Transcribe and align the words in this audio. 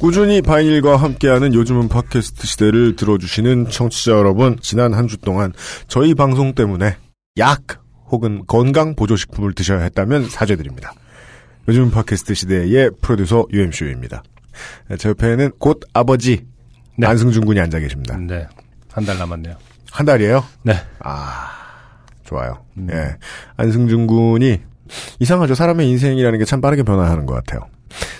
꾸준히 0.00 0.40
바인일과 0.40 0.96
함께하는 0.96 1.52
요즘은 1.52 1.88
팟캐스트 1.88 2.46
시대를 2.46 2.96
들어주시는 2.96 3.68
청취자 3.68 4.12
여러분, 4.12 4.56
지난 4.62 4.94
한 4.94 5.06
주 5.06 5.18
동안 5.18 5.52
저희 5.88 6.14
방송 6.14 6.54
때문에 6.54 6.96
약 7.36 7.62
혹은 8.10 8.44
건강 8.46 8.94
보조식품을 8.96 9.52
드셔야 9.54 9.80
했다면 9.80 10.28
사죄드립니다. 10.30 10.94
요즘은 11.68 11.90
팟캐스트 11.90 12.34
시대의 12.34 12.92
프로듀서 13.02 13.44
UMCU입니다. 13.52 14.22
제 14.98 15.10
옆에는 15.10 15.50
곧 15.58 15.80
아버지 15.92 16.46
네. 16.96 17.06
안승준 17.06 17.44
군이 17.44 17.60
앉아 17.60 17.78
계십니다. 17.80 18.16
네. 18.16 18.46
한 18.92 19.04
달 19.04 19.18
남았네요. 19.18 19.54
한 19.90 20.06
달이에요? 20.06 20.44
네. 20.62 20.74
아, 21.00 21.50
좋아요. 22.24 22.64
예. 22.90 23.16
안승준 23.56 24.06
군이 24.06 24.60
이상하죠. 25.20 25.54
사람의 25.54 25.88
인생이라는 25.90 26.38
게 26.38 26.44
참 26.44 26.60
빠르게 26.60 26.82
변화하는 26.84 27.26
것 27.26 27.34
같아요. 27.34 27.68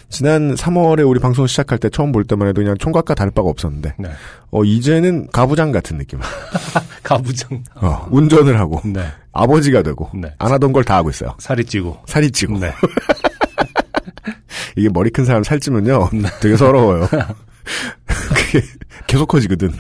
지난 0.09 0.55
3월에 0.55 1.09
우리 1.09 1.21
방송 1.21 1.47
시작할 1.47 1.79
때 1.79 1.89
처음 1.89 2.13
볼 2.13 2.25
때만 2.25 2.49
해도 2.49 2.61
그냥 2.63 2.77
총각과 2.79 3.15
다를 3.15 3.31
바가 3.31 3.49
없었는데, 3.49 3.95
네. 3.99 4.11
어, 4.51 4.65
이제는 4.65 5.29
가부장 5.33 5.71
같은 5.73 5.99
느낌. 5.99 6.19
가부장. 7.03 7.63
어, 7.77 8.07
운전을 8.11 8.59
하고, 8.59 8.81
네. 8.85 9.07
아버지가 9.33 9.83
되고, 9.83 10.11
네. 10.15 10.35
안 10.39 10.53
하던 10.53 10.73
걸 10.73 10.85
다 10.85 10.97
하고 10.97 11.11
있어요. 11.11 11.35
살이 11.39 11.65
찌고. 11.65 11.99
살이 12.07 12.31
찌고. 12.31 12.59
네. 12.59 12.73
이게 14.77 14.89
머리 14.89 15.11
큰 15.11 15.25
사람 15.25 15.43
살찌면요, 15.43 16.11
네. 16.13 16.29
되게 16.41 16.57
서러워요. 16.57 17.09
그게 18.07 18.63
계속 19.07 19.27
커지거든. 19.29 19.73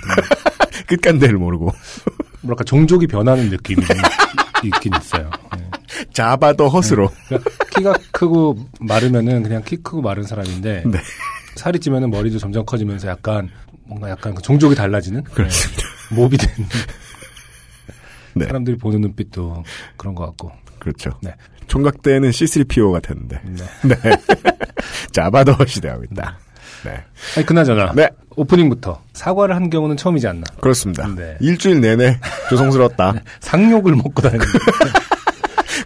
끝간대를 0.86 1.36
모르고. 1.38 1.72
뭐랄까 2.42 2.64
종족이 2.64 3.06
변하는 3.06 3.50
느낌이 3.50 3.84
좀 3.84 3.96
있긴 4.64 4.92
있어요. 5.00 5.30
네. 5.56 5.69
자바더 6.12 6.68
헛으로. 6.68 7.10
그러니까 7.28 7.50
키가 7.76 7.94
크고 8.12 8.58
마르면은 8.80 9.42
그냥 9.42 9.62
키 9.64 9.76
크고 9.76 10.02
마른 10.02 10.22
사람인데 10.22 10.84
네. 10.86 10.98
살이 11.56 11.78
찌면은 11.78 12.10
머리도 12.10 12.38
점점 12.38 12.64
커지면서 12.64 13.08
약간 13.08 13.48
뭔가 13.84 14.08
약간 14.10 14.34
그 14.34 14.42
종족이 14.42 14.74
달라지는 14.74 15.24
그렇습니다. 15.24 15.82
네. 16.10 16.16
몹이 16.16 16.36
된 16.36 16.48
네. 18.34 18.46
사람들이 18.46 18.76
보는 18.78 19.00
눈빛도 19.00 19.64
그런 19.96 20.14
것 20.14 20.26
같고 20.26 20.52
그렇죠. 20.78 21.10
네. 21.22 21.34
총각 21.66 22.02
때는 22.02 22.30
C3PO 22.30 22.92
같았는데. 22.92 23.40
네. 23.44 23.64
네. 23.88 23.96
자바더 25.12 25.52
헛이 25.52 25.80
되고 25.80 26.02
있다. 26.04 26.38
네. 26.84 27.04
아니 27.36 27.46
그나저나 27.46 27.92
네. 27.94 28.08
오프닝부터 28.36 29.02
사과를 29.12 29.54
한 29.54 29.70
경우는 29.70 29.96
처음이지 29.96 30.26
않나 30.26 30.42
그렇습니다. 30.60 31.06
네. 31.14 31.36
일주일 31.40 31.80
내내 31.80 32.18
조성스럽다. 32.48 33.14
상욕을 33.40 33.94
먹고 33.96 34.22
다니는 34.22 34.44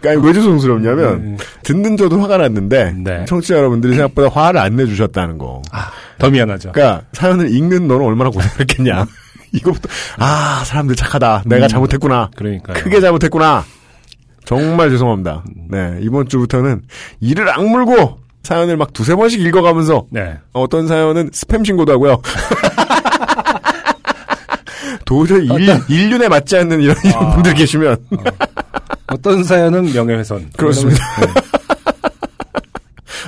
그러니까 0.05 0.27
왜 0.27 0.33
조성스럽냐면 0.35 1.07
음. 1.15 1.37
듣는 1.63 1.97
저도 1.97 2.21
화가 2.21 2.37
났는데 2.37 2.95
네. 2.99 3.25
청취자 3.25 3.57
여러분들이 3.57 3.95
생각보다 3.95 4.29
화를 4.29 4.61
안 4.61 4.77
내주셨다는 4.77 5.39
거. 5.39 5.63
아, 5.73 5.91
더 6.19 6.29
미안하죠. 6.31 6.73
그러니까 6.73 7.07
사연을 7.13 7.51
읽는 7.51 7.89
너는 7.89 8.05
얼마나 8.05 8.31
고생했겠냐. 8.31 9.07
이거부터 9.53 9.89
아 10.19 10.63
사람들 10.65 10.97
착하다. 10.97 11.45
내가 11.47 11.67
음. 11.67 11.69
잘못했구나. 11.69 12.31
그러니까요. 12.37 12.83
크게 12.83 13.01
잘못했구나. 13.01 13.65
정말 14.45 14.91
죄송합니다. 14.91 15.45
네 15.71 15.99
이번 16.01 16.29
주부터는 16.29 16.83
이를 17.21 17.49
악물고 17.49 18.19
사연을 18.43 18.77
막 18.77 18.93
두세 18.93 19.15
번씩 19.15 19.41
읽어가면서 19.41 20.07
네. 20.11 20.39
어떤 20.53 20.87
사연은 20.87 21.31
스팸 21.31 21.65
신고도 21.65 21.93
하고요. 21.93 22.21
도저히 25.05 25.47
일, 25.47 25.69
인륜에 25.89 26.29
맞지 26.29 26.57
않는 26.57 26.81
이런, 26.81 26.97
이런 27.05 27.15
아. 27.23 27.35
분들 27.35 27.55
계시면 27.55 27.97
어 29.07 29.17
떤 29.23 29.45
사연은 29.45 29.93
명예훼손. 29.93 30.51
그렇습니다. 30.57 31.05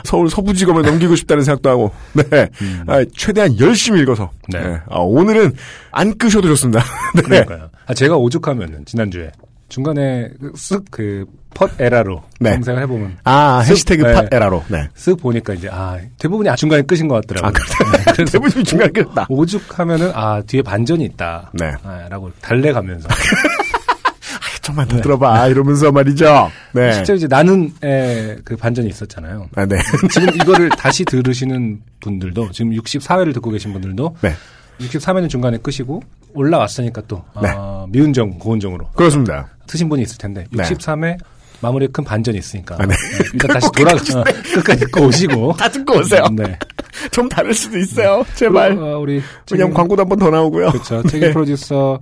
서울 0.05 0.31
서부지검에 0.31 0.83
넘기고 0.89 1.16
싶다는 1.16 1.43
생각도 1.43 1.69
하고, 1.71 1.91
네. 2.12 2.49
아, 2.87 3.05
최대한 3.16 3.59
열심히 3.59 4.00
읽어서. 4.03 4.25
음. 4.25 4.53
네. 4.53 4.61
네. 4.61 4.81
아, 4.89 4.99
오늘은 5.00 5.53
안 5.91 6.16
끄셔도 6.16 6.49
좋습니다. 6.49 6.84
네. 7.16 7.22
그러니까요. 7.22 7.71
아, 7.87 7.95
제가 7.95 8.16
오죽하면은 8.16 8.84
지난주에 8.84 9.31
중간에 9.69 10.31
쓱그 10.41 11.27
펫에라로 11.54 12.22
네. 12.38 12.53
검색을 12.53 12.82
해보면 12.82 13.19
아, 13.25 13.62
쓱, 13.65 13.71
해시태그 13.71 14.03
네. 14.03 14.28
팟에라로. 14.28 14.65
네. 14.69 14.88
쓱 14.94 15.21
보니까 15.21 15.54
이제 15.54 15.69
아 15.71 15.99
대부분이 16.19 16.49
아, 16.49 16.56
중간에 16.56 16.82
끄신 16.82 17.09
것 17.09 17.27
같더라고요. 17.27 17.49
아, 17.49 18.12
그래서 18.12 18.32
대부분 18.38 18.62
중간 18.65 18.93
끄다. 18.93 19.27
오죽하면은 19.28 20.12
아 20.15 20.43
뒤에 20.47 20.62
반전이 20.62 21.04
있다. 21.04 21.50
네. 21.54 21.72
아, 21.82 22.06
라고 22.09 22.31
달래가면서 22.41 23.09
좀만 24.62 24.88
더 24.88 25.00
들어봐. 25.00 25.49
이러면서 25.49 25.93
말이죠. 25.93 26.50
네. 26.72 26.93
실제로 26.93 27.16
이제 27.16 27.27
나는의 27.28 28.38
그 28.44 28.56
반전이 28.56 28.88
있었잖아요. 28.88 29.48
아, 29.54 29.65
네. 29.65 29.77
지금 30.10 30.34
이거를 30.34 30.69
다시 30.71 31.04
들으시는 31.04 31.81
분들도 32.00 32.50
지금 32.50 32.72
64회를 32.72 33.33
듣고 33.34 33.50
계신 33.50 33.72
분들도 33.72 34.16
네. 34.22 34.33
63회는 34.81 35.28
중간에 35.31 35.56
끄시고 35.59 36.03
올라왔으니까 36.34 37.03
또 37.09 37.25
아, 37.34 37.87
미운 37.88 38.12
정 38.12 38.38
고운 38.38 38.60
정으로 38.60 38.88
그렇습니다. 38.91 39.48
트신 39.66 39.88
분이 39.88 40.03
있을 40.03 40.19
텐데 40.19 40.44
네. 40.50 40.62
63회 40.65 41.16
마무리에 41.60 41.88
큰 41.91 42.04
반전이 42.04 42.37
있으니까 42.38 42.77
아, 42.78 42.87
네. 42.87 42.94
일단 43.32 43.49
다시 43.54 43.69
돌아가 43.72 43.97
끝까지 44.54 44.81
듣고 44.81 45.06
오시고 45.06 45.54
다 45.59 45.69
듣고 45.71 45.99
오세요. 45.99 46.25
네. 46.32 46.59
좀 47.10 47.28
다를 47.28 47.53
수도 47.54 47.78
있어요. 47.78 48.25
제발. 48.34 48.72
어, 48.78 48.99
우리 48.99 49.22
왜냐면 49.50 49.75
광고도 49.75 50.03
한 50.03 50.09
번 50.09 50.19
더 50.19 50.31
나오고요. 50.31 50.71
그렇죠 50.71 51.03
책임 51.04 51.32
프로듀서 51.32 51.99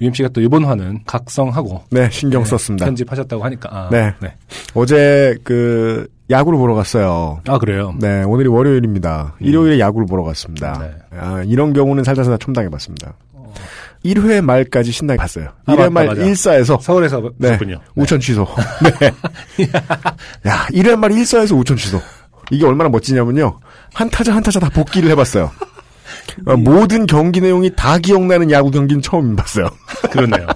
UMC가 0.00 0.28
또 0.30 0.40
이번 0.40 0.64
화는 0.64 1.00
각성하고 1.06 1.82
네, 1.90 2.08
신경 2.10 2.42
네, 2.42 2.48
썼습니다. 2.50 2.84
편집하셨다고 2.86 3.44
하니까 3.44 3.68
아, 3.72 3.88
네. 3.90 4.12
네. 4.20 4.34
어제 4.74 5.36
그 5.44 6.08
야구를 6.30 6.58
보러 6.58 6.74
갔어요. 6.74 7.40
아 7.46 7.58
그래요. 7.58 7.94
네, 8.00 8.22
오늘이 8.22 8.48
월요일입니다. 8.48 9.34
일요일에 9.40 9.78
야구를 9.78 10.06
보러 10.06 10.24
갔습니다. 10.24 10.78
네. 10.78 11.18
아, 11.18 11.42
이런 11.46 11.72
경우는 11.74 12.02
살다 12.04 12.24
살다 12.24 12.38
첨당해봤습니다. 12.38 13.14
1회 14.04 14.42
말까지 14.42 14.92
신나게 14.92 15.18
봤어요. 15.18 15.48
아, 15.64 15.72
1회 15.72 15.78
맞다, 15.78 15.90
말 15.90 16.06
맞아. 16.08 16.22
1사에서 16.22 16.80
서울에서 16.80 17.22
네, 17.38 17.48
보셨군요. 17.48 17.80
우천 17.96 18.20
취소. 18.20 18.46
네. 19.00 19.06
야, 20.48 20.66
1회 20.70 20.96
말 20.96 21.10
1사에서 21.10 21.58
우천 21.58 21.76
취소. 21.76 22.00
이게 22.50 22.66
얼마나 22.66 22.90
멋지냐면요. 22.90 23.58
한 23.94 24.10
타자 24.10 24.34
한 24.34 24.42
타자 24.42 24.60
다 24.60 24.68
복귀를 24.68 25.10
해봤어요. 25.10 25.50
어, 26.46 26.56
모든 26.58 27.06
경기 27.06 27.40
내용이 27.40 27.74
다 27.74 27.98
기억나는 27.98 28.50
야구 28.50 28.70
경기는 28.70 29.00
처음 29.00 29.34
봤어요. 29.34 29.68
그러네요. 30.12 30.46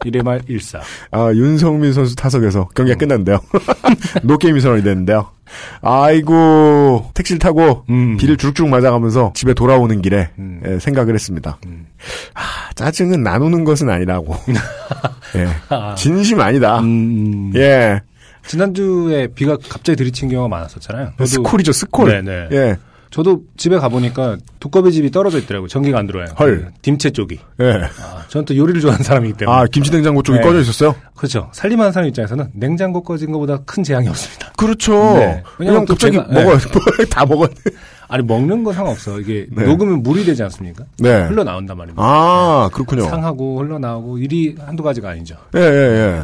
1회 0.00 0.22
말 0.22 0.40
1사. 0.42 0.80
아, 1.10 1.32
윤성민 1.32 1.92
선수 1.92 2.14
타석에서 2.14 2.68
경기가 2.74 2.96
음. 2.96 2.98
끝났는데요. 2.98 3.40
노게임이 4.22 4.60
선언이 4.60 4.82
됐는데요. 4.82 5.30
아이고, 5.80 7.10
택시를 7.14 7.38
타고 7.38 7.84
음. 7.90 8.16
비를 8.16 8.36
주룩주룩 8.36 8.70
맞아가면서 8.70 9.32
집에 9.34 9.54
돌아오는 9.54 10.00
길에 10.02 10.30
음. 10.38 10.60
예, 10.66 10.78
생각을 10.78 11.14
했습니다. 11.14 11.58
음. 11.66 11.86
아, 12.34 12.40
짜증은 12.74 13.22
나누는 13.22 13.64
것은 13.64 13.88
아니라고. 13.90 14.36
예, 15.36 15.48
아. 15.68 15.94
진심 15.96 16.40
아니다. 16.40 16.80
음, 16.80 17.52
예, 17.54 18.00
지난주에 18.46 19.28
비가 19.28 19.56
갑자기 19.56 19.96
들이친 19.96 20.28
경우가 20.28 20.48
많았었잖아요. 20.48 21.12
스콜이죠, 21.24 21.72
스콜. 21.72 22.10
네네. 22.10 22.48
예, 22.52 22.76
저도 23.10 23.42
집에 23.56 23.78
가보니까 23.78 24.36
두꺼비 24.60 24.92
집이 24.92 25.10
떨어져 25.10 25.38
있더라고요. 25.38 25.68
전기가 25.68 25.98
안 25.98 26.06
들어와요. 26.06 26.28
헐. 26.38 26.66
그 26.66 26.70
dim체 26.82 27.10
쪽이. 27.10 27.38
예. 27.60 27.72
아, 28.02 28.24
저는 28.28 28.44
또 28.44 28.54
요리를 28.56 28.80
좋아하는 28.82 29.02
사람이기 29.02 29.34
때문에. 29.38 29.56
아, 29.56 29.64
김치 29.66 29.90
냉장고 29.90 30.22
쪽이 30.22 30.38
네. 30.38 30.44
꺼져 30.44 30.60
있었어요? 30.60 30.94
그렇죠. 31.16 31.48
살림하는 31.52 31.90
사람 31.92 32.08
입장에서는 32.08 32.50
냉장고 32.52 33.02
꺼진 33.02 33.32
것보다 33.32 33.58
큰 33.64 33.82
재앙이 33.82 34.06
없습니다. 34.08 34.52
그렇죠. 34.56 34.92
네. 35.16 35.42
왜냐면 35.58 35.86
갑자기 35.86 36.18
제가- 36.18 36.28
먹어요. 36.32 36.58
다 37.10 37.24
먹어요. 37.24 37.48
아니 38.08 38.22
먹는 38.24 38.62
건 38.64 38.74
상관없어. 38.74 39.18
이게 39.20 39.46
네. 39.50 39.64
녹으면 39.64 40.02
물이 40.02 40.24
되지 40.24 40.42
않습니까? 40.44 40.84
네. 40.98 41.24
흘러나온단 41.28 41.76
말입니다. 41.76 42.02
아, 42.02 42.68
그렇군요. 42.72 43.02
상하고 43.04 43.60
흘러나오고 43.60 44.18
일이 44.18 44.54
한두 44.58 44.82
가지가 44.82 45.10
아니죠. 45.10 45.36
예, 45.56 45.60
예, 45.60 45.64
예. 45.64 46.22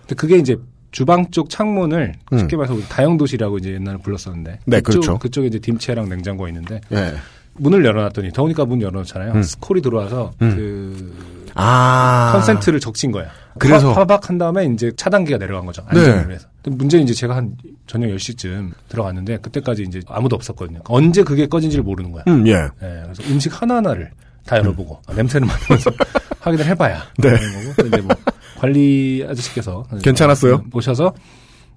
근데 0.00 0.14
그게 0.16 0.36
이제 0.38 0.56
주방 0.92 1.30
쪽 1.30 1.50
창문을 1.50 2.14
음. 2.32 2.38
쉽게 2.38 2.56
말해서 2.56 2.74
우리 2.74 2.82
다용도시라고 2.88 3.58
이제 3.58 3.72
옛날에 3.74 3.96
불렀었는데 3.98 4.60
네, 4.66 4.80
그쪽, 4.80 5.00
그렇죠. 5.00 5.18
그쪽에 5.18 5.46
이제 5.48 5.58
딤체랑 5.58 6.08
냉장고가 6.08 6.48
있는데 6.50 6.80
예. 6.92 7.14
문을 7.54 7.84
열어놨더니 7.84 8.32
더우니까 8.32 8.64
문 8.64 8.80
열어놓잖아요. 8.80 9.32
음. 9.32 9.42
스콜이 9.42 9.82
들어와서 9.82 10.32
음. 10.42 10.54
그 10.56 11.50
아. 11.54 12.30
컨센트를 12.32 12.80
적신 12.80 13.10
거야. 13.10 13.26
그래서- 13.58 13.92
파, 13.92 14.04
박한 14.06 14.38
다음에 14.38 14.64
이제 14.66 14.90
차단기가 14.96 15.36
내려간 15.38 15.66
거죠. 15.66 15.82
네. 15.92 16.00
안전을. 16.00 16.38
근데 16.62 16.76
문제는 16.76 17.04
이제 17.04 17.12
제가 17.14 17.36
한 17.36 17.54
저녁 17.86 18.06
10시쯤 18.08 18.70
들어갔는데 18.88 19.38
그때까지 19.38 19.82
이제 19.82 20.00
아무도 20.08 20.36
없었거든요. 20.36 20.80
언제 20.88 21.22
그게 21.22 21.46
꺼진지를 21.46 21.82
모르는 21.84 22.12
거야. 22.12 22.24
음, 22.28 22.46
예. 22.46 22.52
예, 22.52 23.02
그래서 23.04 23.22
음식 23.30 23.60
하나하나를 23.60 24.10
다 24.46 24.56
열어보고 24.58 25.00
아, 25.06 25.12
냄새를 25.14 25.46
맡으면서 25.46 25.90
확인을 26.40 26.64
해봐야 26.66 27.02
네. 27.18 27.30
되는 27.36 27.52
거고 27.68 27.74
근데 27.82 28.00
뭐 28.00 28.16
관리 28.62 29.26
아저씨께서 29.28 29.84
괜찮았어요? 30.04 30.62
오셔서 30.72 31.12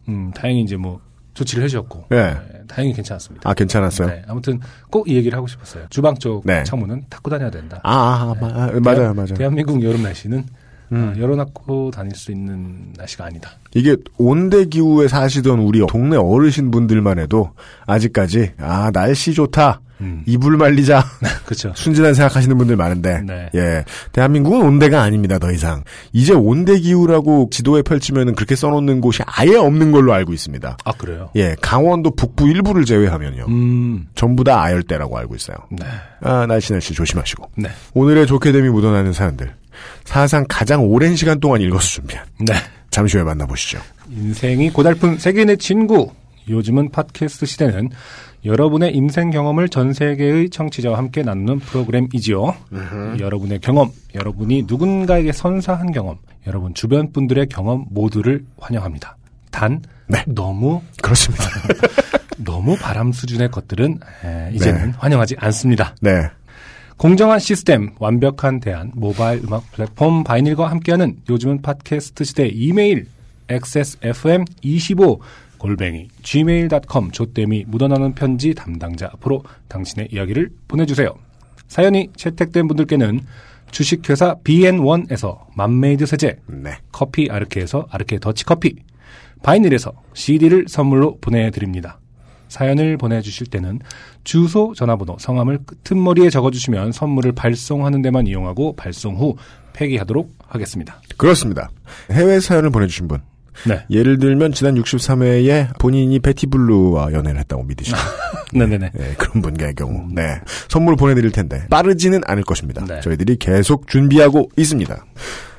음, 0.08 0.30
다행히 0.36 0.62
이제 0.62 0.78
뭐 0.78 1.02
조치를 1.34 1.64
해주셨고 1.64 2.06
예. 2.14 2.18
예, 2.18 2.38
다행히 2.68 2.94
괜찮았습니다. 2.94 3.50
아, 3.50 3.54
괜찮았어요? 3.56 4.08
네, 4.08 4.22
아무튼 4.28 4.60
꼭 4.92 5.08
이 5.10 5.16
얘기를 5.16 5.36
하고 5.36 5.48
싶었어요. 5.48 5.88
주방 5.90 6.14
쪽 6.16 6.44
네. 6.46 6.64
창문은 6.64 7.06
닫고 7.10 7.32
다녀야 7.32 7.50
된다. 7.50 7.80
아, 7.84 7.92
아, 7.92 8.32
아, 8.32 8.36
마- 8.40 8.48
아, 8.66 8.80
맞아요, 8.80 9.14
맞아요. 9.16 9.30
음. 9.32 9.36
대한민국 9.36 9.82
여름 9.84 10.04
날씨는 10.04 10.46
어, 10.92 11.14
열어놓고 11.18 11.92
다닐 11.92 12.16
수 12.16 12.32
있는 12.32 12.94
날씨가 12.98 13.26
아니다. 13.26 13.52
이게 13.74 13.96
온대 14.18 14.66
기후에 14.66 15.08
사시던 15.08 15.60
우리 15.60 15.86
동네 15.88 16.18
어르신 16.18 16.72
분들만 16.72 17.20
해도 17.20 17.52
아직까지 17.86 18.54
아 18.60 18.92
날씨 18.92 19.34
좋다 19.34 19.82
음. 20.02 20.24
이불 20.26 20.58
말리자 20.58 21.04
그렇죠. 21.46 21.72
순진한 21.76 22.14
생각하시는 22.14 22.58
분들 22.58 22.76
많은데 22.76 23.22
네. 23.26 23.50
예 23.56 23.86
대한민국은 24.12 24.62
온대가 24.62 25.02
아닙니다 25.02 25.40
더 25.40 25.52
이상 25.52 25.84
이제 26.12 26.34
온대 26.34 26.78
기후라고 26.80 27.50
지도에 27.52 27.82
펼치면은 27.82 28.36
그렇게 28.36 28.56
써 28.56 28.70
놓는 28.70 29.02
곳이 29.02 29.24
아예 29.26 29.56
없는 29.56 29.92
걸로 29.92 30.14
알고 30.14 30.34
있습니다. 30.34 30.78
아 30.84 30.92
그래요. 30.94 31.30
예 31.36 31.56
강원도 31.62 32.12
북부 32.12 32.48
일부를 32.50 32.86
제외하면요 32.86 33.46
음, 33.48 34.08
전부 34.16 34.44
다 34.44 34.62
아열대라고 34.62 35.18
알고 35.18 35.36
있어요. 35.36 35.58
네, 35.72 35.86
아 36.22 36.46
날씨 36.46 36.74
날씨 36.74 36.94
조심하시고 36.94 37.52
네, 37.58 37.70
오늘의 37.94 38.28
좋게 38.28 38.52
됨이 38.52 38.70
묻어나는 38.70 39.14
사연들 39.14 39.54
사상 40.04 40.46
가장 40.48 40.84
오랜 40.84 41.16
시간 41.16 41.40
동안 41.40 41.62
읽어서 41.62 41.88
준비한 41.88 42.26
네. 42.40 42.54
잠시 42.90 43.18
후에 43.18 43.24
만나보시죠. 43.24 43.80
인생이 44.10 44.70
고달픈 44.70 45.18
세계인의 45.18 45.58
친구. 45.58 46.12
요즘은 46.48 46.92
팟캐스트 46.92 47.46
시대는 47.46 47.90
여러분의 48.46 48.96
인생 48.96 49.32
경험을 49.32 49.70
전 49.70 49.94
세계의 49.94 50.52
청취자와 50.52 50.98
함께 50.98 51.24
나누는 51.24 51.60
프로그램이지요. 51.60 52.56
여러분의 53.20 53.60
경험, 53.60 53.92
여러분이 54.14 54.66
누군가에게 54.68 55.32
선사한 55.32 55.92
경험, 55.92 56.20
여러분 56.46 56.74
주변 56.76 57.12
분들의 57.12 57.48
경험 57.48 57.86
모두를 57.90 58.46
환영합니다. 58.60 59.18
단 59.50 59.82
네. 60.08 60.24
너무 60.28 60.82
그렇습니다. 61.02 61.46
너무 62.38 62.78
바람 62.78 63.12
수준의 63.12 63.50
것들은 63.50 64.00
에, 64.24 64.52
이제는 64.54 64.88
네. 64.88 64.94
환영하지 64.98 65.36
않습니다. 65.40 65.96
네. 66.02 66.30
공정한 66.98 67.40
시스템, 67.40 67.92
완벽한 68.00 68.62
대안, 68.62 68.92
모바일 68.96 69.44
음악 69.44 69.70
플랫폼 69.74 70.24
바이닐과 70.24 70.72
함께하는 70.72 71.18
요즘은 71.30 71.62
팟캐스트 71.62 72.24
시대 72.24 72.48
이메일 72.48 73.08
xsfm25 73.50 75.20
골뱅이 75.58 76.08
gmail.com 76.24 77.12
조땜이 77.12 77.66
묻어나는 77.68 78.16
편지 78.16 78.54
담당자 78.54 79.08
앞으로 79.08 79.44
당신의 79.68 80.08
이야기를 80.12 80.50
보내주세요. 80.70 81.14
사연이 81.68 82.10
채택된 82.16 82.68
분들께는 82.68 83.20
주식회사 83.72 84.36
BN1에서 84.46 85.40
맘메이드 85.54 86.06
세제, 86.06 86.40
네. 86.48 86.78
커피 86.94 87.30
아르케에서 87.30 87.88
아르케 87.92 88.20
더치커피, 88.20 88.76
바이닐에서 89.44 89.92
CD를 90.14 90.66
선물로 90.70 91.18
보내드립니다. 91.20 92.00
사연을 92.48 92.98
보내주실 92.98 93.48
때는 93.48 93.80
주소, 94.24 94.74
전화번호, 94.76 95.18
성함을 95.20 95.60
끄트머리에 95.66 96.30
적어주시면 96.30 96.92
선물을 96.92 97.34
발송하는 97.34 98.02
데만 98.02 98.28
이용하고 98.28 98.76
발송 98.76 99.16
후 99.18 99.36
폐기하도록 99.74 100.34
하겠습니다. 100.48 101.02
그렇습니다. 101.18 101.70
해외 102.12 102.40
사연을 102.40 102.70
보내주신 102.70 103.08
분. 103.08 103.22
네. 103.66 103.86
예를 103.90 104.20
들면 104.20 104.52
지난 104.52 104.76
63회에 104.76 105.80
본인이 105.80 106.20
베티블루와 106.20 107.14
연애를 107.14 107.40
했다고 107.40 107.64
믿으시는 107.64 107.98
네네네. 108.54 108.92
네, 108.94 109.16
그런 109.18 109.42
분의 109.42 109.76
경우 109.76 110.08
네 110.12 110.40
선물 110.68 110.96
보내드릴 110.96 111.32
텐데 111.32 111.66
빠르지는 111.70 112.22
않을 112.26 112.44
것입니다. 112.44 112.84
네. 112.86 113.00
저희들이 113.02 113.38
계속 113.38 113.88
준비하고 113.88 114.50
있습니다. 114.58 115.06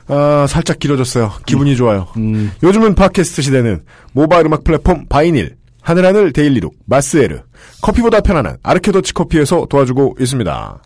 아 0.08 0.46
살짝 0.48 0.78
길어졌어요. 0.78 1.32
기분이 1.46 1.74
좋아요. 1.74 2.06
음, 2.16 2.52
요즘은 2.62 2.94
팟캐스트 2.94 3.42
시대는 3.42 3.82
모바일 4.12 4.46
음악 4.46 4.62
플랫폼 4.62 5.06
바이닐, 5.08 5.55
하늘하늘 5.86 6.32
데일리룩, 6.32 6.74
마스에르, 6.86 7.42
커피보다 7.80 8.20
편안한 8.20 8.58
아르케더치 8.64 9.14
커피에서 9.14 9.66
도와주고 9.66 10.16
있습니다. 10.18 10.82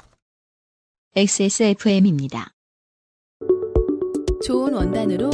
XSFM입니다. 1.17 2.51
좋은 4.45 4.75
원단으로 4.75 5.31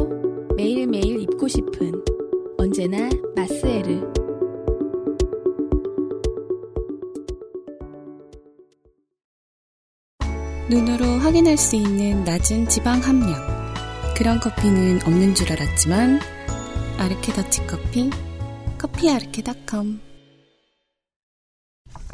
매일매일 0.56 1.20
입고 1.22 1.48
싶은 1.48 1.92
언제나 2.58 3.10
마스에르 3.34 4.02
눈으로 10.70 11.06
확인할 11.18 11.56
수 11.56 11.74
있는 11.74 12.22
낮은 12.22 12.68
지방 12.68 13.00
함량 13.00 13.34
그런 14.16 14.38
커피는 14.38 15.00
없는 15.04 15.34
줄 15.34 15.50
알았지만 15.50 16.20
아르케 16.98 17.32
더치 17.32 17.66
커피 17.66 18.10
커피 18.78 19.10
아르케닷컴 19.10 20.00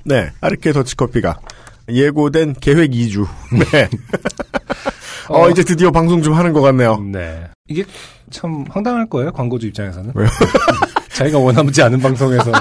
네, 0.04 0.30
아르케 0.40 0.72
더치 0.72 0.96
커피가 0.96 1.38
예고된 1.88 2.54
계획 2.60 2.90
2주. 2.90 3.26
네. 3.72 3.88
어, 5.28 5.48
이제 5.50 5.62
드디어 5.62 5.90
방송 5.90 6.22
좀 6.22 6.34
하는 6.34 6.52
것 6.52 6.60
같네요. 6.60 7.00
네. 7.00 7.48
이게 7.68 7.84
참 8.30 8.64
황당할 8.68 9.08
거예요, 9.08 9.32
광고주 9.32 9.66
입장에서는. 9.68 10.12
왜요? 10.14 10.28
자기가 11.14 11.38
원하지 11.38 11.82
않은 11.82 12.00
방송에서. 12.00 12.52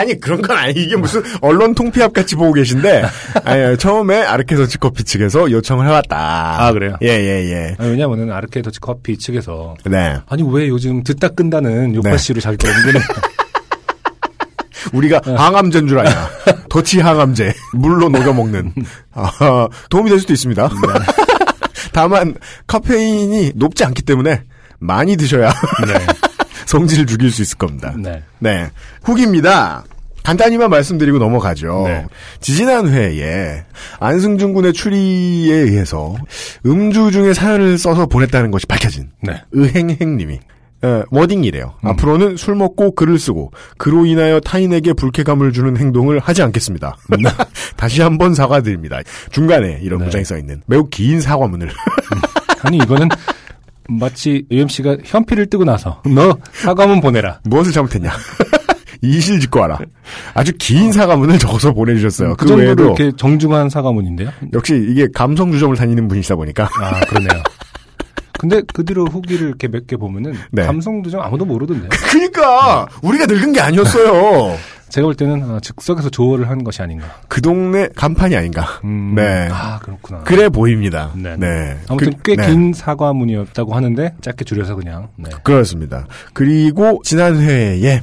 아니 0.00 0.18
그런 0.18 0.40
건 0.40 0.56
아니 0.56 0.72
이게 0.72 0.96
무슨 0.96 1.22
언론 1.42 1.74
통폐합 1.74 2.14
같이 2.14 2.34
보고 2.34 2.54
계신데 2.54 3.04
아니, 3.44 3.76
처음에 3.76 4.22
아르케 4.22 4.56
더치 4.56 4.78
커피 4.78 5.04
측에서 5.04 5.50
요청을 5.50 5.86
해왔다. 5.86 6.16
아, 6.66 6.72
그래요? 6.72 6.96
예예 7.02 7.50
예. 7.50 7.76
아니, 7.78 7.90
왜냐면은 7.90 8.32
아르케 8.32 8.62
더치 8.62 8.80
커피 8.80 9.18
측에서 9.18 9.76
네. 9.84 10.16
아니 10.26 10.42
왜 10.42 10.68
요즘 10.68 11.02
듣다 11.04 11.28
끈다는 11.28 11.94
요파씨로 11.96 12.40
자기가 12.40 12.66
은근히 12.68 12.98
우리가 14.94 15.20
항암제인 15.22 15.86
줄 15.86 15.98
아냐. 15.98 16.30
더치 16.70 17.00
항암제 17.00 17.52
물로 17.74 18.08
녹여 18.08 18.32
먹는 18.32 18.72
아, 19.12 19.68
도움이 19.90 20.08
될 20.08 20.18
수도 20.18 20.32
있습니다. 20.32 20.70
다만 21.92 22.34
카페인이 22.66 23.52
높지 23.54 23.84
않기 23.84 24.02
때문에 24.02 24.44
많이 24.78 25.16
드셔야 25.18 25.52
성질을 26.70 27.06
죽일 27.06 27.32
수 27.32 27.42
있을 27.42 27.58
겁니다. 27.58 27.92
네. 27.98 28.22
네. 28.38 28.70
후기입니다. 29.02 29.84
간단히만 30.22 30.70
말씀드리고 30.70 31.18
넘어가죠. 31.18 31.82
네. 31.86 32.06
지지난 32.40 32.88
회에 32.88 33.64
안승준 33.98 34.52
군의 34.52 34.72
추리에 34.72 35.52
의해서 35.52 36.14
음주 36.64 37.10
중에 37.10 37.34
사연을 37.34 37.78
써서 37.78 38.06
보냈다는 38.06 38.50
것이 38.50 38.66
밝혀진 38.66 39.10
네. 39.22 39.42
의행행님이 39.50 40.38
어, 40.82 41.02
워딩이래요. 41.10 41.74
음. 41.82 41.88
앞으로는 41.88 42.36
술 42.36 42.54
먹고 42.54 42.94
글을 42.94 43.18
쓰고 43.18 43.50
그로 43.76 44.06
인하여 44.06 44.40
타인에게 44.40 44.92
불쾌감을 44.92 45.52
주는 45.52 45.76
행동을 45.76 46.20
하지 46.20 46.42
않겠습니다. 46.42 46.96
다시 47.76 48.00
한번 48.00 48.34
사과드립니다. 48.34 49.00
중간에 49.30 49.80
이런 49.82 49.98
네. 49.98 50.04
문장이 50.04 50.24
써 50.24 50.38
있는 50.38 50.62
매우 50.66 50.88
긴 50.88 51.20
사과문을 51.20 51.70
아니 52.62 52.76
이거는 52.76 53.08
마치 53.98 54.44
UMC가 54.50 54.98
현피를 55.04 55.46
뜨고 55.46 55.64
나서 55.64 56.02
너 56.14 56.36
사과문 56.52 57.00
보내라. 57.00 57.40
무엇을 57.44 57.72
잘못했냐? 57.72 58.10
이실 59.02 59.40
짓고 59.40 59.60
와라. 59.60 59.78
아주 60.34 60.52
긴 60.58 60.92
사과문을 60.92 61.38
적어서 61.38 61.72
보내주셨어요. 61.72 62.30
그 62.36 62.44
그, 62.44 62.46
정도로 62.48 62.66
외에도 62.66 62.84
이렇게 62.84 63.12
정중한 63.16 63.70
사과문인데요. 63.70 64.30
역시 64.52 64.86
이게 64.90 65.08
감성 65.14 65.50
주점을 65.52 65.74
다니는 65.74 66.06
분이시다 66.08 66.36
보니까 66.36 66.64
아 66.80 67.00
그러네요. 67.06 67.42
근데 68.38 68.62
그 68.72 68.84
뒤로 68.84 69.04
후기를 69.06 69.48
이렇게 69.48 69.68
몇 69.68 69.86
개 69.86 69.96
보면은 69.96 70.34
네. 70.50 70.64
감성도 70.64 71.10
좀 71.10 71.20
아무도 71.20 71.44
모르던데요. 71.44 71.88
그러니까 72.10 72.86
우리가 73.02 73.26
늙은 73.26 73.52
게 73.52 73.60
아니었어요. 73.60 74.56
제가 74.90 75.06
볼 75.06 75.14
때는 75.14 75.48
어, 75.50 75.60
즉석에서 75.60 76.10
조언을 76.10 76.48
한 76.50 76.62
것이 76.64 76.82
아닌가. 76.82 77.06
그 77.28 77.40
동네 77.40 77.88
간판이 77.94 78.34
아닌가. 78.36 78.66
음, 78.84 79.14
네. 79.14 79.48
아 79.50 79.78
그렇구나. 79.78 80.20
그래 80.24 80.48
보입니다. 80.48 81.12
네. 81.16 81.36
네. 81.36 81.78
아무튼 81.88 82.12
그- 82.16 82.22
꽤 82.24 82.36
네. 82.36 82.46
긴 82.48 82.72
사과문이었다고 82.72 83.74
하는데 83.74 84.14
짧게 84.20 84.44
줄여서 84.44 84.74
그냥. 84.76 85.08
네. 85.16 85.30
그렇습니다. 85.42 86.06
그리고 86.34 87.00
지난 87.04 87.40
회에 87.40 88.02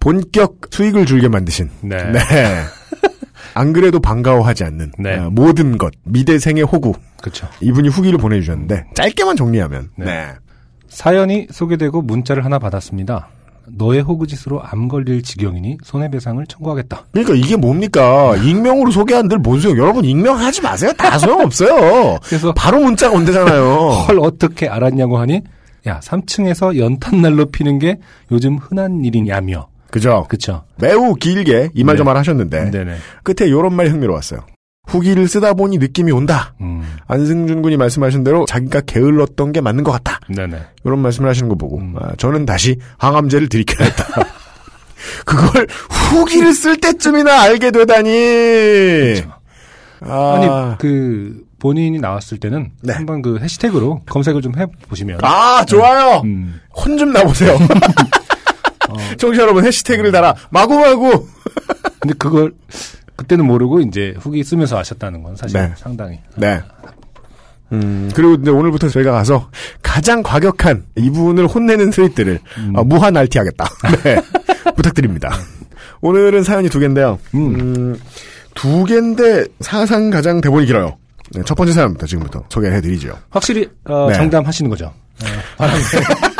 본격 0.00 0.60
수익을 0.70 1.06
줄게 1.06 1.28
만드신 1.28 1.68
네. 1.82 1.96
네. 2.12 2.20
안 3.54 3.72
그래도 3.72 3.98
반가워하지 4.00 4.64
않는 4.64 4.92
네. 4.98 5.16
어, 5.18 5.30
모든 5.30 5.76
것 5.78 5.92
미대생의 6.04 6.62
호구 6.64 6.94
그렇죠. 7.20 7.48
이분이 7.60 7.88
후기를 7.88 8.18
보내주셨는데 8.18 8.84
짧게만 8.94 9.36
정리하면 9.36 9.90
네. 9.96 10.04
네. 10.04 10.28
사연이 10.88 11.46
소개되고 11.50 12.00
문자를 12.02 12.44
하나 12.44 12.58
받았습니다. 12.58 13.28
너의 13.76 14.00
호구짓으로 14.00 14.62
암 14.62 14.88
걸릴 14.88 15.22
지경이니 15.22 15.78
손해배상을 15.82 16.44
청구하겠다. 16.46 17.06
그러니까 17.12 17.34
이게 17.34 17.56
뭡니까? 17.56 18.36
익명으로 18.36 18.90
소개한들 18.90 19.38
뭔 19.38 19.60
소용? 19.60 19.78
여러분 19.78 20.04
익명하지 20.04 20.62
마세요. 20.62 20.92
다 20.96 21.18
소용 21.18 21.40
없어요. 21.40 22.18
그래서 22.24 22.52
바로 22.52 22.80
문자가 22.80 23.14
온대잖아요. 23.16 23.64
헐 24.08 24.18
어떻게 24.20 24.68
알았냐고 24.68 25.18
하니 25.18 25.42
야 25.86 26.00
3층에서 26.00 26.78
연탄난로 26.78 27.46
피는 27.46 27.78
게 27.78 27.98
요즘 28.30 28.56
흔한 28.58 29.04
일이냐며. 29.04 29.68
그죠? 29.90 30.26
그쵸? 30.28 30.64
매우 30.76 31.14
길게 31.14 31.70
이 31.74 31.84
말저 31.84 32.02
네. 32.02 32.06
말 32.06 32.16
하셨는데 32.18 32.70
네네. 32.70 32.96
끝에 33.22 33.50
요런 33.50 33.74
말이 33.74 33.88
흥미로웠어요. 33.88 34.40
후기를 34.88 35.28
쓰다 35.28 35.54
보니 35.54 35.78
느낌이 35.78 36.10
온다. 36.12 36.54
음, 36.60 36.82
안승준 37.06 37.62
군이 37.62 37.76
말씀하신 37.76 38.24
대로 38.24 38.44
자기가 38.46 38.80
게을렀던 38.82 39.52
게 39.52 39.60
맞는 39.60 39.84
것 39.84 39.92
같다. 39.92 40.18
네네. 40.34 40.58
이런 40.84 40.98
말씀을 41.00 41.28
하시는 41.28 41.48
거 41.48 41.54
보고 41.54 41.78
음. 41.78 41.94
아, 42.00 42.14
저는 42.16 42.46
다시 42.46 42.76
항암제를 42.96 43.48
들이켜야 43.48 43.86
했다. 43.88 44.04
그걸 45.24 45.66
후기를 46.10 46.52
쓸 46.54 46.78
때쯤이나 46.78 47.42
알게 47.42 47.70
되다니. 47.70 48.10
그렇죠. 48.10 49.32
아, 50.00 50.34
아니 50.34 50.78
그 50.78 51.44
본인이 51.58 51.98
나왔을 51.98 52.38
때는 52.38 52.70
네. 52.82 52.94
한번 52.94 53.20
그 53.20 53.38
해시태그로 53.40 54.02
검색을 54.06 54.42
좀 54.42 54.52
해보시면 54.58 55.20
아, 55.22 55.64
좋아요. 55.66 56.22
음, 56.24 56.60
혼좀 56.74 57.12
나보세요. 57.12 57.58
청취자 59.18 59.42
여러분 59.42 59.66
해시태그를 59.66 60.12
달아 60.12 60.34
마구마구. 60.50 61.26
근데 62.00 62.14
그걸 62.16 62.52
그때는 63.18 63.44
모르고 63.46 63.80
이제 63.80 64.14
후기 64.18 64.44
쓰면서 64.44 64.78
아셨다는 64.78 65.24
건 65.24 65.34
사실 65.34 65.60
네. 65.60 65.72
상당히 65.76 66.20
네. 66.36 66.60
음, 67.72 68.08
그리고 68.14 68.34
이제 68.34 68.50
오늘부터 68.50 68.88
저희가 68.88 69.10
가서 69.10 69.50
가장 69.82 70.22
과격한 70.22 70.84
이분을 70.96 71.48
혼내는 71.48 71.90
스윗들을 71.90 72.38
음. 72.58 72.72
어, 72.76 72.84
무한 72.84 73.16
알티하겠다. 73.16 73.66
네. 74.04 74.22
부탁드립니다. 74.76 75.36
오늘은 76.00 76.44
사연이 76.44 76.68
두 76.68 76.78
개인데요. 76.78 77.18
음, 77.34 77.98
두 78.54 78.84
개인데 78.84 79.46
사상 79.60 80.10
가장 80.10 80.40
대본이 80.40 80.66
길어요. 80.66 80.96
네, 81.32 81.42
첫 81.44 81.56
번째 81.56 81.72
사연부터 81.72 82.06
지금부터 82.06 82.44
소개를 82.48 82.76
해드리죠. 82.76 83.18
확실히 83.30 83.68
어, 83.84 84.06
네. 84.08 84.14
정담하시는 84.14 84.70
거죠. 84.70 84.92
어, 85.58 85.66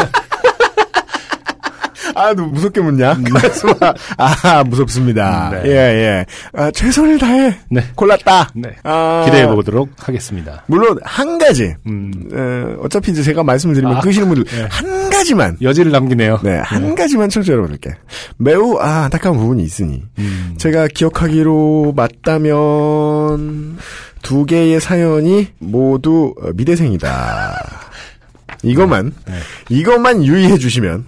아, 2.18 2.34
너 2.34 2.44
무섭게 2.46 2.80
묻냐? 2.80 3.16
가슴아. 3.32 3.94
아, 4.16 4.64
무섭습니다. 4.64 5.50
네. 5.52 5.70
예, 5.70 5.72
예. 5.72 6.26
아, 6.52 6.70
최선을 6.70 7.18
다해. 7.18 7.56
네. 7.70 7.84
골랐다. 7.94 8.50
네. 8.54 8.70
아, 8.82 9.22
기대해 9.24 9.46
보도록 9.46 9.90
하겠습니다. 9.96 10.64
물론, 10.66 10.98
한 11.04 11.38
가지. 11.38 11.74
음, 11.86 12.12
어, 12.32 12.84
어차피 12.84 13.12
이제 13.12 13.22
제가 13.22 13.44
말씀을 13.44 13.74
드리면 13.76 13.96
아, 13.96 14.00
끄시는 14.00 14.28
분들, 14.28 14.44
네. 14.44 14.66
한 14.68 15.10
가지만. 15.10 15.56
여지를 15.62 15.92
남기네요. 15.92 16.40
네, 16.42 16.58
한 16.58 16.94
가지만 16.94 17.28
청취자 17.28 17.52
여러분들께. 17.52 17.90
매우, 18.36 18.76
아, 18.78 19.04
안타까운 19.04 19.36
부분이 19.38 19.62
있으니. 19.62 20.02
음, 20.18 20.54
제가 20.58 20.88
기억하기로 20.88 21.92
맞다면, 21.96 23.78
두 24.22 24.44
개의 24.44 24.80
사연이 24.80 25.46
모두 25.58 26.34
어, 26.42 26.50
미대생이다. 26.54 27.84
이것만, 28.64 29.12
네. 29.26 29.34
이것만 29.68 30.24
유의해 30.24 30.58
주시면, 30.58 31.06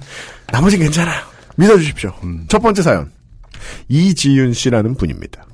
나머지는 0.52 0.86
괜찮아요. 0.86 1.22
믿어주십시오. 1.56 2.12
음. 2.24 2.46
첫 2.48 2.60
번째 2.60 2.82
사연. 2.82 3.10
이지윤 3.88 4.52
씨라는 4.52 4.94
분입니다. 4.96 5.46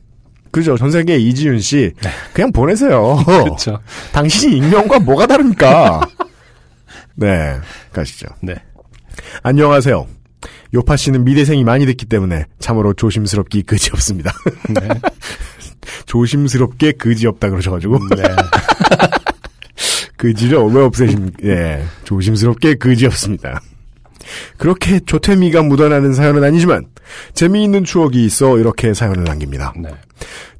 그죠? 0.50 0.76
전 0.76 0.90
세계 0.90 1.16
이지윤 1.18 1.60
씨, 1.60 1.92
그냥 2.32 2.52
보내세요. 2.52 3.16
그렇죠. 3.26 3.78
당신이 4.12 4.56
익명과 4.56 5.00
뭐가 5.00 5.26
다릅니까? 5.26 6.00
네, 7.14 7.56
가시죠. 7.92 8.26
네. 8.40 8.54
안녕하세요. 9.42 10.06
요파 10.74 10.96
씨는 10.96 11.24
미대생이 11.24 11.64
많이 11.64 11.86
듣기 11.86 12.06
때문에 12.06 12.44
참으로 12.58 12.92
조심스럽기 12.94 13.62
그지없습니다. 13.62 14.32
네. 14.68 14.88
조심스럽게 16.06 16.92
그지없다 16.92 17.50
그러셔가지고 17.50 17.98
네. 18.16 18.22
그지를 20.16 20.58
왜 20.72 20.82
없애심? 20.82 21.32
예, 21.44 21.84
조심스럽게 22.04 22.76
그지없습니다. 22.76 23.60
그렇게 24.56 25.00
조태미가 25.00 25.62
묻어나는 25.62 26.14
사연은 26.14 26.44
아니지만 26.44 26.86
재미있는 27.34 27.84
추억이 27.84 28.24
있어 28.24 28.58
이렇게 28.58 28.94
사연을 28.94 29.24
남깁니다. 29.24 29.74
네. 29.76 29.90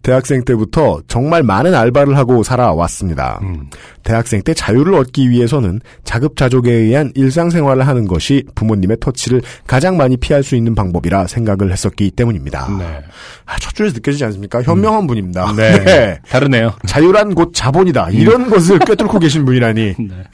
대학생 0.07 0.45
때부터 0.45 1.01
정말 1.09 1.43
많은 1.43 1.75
알바를 1.75 2.17
하고 2.17 2.45
살아왔습니다. 2.45 3.41
음, 3.43 3.69
대학생 4.05 4.41
때 4.41 4.55
자유를 4.55 4.95
얻기 4.95 5.31
위해서는 5.31 5.81
자급자족에 6.05 6.71
의한 6.71 7.11
일상생활을 7.17 7.85
하는 7.89 8.07
것이 8.07 8.45
부모님의 8.55 8.99
터치를 9.01 9.43
가장 9.67 9.97
많이 9.97 10.17
피할 10.17 10.45
수 10.45 10.55
있는 10.55 10.77
방법이라 10.77 11.27
생각을 11.27 11.73
했었기 11.73 12.13
때문입니다. 12.13 12.69
네. 12.79 13.03
아, 13.47 13.59
첫 13.59 13.75
줄에서 13.75 13.95
느껴지지 13.95 14.25
않습니까? 14.27 14.63
현명한 14.63 15.09
분입니다. 15.09 15.53
네. 15.59 16.21
다르네요. 16.29 16.75
자유란 16.87 17.35
곧 17.35 17.51
자본이다. 17.53 18.11
이런 18.11 18.49
것을 18.49 18.79
꿰뚫고 18.79 19.19
계신 19.19 19.45
분이라니. 19.45 19.95
네. 19.99 20.25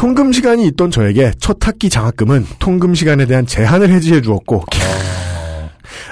통금 0.00 0.32
시간이 0.32 0.66
있던 0.68 0.90
저에게 0.90 1.30
첫 1.38 1.58
학기 1.68 1.90
장학금은 1.90 2.46
통금 2.58 2.94
시간에 2.94 3.26
대한 3.26 3.44
제한을 3.44 3.90
해지해 3.90 4.22
주었고 4.22 4.64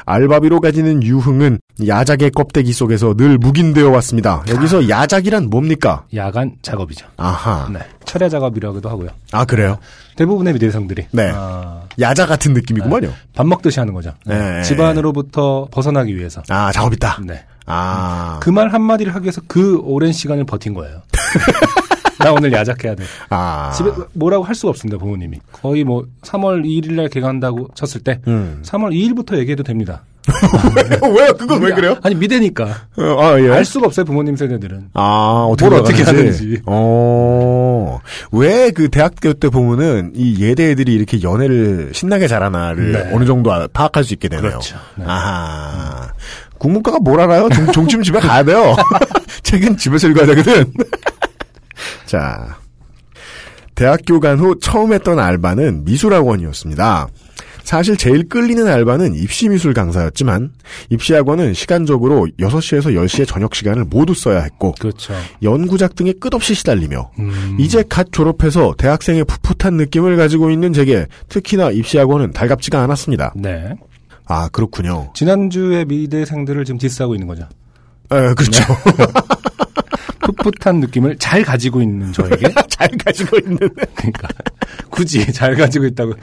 알바비로 0.05 0.61
가지는 0.61 1.03
유흥은 1.03 1.59
야작의 1.87 2.33
껍데기 2.33 2.75
속에서 2.75 3.15
늘 3.15 3.39
묵인되어 3.39 3.89
왔습니다. 3.93 4.45
여기서 4.49 4.91
야작이란 4.91 5.49
뭡니까? 5.49 6.05
야간 6.15 6.53
작업이죠. 6.61 7.07
아하. 7.17 7.71
네. 7.73 7.79
철야 8.05 8.29
작업이라고도 8.29 8.91
하고요. 8.91 9.09
아 9.33 9.47
그래요? 9.47 9.79
대부분의 10.17 10.53
미대생들이 10.53 11.07
네. 11.13 11.33
아, 11.35 11.81
야자 11.99 12.27
같은 12.27 12.53
느낌이구만요. 12.53 13.11
밥 13.35 13.47
먹듯이 13.47 13.81
하는 13.81 13.95
거죠. 13.95 14.13
네. 14.27 14.63
집안으로부터 14.65 15.67
벗어나기 15.71 16.15
위해서. 16.15 16.43
아 16.51 16.71
작업 16.73 16.93
있다. 16.93 17.21
네. 17.27 17.43
아. 17.65 18.39
그 18.43 18.51
말 18.51 18.69
한마디를 18.71 19.15
하기 19.15 19.25
위해서 19.25 19.41
그 19.49 19.79
오랜 19.83 20.13
시간을 20.13 20.45
버틴 20.45 20.75
거예요. 20.75 21.01
나 22.25 22.33
오늘 22.33 22.53
야작해야 22.53 22.95
돼. 22.95 23.05
아. 23.31 23.73
집에 23.77 23.91
뭐라고 24.15 24.45
할 24.45 24.55
수가 24.55 24.71
없습니다, 24.71 24.99
부모님이. 24.99 25.39
거의 25.53 25.85
뭐 25.85 26.05
3월 26.23 26.65
2일 26.65 26.93
날 26.95 27.09
개강한다고 27.09 27.69
쳤을 27.75 28.01
때 28.03 28.21
음. 28.27 28.63
3월 28.65 28.93
2일부터 28.93 29.39
얘기해도 29.39 29.63
됩니다. 29.63 30.03
왜요? 31.03 31.33
그건 31.39 31.63
왜 31.63 31.73
그래요? 31.73 31.97
아니 32.03 32.15
미대니까 32.15 32.65
어, 32.99 33.03
아 33.23 33.41
예. 33.41 33.49
알 33.51 33.65
수가 33.65 33.87
없어요, 33.87 34.05
부모님 34.05 34.37
세대들은. 34.37 34.91
아, 34.93 35.47
어떻게, 35.51 35.71
뭘 35.71 35.81
어떻게. 35.81 36.03
하는지. 36.03 36.61
어, 36.67 37.99
왜 38.33 38.71
그 38.73 38.91
대학교 38.91 39.33
때 39.33 39.49
보면은 39.49 40.13
이 40.15 40.37
예대 40.45 40.71
애들이 40.71 40.93
이렇게 40.95 41.23
연애를 41.23 41.93
신나게 41.95 42.29
잘하나를 42.29 42.93
네. 42.93 43.11
어느 43.15 43.25
정도 43.25 43.51
아- 43.53 43.67
파악할 43.73 44.05
수 44.05 44.13
있게 44.13 44.29
되네요. 44.29 44.51
그렇죠. 44.51 44.77
네. 44.97 45.05
아하. 45.07 46.13
국문과가 46.59 46.99
뭘 46.99 47.21
알아요? 47.21 47.49
종, 47.49 47.67
종침 47.73 48.03
집에 48.03 48.21
가야 48.21 48.43
돼요. 48.45 48.77
책은 49.45 49.79
집에서 49.79 50.09
읽어야 50.09 50.27
되거든. 50.27 50.71
자. 52.09 52.59
대학교 53.75 54.19
간 54.19 54.41
후 54.41 54.59
처음 54.59 54.93
했던 54.93 55.19
알바는 55.21 55.85
미술학원이었습니다. 55.85 57.07
사실 57.63 57.97
제일 57.99 58.27
끌리는 58.29 58.67
알바는 58.67 59.15
입시미술 59.15 59.75
강사였지만 59.75 60.53
입시학원은 60.89 61.53
시간적으로 61.53 62.27
6시에서 62.41 62.95
10시의 62.95 63.29
저녁 63.29 63.55
시간을 63.55 63.85
모두 63.85 64.15
써야 64.15 64.41
했고 64.41 64.73
그렇죠. 64.81 65.13
연구작 65.43 65.95
등에 65.95 66.13
끝없이 66.15 66.55
시달리며 66.55 67.11
음, 67.19 67.57
이제 67.61 67.85
갓 67.87 68.11
졸업해서 68.11 68.75
대학생의 68.79 69.25
풋풋한 69.27 69.75
느낌을 69.77 70.17
가지고 70.17 70.51
있는 70.51 70.73
제게 70.73 71.07
특히나 71.29 71.71
입시학원은 71.71 72.33
달갑지가 72.33 72.83
않았습니다. 72.83 73.35
네. 73.37 73.75
아 74.25 74.49
그렇군요. 74.49 75.13
지난주에 75.15 75.85
미대생들을 75.85 76.65
지금 76.65 76.79
디스하고 76.79 77.15
있는 77.15 77.27
거죠. 77.29 77.43
에, 78.11 78.33
그렇죠. 78.35 78.65
풋풋한 80.33 80.81
느낌을 80.81 81.17
잘 81.19 81.43
가지고 81.43 81.81
있는 81.81 82.13
저에게 82.13 82.49
잘 82.69 82.89
가지고 83.05 83.39
있는. 83.39 83.59
그러니까 83.95 84.29
굳이 84.91 85.33
잘 85.33 85.55
가지고 85.55 85.87
있다고 85.87 86.15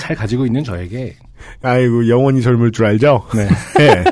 잘 0.00 0.14
가지고 0.16 0.46
있는 0.46 0.62
저에게 0.62 1.16
아이고 1.62 2.08
영원히 2.08 2.42
젊을 2.42 2.72
줄 2.72 2.86
알죠. 2.86 3.24
네. 3.34 3.48
예. 3.80 4.04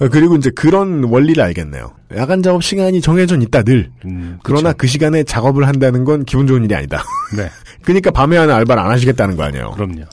어, 0.00 0.08
그리고 0.10 0.36
이제 0.36 0.50
그런 0.54 1.04
원리를 1.04 1.42
알겠네요. 1.42 1.92
야간 2.16 2.42
작업 2.42 2.62
시간이 2.62 3.00
정해져 3.00 3.36
있다 3.36 3.62
늘. 3.62 3.90
음, 4.04 4.38
그러나 4.42 4.72
그 4.72 4.86
시간에 4.86 5.24
작업을 5.24 5.66
한다는 5.66 6.04
건 6.04 6.24
기분 6.24 6.46
좋은 6.46 6.64
일이 6.64 6.74
아니다. 6.74 7.02
네. 7.36 7.48
그러니까 7.82 8.10
밤에 8.10 8.36
하는 8.36 8.54
알바를 8.54 8.82
안 8.82 8.90
하시겠다는 8.90 9.36
거 9.36 9.44
아니에요. 9.44 9.72
그럼요. 9.72 10.04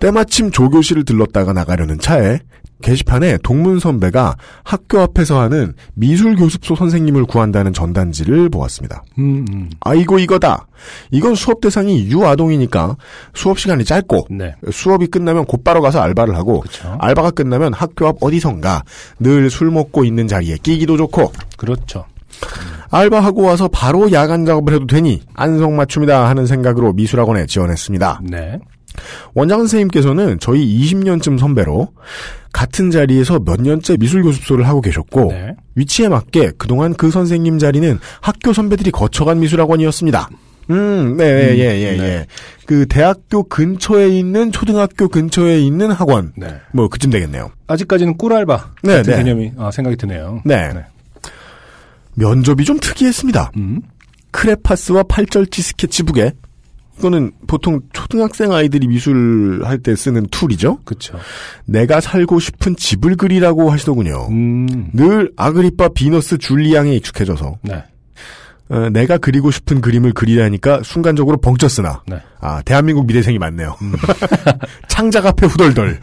때마침 0.00 0.50
조교실을 0.50 1.04
들렀다가 1.04 1.52
나가려는 1.52 1.98
차에 1.98 2.40
게시판에 2.84 3.38
동문 3.42 3.78
선배가 3.78 4.36
학교 4.62 5.00
앞에서 5.00 5.40
하는 5.40 5.72
미술 5.94 6.36
교습소 6.36 6.76
선생님을 6.76 7.24
구한다는 7.24 7.72
전단지를 7.72 8.50
보았습니다. 8.50 9.02
음, 9.18 9.46
음. 9.50 9.70
아이고 9.80 10.18
이거다. 10.18 10.66
이건 11.10 11.34
수업 11.34 11.62
대상이 11.62 12.06
유아동이니까 12.10 12.96
수업 13.32 13.58
시간이 13.58 13.84
짧고 13.86 14.26
네. 14.30 14.54
수업이 14.70 15.06
끝나면 15.06 15.46
곧바로 15.46 15.80
가서 15.80 16.00
알바를 16.00 16.36
하고 16.36 16.60
그쵸. 16.60 16.96
알바가 17.00 17.30
끝나면 17.30 17.72
학교 17.72 18.06
앞 18.06 18.16
어디선가 18.20 18.82
늘 19.18 19.48
술 19.48 19.70
먹고 19.70 20.04
있는 20.04 20.28
자리에 20.28 20.56
끼기도 20.62 20.96
좋고 20.98 21.32
그렇죠. 21.56 22.04
알바하고 22.90 23.42
와서 23.42 23.68
바로 23.68 24.12
야간 24.12 24.44
작업을 24.44 24.74
해도 24.74 24.86
되니 24.86 25.22
안성맞춤이다 25.34 26.28
하는 26.28 26.46
생각으로 26.46 26.92
미술학원에 26.92 27.46
지원했습니다. 27.46 28.20
네. 28.24 28.58
원장 29.34 29.58
선생님께서는 29.60 30.38
저희 30.40 30.66
20년쯤 30.80 31.38
선배로 31.38 31.88
같은 32.52 32.90
자리에서 32.90 33.40
몇 33.40 33.60
년째 33.60 33.96
미술교습소를 33.98 34.66
하고 34.66 34.80
계셨고 34.80 35.32
네. 35.32 35.54
위치에 35.74 36.08
맞게 36.08 36.52
그동안 36.56 36.94
그 36.94 37.10
선생님 37.10 37.58
자리는 37.58 37.98
학교 38.20 38.52
선배들이 38.52 38.90
거쳐간 38.90 39.40
미술학원이었습니다. 39.40 40.28
음, 40.70 41.16
네, 41.16 41.24
예, 41.24 41.58
예, 41.58 41.80
예, 41.82 41.96
네. 41.96 42.04
예. 42.04 42.26
그 42.64 42.86
대학교 42.86 43.42
근처에 43.42 44.08
있는 44.08 44.50
초등학교 44.50 45.08
근처에 45.08 45.58
있는 45.60 45.90
학원. 45.90 46.32
네. 46.36 46.54
뭐 46.72 46.88
그쯤 46.88 47.10
되겠네요. 47.10 47.50
아직까지는 47.66 48.16
꿀알바 48.16 48.70
네, 48.82 48.96
같은 48.96 49.12
네. 49.12 49.18
개념이 49.18 49.52
아, 49.58 49.70
생각이 49.70 49.96
드네요. 49.96 50.40
네. 50.44 50.72
네. 50.72 50.84
면접이 52.14 52.64
좀 52.64 52.78
특이했습니다. 52.78 53.52
음. 53.56 53.82
크레파스와 54.30 55.02
팔절지 55.04 55.62
스케치북에 55.62 56.32
이거는 56.98 57.32
보통 57.46 57.80
초등학생 57.92 58.52
아이들이 58.52 58.86
미술할 58.86 59.78
때 59.78 59.96
쓰는 59.96 60.26
tool이죠. 60.30 60.78
그렇죠. 60.84 61.18
내가 61.64 62.00
살고 62.00 62.38
싶은 62.40 62.76
집을 62.76 63.16
그리라고 63.16 63.70
하시더군요. 63.70 64.28
음. 64.30 64.90
늘 64.92 65.32
아그리파 65.36 65.88
비너스 65.88 66.38
줄리앙에 66.38 66.94
익숙해져서 66.94 67.58
네. 67.62 67.84
어, 68.68 68.88
내가 68.90 69.18
그리고 69.18 69.50
싶은 69.50 69.80
그림을 69.80 70.12
그리라니까 70.12 70.82
순간적으로 70.82 71.36
벙쪘으나 71.38 72.00
네. 72.06 72.18
아 72.40 72.62
대한민국 72.62 73.06
미대생이 73.06 73.38
많네요. 73.38 73.76
창작 74.88 75.26
앞에 75.26 75.46
후덜덜. 75.46 76.00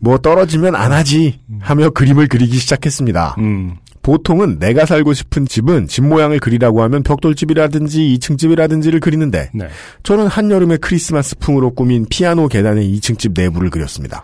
뭐 0.00 0.18
떨어지면 0.18 0.74
안 0.74 0.92
하지 0.92 1.40
하며 1.60 1.88
그림을 1.90 2.28
그리기 2.28 2.58
시작했습니다. 2.58 3.36
음. 3.38 3.76
보통은 4.04 4.58
내가 4.58 4.84
살고 4.84 5.14
싶은 5.14 5.46
집은 5.46 5.88
집 5.88 6.04
모양을 6.04 6.38
그리라고 6.38 6.82
하면 6.82 7.02
벽돌집이라든지 7.02 8.18
2층 8.18 8.38
집이라든지를 8.38 9.00
그리는데 9.00 9.50
네. 9.54 9.68
저는 10.04 10.26
한여름에 10.26 10.76
크리스마스 10.76 11.36
풍으로 11.38 11.74
꾸민 11.74 12.06
피아노 12.08 12.46
계단의 12.46 12.86
2층 12.96 13.18
집 13.18 13.32
내부를 13.34 13.70
그렸습니다. 13.70 14.22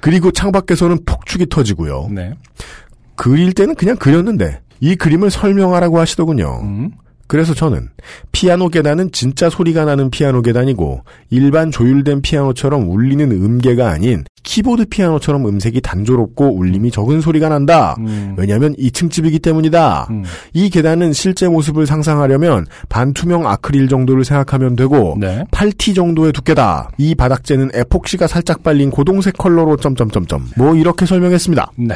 그리고 0.00 0.32
창밖에서는 0.32 1.04
폭죽이 1.06 1.46
터지고요. 1.46 2.08
네. 2.10 2.34
그릴 3.14 3.52
때는 3.52 3.76
그냥 3.76 3.96
그렸는데 3.96 4.60
이 4.80 4.96
그림을 4.96 5.30
설명하라고 5.30 6.00
하시더군요. 6.00 6.60
음. 6.62 6.90
그래서 7.32 7.54
저는 7.54 7.88
피아노 8.32 8.68
계단은 8.68 9.10
진짜 9.10 9.48
소리가 9.48 9.86
나는 9.86 10.10
피아노 10.10 10.42
계단이고 10.42 11.00
일반 11.30 11.70
조율된 11.70 12.20
피아노처럼 12.20 12.90
울리는 12.90 13.32
음계가 13.32 13.88
아닌 13.88 14.24
키보드 14.42 14.84
피아노처럼 14.90 15.46
음색이 15.46 15.80
단조롭고 15.80 16.54
울림이 16.54 16.90
적은 16.90 17.22
소리가 17.22 17.48
난다. 17.48 17.96
음. 18.00 18.34
왜냐하면 18.36 18.74
2층 18.74 19.10
집이기 19.10 19.38
때문이다. 19.38 20.08
음. 20.10 20.24
이 20.52 20.68
계단은 20.68 21.14
실제 21.14 21.48
모습을 21.48 21.86
상상하려면 21.86 22.66
반투명 22.90 23.46
아크릴 23.46 23.88
정도를 23.88 24.26
생각하면 24.26 24.76
되고 24.76 25.16
네. 25.18 25.42
8T 25.52 25.94
정도의 25.94 26.34
두께다. 26.34 26.90
이 26.98 27.14
바닥재는 27.14 27.70
에폭시가 27.72 28.26
살짝 28.26 28.62
발린 28.62 28.90
고동색 28.90 29.38
컬러로 29.38 29.78
점점점점. 29.78 30.50
뭐 30.58 30.74
이렇게 30.76 31.06
설명했습니다. 31.06 31.72
네. 31.78 31.94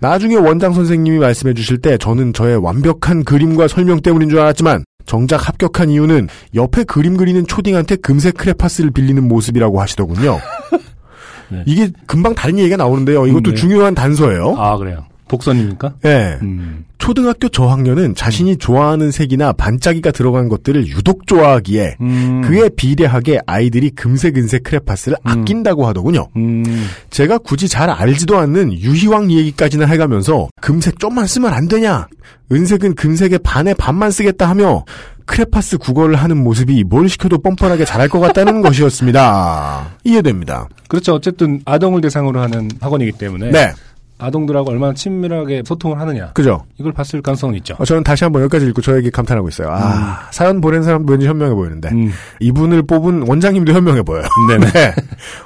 나중에 0.00 0.36
원장 0.36 0.72
선생님이 0.72 1.18
말씀해 1.18 1.54
주실 1.54 1.78
때 1.78 1.98
저는 1.98 2.32
저의 2.32 2.56
완벽한 2.56 3.24
그림과 3.24 3.68
설명 3.68 4.00
때문인 4.00 4.28
줄 4.28 4.38
알았지만 4.40 4.84
정작 5.06 5.48
합격한 5.48 5.90
이유는 5.90 6.28
옆에 6.54 6.84
그림 6.84 7.16
그리는 7.16 7.46
초딩한테 7.46 7.96
금색 7.96 8.36
크레파스를 8.36 8.90
빌리는 8.90 9.26
모습이라고 9.26 9.80
하시더군요. 9.80 10.38
네. 11.48 11.62
이게 11.64 11.90
금방 12.06 12.34
다른 12.34 12.58
얘기가 12.58 12.76
나오는데요. 12.76 13.26
이것도 13.26 13.50
음, 13.50 13.54
네. 13.54 13.54
중요한 13.54 13.94
단서예요. 13.94 14.56
아 14.58 14.76
그래요. 14.76 15.04
복선입니까? 15.28 15.94
예. 16.04 16.38
음. 16.42 16.84
초등학교 16.98 17.48
저학년은 17.48 18.14
자신이 18.14 18.56
좋아하는 18.56 19.10
색이나 19.10 19.52
반짝이가 19.52 20.10
들어간 20.12 20.48
것들을 20.48 20.86
유독 20.88 21.26
좋아하기에 21.26 21.96
음. 22.00 22.42
그에 22.42 22.68
비례하게 22.70 23.40
아이들이 23.46 23.90
금색 23.90 24.36
은색 24.36 24.64
크레파스를 24.64 25.18
음. 25.26 25.30
아낀다고 25.30 25.86
하더군요. 25.86 26.28
음. 26.36 26.64
제가 27.10 27.38
굳이 27.38 27.68
잘 27.68 27.90
알지도 27.90 28.38
않는 28.38 28.72
유희왕 28.72 29.30
얘기까지는 29.30 29.88
해가면서 29.88 30.48
금색 30.60 30.98
좀만 30.98 31.26
쓰면 31.26 31.52
안 31.52 31.68
되냐? 31.68 32.08
은색은 32.52 32.94
금색의 32.94 33.40
반의 33.40 33.74
반만 33.74 34.10
쓰겠다 34.10 34.48
하며 34.48 34.84
크레파스 35.26 35.78
국어를 35.78 36.14
하는 36.14 36.42
모습이 36.42 36.84
뭘 36.84 37.08
시켜도 37.08 37.38
뻔뻔하게 37.38 37.84
잘할 37.84 38.08
것 38.08 38.20
같다는 38.20 38.62
것이었습니다. 38.62 39.90
이해됩니다. 40.04 40.68
그렇죠. 40.88 41.14
어쨌든 41.14 41.60
아동을 41.64 42.00
대상으로 42.00 42.40
하는 42.40 42.70
학원이기 42.80 43.12
때문에 43.12 43.50
네, 43.50 43.72
아동들하고 44.18 44.70
얼마나 44.70 44.94
친밀하게 44.94 45.62
소통을 45.66 46.00
하느냐 46.00 46.32
그죠. 46.32 46.64
이걸 46.78 46.92
봤을 46.92 47.20
가능성은 47.20 47.54
있죠. 47.56 47.74
어, 47.78 47.84
저는 47.84 48.02
다시 48.02 48.24
한번 48.24 48.42
여기까지 48.42 48.66
읽고 48.66 48.80
저에게 48.80 49.10
감탄하고 49.10 49.48
있어요. 49.48 49.68
아, 49.70 50.28
사연 50.30 50.60
보낸 50.60 50.82
사람도 50.82 51.12
왠지 51.12 51.26
현명해 51.26 51.54
보이는데. 51.54 51.90
음. 51.90 52.12
이분을 52.40 52.82
뽑은 52.84 53.28
원장님도 53.28 53.72
현명해 53.72 54.02
보여요. 54.02 54.24
네네. 54.48 54.72
네. 54.72 54.94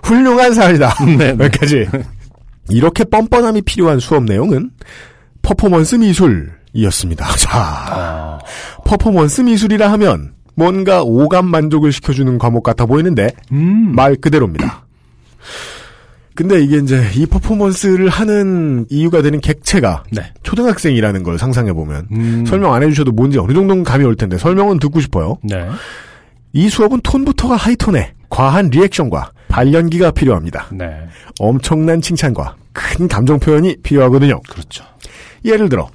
훌륭한 0.04 0.54
사연이다. 0.54 0.94
네네. 1.04 1.44
여기까지. 1.44 1.88
이렇게 2.68 3.04
뻔뻔함이 3.04 3.62
필요한 3.62 3.98
수업 3.98 4.24
내용은 4.24 4.70
퍼포먼스 5.42 5.96
미술이었습니다. 5.96 7.26
자, 7.36 7.50
아. 7.52 8.38
퍼포먼스 8.84 9.40
미술이라 9.40 9.90
하면 9.92 10.34
뭔가 10.54 11.02
오감 11.02 11.46
만족을 11.46 11.90
시켜주는 11.90 12.38
과목 12.38 12.62
같아 12.62 12.86
보이는데 12.86 13.30
음. 13.50 13.94
말 13.94 14.14
그대로입니다. 14.16 14.84
근데 16.40 16.62
이게 16.62 16.78
이제 16.78 17.06
이 17.16 17.26
퍼포먼스를 17.26 18.08
하는 18.08 18.86
이유가 18.88 19.20
되는 19.20 19.42
객체가 19.42 20.04
네. 20.10 20.32
초등학생이라는 20.42 21.22
걸 21.22 21.38
상상해 21.38 21.74
보면 21.74 22.08
음. 22.12 22.46
설명 22.46 22.72
안 22.72 22.82
해주셔도 22.82 23.12
뭔지 23.12 23.38
어느 23.38 23.52
정도는 23.52 23.84
감이 23.84 24.06
올 24.06 24.16
텐데 24.16 24.38
설명은 24.38 24.78
듣고 24.78 25.00
싶어요. 25.00 25.36
네. 25.42 25.68
이 26.54 26.70
수업은 26.70 27.00
톤부터가 27.02 27.56
하이톤에 27.56 28.14
과한 28.30 28.70
리액션과 28.70 29.32
발연기가 29.48 30.12
필요합니다. 30.12 30.68
네. 30.72 31.02
엄청난 31.38 32.00
칭찬과 32.00 32.56
큰 32.72 33.06
감정 33.06 33.38
표현이 33.38 33.76
필요하거든요. 33.82 34.40
그렇죠. 34.48 34.82
예를 35.44 35.68
들어 35.68 35.90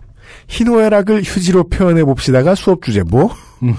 희노애락을 0.47 1.23
휴지로 1.23 1.69
표현해 1.69 2.03
봅시다가 2.03 2.53
수업 2.53 2.84
주제 2.84 3.01
뭐? 3.01 3.34
음. 3.63 3.73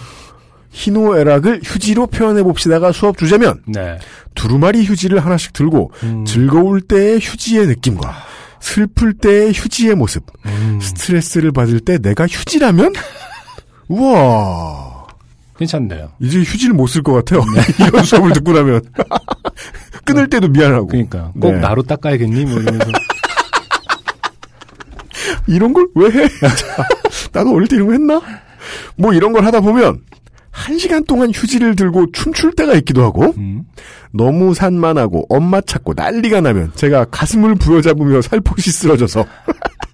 희노애락을 0.77 1.61
휴지로 1.65 2.07
표현해 2.07 2.43
봅시다가 2.43 2.93
수업 2.93 3.17
주제면 3.17 3.63
네. 3.67 3.99
두루마리 4.35 4.85
휴지를 4.85 5.25
하나씩 5.25 5.55
들고 5.55 5.91
음. 6.03 6.25
즐거울 6.27 6.83
때의 6.83 7.19
휴지의 7.19 7.67
느낌과 7.69 8.15
슬플 8.61 9.15
때의 9.15 9.53
휴지의 9.55 9.95
모습, 9.95 10.25
음. 10.45 10.79
스트레스를 10.83 11.51
받을 11.53 11.81
때 11.81 11.97
내가 11.99 12.27
휴지라면 12.27 12.93
우와 13.89 15.07
괜찮네요. 15.59 16.11
이제 16.21 16.41
휴지를 16.41 16.75
못 16.75 16.89
쓸 16.89 17.03
것 17.03 17.15
같아요. 17.15 17.43
이런 17.89 18.05
수업을 18.05 18.33
듣고 18.35 18.53
나면 18.53 18.83
끊을 20.05 20.29
때도 20.29 20.49
미안하고 20.49 20.89
그러니까 20.89 21.33
꼭 21.41 21.53
네. 21.55 21.61
나로 21.61 21.83
닦아야겠니? 21.83 22.45
뭐 22.45 22.61
이러면서 22.61 22.87
이런 25.47 25.73
걸 25.73 25.87
왜 25.95 26.11
해? 26.11 26.29
나도 27.33 27.55
어릴 27.55 27.67
때 27.69 27.77
이런 27.77 27.87
거 27.89 27.93
했나? 27.95 28.21
뭐 28.97 29.15
이런 29.15 29.33
걸 29.33 29.45
하다 29.47 29.61
보면 29.61 30.01
한 30.57 30.79
시간 30.79 31.05
동안 31.05 31.31
휴지를 31.35 31.77
들고 31.77 32.13
춤출 32.13 32.53
때가 32.53 32.73
있기도 32.77 33.05
하고 33.05 33.35
음. 33.37 33.65
너무 34.11 34.55
산만하고 34.55 35.27
엄마 35.29 35.61
찾고 35.61 35.93
난리가 35.95 36.41
나면 36.41 36.73
제가 36.75 37.05
가슴을 37.11 37.57
부여잡으며 37.57 38.23
살포시 38.23 38.73
쓰러져서 38.73 39.27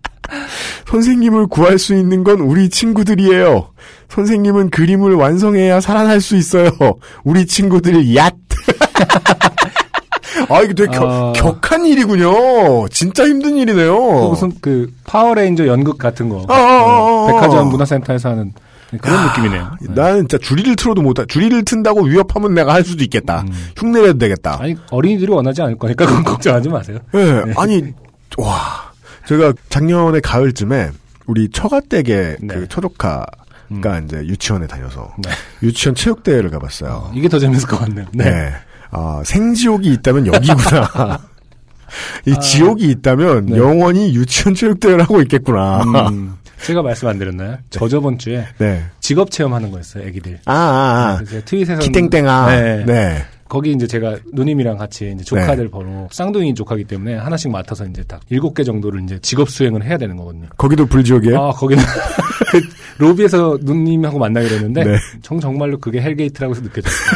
선생님을 0.87 1.48
구할 1.48 1.81
수 1.81 1.94
있는 1.94 2.22
건 2.22 2.38
우리 2.40 2.68
친구들이에요. 2.68 3.70
선생님은 4.09 4.70
그림을 4.70 5.14
완성해야 5.14 5.81
살아날 5.81 6.20
수 6.20 6.37
있어요. 6.37 6.70
우리 7.25 7.44
친구들이 7.44 8.14
얏. 8.14 8.33
아 10.48 10.61
이게 10.62 10.75
되게 10.75 10.96
격, 10.96 11.11
아. 11.11 11.33
격한 11.35 11.87
일이군요. 11.87 12.87
진짜 12.88 13.27
힘든 13.27 13.57
일이네요. 13.57 13.96
그 13.96 14.29
무슨 14.29 14.53
그 14.61 14.92
파워레인저 15.05 15.66
연극 15.66 15.98
같은 15.98 16.29
거 16.29 16.37
어, 16.37 16.46
어, 16.48 16.55
어, 16.55 17.25
어. 17.25 17.27
백화점 17.27 17.68
문화센터에서 17.68 18.29
하는 18.31 18.53
그런 19.01 19.27
느낌이네요. 19.29 19.71
네. 19.81 19.95
나는 19.95 20.21
진짜 20.29 20.39
주리를 20.38 20.77
틀어도 20.77 21.03
못하. 21.03 21.25
주리를 21.25 21.65
튼다고 21.65 22.03
위협하면 22.05 22.55
내가 22.55 22.75
할 22.75 22.85
수도 22.85 23.03
있겠다. 23.05 23.45
흉내내도 23.77 24.19
되겠다. 24.19 24.59
아니 24.61 24.77
어린이들이 24.91 25.31
원하지 25.33 25.63
않을 25.63 25.79
거니까 25.79 26.07
그건 26.07 26.25
걱정하지 26.25 26.69
마세요. 26.69 26.99
예, 27.15 27.45
아니 27.57 27.93
와 28.37 28.93
제가 29.27 29.53
작년에 29.69 30.21
가을쯤에 30.21 30.91
우리 31.27 31.49
처가댁에 31.51 32.37
네. 32.41 32.47
그 32.47 32.69
처조카가 32.69 33.99
이제 34.05 34.17
유치원에 34.19 34.67
다녀서 34.67 35.15
네. 35.19 35.31
유치원 35.63 35.95
체육대회를 35.95 36.51
가봤어요. 36.51 37.13
이게 37.15 37.29
더 37.29 37.39
재밌을 37.39 37.69
것 37.69 37.79
같네요. 37.79 38.07
네. 38.13 38.25
네. 38.25 38.53
아, 38.91 39.23
생지옥이 39.25 39.91
있다면 39.95 40.27
여기구나. 40.27 41.19
이 42.27 42.39
지옥이 42.41 42.85
있다면 42.91 43.47
네. 43.47 43.57
영원히 43.57 44.15
유치원 44.15 44.55
체육대회를 44.55 45.03
하고 45.03 45.21
있겠구나. 45.23 45.83
음, 46.11 46.37
제가 46.64 46.83
말씀 46.83 47.09
안 47.09 47.18
드렸나요? 47.18 47.59
저 47.70 47.88
저번 47.88 48.18
주에 48.18 48.44
네. 48.59 48.83
직업 49.01 49.31
체험하는 49.31 49.70
거였어요, 49.70 50.05
애기들. 50.05 50.40
아, 50.46 50.53
아, 50.53 51.12
아. 51.12 51.16
그래서 51.18 51.44
트윗에서 51.44 51.83
기땡땡아. 51.83 52.46
네. 52.46 52.85
네. 52.87 53.25
거기 53.48 53.72
이제 53.72 53.87
제가 53.87 54.16
누님이랑 54.33 54.79
같이 54.79 55.12
이제 55.14 55.22
조카들 55.25 55.68
번호 55.68 56.09
쌍둥이 56.11 56.55
조카기 56.55 56.85
때문에 56.85 57.16
하나씩 57.16 57.51
맡아서 57.51 57.85
이제 57.85 58.03
딱 58.05 58.20
일곱 58.31 58.55
개 58.55 58.64
정도를 58.64 59.03
이제 59.03 59.18
직업 59.20 59.51
수행을 59.51 59.85
해야 59.85 59.98
되는 59.98 60.16
거거든요. 60.16 60.46
거기도 60.57 60.87
불지옥이에요? 60.87 61.38
아 61.38 61.53
거기는 61.53 61.85
그 62.51 62.61
로비에서 62.96 63.59
누님하고 63.61 64.18
만나기로 64.18 64.55
했는데 64.55 64.85
네. 64.85 64.96
정 65.20 65.38
정말로 65.38 65.77
그게 65.79 66.01
hell 66.01 66.19
gate라고 66.19 66.55
해서 66.55 66.62
느껴졌어요. 66.62 67.11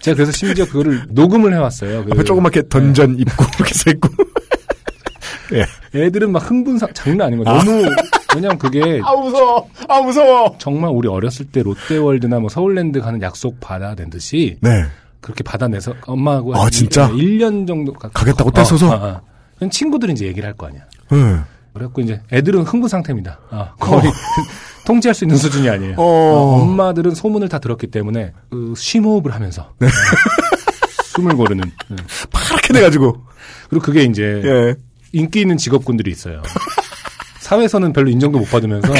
제가 0.00 0.14
그래서 0.14 0.32
심지어 0.32 0.64
그거를 0.64 1.02
녹음을 1.10 1.52
해왔어요. 1.52 2.06
그 2.06 2.12
앞에 2.12 2.24
조그맣게 2.24 2.62
던전 2.70 3.18
입구 3.18 3.44
이렇게 3.58 3.74
써 3.74 3.90
있고. 3.90 4.08
애들은 5.94 6.30
막 6.32 6.50
흥분 6.50 6.78
상 6.78 6.88
장난 6.94 7.28
아닌 7.28 7.42
거예요. 7.44 7.58
너무 7.62 7.82
왜냐면 8.34 8.58
그게 8.58 9.00
아 9.04 9.12
무서워. 9.16 9.68
아 9.88 10.00
무서워. 10.00 10.54
정말 10.58 10.90
우리 10.92 11.08
어렸을 11.08 11.46
때 11.46 11.62
롯데월드나 11.62 12.38
뭐 12.40 12.48
서울랜드 12.48 13.00
가는 13.00 13.20
약속 13.22 13.58
받아낸 13.60 14.10
듯이 14.10 14.58
네. 14.60 14.84
그렇게 15.20 15.42
받아내서 15.42 15.94
엄마하고 16.06 16.56
아, 16.56 16.64
한 16.64 16.70
진짜? 16.70 17.08
1 17.08 17.38
년 17.38 17.66
정도 17.66 17.92
가- 17.92 18.08
가겠다고 18.08 18.50
떼써서? 18.50 18.88
어, 18.88 18.94
어, 18.94 19.20
어. 19.60 19.68
친구들이 19.68 20.12
이제 20.12 20.26
얘기를 20.26 20.46
할 20.46 20.54
거 20.54 20.66
아니야. 20.68 20.82
네. 21.10 21.40
그래갖고 21.74 22.00
이제 22.02 22.20
애들은 22.32 22.62
흥분 22.62 22.88
상태입니다. 22.88 23.38
아, 23.50 23.72
거의 23.78 24.02
통제할 24.86 25.14
수 25.14 25.24
있는 25.24 25.36
수준이 25.36 25.68
아니에요. 25.68 25.94
어. 25.96 26.02
어, 26.02 26.60
엄마들은 26.62 27.14
소문을 27.14 27.48
다 27.48 27.58
들었기 27.58 27.88
때문에 27.88 28.32
그 28.50 28.74
심호흡을 28.76 29.32
하면서 29.34 29.72
네. 29.78 29.86
어, 29.86 29.90
숨을 31.14 31.34
고르는. 31.36 31.64
음. 31.90 31.96
파랗게 32.30 32.72
돼가지고. 32.74 33.22
그리고 33.70 33.84
그게 33.84 34.02
이제 34.04 34.22
예. 34.44 34.74
인기 35.12 35.40
있는 35.40 35.56
직업군들이 35.56 36.10
있어요. 36.10 36.42
사회에서는 37.40 37.92
별로 37.92 38.10
인정도 38.10 38.38
못 38.38 38.50
받으면서 38.50 38.92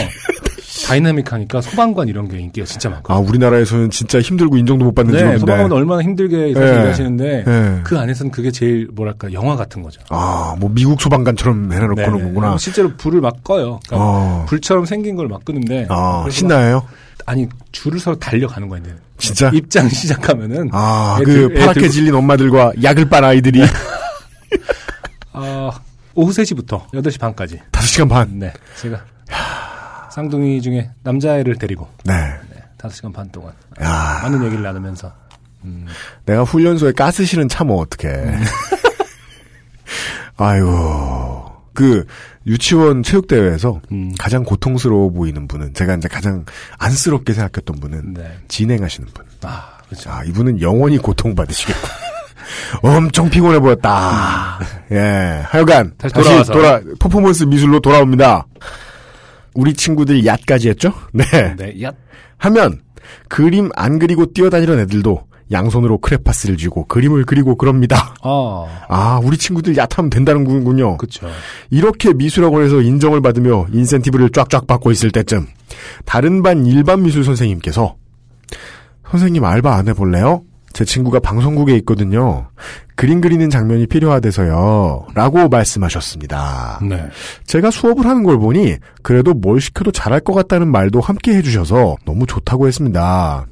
다이나믹하니까 0.87 1.61
소방관 1.61 2.09
이런 2.09 2.29
게 2.29 2.39
인기가 2.39 2.65
진짜 2.67 2.89
많고. 2.89 3.13
아 3.13 3.19
우리나라에서는 3.19 3.91
진짜 3.91 4.21
힘들고 4.21 4.57
인정도 4.57 4.87
못 4.87 4.95
받는 4.95 5.13
네, 5.13 5.19
직업인데. 5.19 5.41
소방관은 5.41 5.73
얼마나 5.73 6.03
힘들게 6.03 6.37
네. 6.37 6.51
일하시는데 6.53 7.45
네. 7.45 7.81
그 7.85 7.99
안에서는 7.99 8.31
그게 8.33 8.51
제일 8.51 8.89
뭐랄까 8.93 9.31
영화 9.35 9.55
같은 9.57 9.83
거죠. 9.83 10.01
아, 10.09 10.57
뭐 10.59 10.71
미국 10.73 11.01
소방관처럼 11.03 11.73
해놓고 11.73 11.95
네, 11.95 12.07
는 12.09 12.23
거구나. 12.35 12.57
실제로 12.57 12.91
불을 12.97 13.21
막 13.21 13.45
꺼요. 13.45 13.81
그러니까 13.87 13.97
어. 13.99 14.47
불처럼 14.49 14.87
생긴 14.87 15.17
걸 15.17 15.29
막 15.29 15.45
끄는데 15.45 15.87
아, 15.91 16.27
신나요? 16.31 16.77
막- 16.77 16.89
아니 17.27 17.47
줄을 17.73 17.99
서로 18.01 18.19
달려가는 18.19 18.67
거예요. 18.69 18.83
이제. 18.87 18.95
진짜? 19.19 19.51
입장 19.53 19.89
시작하면은 19.91 20.71
아, 20.73 21.19
애들- 21.21 21.25
그 21.25 21.55
파랗게 21.59 21.81
애들- 21.81 21.91
질린 21.91 22.15
엄마들과 22.15 22.73
약을 22.83 23.11
빤 23.11 23.25
아이들이 23.25 23.61
아, 25.33 25.71
오후 26.19 26.33
3시부터 26.33 26.89
8시 26.91 27.21
반까지. 27.21 27.61
5시간 27.71 28.09
반. 28.09 28.41
네, 28.41 28.53
제가 28.81 29.05
쌍둥이 30.11 30.61
중에 30.61 30.91
남자애를 31.05 31.57
데리고 31.57 31.89
네. 32.05 32.13
네, 32.51 32.65
5시간 32.77 33.13
반 33.13 33.31
동안 33.31 33.53
야, 33.81 34.19
많은 34.25 34.45
얘기를 34.45 34.65
나누면서 34.65 35.13
내가 36.25 36.43
훈련소에 36.43 36.91
가스 36.93 37.25
실은 37.25 37.49
참어 37.49 37.75
어떡해. 37.75 38.37
아이고. 40.37 41.47
그 41.73 42.05
유치원 42.49 43.05
체육대회에서 43.05 43.81
음. 43.93 44.13
가장 44.19 44.43
고통스러워 44.43 45.11
보이는 45.11 45.47
분은 45.47 45.75
제가 45.75 45.95
이제 45.95 46.09
가장 46.09 46.45
안쓰럽게 46.79 47.33
생각했던 47.33 47.79
분은 47.79 48.15
네. 48.15 48.39
진행하시는 48.49 49.09
분. 49.15 49.25
아, 49.43 49.79
그렇죠. 49.87 50.11
아, 50.11 50.25
이분은 50.25 50.61
영원히 50.61 50.99
고통받으시겠고. 50.99 52.08
엄청 52.83 53.29
피곤해 53.31 53.59
보였다. 53.59 54.59
예. 54.93 55.43
하여간, 55.45 55.93
다시 55.99 56.15
다시. 56.15 56.51
돌아, 56.53 56.81
퍼포먼스 56.99 57.45
미술로 57.45 57.81
돌아옵니다. 57.81 58.47
우리 59.55 59.75
친구들이 59.75 60.23
얏까지 60.25 60.69
했죠? 60.69 60.93
네. 61.13 61.25
네, 61.57 61.83
야, 61.83 61.93
하면, 62.39 62.81
그림 63.29 63.71
안 63.75 63.99
그리고 63.99 64.27
뛰어다니던 64.33 64.79
애들도 64.81 65.29
양손으로 65.51 65.99
크레파스를 65.99 66.57
쥐고 66.57 66.87
그림을 66.87 67.25
그리고 67.25 67.57
그럽니다. 67.57 68.15
아, 68.23 68.67
아, 68.89 69.21
우리 69.23 69.39
친구들 69.39 69.77
얕하면 69.77 70.11
된다는 70.11 70.45
군요. 70.45 70.99
그렇죠. 70.99 71.29
이렇게 71.71 72.13
미술학원에서 72.13 72.83
인정을 72.83 73.23
받으며 73.23 73.67
인센티브를 73.73 74.31
쫙쫙 74.31 74.67
받고 74.67 74.91
있을 74.91 75.11
때쯤 75.11 75.47
다른 76.05 76.43
반 76.43 76.67
일반 76.67 77.03
미술 77.03 77.25
선생님께서 77.25 77.97
선생님 79.11 79.45
알바 79.45 79.75
안 79.75 79.89
해볼래요? 79.89 80.43
제 80.79 80.85
친구가 80.85 81.19
방송국에 81.19 81.75
있거든요. 81.79 82.47
그림 82.95 83.21
그리는 83.21 83.51
장면이 83.51 83.89
필요하대서요. 83.89 85.07
라고 85.13 85.49
말씀하셨습니다. 85.49 86.79
네. 86.89 87.05
제가 87.47 87.73
수업을 87.73 88.07
하는 88.07 88.23
걸 88.23 88.39
보니 88.39 88.77
그래도 89.03 89.35
뭘 89.35 89.61
시켜도 89.61 89.91
잘할 89.91 90.21
것 90.21 90.35
같다는 90.35 90.71
말도 90.71 91.01
함께 91.01 91.35
해주셔서 91.35 91.97
너무 92.05 92.27
좋다고 92.27 92.69
했습니다. 92.69 93.45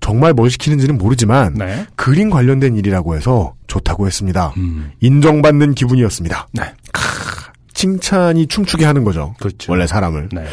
정말 0.00 0.34
뭘 0.34 0.50
시키는지는 0.50 0.98
모르지만 0.98 1.54
네. 1.54 1.86
그림 1.96 2.28
관련된 2.28 2.76
일이라고 2.76 3.16
해서 3.16 3.54
좋다고 3.68 4.06
했습니다. 4.06 4.52
음. 4.58 4.90
인정받는 5.00 5.72
기분이었습니다. 5.72 6.48
네. 6.52 6.62
칭찬이 7.76 8.46
춤추게 8.46 8.86
하는 8.86 9.04
거죠. 9.04 9.34
그렇죠. 9.38 9.70
원래 9.70 9.86
사람을. 9.86 10.30
네. 10.32 10.44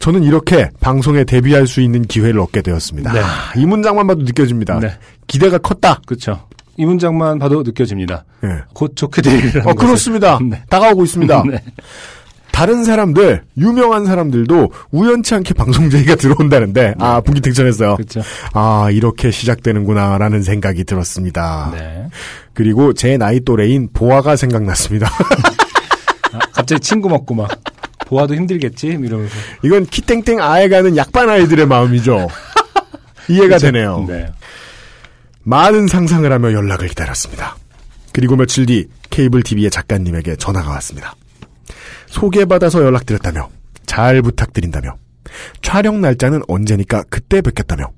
저는 0.00 0.24
이렇게 0.24 0.68
방송에 0.80 1.22
데뷔할 1.24 1.68
수 1.68 1.80
있는 1.80 2.02
기회를 2.02 2.40
얻게 2.40 2.60
되었습니다. 2.60 3.12
네. 3.12 3.20
아, 3.20 3.52
이 3.56 3.64
문장만 3.64 4.06
봐도 4.08 4.22
느껴집니다. 4.22 4.80
네. 4.80 4.90
기대가 5.28 5.58
컸다. 5.58 6.00
그렇죠. 6.04 6.40
이 6.76 6.84
문장만 6.84 7.38
봐도 7.38 7.62
느껴집니다. 7.62 8.24
예. 8.44 8.62
곧 8.74 8.94
좋게 8.96 9.22
되리라는 9.22 9.68
어. 9.68 9.74
그렇습니다. 9.74 10.38
네. 10.42 10.62
다가오고 10.68 11.04
있습니다. 11.04 11.44
네. 11.48 11.62
다른 12.50 12.84
사람들, 12.84 13.44
유명한 13.56 14.04
사람들도 14.04 14.72
우연치 14.90 15.34
않게 15.36 15.54
방송 15.54 15.88
제의가 15.88 16.16
들어온다는데, 16.16 16.94
아, 16.98 17.20
분기특전했어요. 17.22 17.96
그렇죠. 17.96 18.20
아, 18.52 18.88
이렇게 18.92 19.30
시작되는구나라는 19.30 20.42
생각이 20.42 20.84
들었습니다. 20.84 21.70
네. 21.72 22.08
그리고 22.52 22.92
제 22.92 23.16
나이 23.16 23.40
또래인 23.40 23.88
보아가 23.92 24.36
생각났습니다. 24.36 25.10
아, 26.62 26.64
갑자기 26.64 26.80
친구 26.80 27.08
먹고 27.08 27.34
막 27.34 27.50
보아도 28.06 28.34
힘들겠지 28.34 28.86
이러면서 28.86 29.34
이건 29.62 29.86
키땡땡 29.86 30.40
아예 30.40 30.68
가는 30.68 30.96
약반 30.96 31.28
아이들의 31.28 31.66
마음이죠. 31.66 32.28
이해가 33.28 33.58
되네요. 33.58 34.04
네. 34.08 34.30
많은 35.42 35.88
상상을 35.88 36.30
하며 36.30 36.52
연락을 36.52 36.88
기다렸습니다. 36.88 37.56
그리고 38.12 38.36
며칠 38.36 38.66
뒤 38.66 38.88
케이블 39.10 39.42
TV의 39.42 39.70
작가님에게 39.70 40.36
전화가 40.36 40.70
왔습니다. 40.70 41.14
소개받아서 42.06 42.84
연락드렸다며 42.84 43.48
잘 43.86 44.22
부탁드린다며 44.22 44.96
촬영 45.62 46.00
날짜는 46.00 46.42
언제니까 46.46 47.04
그때 47.08 47.40
뵙겠다며 47.40 47.90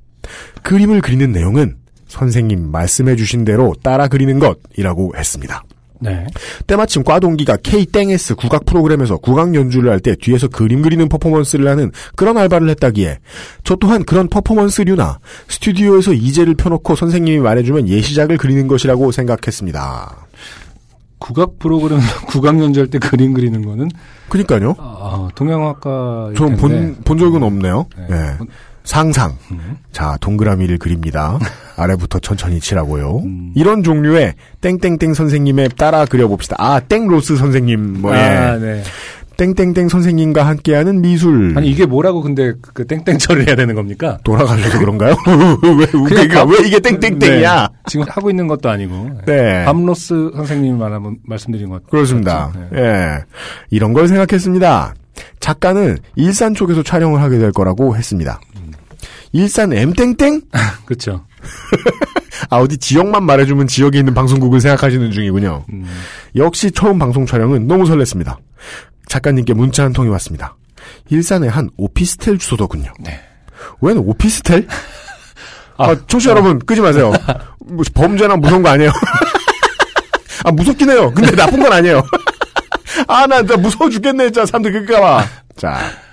그림을 0.62 1.00
그리는 1.00 1.32
내용은 1.32 1.76
선생님 2.06 2.70
말씀해 2.70 3.16
주신 3.16 3.44
대로 3.44 3.74
따라 3.82 4.06
그리는 4.08 4.38
것이라고 4.38 5.14
했습니다. 5.16 5.64
네. 6.00 6.26
때마침 6.66 7.02
과동기가 7.02 7.56
K-S 7.62 8.34
국악 8.34 8.64
프로그램에서 8.66 9.16
국악 9.16 9.54
연주를 9.54 9.90
할 9.90 10.00
때 10.00 10.14
뒤에서 10.16 10.48
그림 10.48 10.82
그리는 10.82 11.08
퍼포먼스를 11.08 11.66
하는 11.68 11.90
그런 12.16 12.36
알바를 12.36 12.68
했다기에 12.70 13.18
저 13.62 13.76
또한 13.76 14.04
그런 14.04 14.28
퍼포먼스류나 14.28 15.18
스튜디오에서 15.48 16.12
이제를 16.12 16.54
펴놓고 16.54 16.94
선생님이 16.94 17.38
말해주면 17.38 17.88
예시작을 17.88 18.36
그리는 18.36 18.66
것이라고 18.68 19.12
생각했습니다. 19.12 20.26
국악 21.18 21.58
프로그램 21.58 22.00
국악 22.28 22.60
연주할 22.60 22.88
때 22.88 22.98
그림 22.98 23.32
그리는 23.32 23.64
거는 23.64 23.88
그니까요. 24.28 24.74
아, 24.78 25.28
동양학과 25.34 26.32
전 26.36 26.56
본, 26.56 26.96
본 27.04 27.18
적은 27.18 27.42
없네요. 27.42 27.86
네. 27.96 28.16
예. 28.16 28.36
상상. 28.84 29.36
음. 29.50 29.76
자, 29.92 30.16
동그라미를 30.20 30.78
그립니다. 30.78 31.38
아래부터 31.76 32.18
천천히 32.20 32.60
칠하고요. 32.60 33.18
음. 33.24 33.52
이런 33.56 33.82
종류의 33.82 34.34
땡땡땡 34.60 35.14
선생님의 35.14 35.70
따라 35.76 36.04
그려봅시다. 36.04 36.56
아, 36.58 36.80
땡로스 36.80 37.36
선생님, 37.36 38.02
뭐, 38.02 38.14
예. 38.14 38.20
아, 38.20 38.56
네. 38.58 38.82
땡땡땡 39.36 39.88
선생님과 39.88 40.46
함께하는 40.46 41.00
미술. 41.00 41.54
아니 41.56 41.68
이게 41.68 41.86
뭐라고 41.86 42.20
근데 42.22 42.52
그 42.72 42.86
땡땡처를 42.86 43.48
해야 43.48 43.56
되는 43.56 43.74
겁니까? 43.74 44.18
돌아가려서 44.22 44.78
그런가요? 44.78 45.16
왜, 45.76 45.86
그러니까 45.86 46.44
밥- 46.44 46.50
왜 46.52 46.64
이게 46.68 46.78
땡땡땡이야? 46.78 47.62
네. 47.72 47.78
지금 47.86 48.06
하고 48.08 48.30
있는 48.30 48.46
것도 48.46 48.68
아니고. 48.70 49.10
네. 49.26 49.64
밤로스 49.64 50.30
선생님 50.36 50.78
말 50.78 50.92
한번 50.92 51.16
말씀드린 51.24 51.68
것 51.68 51.84
그렇습니다. 51.88 52.52
네. 52.70 52.80
예. 52.80 53.18
이런 53.70 53.92
걸 53.92 54.06
생각했습니다. 54.06 54.94
작가는 55.40 55.98
일산 56.14 56.54
쪽에서 56.54 56.84
촬영을 56.84 57.20
하게 57.20 57.38
될 57.38 57.50
거라고 57.50 57.96
했습니다. 57.96 58.40
일산 59.34 59.72
M땡땡? 59.72 60.42
그렇죠. 60.86 61.26
아, 62.50 62.58
어디 62.58 62.78
지역만 62.78 63.24
말해주면 63.24 63.66
지역에 63.66 63.98
있는 63.98 64.14
방송국을 64.14 64.60
생각하시는 64.60 65.10
중이군요. 65.10 65.64
음. 65.72 65.86
역시 66.36 66.70
처음 66.70 67.00
방송 67.00 67.26
촬영은 67.26 67.66
너무 67.66 67.84
설렜습니다. 67.84 68.36
작가님께 69.08 69.52
문자 69.54 69.82
한 69.82 69.92
통이 69.92 70.08
왔습니다. 70.10 70.56
일산의 71.10 71.50
한 71.50 71.68
오피스텔 71.76 72.38
주소더군요. 72.38 72.92
네. 73.00 73.20
웬 73.80 73.98
오피스텔? 73.98 74.68
아, 75.78 75.90
아, 75.90 75.96
청취자 76.06 76.30
여러분, 76.30 76.60
끄지 76.60 76.80
마세요. 76.80 77.12
뭐, 77.66 77.84
범죄나 77.92 78.36
무서운 78.36 78.62
거 78.62 78.68
아니에요. 78.68 78.92
아, 80.44 80.52
무섭긴 80.52 80.90
해요. 80.90 81.12
근데 81.12 81.34
나쁜 81.34 81.60
건 81.60 81.72
아니에요. 81.72 82.02
아, 83.08 83.26
나, 83.26 83.42
나 83.42 83.56
무서워 83.56 83.90
죽겠네, 83.90 84.26
진짜. 84.26 84.46
사람들 84.46 84.70
그럴까봐. 84.70 85.26
자. 85.56 86.03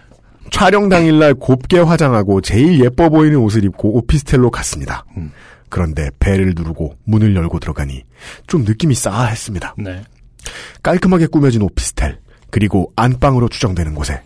촬영 0.51 0.89
당일날 0.89 1.33
곱게 1.35 1.79
화장하고 1.79 2.41
제일 2.41 2.79
예뻐 2.83 3.09
보이는 3.09 3.37
옷을 3.37 3.63
입고 3.65 3.97
오피스텔로 3.97 4.51
갔습니다. 4.51 5.05
음. 5.17 5.31
그런데 5.69 6.09
배를 6.19 6.53
누르고 6.55 6.95
문을 7.05 7.35
열고 7.35 7.59
들어가니 7.59 8.03
좀 8.47 8.63
느낌이 8.63 8.93
싸했습니다. 8.93 9.75
네. 9.79 10.03
깔끔하게 10.83 11.27
꾸며진 11.27 11.61
오피스텔 11.61 12.19
그리고 12.51 12.91
안방으로 12.97 13.47
추정되는 13.47 13.95
곳에 13.95 14.21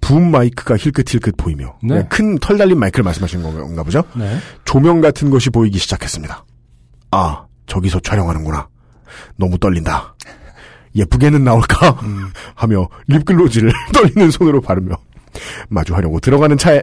붐 0.00 0.30
마이크가 0.30 0.76
힐끗힐끗 0.76 1.36
보이며 1.36 1.76
네. 1.82 2.06
큰 2.08 2.38
털 2.38 2.56
달린 2.56 2.78
마이크를 2.78 3.02
말씀하시는 3.04 3.42
건가 3.42 3.82
보죠? 3.82 4.04
네. 4.14 4.38
조명 4.64 5.00
같은 5.00 5.30
것이 5.30 5.50
보이기 5.50 5.78
시작했습니다. 5.78 6.44
아, 7.10 7.44
저기서 7.66 8.00
촬영하는구나. 8.00 8.68
너무 9.36 9.58
떨린다. 9.58 10.14
예쁘게는 10.94 11.42
나올까? 11.44 12.00
하며 12.54 12.88
립글로즈를 13.08 13.72
떨리는 13.92 14.30
손으로 14.30 14.60
바르며 14.60 14.96
마주하려고 15.68 16.20
들어가는 16.20 16.56
차에 16.56 16.82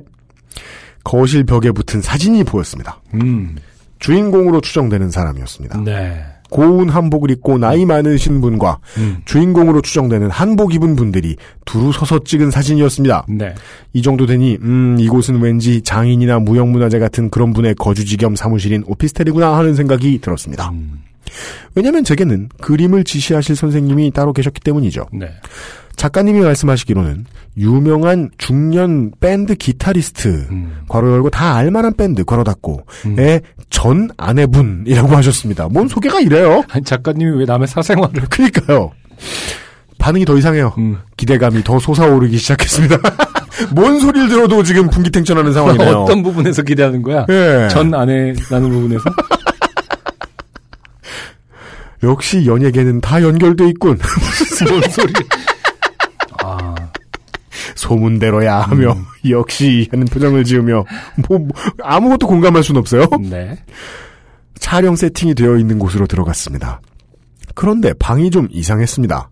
거실 1.03 1.43
벽에 1.43 1.71
붙은 1.71 2.01
사진이 2.01 2.43
보였습니다. 2.43 2.99
음. 3.13 3.55
주인공으로 3.99 4.61
추정되는 4.61 5.11
사람이었습니다. 5.11 5.81
네. 5.81 6.25
고운 6.49 6.89
한복을 6.89 7.31
입고 7.31 7.57
나이 7.57 7.85
많으신 7.85 8.39
분과 8.39 8.79
음. 8.97 9.17
주인공으로 9.25 9.81
추정되는 9.81 10.29
한복 10.29 10.73
입은 10.73 10.95
분들이 10.95 11.35
두루 11.65 11.91
서서 11.91 12.19
찍은 12.23 12.51
사진이었습니다. 12.51 13.25
네. 13.29 13.53
이 13.93 14.01
정도 14.01 14.25
되니 14.25 14.57
음 14.61 14.95
이곳은 14.99 15.41
왠지 15.41 15.81
장인이나 15.81 16.39
무형문화재 16.39 16.99
같은 16.99 17.29
그런 17.29 17.53
분의 17.53 17.75
거주지 17.75 18.17
겸 18.17 18.35
사무실인 18.35 18.83
오피스텔이구나 18.87 19.57
하는 19.57 19.75
생각이 19.75 20.19
들었습니다. 20.19 20.69
음. 20.69 21.01
왜냐하면 21.73 22.03
제게는 22.03 22.49
그림을 22.61 23.03
지시하실 23.03 23.55
선생님이 23.55 24.11
따로 24.11 24.31
계셨기 24.31 24.61
때문이죠. 24.61 25.07
네. 25.13 25.31
작가님이 25.95 26.41
말씀하시기로는 26.41 27.25
유명한 27.57 28.29
중년 28.37 29.11
밴드 29.19 29.55
기타리스트 29.55 30.47
음. 30.51 30.81
괄호 30.89 31.11
열고 31.11 31.29
다 31.29 31.55
알만한 31.55 31.93
밴드 31.95 32.23
괄호 32.25 32.43
닫고 32.43 32.85
음. 33.05 33.15
의전 33.17 34.09
아내분이라고 34.17 35.15
하셨습니다. 35.15 35.67
뭔 35.69 35.87
소개가 35.87 36.19
이래요? 36.19 36.63
아니, 36.69 36.83
작가님이 36.83 37.39
왜 37.39 37.45
남의 37.45 37.67
사생활을. 37.67 38.23
그니까요. 38.29 38.91
반응이 39.97 40.25
더 40.25 40.37
이상해요. 40.37 40.73
음. 40.77 40.97
기대감이 41.17 41.63
더 41.63 41.79
솟아오르기 41.79 42.37
시작했습니다. 42.37 42.97
뭔 43.71 43.99
소리를 44.01 44.27
들어도 44.27 44.61
지금 44.63 44.89
분기탱천하는 44.89 45.53
상황이네요. 45.53 45.99
어떤 46.01 46.21
부분에서 46.21 46.61
기대하는 46.61 47.01
거야? 47.01 47.25
예. 47.29 47.69
전 47.71 47.93
아내라는 47.93 48.69
부분에서? 48.69 49.03
역시 52.03 52.45
연예계는 52.45 52.99
다 53.01 53.21
연결돼 53.23 53.69
있군. 53.69 53.97
뭔 54.69 54.81
소리? 54.91 55.13
아, 57.75 57.77
소문대로야 57.77 58.61
하며 58.61 58.93
음. 58.93 59.05
역시 59.29 59.87
하는 59.91 60.05
표정을 60.05 60.43
지으며 60.43 60.85
뭐, 61.27 61.39
뭐 61.39 61.49
아무것도 61.83 62.27
공감할 62.27 62.63
순 62.63 62.77
없어요. 62.77 63.05
네. 63.21 63.57
촬영 64.59 64.95
세팅이 64.95 65.35
되어 65.35 65.57
있는 65.57 65.77
곳으로 65.77 66.07
들어갔습니다. 66.07 66.81
그런데 67.53 67.93
방이 67.93 68.31
좀 68.31 68.47
이상했습니다. 68.51 69.29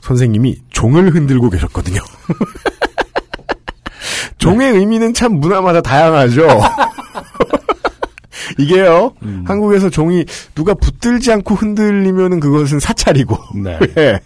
선생님이 0.00 0.62
종을 0.70 1.14
흔들고 1.14 1.50
계셨거든요. 1.50 2.00
종의 4.38 4.72
의미는 4.72 5.14
참 5.14 5.34
문화마다 5.34 5.80
다양하죠. 5.80 6.46
이게요, 8.58 9.14
음. 9.22 9.44
한국에서 9.46 9.88
종이 9.88 10.24
누가 10.54 10.74
붙들지 10.74 11.32
않고 11.32 11.54
흔들리면은 11.54 12.40
그것은 12.40 12.80
사찰이고, 12.80 13.38
네. 13.62 13.78
예. 13.96 14.20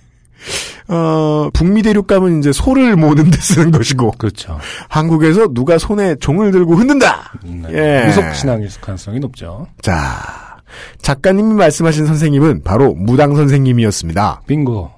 어, 0.89 1.49
북미 1.53 1.83
대륙감은 1.83 2.39
이제 2.39 2.53
소를 2.53 2.97
모는 2.97 3.31
데 3.31 3.39
쓰는 3.41 3.71
것이고, 3.71 4.13
그렇죠. 4.19 4.59
한국에서 4.89 5.49
누가 5.53 5.79
손에 5.79 6.15
종을 6.17 6.51
들고 6.53 6.75
흔든다! 6.77 7.33
네. 7.43 7.69
예. 7.73 8.07
무속 8.07 8.35
신앙일 8.35 8.69
가능성이 8.81 9.19
높죠. 9.19 9.67
자, 9.83 10.59
작가님이 11.03 11.55
말씀하신 11.55 12.07
선생님은 12.07 12.63
바로 12.65 12.95
무당 12.95 13.35
선생님이었습니다. 13.35 14.43
빙고. 14.47 14.91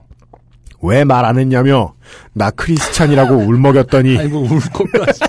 왜 0.82 1.04
말 1.04 1.24
안 1.24 1.38
했냐며, 1.38 1.94
나 2.34 2.50
크리스찬이라고 2.50 3.34
울먹였더니, 3.48 4.18
아니, 4.18 4.28
뭐, 4.28 4.42
울 4.42 4.60
것까지. 4.60 5.20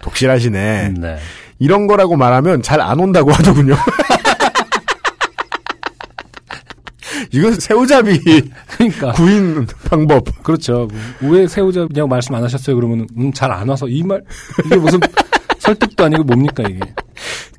독실하시네. 0.00 0.94
네. 0.98 1.18
이런 1.58 1.86
거라고 1.86 2.16
말하면 2.16 2.62
잘 2.62 2.80
안 2.80 2.98
온다고 3.00 3.30
하더군요. 3.32 3.74
이건 7.32 7.54
새우잡이 7.58 8.18
그러니까. 8.76 9.12
구인 9.12 9.66
방법. 9.88 10.42
그렇죠. 10.42 10.88
왜 11.20 11.46
새우잡냐고 11.46 12.08
말씀 12.08 12.34
안 12.34 12.42
하셨어요? 12.44 12.76
그러면, 12.76 13.06
음, 13.16 13.32
잘 13.32 13.50
안 13.52 13.68
와서. 13.68 13.86
이 13.88 14.02
말, 14.02 14.22
이게 14.64 14.76
무슨 14.76 14.98
설득도 15.58 16.04
아니고 16.04 16.24
뭡니까, 16.24 16.62
이게. 16.68 16.80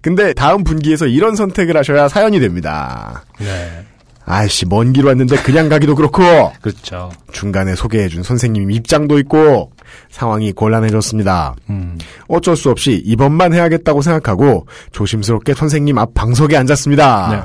근데 0.01 0.33
다음 0.33 0.63
분기에서 0.63 1.05
이런 1.07 1.35
선택을 1.35 1.77
하셔야 1.77 2.07
사연이 2.07 2.39
됩니다. 2.39 3.23
네. 3.39 3.85
아이씨, 4.25 4.65
먼 4.67 4.93
길 4.93 5.05
왔는데 5.05 5.37
그냥 5.37 5.67
가기도 5.67 5.95
그렇고, 5.95 6.21
그렇죠. 6.61 7.11
중간에 7.31 7.75
소개해준 7.75 8.23
선생님 8.23 8.71
입장도 8.71 9.17
있고, 9.19 9.71
상황이 10.09 10.51
곤란해졌습니다. 10.53 11.55
음. 11.69 11.97
어쩔 12.27 12.55
수 12.55 12.69
없이 12.69 13.01
이번만 13.05 13.53
해야겠다고 13.53 14.01
생각하고 14.01 14.67
조심스럽게 14.93 15.53
선생님 15.53 15.97
앞 15.97 16.13
방석에 16.13 16.55
앉았습니다. 16.55 17.29
네. 17.31 17.41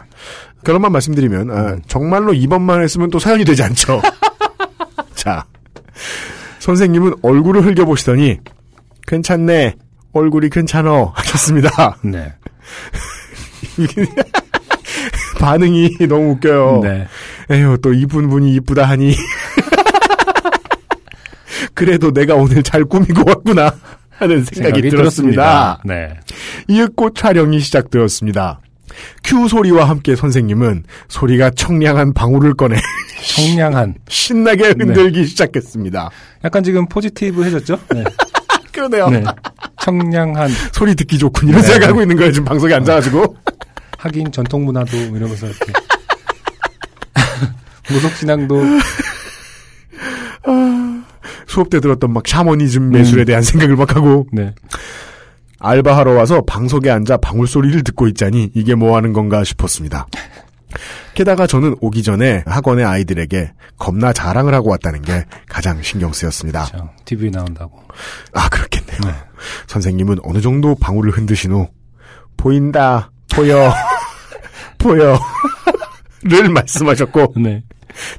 그런만 0.66 0.90
말씀드리면 0.90 1.50
아, 1.52 1.76
정말로 1.86 2.34
이번만 2.34 2.82
했으면 2.82 3.08
또 3.08 3.20
사연이 3.20 3.44
되지 3.44 3.62
않죠. 3.62 4.02
자, 5.14 5.44
선생님은 6.58 7.14
얼굴을 7.22 7.64
흘겨보시더니 7.64 8.40
괜찮네, 9.06 9.76
얼굴이 10.12 10.50
괜찮어 10.50 11.12
하셨습니다. 11.14 11.98
네. 12.02 12.34
반응이 15.38 15.98
너무 16.08 16.32
웃겨요. 16.32 16.80
네. 16.82 17.06
에휴 17.48 17.78
또 17.80 17.92
이쁜 17.92 18.28
분이 18.28 18.52
이쁘다 18.54 18.86
하니 18.86 19.14
그래도 21.74 22.10
내가 22.10 22.34
오늘 22.34 22.64
잘 22.64 22.84
꾸미고 22.84 23.22
왔구나 23.24 23.72
하는 24.10 24.42
생각이, 24.42 24.90
들었습니다. 24.90 25.80
네. 25.84 26.18
이윽고 26.66 27.14
촬영이 27.14 27.60
시작되었습니다. 27.60 28.62
큐 29.24 29.48
소리와 29.48 29.88
함께 29.88 30.16
선생님은 30.16 30.84
소리가 31.08 31.50
청량한 31.50 32.12
방울을 32.14 32.54
꺼내 32.54 32.76
청량한. 33.34 33.94
신나게 34.08 34.74
흔들기 34.78 35.24
시작했습니다. 35.24 36.10
약간 36.44 36.62
지금 36.62 36.86
포지티브해졌죠? 36.86 37.78
네. 37.94 38.04
그러네요. 38.72 39.08
네. 39.08 39.24
청량한. 39.80 40.50
소리 40.72 40.94
듣기 40.94 41.18
좋군 41.18 41.48
이런 41.48 41.62
네. 41.62 41.68
생각하고 41.68 42.02
있는 42.02 42.16
거예요. 42.16 42.32
지금 42.32 42.44
방송에 42.44 42.74
앉아가지고. 42.74 43.36
하긴 43.98 44.30
전통 44.30 44.64
문화도 44.64 44.96
이러면서 44.96 45.46
이렇게. 45.46 45.72
무속 47.88 48.12
신앙도 48.16 48.62
수업 51.56 51.70
때 51.70 51.80
들었던 51.80 52.12
막 52.12 52.28
샤머니즘 52.28 52.90
매술에 52.90 53.22
음. 53.22 53.24
대한 53.24 53.42
생각을 53.42 53.76
막 53.76 53.96
하고 53.96 54.26
네. 54.30 54.54
알바하러 55.58 56.12
와서 56.12 56.42
방석에 56.46 56.90
앉아 56.90 57.18
방울 57.18 57.46
소리를 57.46 57.82
듣고 57.82 58.06
있자니 58.08 58.50
이게 58.54 58.74
뭐 58.74 58.96
하는 58.96 59.12
건가 59.12 59.44
싶었습니다. 59.44 60.06
게다가 61.14 61.46
저는 61.46 61.76
오기 61.80 62.02
전에 62.02 62.44
학원의 62.46 62.84
아이들에게 62.84 63.52
겁나 63.78 64.12
자랑을 64.12 64.52
하고 64.52 64.70
왔다는 64.70 65.02
게 65.02 65.24
가장 65.48 65.80
신경 65.82 66.12
쓰였습니다. 66.12 66.66
그렇죠. 66.66 66.90
TV 67.04 67.30
나온다고. 67.30 67.82
아, 68.34 68.48
그렇겠네요. 68.50 69.00
네. 69.04 69.14
선생님은 69.66 70.18
어느 70.22 70.40
정도 70.40 70.74
방울을 70.74 71.12
흔드신 71.12 71.52
후, 71.52 71.68
보인다, 72.36 73.10
보여, 73.34 73.72
보여, 74.78 75.18
를 76.22 76.48
말씀하셨고, 76.50 77.34
네. 77.36 77.62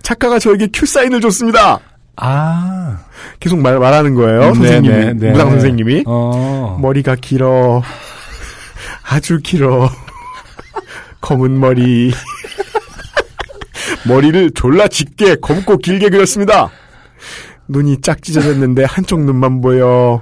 작가가 0.01 0.39
저에게 0.39 0.67
큐 0.73 0.87
사인을 0.87 1.21
줬습니다. 1.21 1.79
아. 2.17 2.99
계속 3.39 3.59
말, 3.59 3.79
말하는 3.79 4.15
거예요, 4.15 4.53
선생님이. 4.55 4.87
네, 4.95 5.05
네, 5.05 5.13
네. 5.13 5.31
무당 5.31 5.51
선생님이. 5.51 6.03
어. 6.07 6.77
머리가 6.81 7.15
길어, 7.15 7.81
아주 9.03 9.39
길어, 9.43 9.89
검은 11.21 11.59
머리. 11.59 12.11
머리를 14.07 14.51
졸라 14.51 14.87
짙게 14.87 15.35
검고 15.41 15.77
길게 15.77 16.09
그렸습니다. 16.09 16.69
눈이 17.67 18.01
짝 18.01 18.21
찢어졌는데 18.21 18.85
한쪽 18.85 19.21
눈만 19.23 19.61
보여. 19.61 20.21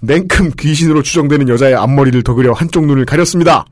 냉큼 0.00 0.52
귀신으로 0.58 1.02
추정되는 1.02 1.48
여자의 1.48 1.74
앞머리를 1.74 2.22
더 2.22 2.34
그려 2.34 2.52
한쪽 2.52 2.86
눈을 2.86 3.04
가렸습니다. 3.04 3.64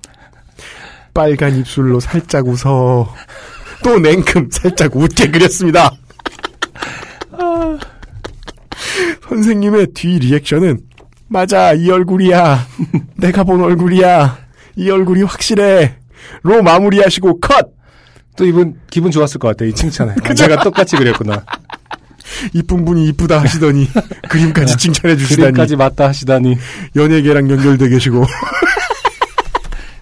빨간 1.14 1.56
입술로 1.56 2.00
살짝 2.00 2.46
웃어. 2.46 3.14
또 3.84 3.98
냉큼 3.98 4.48
살짝 4.50 4.96
웃게 4.96 5.30
그렸습니다. 5.30 5.90
선생님의 9.28 9.88
뒤 9.94 10.18
리액션은 10.18 10.80
맞아 11.28 11.72
이 11.72 11.90
얼굴이야 11.90 12.66
내가 13.16 13.44
본 13.44 13.62
얼굴이야 13.62 14.38
이 14.76 14.90
얼굴이 14.90 15.22
확실해 15.22 15.96
로 16.42 16.62
마무리하시고 16.62 17.40
컷 17.40 17.82
또 18.36 18.46
이분 18.46 18.80
기분 18.90 19.10
좋았을 19.10 19.38
것 19.38 19.48
같아, 19.48 19.64
이 19.64 19.74
칭찬에. 19.74 20.14
아, 20.22 20.34
제가 20.34 20.62
똑같이 20.62 20.96
그렸구나. 20.96 21.44
이쁜 22.54 22.84
분이 22.84 23.08
이쁘다 23.08 23.40
하시더니 23.42 23.88
그림까지 24.28 24.76
칭찬해 24.78 25.16
주시다니 25.16 25.42
그림까지 25.42 25.76
맞다 25.76 26.08
하시다니. 26.08 26.56
연예계랑 26.96 27.50
연결돼 27.50 27.88
계시고 27.90 28.24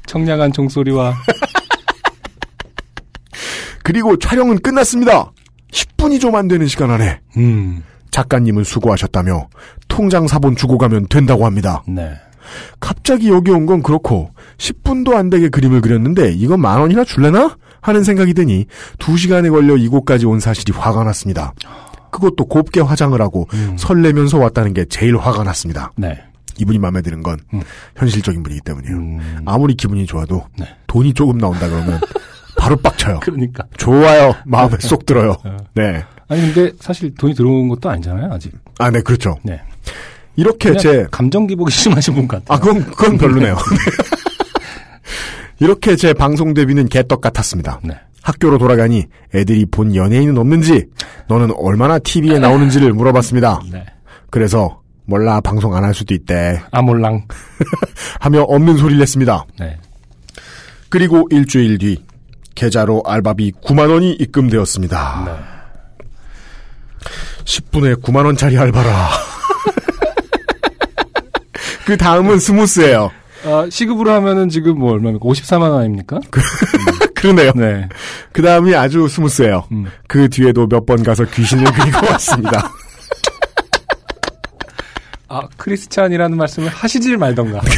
청량한 0.06 0.52
종소리와 0.52 1.16
그리고 3.82 4.16
촬영은 4.16 4.60
끝났습니다. 4.60 5.32
10분이 5.72 6.20
좀 6.20 6.34
안 6.34 6.48
되는 6.48 6.66
시간 6.66 6.90
안에 6.90 7.20
음, 7.36 7.82
작가님은 8.10 8.64
수고하셨다며 8.64 9.48
통장 9.88 10.26
사본 10.28 10.56
주고 10.56 10.78
가면 10.78 11.06
된다고 11.08 11.44
합니다. 11.46 11.82
네. 11.86 12.12
갑자기 12.80 13.28
여기 13.28 13.50
온 13.50 13.66
건 13.66 13.82
그렇고 13.82 14.30
10분도 14.58 15.14
안 15.14 15.30
되게 15.30 15.48
그림을 15.48 15.80
그렸는데 15.80 16.32
이건 16.32 16.60
만 16.60 16.80
원이나 16.80 17.04
줄래나? 17.04 17.56
하는 17.82 18.04
생각이 18.04 18.34
드니 18.34 18.66
2시간에 18.98 19.50
걸려 19.50 19.74
이곳까지 19.76 20.26
온 20.26 20.38
사실이 20.40 20.72
화가 20.76 21.02
났습니다. 21.04 21.54
그것도 22.10 22.44
곱게 22.46 22.80
화장을 22.80 23.18
하고 23.22 23.48
음. 23.54 23.76
설레면서 23.78 24.38
왔다는 24.38 24.74
게 24.74 24.84
제일 24.86 25.16
화가 25.16 25.44
났습니다. 25.44 25.92
네. 25.96 26.20
이분이 26.58 26.78
마음에 26.78 27.00
드는 27.00 27.22
건 27.22 27.38
음. 27.54 27.62
현실적인 27.96 28.42
분이기 28.42 28.60
때문이에요. 28.62 28.96
음, 28.96 29.38
아무리 29.46 29.74
기분이 29.74 30.04
좋아도 30.06 30.44
네. 30.58 30.66
돈이 30.88 31.14
조금 31.14 31.38
나온다 31.38 31.68
그러면 31.68 32.00
바로 32.60 32.76
빡쳐요. 32.76 33.20
그러니까. 33.20 33.64
좋아요. 33.78 34.34
마음에 34.44 34.76
쏙 34.80 35.06
들어요. 35.06 35.34
어. 35.44 35.56
네. 35.74 36.04
아니 36.28 36.52
근데 36.52 36.70
사실 36.78 37.12
돈이 37.14 37.34
들어온 37.34 37.68
것도 37.70 37.88
아니잖아요 37.88 38.30
아직. 38.32 38.52
아, 38.78 38.90
네, 38.90 39.00
그렇죠. 39.00 39.34
네. 39.42 39.60
이렇게 40.36 40.76
제 40.76 41.06
감정 41.10 41.46
기복이 41.46 41.72
심하신 41.72 42.14
분 42.14 42.28
같아요. 42.28 42.44
아, 42.48 42.58
그건, 42.60 42.84
그건 42.84 43.16
별로네요. 43.18 43.56
이렇게 45.58 45.96
제 45.96 46.12
방송 46.14 46.54
데뷔는 46.54 46.88
개떡 46.88 47.20
같았습니다. 47.20 47.80
네. 47.82 47.94
학교로 48.22 48.58
돌아가니 48.58 49.06
애들이 49.34 49.66
본 49.66 49.94
연예인은 49.94 50.36
없는지, 50.38 50.86
너는 51.28 51.52
얼마나 51.56 51.98
TV에 51.98 52.38
나오는지를 52.38 52.92
물어봤습니다. 52.92 53.60
네. 53.72 53.84
그래서, 54.30 54.80
몰라, 55.06 55.40
방송 55.40 55.74
안 55.74 55.84
할 55.84 55.94
수도 55.94 56.14
있대. 56.14 56.60
아 56.70 56.80
몰랑. 56.82 57.26
하며 58.20 58.42
없는 58.42 58.76
소리를 58.76 58.98
냈습니다. 59.00 59.44
네. 59.58 59.76
그리고 60.90 61.26
일주일 61.30 61.78
뒤, 61.78 62.02
계좌로 62.54 63.02
알바비 63.06 63.52
9만 63.64 63.90
원이 63.90 64.12
입금되었습니다. 64.12 65.22
네. 65.26 65.32
10분에 67.44 68.02
9만 68.02 68.26
원짜리 68.26 68.58
알바라. 68.58 69.08
그 71.86 71.96
다음은 71.96 72.38
스무스예요. 72.38 73.10
아, 73.44 73.66
시급으로 73.70 74.12
하면은 74.12 74.48
지금 74.50 74.78
뭐 74.78 74.92
얼마입니까? 74.92 75.24
54만 75.24 75.62
원 75.70 75.80
아닙니까? 75.80 76.20
그러네요. 77.14 77.52
네. 77.56 77.88
그 78.32 78.42
다음이 78.42 78.74
아주 78.74 79.08
스무스해요. 79.08 79.66
음. 79.72 79.86
그 80.06 80.28
뒤에도 80.28 80.66
몇 80.66 80.84
번 80.86 81.02
가서 81.02 81.24
귀신을 81.24 81.64
그리고 81.72 82.06
왔습니다. 82.10 82.70
아, 85.28 85.48
크리스찬이라는 85.56 86.36
말씀을 86.36 86.68
하시질 86.68 87.16
말던가. 87.16 87.60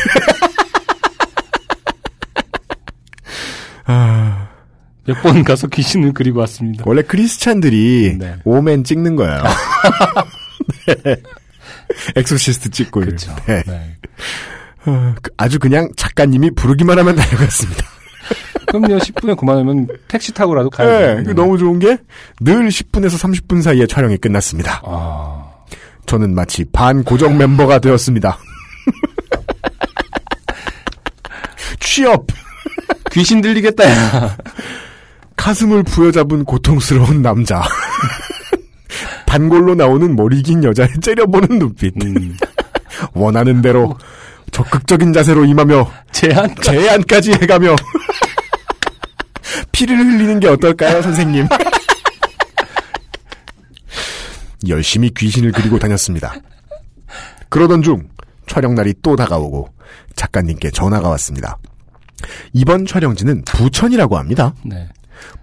아, 3.87 4.42
몇 5.07 5.21
번 5.23 5.43
가서 5.45 5.67
귀신을 5.67 6.13
그리고 6.15 6.41
왔습니다. 6.41 6.85
원래 6.87 7.03
크리스찬들이 7.03 8.17
네. 8.19 8.37
오멘 8.45 8.85
찍는 8.85 9.17
거예요. 9.17 9.43
네. 11.05 11.17
엑소시스트 12.17 12.71
찍고 12.71 13.01
그렇죠. 13.01 13.35
네. 13.47 13.63
네. 13.67 13.97
어, 14.87 15.15
그- 15.21 15.31
아주 15.37 15.59
그냥 15.59 15.91
작가님이 15.97 16.53
부르기만 16.53 16.99
하면 16.99 17.17
달려갔습니다. 17.17 17.85
그럼요, 18.69 18.99
10분에 18.99 19.37
9만 19.37 19.49
원이면 19.57 19.89
택시 20.09 20.33
타고라도 20.33 20.71
가야 20.71 20.89
네, 20.89 21.15
돼요. 21.17 21.25
그 21.27 21.31
너무 21.33 21.59
좋은 21.59 21.79
게 21.79 21.99
늘 22.41 22.69
10분에서 22.69 23.19
30분 23.19 23.61
사이에 23.63 23.87
촬영이 23.87 24.17
끝났습니다. 24.19 24.81
아, 24.85 25.45
저는 26.07 26.35
마치 26.35 26.65
반 26.73 27.05
고정 27.05 27.37
멤버가 27.37 27.79
되었습니다. 27.81 28.39
취업 31.81 32.27
귀신 33.13 33.41
들리겠다, 33.41 33.85
야. 33.91 34.37
가슴을 35.43 35.83
부여잡은 35.83 36.45
고통스러운 36.45 37.21
남자. 37.21 37.61
반골로 39.27 39.75
나오는 39.75 40.15
머리 40.15 40.41
긴 40.41 40.63
여자의 40.63 40.89
째려보는 41.03 41.59
눈빛. 41.59 41.93
음, 42.01 42.37
원하는 43.13 43.61
대로 43.61 43.99
적극적인 44.53 45.13
자세로 45.13 45.45
임하며 45.45 45.91
제한. 46.13 46.55
제안까지 46.63 47.33
해가며 47.33 47.75
피를 49.73 49.99
흘리는 49.99 50.39
게 50.39 50.47
어떨까요, 50.47 51.03
선생님? 51.03 51.49
열심히 54.69 55.11
귀신을 55.13 55.51
그리고 55.51 55.77
다녔습니다. 55.77 56.37
그러던 57.49 57.83
중 57.83 58.09
촬영 58.47 58.77
날이 58.77 58.95
또 59.03 59.17
다가오고 59.17 59.75
작가님께 60.15 60.71
전화가 60.71 61.09
왔습니다. 61.09 61.59
이번 62.53 62.87
촬영지는 62.87 63.43
부천이라고 63.45 64.17
합니다. 64.17 64.55
네. 64.65 64.89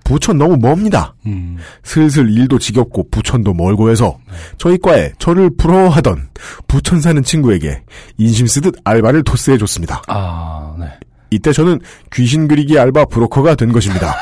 부천 0.09 0.39
너무 0.39 0.57
멉니다. 0.57 1.13
음, 1.27 1.57
슬슬 1.83 2.35
일도 2.35 2.57
지겹고 2.57 3.07
부천도 3.11 3.53
멀고 3.53 3.91
해서 3.91 4.17
저희 4.57 4.79
과에 4.79 5.13
저를 5.19 5.51
부러워하던 5.55 6.29
부천 6.67 6.99
사는 6.99 7.21
친구에게 7.21 7.83
인심 8.17 8.47
쓰듯 8.47 8.73
알바를 8.83 9.21
토스해 9.23 9.59
줬습니다. 9.59 10.01
아, 10.07 10.75
네. 10.79 10.87
이때 11.29 11.53
저는 11.53 11.79
귀신 12.11 12.47
그리기 12.47 12.79
알바 12.79 13.05
브로커가 13.05 13.53
된 13.53 13.71
것입니다. 13.71 14.15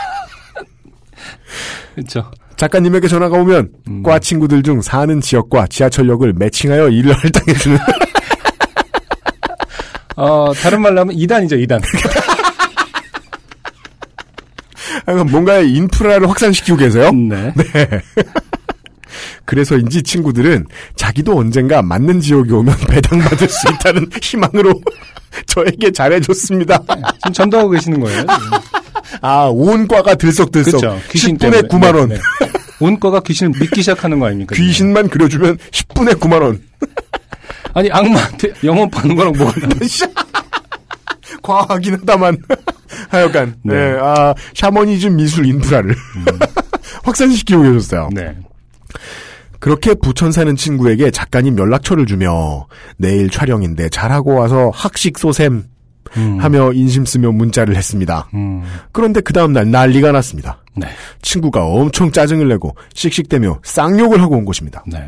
그렇죠. 1.95 2.32
작가님에게 2.58 3.08
전화가 3.08 3.38
오면 3.38 3.69
음. 3.88 4.04
과 4.04 4.19
친구들 4.19 4.63
중 4.63 4.82
사는 4.82 5.21
지역과 5.21 5.67
지하철역을 5.67 6.34
매칭하여 6.34 6.89
일을 6.89 7.13
할당해주는 7.15 7.78
어, 10.17 10.52
다른 10.54 10.82
말로 10.82 11.00
하면 11.00 11.15
2단이죠, 11.15 11.54
2단. 11.65 11.82
뭔가의 15.32 15.71
인프라를 15.71 16.30
확산시키고 16.30 16.78
계세요. 16.78 17.12
네. 17.12 17.54
그래서인지 19.45 20.04
친구들은 20.04 20.65
자기도 20.95 21.38
언젠가 21.38 21.82
맞는 21.82 22.19
지역에 22.19 22.52
오면 22.52 22.76
배당받을 22.89 23.47
수 23.47 23.67
있다는 23.73 24.10
희망으로 24.21 24.73
저에게 25.45 25.91
잘해줬습니다. 25.91 26.84
지금 27.15 27.34
전도하고 27.34 27.69
계시는 27.71 28.00
거예요. 28.00 28.26
아, 29.21 29.45
온 29.45 29.88
과가 29.88 30.15
들썩들썩. 30.15 30.82
귀신 31.10 31.38
10분에 31.38 31.69
때문에. 31.69 31.91
9만원. 31.91 32.10
네, 32.10 32.15
네. 32.15 32.52
온 32.80 33.00
거가 33.00 33.21
귀신을 33.21 33.54
믿기 33.60 33.82
시작하는 33.82 34.19
거 34.19 34.28
아닙니까? 34.28 34.56
귀신만 34.56 35.10
그려주면 35.10 35.58
10분에 35.71 36.19
9만원. 36.19 36.60
아니, 37.73 37.89
악마한테 37.91 38.54
영혼 38.63 38.89
파는 38.89 39.15
거랑 39.15 39.34
뭐가 39.38 39.60
다르 39.60 39.76
과하긴 41.41 41.93
하다만. 42.02 42.38
하여간, 43.10 43.56
네. 43.63 43.74
네. 43.74 43.91
음. 43.93 44.00
아, 44.02 44.34
샤머니즘 44.54 45.15
미술 45.15 45.46
인프라를 45.46 45.96
확산시키고 47.04 47.63
계셨어요. 47.63 48.10
네. 48.13 48.36
그렇게 49.60 49.96
부천 49.96 50.32
사는 50.32 50.56
친구에게 50.56 51.12
작가님 51.12 51.58
연락처를 51.58 52.06
주며 52.06 52.67
내일 52.98 53.30
촬영인데 53.30 53.89
잘하고 53.89 54.36
와서 54.36 54.72
학식 54.74 55.17
쏘셈 55.17 55.65
음. 56.15 56.38
하며 56.39 56.72
인심 56.74 57.06
쓰며 57.06 57.32
문자를 57.32 57.76
했습니다. 57.76 58.30
음. 58.34 58.63
그런데 58.91 59.22
그 59.22 59.34
다음날 59.34 59.70
난리가 59.72 60.12
났습니다. 60.12 60.60
네. 60.77 60.87
친구가 61.21 61.65
엄청 61.65 62.11
짜증을 62.11 62.47
내고 62.47 62.75
씩씩대며 62.93 63.59
쌍욕을 63.63 64.21
하고 64.21 64.35
온 64.37 64.45
것입니다. 64.45 64.83
네. 64.87 64.99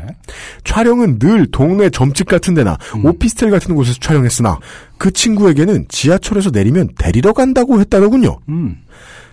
촬영은 0.64 1.18
늘 1.18 1.46
동네 1.50 1.90
점집 1.90 2.28
같은 2.28 2.54
데나 2.54 2.76
음. 2.96 3.06
오피스텔 3.06 3.50
같은 3.50 3.74
곳에서 3.74 3.98
촬영했으나 4.00 4.58
그 4.98 5.10
친구에게는 5.10 5.86
지하철에서 5.88 6.50
내리면 6.50 6.90
데리러 6.98 7.32
간다고 7.32 7.80
했다더군요. 7.80 8.38
음. 8.48 8.76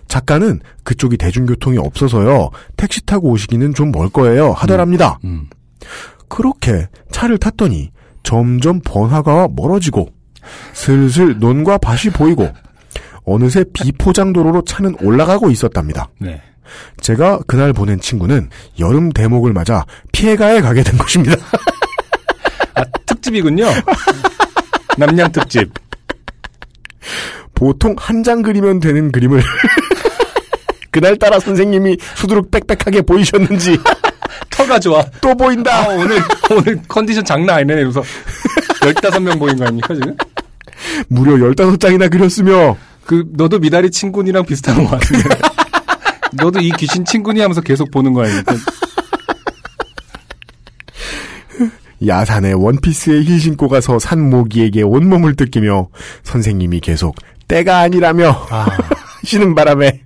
작가는 0.06 0.60
그쪽이 0.84 1.18
대중교통이 1.18 1.76
없어서요. 1.78 2.50
택시 2.76 3.04
타고 3.04 3.28
오시기는 3.30 3.74
좀 3.74 3.92
멀 3.92 4.08
거예요. 4.08 4.52
하더랍니다. 4.52 5.18
음. 5.24 5.48
그렇게 6.28 6.86
차를 7.10 7.38
탔더니 7.38 7.90
점점 8.22 8.80
번화가와 8.84 9.48
멀어지고 9.54 10.08
슬슬 10.72 11.38
논과 11.38 11.78
밭이 11.78 12.12
보이고 12.14 12.48
어느새 13.28 13.64
비포장도로로 13.72 14.62
차는 14.64 14.96
올라가고 15.02 15.50
있었답니다. 15.50 16.08
네. 16.18 16.40
제가 17.00 17.40
그날 17.46 17.72
보낸 17.72 17.98
친구는 18.00 18.48
여름 18.78 19.10
대목을 19.10 19.52
맞아 19.52 19.84
피해가에 20.12 20.60
가게 20.60 20.82
된 20.82 20.96
것입니다. 20.98 21.36
아, 22.74 22.82
특집이군요. 23.06 23.66
남양 24.96 25.32
특집. 25.32 25.70
보통 27.54 27.94
한 27.98 28.22
장 28.22 28.42
그리면 28.42 28.80
되는 28.80 29.10
그림을 29.10 29.42
그날따라 30.90 31.38
선생님이 31.40 31.96
수두룩 32.14 32.50
빽빽하게 32.50 33.02
보이셨는지 33.02 33.78
터가 34.50 34.78
좋아. 34.78 35.04
또 35.20 35.34
보인다. 35.34 35.84
아, 35.84 35.88
오늘, 35.88 36.18
오늘 36.50 36.80
컨디션 36.88 37.24
장난 37.24 37.56
아니네. 37.56 37.74
이러면서 37.74 38.02
15명 38.80 39.38
보인 39.38 39.56
거 39.56 39.64
아닙니까, 39.64 39.94
지금? 39.94 40.16
무려 41.08 41.32
15장이나 41.54 42.10
그렸으며 42.10 42.76
그, 43.08 43.24
너도 43.32 43.58
미다리 43.58 43.90
친구니랑 43.90 44.44
비슷한 44.44 44.84
것 44.84 44.90
같은데. 44.90 45.30
너도 46.36 46.60
이 46.60 46.70
귀신 46.72 47.06
친구니 47.06 47.40
하면서 47.40 47.62
계속 47.62 47.90
보는 47.90 48.12
거 48.12 48.22
아닙니까? 48.22 48.54
야산에 52.06 52.52
원피스에 52.52 53.22
힐 53.22 53.40
신고 53.40 53.66
가서 53.68 53.98
산 53.98 54.28
모기에게 54.28 54.82
온몸을 54.82 55.36
뜯기며 55.36 55.88
선생님이 56.22 56.80
계속 56.80 57.16
때가 57.48 57.78
아니라며 57.78 58.46
아, 58.50 58.66
쉬는 59.24 59.54
바람에 59.54 60.02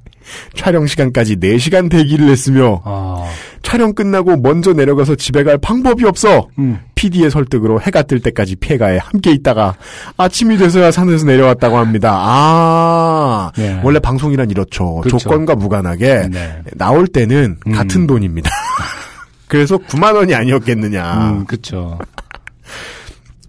촬영 0.54 0.86
시간까지 0.86 1.36
4시간 1.36 1.90
대기를 1.90 2.28
했으며 2.28 2.80
아, 2.84 3.24
촬영 3.62 3.94
끝나고 3.94 4.36
먼저 4.36 4.72
내려가서 4.72 5.14
집에 5.16 5.44
갈 5.44 5.58
방법이 5.58 6.04
없어 6.04 6.48
음, 6.58 6.78
PD의 6.94 7.30
설득으로 7.30 7.80
해가 7.80 8.02
뜰 8.02 8.20
때까지 8.20 8.56
폐가에 8.56 8.98
함께 8.98 9.32
있다가 9.32 9.74
아침이 10.16 10.56
돼서야 10.56 10.90
산에서 10.90 11.26
내려왔다고 11.26 11.78
합니다. 11.78 12.16
아 12.20 13.52
네. 13.56 13.80
원래 13.82 13.98
방송이란 13.98 14.50
이렇죠. 14.50 14.96
그렇죠. 14.96 15.18
조건과 15.18 15.54
무관하게 15.56 16.28
네. 16.30 16.62
나올 16.74 17.06
때는 17.06 17.58
음. 17.66 17.72
같은 17.72 18.06
돈입니다. 18.06 18.50
그래서 19.48 19.76
9만 19.76 20.14
원이 20.14 20.34
아니었겠느냐. 20.34 21.30
음, 21.30 21.44
그쵸. 21.44 21.98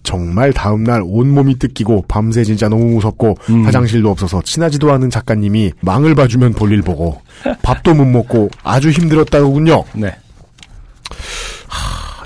정말 0.04 0.52
다음날 0.54 1.02
온몸이 1.04 1.58
뜯기고 1.60 2.06
밤새 2.08 2.44
진짜 2.44 2.68
너무 2.70 2.86
무섭고 2.86 3.38
음. 3.50 3.66
화장실도 3.66 4.10
없어서 4.12 4.42
친하지도 4.42 4.92
않은 4.94 5.10
작가님이 5.10 5.72
망을 5.82 6.14
봐주면 6.16 6.54
볼일 6.54 6.82
보고 6.82 7.22
밥도 7.62 7.94
못 7.94 8.06
먹고 8.06 8.50
아주 8.64 8.90
힘들었다군요. 8.90 9.84
네. 9.94 10.14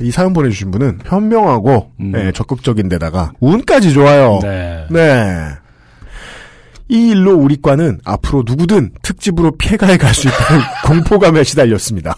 이 0.01 0.11
사연 0.11 0.33
보내주신 0.33 0.69
분은 0.71 0.99
현명하고 1.05 1.91
음. 1.99 2.13
예, 2.15 2.31
적극적인 2.31 2.87
데다가 2.89 3.31
운까지 3.39 3.93
좋아요. 3.93 4.39
네. 4.43 4.85
네. 4.91 5.47
이 6.89 7.09
일로 7.09 7.35
우리 7.35 7.59
과는 7.61 7.99
앞으로 8.05 8.43
누구든 8.45 8.91
특집으로 9.01 9.55
폐가에 9.57 9.97
갈 9.97 10.13
수 10.13 10.27
있다는 10.27 10.61
공포감에 10.85 11.43
시달렸습니다. 11.43 12.15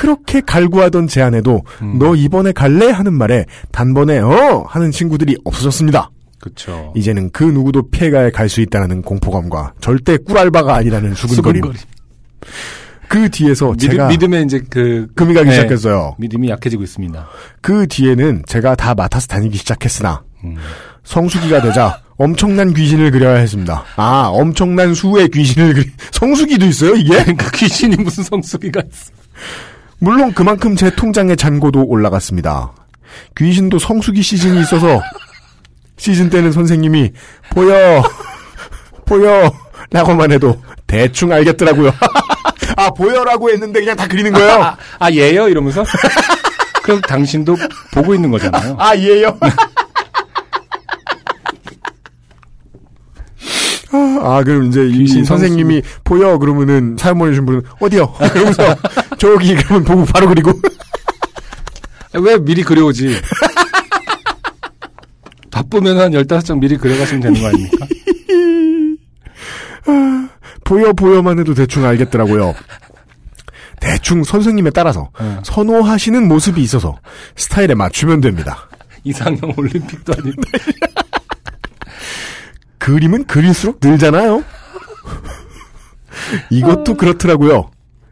그렇게 0.00 0.40
갈구하던 0.40 1.08
제안에도 1.08 1.62
음. 1.82 1.98
너 1.98 2.14
이번에 2.14 2.52
갈래 2.52 2.90
하는 2.90 3.12
말에 3.12 3.44
단번에 3.70 4.18
어 4.20 4.64
하는 4.66 4.90
친구들이 4.90 5.36
없어졌습니다. 5.44 6.10
그쵸. 6.40 6.94
이제는 6.96 7.28
그 7.32 7.44
누구도 7.44 7.90
폐가에 7.90 8.30
갈 8.30 8.48
수 8.48 8.62
있다는 8.62 9.02
공포감과 9.02 9.74
절대 9.82 10.16
꿀알바가 10.16 10.74
아니라는 10.74 11.12
수근거림. 11.12 11.60
수근거림. 11.64 11.82
그 13.08 13.28
뒤에서 13.28 13.72
믿음, 13.72 13.90
제가 13.90 14.08
믿음에 14.08 14.40
이제 14.40 14.62
그, 14.70 15.06
금이 15.14 15.34
가기 15.34 15.50
네. 15.50 15.56
시작했어요. 15.56 16.16
믿음이 16.18 16.48
약해지고 16.48 16.82
있습니다. 16.82 17.28
그 17.60 17.86
뒤에는 17.86 18.44
제가 18.46 18.76
다 18.76 18.94
맡아서 18.94 19.26
다니기 19.26 19.58
시작했으나 19.58 20.22
음. 20.44 20.56
성수기가 21.04 21.60
되자 21.60 22.00
엄청난 22.16 22.72
귀신을 22.72 23.10
그려야 23.10 23.36
했습니다. 23.36 23.84
아, 23.96 24.28
엄청난 24.32 24.94
수의 24.94 25.28
귀신을 25.28 25.74
그리... 25.74 25.90
성수기도 26.12 26.64
있어요, 26.64 26.94
이게? 26.94 27.22
그 27.36 27.50
귀신이 27.50 27.96
무슨 27.96 28.24
성수기가 28.24 28.80
있어. 28.80 29.12
물론 30.00 30.32
그만큼 30.32 30.76
제 30.76 30.90
통장의 30.90 31.36
잔고도 31.36 31.84
올라갔습니다. 31.84 32.72
귀신도 33.36 33.78
성수기 33.78 34.22
시즌이 34.22 34.60
있어서 34.60 35.00
시즌 35.96 36.30
때는 36.30 36.52
선생님이 36.52 37.12
보여, 37.50 38.02
보여 39.04 39.52
라고만 39.90 40.32
해도 40.32 40.60
대충 40.86 41.32
알겠더라고요. 41.32 41.92
아, 42.76 42.90
보여라고 42.90 43.50
했는데 43.50 43.80
그냥 43.80 43.96
다 43.96 44.06
그리는 44.06 44.32
거예요? 44.32 44.62
아, 44.62 44.76
아, 44.98 45.10
얘요? 45.10 45.48
이러면서? 45.48 45.84
그럼 46.82 47.00
당신도 47.02 47.56
보고 47.92 48.14
있는 48.14 48.30
거잖아요. 48.30 48.76
아, 48.78 48.96
얘요? 48.96 49.36
아, 54.22 54.42
그럼 54.44 54.64
이제 54.64 54.86
이 54.86 54.98
귀신 54.98 55.24
선생님이 55.24 55.82
보여 56.04 56.38
그러면은 56.38 56.96
사연 56.98 57.18
보내주신 57.18 57.44
분은 57.46 57.62
어디요? 57.80 58.12
그러면서 58.32 58.76
저기 59.20 59.54
그러면 59.54 59.84
보고 59.84 60.06
바로 60.06 60.26
그리고 60.28 60.50
왜 62.18 62.38
미리 62.38 62.62
그려오지? 62.62 63.20
바쁘면 65.50 66.00
한 66.00 66.12
15장 66.12 66.58
미리 66.58 66.78
그려가시면 66.78 67.20
되는 67.20 67.38
거 67.38 67.48
아닙니까? 67.48 67.86
보여 70.64 70.94
보여만 70.94 71.38
해도 71.38 71.52
대충 71.52 71.84
알겠더라고요. 71.84 72.54
대충 73.78 74.24
선생님에 74.24 74.70
따라서 74.70 75.10
어. 75.18 75.40
선호하시는 75.44 76.26
모습이 76.26 76.62
있어서 76.62 76.98
스타일에 77.36 77.74
맞추면 77.74 78.22
됩니다. 78.22 78.70
이상형 79.04 79.52
올림픽도 79.54 80.14
아니고. 80.16 80.42
그림은 82.78 83.26
그릴수록 83.26 83.80
늘잖아요. 83.82 84.42
이것도 86.48 86.94
그렇더라고요. 86.94 87.70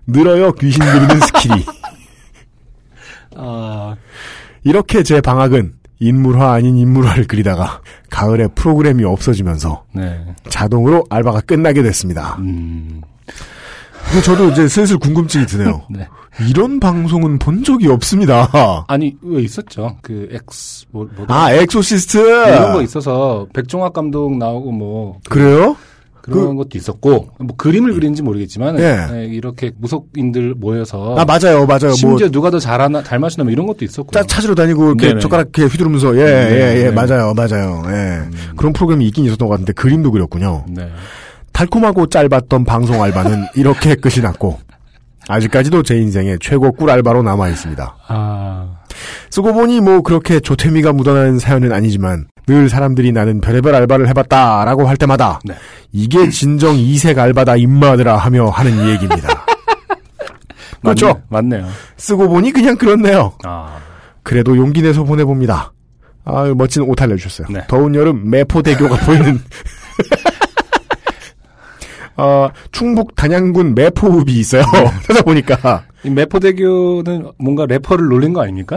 늘어요 0.09 0.52
귀신 0.52 0.82
그리는 0.84 1.20
스킬이. 1.20 1.64
아, 3.36 3.94
이렇게 4.64 5.02
제 5.02 5.20
방학은 5.20 5.74
인물화 6.00 6.52
아닌 6.52 6.76
인물화를 6.76 7.26
그리다가 7.26 7.80
가을에 8.11 8.48
프로그램이 8.54 9.04
없어지면서 9.04 9.84
네. 9.94 10.34
자동으로 10.48 11.04
알바가 11.11 11.42
끝나게 11.42 11.82
됐습니다. 11.82 12.36
음, 12.38 13.00
근데 14.06 14.22
저도 14.22 14.50
이제 14.50 14.68
슬슬 14.68 14.96
궁금증이 14.98 15.46
드네요. 15.46 15.82
네. 15.90 16.06
이런 16.48 16.78
방송은 16.78 17.38
본 17.38 17.64
적이 17.64 17.88
없습니다. 17.88 18.48
아니, 18.86 19.16
왜 19.22 19.42
있었죠? 19.42 19.96
그, 20.02 20.28
엑스, 20.30 20.86
뭐, 20.90 21.09
뭐. 21.16 21.26
아, 21.28 21.52
엑소시스트! 21.52 22.16
이런 22.16 22.72
거 22.72 22.82
있어서, 22.82 23.46
백종학 23.52 23.92
감독 23.92 24.36
나오고 24.38 24.70
뭐, 24.70 25.18
그래요? 25.28 25.76
그런 26.33 26.57
것도 26.57 26.70
있었고, 26.74 27.29
뭐, 27.39 27.57
그림을 27.57 27.93
그리는지 27.95 28.22
모르겠지만, 28.22 28.79
예. 28.79 29.07
네, 29.11 29.26
이렇게 29.26 29.72
무속인들 29.79 30.55
모여서, 30.57 31.16
아, 31.16 31.24
맞아요, 31.24 31.66
맞아요. 31.66 31.93
심지어 31.93 32.26
뭐, 32.26 32.31
누가 32.31 32.51
더 32.51 32.59
잘하나, 32.59 33.03
잘 33.03 33.18
맞히나, 33.18 33.45
뭐 33.45 33.53
이런 33.53 33.66
것도 33.66 33.85
있었고. 33.85 34.12
짜, 34.12 34.22
찾으러 34.22 34.55
다니고, 34.55 34.87
이렇게 34.87 35.09
네네. 35.09 35.20
젓가락 35.20 35.51
이렇게 35.55 35.70
휘두르면서, 35.72 36.16
예, 36.16 36.24
네, 36.24 36.51
예, 36.51 36.81
예, 36.81 36.85
네. 36.85 36.91
맞아요, 36.91 37.35
맞아요, 37.35 37.83
예. 37.89 38.20
그런 38.57 38.72
프로그램이 38.72 39.07
있긴 39.07 39.24
있었던 39.24 39.49
것 39.49 39.53
같은데, 39.53 39.72
그림도 39.72 40.11
그렸군요. 40.11 40.64
네. 40.68 40.89
달콤하고 41.53 42.07
짧았던 42.07 42.64
방송 42.64 43.03
알바는 43.03 43.47
이렇게 43.57 43.95
끝이 43.97 44.22
났고, 44.22 44.59
아직까지도 45.29 45.83
제 45.83 45.97
인생의 45.99 46.39
최고 46.41 46.72
꿀 46.72 46.91
알바로 46.91 47.22
남아 47.22 47.49
있습니다. 47.51 47.97
아, 48.09 48.76
쓰고 49.31 49.53
보니 49.53 49.81
뭐 49.81 50.01
그렇게 50.01 50.41
조태미가 50.41 50.93
묻어나는 50.95 51.39
사연은 51.39 51.72
아니지만 51.72 52.26
늘 52.47 52.68
사람들이 52.68 53.12
나는 53.12 53.41
별의별 53.41 53.74
알바를 53.74 54.09
해봤다라고 54.09 54.89
할 54.89 54.97
때마다 54.97 55.39
네. 55.45 55.55
이게 55.93 56.31
진정 56.31 56.76
이색 56.76 57.18
알바다 57.18 57.57
임마들아 57.57 58.16
하며 58.16 58.49
하는 58.49 58.74
이 58.74 58.91
얘기입니다. 58.91 59.45
그렇죠? 60.83 61.20
맞네, 61.29 61.59
맞네 61.59 61.68
요. 61.68 61.72
쓰고 61.99 62.29
보니 62.29 62.53
그냥 62.53 62.76
그렇네요. 62.76 63.35
아, 63.45 63.76
그래도 64.22 64.57
용기 64.57 64.81
내서 64.81 65.05
보내봅니다. 65.05 65.72
아 66.24 66.53
멋진 66.57 66.83
옷 66.83 67.01
알려주셨어요. 67.01 67.49
네. 67.51 67.64
더운 67.68 67.95
여름 67.95 68.31
매포대교가 68.31 68.97
보이는 69.05 69.41
어, 72.19 72.49
충북 72.73 73.14
단양군 73.14 73.75
매포읍이 73.75 74.33
있어요. 74.39 74.62
네. 74.73 74.91
찾아보니까 75.07 75.85
이 76.05 76.11
매포대교는 76.11 77.31
뭔가 77.39 77.64
래퍼를 77.66 78.09
놀린 78.09 78.33
거 78.33 78.43
아닙니까? 78.43 78.77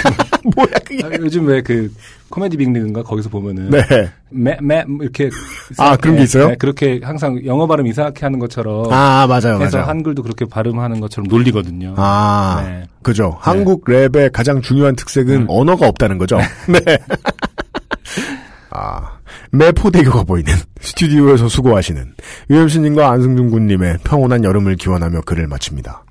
뭐야 0.56 0.66
그게? 0.84 1.04
아, 1.04 1.10
요즘 1.18 1.46
왜 1.46 1.62
그 1.62 1.90
코미디 2.32 2.56
빅리그인가 2.56 3.02
거기서 3.02 3.28
보면은 3.28 3.70
네. 3.70 3.82
매, 4.30 4.56
매, 4.62 4.84
이렇게. 5.02 5.28
아, 5.76 5.96
그런 5.96 6.16
게 6.16 6.22
있어요? 6.22 6.48
네, 6.48 6.56
그렇게 6.56 6.98
항상 7.02 7.44
영어 7.44 7.66
발음 7.66 7.86
이상하게 7.86 8.20
하는 8.24 8.38
것처럼. 8.38 8.90
아 8.90 9.26
맞아요 9.26 9.60
해서 9.60 9.76
맞아요. 9.78 9.88
한글도 9.90 10.22
그렇게 10.22 10.46
발음하는 10.46 10.98
것처럼 11.00 11.28
놀리거든요. 11.28 11.94
아, 11.98 12.62
네. 12.64 12.84
그죠. 13.02 13.36
한국 13.40 13.84
랩의 13.84 14.32
가장 14.32 14.62
중요한 14.62 14.96
특색은 14.96 15.42
음. 15.42 15.46
언어가 15.48 15.86
없다는 15.88 16.16
거죠. 16.16 16.38
네. 16.68 16.80
아, 18.70 19.11
매포대교가 19.52 20.24
보이는 20.24 20.52
스튜디오에서 20.80 21.48
수고하시는 21.48 22.14
유엠씨님과 22.50 23.10
안승준 23.10 23.50
군님의 23.50 23.98
평온한 24.02 24.44
여름을 24.44 24.76
기원하며 24.76 25.22
글을 25.22 25.46
마칩니다. 25.46 26.04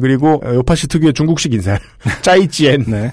그리고 0.00 0.40
요파시 0.44 0.88
특유의 0.88 1.14
중국식 1.14 1.52
인사 1.54 1.78
짜이찌엔 2.22 2.84
네. 2.86 3.12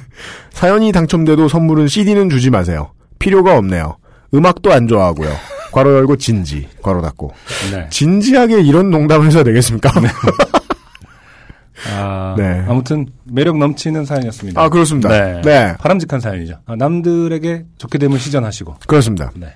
사연이 0.52 0.92
당첨돼도 0.92 1.48
선물은 1.48 1.88
CD는 1.88 2.30
주지 2.30 2.50
마세요. 2.50 2.92
필요가 3.20 3.58
없네요. 3.58 3.98
음악도 4.34 4.72
안 4.72 4.88
좋아하고요. 4.88 5.32
괄호 5.72 5.92
열고 5.92 6.18
진지 6.18 6.68
괄호 6.84 7.02
닫고 7.02 7.34
네. 7.72 7.88
진지하게 7.90 8.62
이런 8.62 8.92
농담을 8.92 9.26
해서 9.26 9.44
되겠습니까? 9.44 9.92
아, 11.92 12.36
네. 12.38 12.64
아무튼 12.68 13.08
매력 13.24 13.58
넘치는 13.58 14.06
사연이었습니다. 14.06 14.62
아 14.62 14.70
그렇습니다. 14.70 15.10
네. 15.10 15.42
네. 15.42 15.76
바람직한 15.80 16.20
사연이죠. 16.20 16.60
아, 16.66 16.76
남들에게 16.76 17.66
좋게 17.78 17.98
되면 17.98 18.18
시전하시고. 18.18 18.76
그렇습니다. 18.88 19.32
네. 19.36 19.48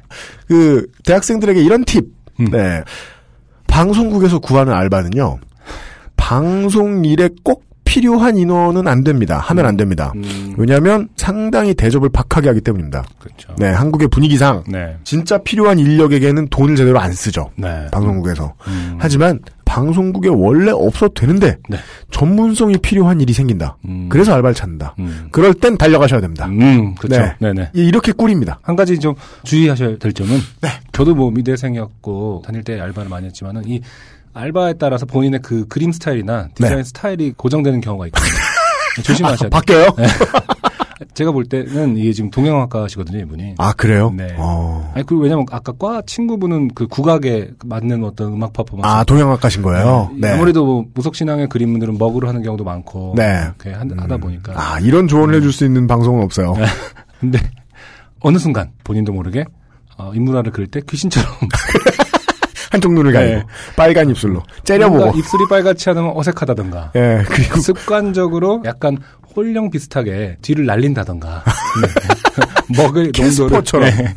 그 0.48 0.88
대학생들에게 1.06 1.62
이런 1.62 1.86
팁. 1.86 2.06
음. 2.40 2.52
네. 2.52 2.82
방송국에서 3.68 4.40
구하는 4.40 4.74
알바는요. 4.74 5.40
방송 6.16 7.06
일에 7.06 7.30
꼭 7.44 7.67
필요한 8.02 8.38
인원은 8.38 8.88
안 8.88 9.04
됩니다. 9.04 9.40
하면 9.40 9.66
안 9.66 9.76
됩니다. 9.76 10.14
음, 10.16 10.54
왜냐하면 10.56 11.10
상당히 11.16 11.74
대접을 11.74 12.10
박하게 12.10 12.50
하기 12.50 12.62
때문입니다. 12.62 13.04
그렇죠. 13.18 13.56
네, 13.58 13.70
한국의 13.70 14.08
분위기상 14.10 14.64
네. 14.68 14.96
진짜 15.04 15.40
필요한 15.40 15.80
인력에게는 15.80 16.50
돈을 16.50 16.76
제대로 16.76 17.00
안 17.00 17.12
쓰죠. 17.12 17.50
네. 17.56 17.88
방송국에서. 17.92 18.54
음, 18.68 18.98
하지만 19.00 19.40
방송국에 19.66 20.30
원래 20.30 20.72
없어도 20.72 21.16
되는데 21.16 21.58
네. 21.70 21.78
전문성이 22.12 22.78
필요한 22.78 23.20
일이 23.20 23.34
생긴다. 23.34 23.78
음. 23.86 24.08
그래서 24.10 24.32
알바를 24.34 24.54
찾는다. 24.54 24.94
음. 25.00 25.28
그럴 25.32 25.56
땐 25.56 25.76
달려가셔야 25.78 26.22
됩니다. 26.22 26.46
음, 26.46 26.94
그렇죠. 26.96 27.20
네. 27.20 27.36
네, 27.40 27.54
네. 27.54 27.70
이- 27.74 27.88
이렇게 27.88 28.12
꿀입니다. 28.12 28.60
한 28.62 28.76
가지 28.76 29.00
좀 29.00 29.16
주의하셔야 29.44 29.98
될 29.98 30.14
점은 30.14 30.38
네. 30.62 30.70
저도 30.92 31.16
뭐 31.16 31.32
미대생이었고 31.32 32.44
다닐 32.46 32.64
때 32.64 32.80
알바를 32.80 33.10
많이 33.10 33.26
했지만은 33.26 33.64
이 33.66 33.82
알바에 34.38 34.74
따라서 34.74 35.06
본인의 35.06 35.42
그 35.42 35.68
그림 35.68 35.92
스타일이나 35.92 36.50
디자인 36.54 36.78
네. 36.78 36.84
스타일이 36.84 37.34
고정되는 37.36 37.82
경우가 37.82 38.06
있거든요. 38.08 38.32
조심하셔야 39.04 39.50
돼요. 39.50 39.50
바뀌어요? 39.50 39.88
제가 41.14 41.32
볼 41.32 41.46
때는 41.46 41.98
이게 41.98 42.12
지금 42.14 42.30
동양학과시거든요, 42.30 43.20
이분이. 43.20 43.56
아 43.58 43.74
그래요? 43.74 44.12
네. 44.16 44.36
어. 44.38 44.92
아니, 44.96 45.06
그, 45.06 45.18
왜냐면 45.18 45.46
아까 45.52 45.72
과 45.72 46.02
친구분은 46.06 46.70
그 46.76 46.88
국악에 46.88 47.52
맞는 47.66 48.04
어떤 48.04 48.34
음악 48.34 48.54
퍼포먼스. 48.54 48.88
아 48.88 49.04
동양학과신 49.04 49.62
거예요? 49.64 50.12
네. 50.16 50.30
아무래도 50.32 50.66
뭐 50.66 50.86
무속신앙의 50.94 51.50
그림분들은 51.50 51.98
먹으로 51.98 52.28
하는 52.28 52.44
경우도 52.44 52.64
많고. 52.64 53.14
네. 53.16 53.42
이렇게 53.46 53.72
한- 53.72 53.92
하다 54.00 54.18
보니까. 54.18 54.54
아 54.56 54.80
이런 54.80 55.08
조언을 55.08 55.36
해줄 55.36 55.52
수 55.52 55.66
있는 55.66 55.88
방송은 55.88 56.24
없어요. 56.24 56.54
근데 57.20 57.40
어느 58.20 58.38
순간 58.38 58.70
본인도 58.84 59.12
모르게 59.14 59.46
어, 59.98 60.12
인문화를 60.14 60.52
그릴 60.52 60.68
때 60.68 60.82
귀신처럼 60.88 61.32
한쪽 62.72 62.94
눈을 62.94 63.14
가리고 63.14 63.36
네. 63.40 63.44
빨간 63.76 64.10
입술로 64.10 64.44
째려보고. 64.64 65.00
뭔가 65.00 65.18
입술이 65.18 65.46
빨갛지 65.50 65.90
않으면 65.90 66.14
어색하다던가. 66.16 66.92
예 66.96 67.24
그리고 67.28 67.60
습관적으로 67.60 68.62
약간 68.66 68.98
홀령 69.36 69.70
비슷하게 69.70 70.38
뒤를 70.42 70.66
날린다던가. 70.66 71.44
네. 71.82 72.78
먹의 72.84 73.12
농도를. 73.16 73.90
네. 73.92 74.14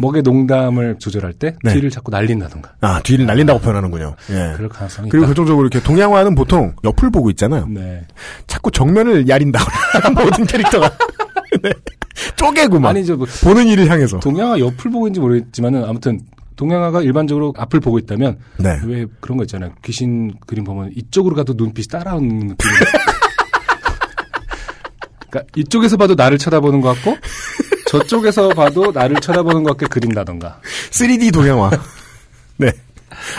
먹의 0.00 0.22
농담을 0.22 0.96
조절할 0.98 1.32
때 1.32 1.54
네. 1.64 1.72
뒤를 1.72 1.90
자꾸 1.90 2.10
날린다던가. 2.10 2.72
아 2.80 3.00
뒤를 3.02 3.26
날린다고 3.26 3.60
표현하는군요. 3.60 4.14
예. 4.30 4.52
그럴 4.56 4.68
가능성이 4.68 5.08
그리고. 5.08 5.26
결정적으로 5.26 5.66
이렇게 5.66 5.82
동양화는 5.84 6.34
보통 6.34 6.74
옆을 6.84 7.10
보고 7.10 7.30
있잖아요. 7.30 7.66
네. 7.68 8.02
자꾸 8.46 8.70
정면을 8.70 9.28
야린다거나 9.28 10.10
모든 10.22 10.44
캐릭터가 10.44 10.90
네. 11.62 11.70
쪼개고만 12.36 12.90
아니죠. 12.90 13.16
뭐 13.16 13.26
보는 13.42 13.66
이를 13.66 13.88
향해서. 13.88 14.20
동양화 14.20 14.58
옆을 14.58 14.90
보고 14.90 15.06
있는지 15.06 15.20
모르겠지만은 15.20 15.84
아무튼 15.84 16.20
동양화가 16.62 17.02
일반적으로 17.02 17.52
앞을 17.56 17.80
보고 17.80 17.98
있다면 17.98 18.38
네. 18.58 18.78
왜 18.84 19.04
그런 19.20 19.36
거 19.36 19.42
있잖아요. 19.44 19.72
귀신 19.82 20.32
그림 20.46 20.62
보면 20.62 20.92
이쪽으로 20.94 21.34
가도 21.34 21.54
눈빛이 21.56 21.88
따라오는 21.88 22.38
느낌. 22.38 22.56
그러니까 25.28 25.52
이쪽에서 25.56 25.96
봐도 25.96 26.14
나를 26.14 26.38
쳐다보는 26.38 26.80
것 26.80 26.94
같고 26.94 27.16
저쪽에서 27.86 28.50
봐도 28.50 28.92
나를 28.92 29.16
쳐다보는 29.16 29.64
것 29.64 29.76
같게 29.76 29.86
그린다던가. 29.86 30.60
3D 30.90 31.34
동양화. 31.34 31.70
네. 32.58 32.70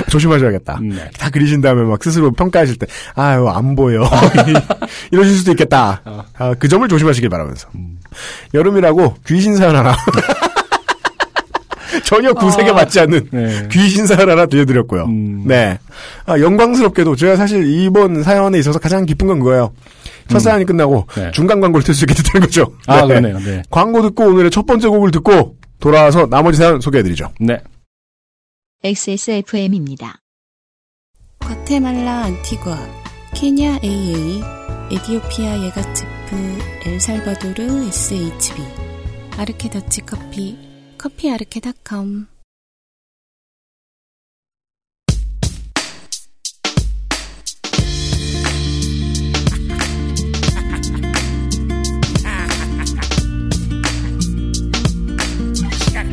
조심하셔야겠다. 0.09 0.79
음, 0.81 0.89
네. 0.89 1.09
다 1.17 1.29
그리신 1.29 1.61
다음에 1.61 1.83
막 1.83 2.03
스스로 2.03 2.31
평가하실 2.31 2.77
때, 2.77 2.87
아유, 3.15 3.47
안 3.47 3.75
보여. 3.75 4.03
이러실 5.11 5.35
수도 5.37 5.51
있겠다. 5.51 6.01
어. 6.05 6.23
아, 6.37 6.53
그 6.57 6.67
점을 6.67 6.87
조심하시길 6.87 7.29
바라면서. 7.29 7.69
음. 7.75 7.99
여름이라고 8.53 9.15
귀신 9.25 9.55
사연 9.55 9.75
하나. 9.75 9.95
전혀 12.03 12.33
구색에 12.33 12.69
아. 12.69 12.73
맞지 12.73 12.99
않는 13.01 13.29
네. 13.31 13.67
귀신 13.71 14.05
사연 14.05 14.29
하나 14.29 14.45
들려드렸고요. 14.45 15.05
음. 15.05 15.43
네. 15.45 15.79
아, 16.25 16.39
영광스럽게도 16.39 17.15
제가 17.15 17.35
사실 17.35 17.65
이번 17.65 18.23
사연에 18.23 18.59
있어서 18.59 18.79
가장 18.79 19.05
기쁜 19.05 19.27
건 19.27 19.39
그거예요. 19.39 19.73
첫 20.27 20.39
사연이 20.39 20.65
끝나고 20.65 21.07
네. 21.15 21.31
중간 21.31 21.59
광고를 21.59 21.83
틀 21.83 21.93
수 21.93 22.05
있게 22.05 22.13
됐다는 22.13 22.47
거죠. 22.47 22.73
아, 22.87 23.01
네. 23.01 23.07
그러네요. 23.07 23.39
네. 23.39 23.63
광고 23.69 24.01
듣고 24.01 24.25
오늘의 24.25 24.51
첫 24.51 24.65
번째 24.65 24.87
곡을 24.87 25.11
듣고 25.11 25.57
돌아와서 25.79 26.27
나머지 26.27 26.57
사연 26.57 26.79
소개해드리죠. 26.79 27.31
네. 27.39 27.59
XSFM입니다. 28.83 30.19
과테말라 31.39 32.23
안티과, 32.23 32.77
케냐 33.33 33.79
AA, 33.83 34.41
에디오피아 34.91 35.63
예가츠프, 35.63 36.59
엘살바도르 36.85 37.87
SHB, 37.87 38.61
아르케 39.37 39.69
더치 39.69 40.01
커피, 40.01 40.57
커피 41.03 41.29
아르케닷컴. 41.29 42.27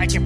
시 0.09 0.19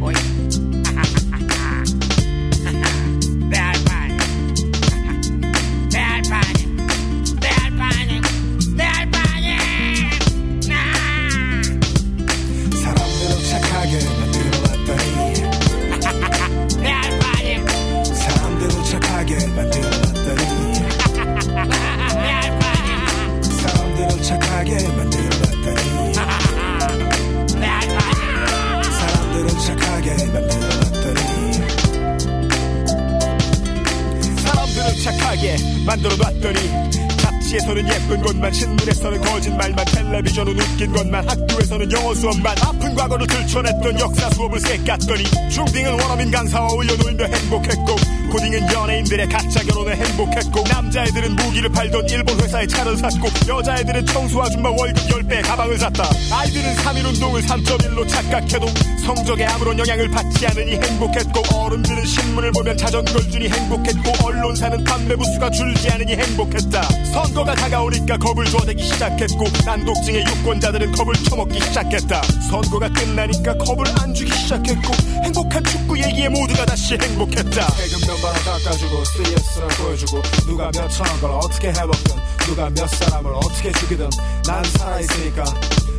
것만 38.25 38.53
신문에서는 38.53 39.21
거짓말만 39.21 39.85
텔레비전은 39.85 40.59
웃긴 40.59 40.93
것만 40.93 41.29
학교에서는 41.29 41.93
영어 41.93 42.15
수업만. 42.15 42.57
아픈 42.63 42.95
과거를 42.95 43.27
들춰냈던 43.27 44.01
역사 44.01 44.31
수업을 44.31 44.59
쎄깠더니 44.61 45.51
중딩은 45.51 46.01
원어민 46.01 46.31
강사와 46.31 46.73
올려놀며 46.73 47.27
행복했고 47.27 47.97
고딩은 48.33 48.73
연예인들의 48.73 49.29
가짜 49.29 49.61
결혼에 49.63 49.95
행복했고 49.97 50.65
남자애들은 50.69 51.37
무기를 51.37 51.69
팔던 51.71 52.09
일본 52.09 52.41
회사에 52.41 52.67
차를 52.67 52.97
샀고 52.97 53.29
여자애들은 53.47 54.07
청소 54.07 54.43
아줌마 54.43 54.71
월급 54.71 54.97
10배 55.07 55.47
가방을 55.47 55.79
샀다. 55.79 56.05
아이들은 56.33 56.75
3.1 56.77 57.05
운동을 57.05 57.43
3.1로 57.43 58.09
착각해도 58.09 58.67
성적에 59.05 59.45
아무런 59.45 59.79
영향을 59.79 60.09
받지 60.09 60.47
않으니 60.47 60.77
행복했고 60.77 61.43
어른들은 61.55 62.07
신문을 62.07 62.53
보면 62.53 62.77
자전거를 62.77 63.31
주니 63.31 63.49
행복했고 63.49 64.27
언론사는 64.27 64.83
판매 64.85 65.15
부수가 65.15 65.51
줄지 65.51 65.91
않으니 65.91 66.15
행복했다. 66.15 66.83
선거가 67.13 67.55
다가오니까 67.55 68.17
겁을 68.17 68.47
줘대기 68.47 68.83
시작했고 68.83 69.45
난독증의 69.67 70.25
유권자들은 70.27 70.93
겁을 70.93 71.15
처먹기 71.25 71.61
시작했다. 71.61 72.23
선거가 72.51 72.89
끝나니까 72.89 73.55
겁을 73.59 73.85
안 74.01 74.15
주기 74.15 74.33
시작했고 74.33 74.93
행복한 75.23 75.63
축구 75.65 75.99
얘기에 75.99 76.31
모두가 76.31 76.65
다시 76.65 76.97
행복했다. 77.01 77.69
세금 77.73 78.01
몇번 78.09 78.33
깎아주고 78.33 79.05
CS를 79.05 79.69
보여주고 79.69 80.23
누가 80.47 80.71
몇 80.73 80.89
천원 80.89 81.21
걸 81.21 81.31
어떻게 81.33 81.69
해먹든 81.69 82.17
누가 82.47 82.71
몇 82.71 82.89
사람을 82.89 83.33
어떻게 83.35 83.71
죽이든 83.73 84.09
난 84.47 84.65
살아있으니까 84.65 85.45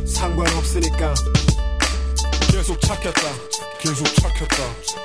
상관없으니까 0.06 1.14
계속 2.66 2.80
착했다. 2.80 3.22
계속 3.78 4.04
착했다. 4.16 4.56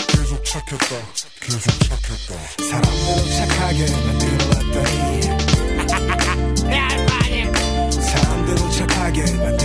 계속 0.07 0.43
착했다. 0.43 0.95
계속 1.41 1.71
착했다. 1.83 2.33
사람들은 2.57 3.19
착하게 3.37 3.79
만들어놨더니 4.01 4.97
내 6.67 6.73
알바니, 6.79 7.33
사람들은 8.01 8.71
착하게 8.71 9.21
알바니, 9.21 9.59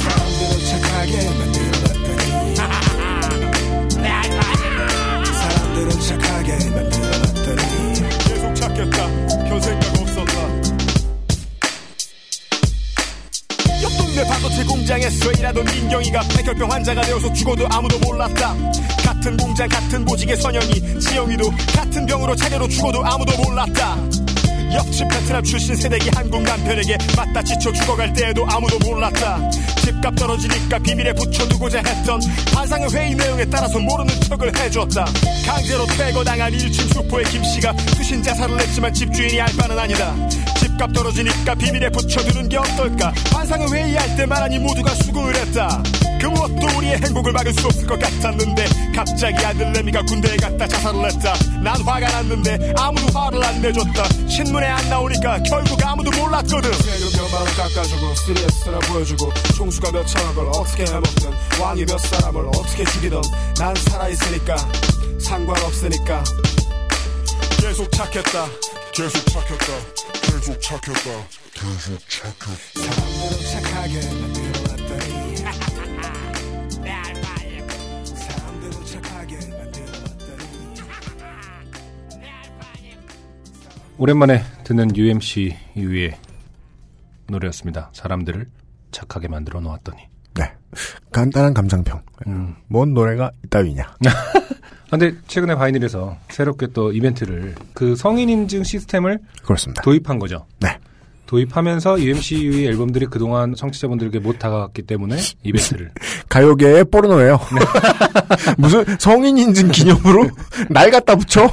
사람들은 0.00 0.64
착하게 0.64 1.12
알바니. 1.18 1.56
사람들은 5.26 5.88
착하게 6.00 6.48
만들어놨더니 6.70 7.62
계속 8.24 8.54
착했다. 8.54 8.98
별 9.46 9.60
생각 9.60 9.95
옆 14.16 14.22
동네 14.22 14.28
반도체 14.28 14.64
공장에서 14.64 15.32
일하던 15.32 15.64
민경이가 15.64 16.20
백혈병 16.36 16.70
환자가 16.70 17.02
되어서 17.02 17.30
죽어도 17.34 17.66
아무도 17.70 17.98
몰랐다. 17.98 18.54
같은 19.04 19.36
공장 19.36 19.68
같은 19.68 20.04
보직의 20.06 20.36
선영이 20.38 21.00
지영이도 21.00 21.50
같은 21.74 22.06
병으로 22.06 22.34
차례로 22.34 22.66
죽어도 22.68 23.04
아무도 23.04 23.36
몰랐다. 23.42 23.96
옆집 24.72 25.08
베트남 25.08 25.42
출신 25.44 25.76
세대기 25.76 26.08
한국 26.14 26.42
남편에게 26.42 26.96
맞다 27.14 27.42
지쳐 27.42 27.70
죽어갈 27.72 28.12
때에도 28.14 28.46
아무도 28.48 28.78
몰랐다. 28.78 29.50
집값 29.84 30.16
떨어지니까 30.16 30.78
비밀에 30.78 31.12
붙여두고자 31.12 31.82
했던 31.86 32.20
반상의 32.54 32.88
회의 32.94 33.14
내용에 33.14 33.44
따라서 33.46 33.78
모르는 33.78 34.18
척을 34.22 34.56
해줬다. 34.56 35.04
강제로 35.46 35.84
퇴거당한 35.86 36.52
1층 36.52 36.94
슈퍼의 36.94 37.24
김씨가 37.26 37.72
투신 37.96 38.22
자살을 38.22 38.60
했지만 38.60 38.94
집주인이 38.94 39.40
알 39.40 39.48
바는 39.56 39.78
아니다 39.78 40.14
집 40.58 40.76
집값 40.76 40.92
떨어지니까 40.92 41.54
비밀에 41.54 41.90
붙여두는 41.90 42.48
게 42.48 42.58
어떨까? 42.58 43.12
환상을 43.32 43.68
회의할 43.70 44.16
때 44.16 44.26
말하니 44.26 44.58
모두가 44.58 44.94
수고를 44.94 45.34
했다. 45.36 45.82
그 46.20 46.26
무엇도 46.26 46.78
우리의 46.78 46.96
행복을 47.02 47.32
막을 47.32 47.52
수 47.54 47.66
없을 47.66 47.86
것 47.86 47.98
같았는데 47.98 48.64
갑자기 48.94 49.44
아들내미가 49.44 50.02
군대에 50.02 50.36
갔다 50.36 50.66
자살을 50.66 51.04
했다. 51.06 51.34
난 51.62 51.80
화가 51.82 52.08
났는데 52.08 52.74
아무도 52.76 53.18
화를 53.18 53.42
안 53.44 53.60
내줬다. 53.60 54.28
신문에 54.28 54.66
안 54.66 54.88
나오니까 54.88 55.42
결국 55.42 55.84
아무도 55.84 56.10
몰랐거든. 56.10 56.72
세금 56.72 57.22
몇만 57.22 57.42
원 57.42 57.44
깎아주고 57.54 58.14
스트레스나 58.14 58.78
보여주고 58.80 59.32
총수가 59.56 59.92
몇걸 59.92 60.46
어떻게 60.48 60.84
해먹든 60.84 61.32
왕이 61.60 61.84
몇 61.86 61.98
사람을 61.98 62.46
어떻게 62.48 62.84
죽이든 62.84 63.20
난 63.58 63.74
살아있으니까 63.74 64.56
상관없으니까. 65.20 66.24
계속 67.60 67.90
착했다. 67.90 68.46
계속 68.92 69.26
착했다 69.26 70.05
계속 70.26 70.60
착했다 70.60 71.10
사람들은 71.54 73.38
착하게 73.52 73.94
만들어놨더니 74.20 75.34
내 76.82 76.90
알바임 76.90 77.66
사람들은 78.04 78.86
착하게 78.86 79.36
알바임 82.28 83.06
오랜만에 83.98 84.42
듣는 84.64 84.96
UMC 84.96 85.56
이후의 85.76 86.18
노래였습니다. 87.28 87.90
사람들을 87.92 88.46
착하게 88.92 89.28
만들어 89.28 89.60
놓았더니. 89.60 89.98
네. 90.34 90.52
간단한 91.12 91.54
감상평. 91.54 92.02
음. 92.28 92.56
뭔 92.68 92.94
노래가 92.94 93.30
이따위냐. 93.44 93.96
아, 94.86 94.96
근데 94.96 95.16
최근에 95.26 95.56
바이닐에서 95.56 96.16
새롭게 96.28 96.68
또 96.72 96.92
이벤트를 96.92 97.54
그 97.74 97.96
성인 97.96 98.28
인증 98.28 98.62
시스템을 98.62 99.18
그렇습니다. 99.44 99.82
도입한 99.82 100.18
거죠. 100.18 100.46
네. 100.60 100.78
도입하면서 101.26 102.00
UMC의 102.00 102.66
앨범들이 102.66 103.06
그동안 103.06 103.54
청취자분들에게 103.56 104.20
못 104.20 104.38
다가갔기 104.38 104.82
때문에 104.82 105.16
이벤트를 105.42 105.90
가요계의 106.28 106.84
포르노예요. 106.84 107.40
무슨 108.58 108.84
성인 109.00 109.36
인증 109.36 109.70
기념으로 109.72 110.30
날 110.70 110.90
갖다 110.92 111.16
붙여? 111.16 111.50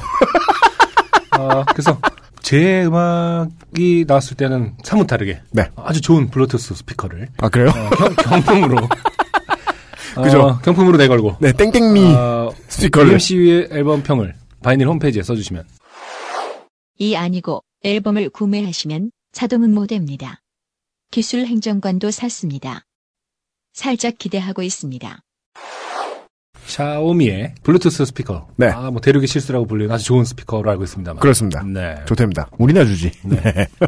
아, 1.32 1.64
그래서 1.72 1.98
제 2.40 2.84
음악이 2.84 4.04
나왔을 4.06 4.36
때는 4.36 4.74
사뭇 4.84 5.08
다르게 5.08 5.40
네. 5.50 5.68
아주 5.76 6.00
좋은 6.00 6.30
블루투스 6.30 6.74
스피커를 6.76 7.28
아 7.38 7.48
그래요? 7.48 7.70
어, 7.70 7.90
경, 7.96 8.14
경품으로 8.14 8.76
그죠. 10.22 10.40
어, 10.40 10.58
경품으로 10.60 10.96
내걸고 10.96 11.36
네, 11.40 11.52
땡땡미 11.52 12.14
어, 12.14 12.50
스피커를. 12.68 13.10
UMC의 13.10 13.68
앨범 13.70 14.02
평을 14.02 14.34
바이닐 14.62 14.86
홈페이지에 14.88 15.22
써주시면 15.22 15.64
이 16.98 17.16
아니고 17.16 17.62
앨범을 17.82 18.30
구매하시면 18.30 19.10
자동 19.32 19.64
응모됩니다. 19.64 20.40
기술 21.10 21.46
행정관도 21.46 22.10
샀습니다. 22.10 22.84
살짝 23.72 24.16
기대하고 24.18 24.62
있습니다. 24.62 25.23
샤오미의 26.66 27.54
블루투스 27.62 28.04
스피커. 28.06 28.48
네. 28.56 28.68
아, 28.68 28.90
뭐 28.90 29.00
대륙의 29.00 29.26
실수라고 29.26 29.66
불리는 29.66 29.92
아주 29.94 30.04
좋은 30.04 30.24
스피커로 30.24 30.70
알고 30.70 30.84
있습니다만. 30.84 31.20
그렇습니다. 31.20 31.62
네. 31.62 31.96
좋답니다. 32.06 32.48
우리나 32.58 32.84
주지. 32.84 33.10
네. 33.22 33.40
네. 33.42 33.66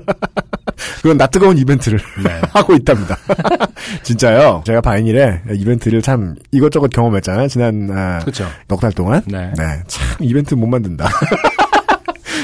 그건 1.03 1.17
나 1.17 1.27
뜨거운 1.27 1.57
이벤트를 1.59 1.99
네. 2.23 2.41
하고 2.53 2.75
있답니다. 2.75 3.17
진짜요. 4.03 4.63
제가 4.67 4.81
바이닐에 4.81 5.43
이벤트를 5.55 6.03
참 6.03 6.35
이것저것 6.53 6.89
경험했잖아요. 6.89 7.49
지난 7.49 7.89
아, 7.91 8.19
그렇죠. 8.21 8.47
넉달 8.69 8.93
동안. 8.93 9.23
네. 9.27 9.53
참 9.87 10.17
이벤트 10.21 10.55
못 10.55 10.67
만든다. 10.67 11.09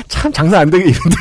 참 0.09 0.33
장사 0.33 0.61
안 0.61 0.70
되게 0.70 0.85
이벤트. 0.91 1.16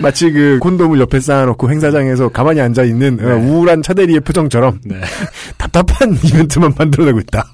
마치 0.02 0.30
그 0.30 0.58
콘돔을 0.60 0.98
옆에 1.00 1.20
쌓아놓고 1.20 1.70
행사장에서 1.70 2.28
가만히 2.30 2.60
앉아 2.60 2.84
있는 2.84 3.18
어, 3.22 3.36
우울한 3.36 3.82
차대리의 3.82 4.20
표정처럼 4.20 4.80
네. 4.84 5.00
답답한 5.58 6.16
이벤트만 6.24 6.74
만들어내고 6.76 7.20
있다. 7.20 7.44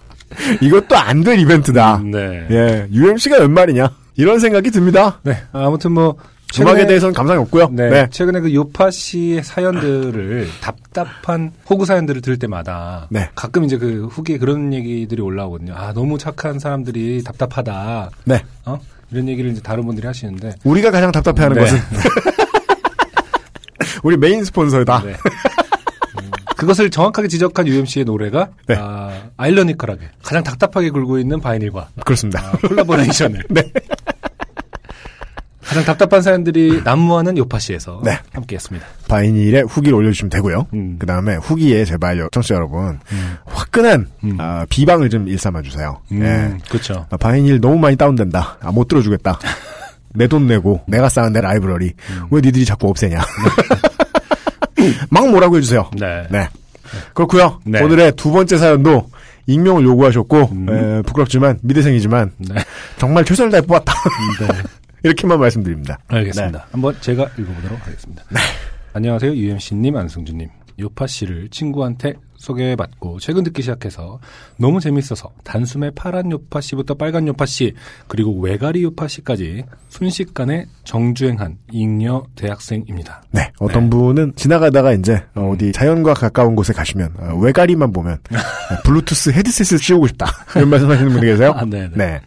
이것도 0.60 0.96
안 0.96 1.22
될 1.24 1.38
이벤트다. 1.38 2.00
네. 2.04 2.46
예, 2.50 2.86
UMC가 2.92 3.38
웬 3.38 3.52
말이냐 3.52 3.88
이런 4.16 4.38
생각이 4.38 4.70
듭니다. 4.70 5.20
네. 5.22 5.36
아무튼 5.52 5.92
뭐 5.92 6.16
음악에 6.60 6.86
대해서는 6.86 7.12
감상이 7.12 7.40
없고요. 7.40 7.68
네, 7.72 7.90
네. 7.90 8.06
최근에 8.10 8.40
그 8.40 8.54
요팟시의 8.54 9.42
사연들을 9.42 10.46
답답한 10.62 11.52
호구 11.68 11.84
사연들을 11.86 12.20
들을 12.22 12.38
때마다 12.38 13.08
네. 13.10 13.28
가끔 13.34 13.64
이제 13.64 13.76
그 13.78 14.06
후기에 14.10 14.38
그런 14.38 14.72
얘기들이 14.72 15.20
올라오거든요. 15.22 15.74
아 15.76 15.92
너무 15.92 16.18
착한 16.18 16.58
사람들이 16.58 17.22
답답하다. 17.24 18.10
네. 18.24 18.42
어? 18.64 18.78
이런 19.10 19.28
얘기를 19.28 19.50
이제 19.50 19.60
다른 19.62 19.84
분들이 19.86 20.06
하시는데 20.06 20.54
우리가 20.64 20.90
가장 20.90 21.12
답답해하는 21.12 21.56
네. 21.56 21.62
것은 21.62 21.78
우리 24.06 24.16
메인 24.16 24.44
스폰서다. 24.44 25.02
네. 25.02 25.10
음, 25.10 26.30
그것을 26.56 26.90
정확하게 26.90 27.26
지적한 27.26 27.66
UMC의 27.66 28.04
노래가 28.04 28.50
네. 28.68 28.76
아, 28.78 29.10
아이러니컬하게 29.36 30.10
가장 30.22 30.44
답답하게 30.44 30.90
굴고 30.90 31.18
있는 31.18 31.40
바이닐과 31.40 31.88
그렇습니다. 32.04 32.40
아, 32.40 32.52
collaboration을 32.68 33.42
네. 33.50 33.72
가장 35.60 35.84
답답한 35.84 36.22
사연들이 36.22 36.82
난무하는 36.84 37.36
요파씨에서 37.36 38.02
네. 38.04 38.16
함께했습니다. 38.32 38.86
바이닐에 39.08 39.62
후기를 39.62 39.96
올려주시면 39.96 40.30
되고요. 40.30 40.68
음. 40.74 40.96
그 41.00 41.06
다음에 41.06 41.34
후기에 41.34 41.84
제발 41.84 42.28
청취자 42.30 42.54
여러분 42.54 43.00
화끈한 43.46 44.06
음. 44.22 44.36
아, 44.38 44.64
비방을 44.70 45.10
좀 45.10 45.26
일삼아 45.26 45.62
주세요. 45.62 46.00
음, 46.12 46.22
예. 46.22 46.64
그렇죠. 46.68 47.06
아, 47.10 47.16
바이닐 47.16 47.60
너무 47.60 47.76
많이 47.80 47.96
다운된다. 47.96 48.58
아, 48.60 48.70
못 48.70 48.86
들어주겠다. 48.86 49.40
내 50.16 50.26
돈 50.28 50.46
내고 50.46 50.80
내가 50.88 51.08
쌓은 51.08 51.32
내 51.32 51.40
라이브러리 51.40 51.92
음. 52.10 52.26
왜 52.30 52.40
니들이 52.40 52.64
자꾸 52.64 52.88
없애냐. 52.88 53.20
막 55.10 55.28
뭐라고 55.30 55.56
해주세요. 55.56 55.90
네. 55.98 56.26
네. 56.30 56.48
그렇고요. 57.14 57.60
네. 57.64 57.82
오늘의 57.82 58.12
두 58.16 58.30
번째 58.30 58.58
사연도 58.58 59.08
익명을 59.46 59.84
요구하셨고 59.84 60.38
음. 60.52 60.68
에, 60.70 61.02
부끄럽지만 61.02 61.58
미대생이지만 61.62 62.32
네. 62.38 62.54
정말 62.98 63.24
최선을 63.24 63.50
다해 63.50 63.60
뽑았다. 63.62 63.92
네. 64.40 64.48
이렇게만 65.02 65.38
말씀드립니다. 65.38 65.98
알겠습니다. 66.08 66.58
네. 66.58 66.64
한번 66.72 66.96
제가 67.00 67.28
읽어보도록 67.38 67.86
하겠습니다. 67.86 68.22
안녕하세요. 68.92 69.32
UMC님, 69.34 69.96
안승준님. 69.96 70.48
요파 70.80 71.06
씨를 71.06 71.48
친구한테 71.50 72.14
소개받고 72.46 73.18
최근 73.18 73.42
듣기 73.44 73.62
시작해서 73.62 74.20
너무 74.56 74.80
재밌어서 74.80 75.30
단숨에 75.44 75.90
파란 75.94 76.30
요파 76.30 76.60
씨부터 76.60 76.94
빨간 76.94 77.26
요파 77.26 77.44
씨 77.46 77.74
그리고 78.06 78.38
외가리 78.40 78.82
요파 78.84 79.08
씨까지 79.08 79.64
순식간에 79.88 80.66
정주행한 80.84 81.58
잉여 81.72 82.26
대학생입니다. 82.36 83.22
네. 83.32 83.50
어떤 83.58 83.90
분은 83.90 84.34
지나가다가 84.36 84.92
이제 84.92 85.22
어, 85.34 85.50
어디 85.52 85.72
자연과 85.72 86.14
가까운 86.14 86.54
곳에 86.54 86.72
가시면 86.72 87.14
어, 87.18 87.34
외가리만 87.36 87.92
보면 87.92 88.14
어, 88.14 88.82
블루투스 88.84 89.30
헤드셋을 89.30 89.78
씌우고 89.82 90.06
싶다. 90.08 90.26
이런 90.54 90.70
말씀하시는 90.70 91.10
분이 91.10 91.26
계세요. 91.26 91.52
아, 91.56 91.64
네네. 91.64 91.90
네. 91.94 92.20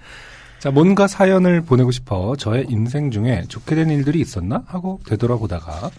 자, 0.60 0.72
뭔가 0.72 1.08
사연을 1.08 1.62
보내고 1.62 1.90
싶어 1.92 2.36
저의 2.36 2.66
인생 2.68 3.12
중에 3.12 3.46
좋게 3.48 3.76
된 3.76 3.90
일들이 3.90 4.20
있었나 4.20 4.64
하고 4.68 5.00
되돌아보다가 5.08 5.90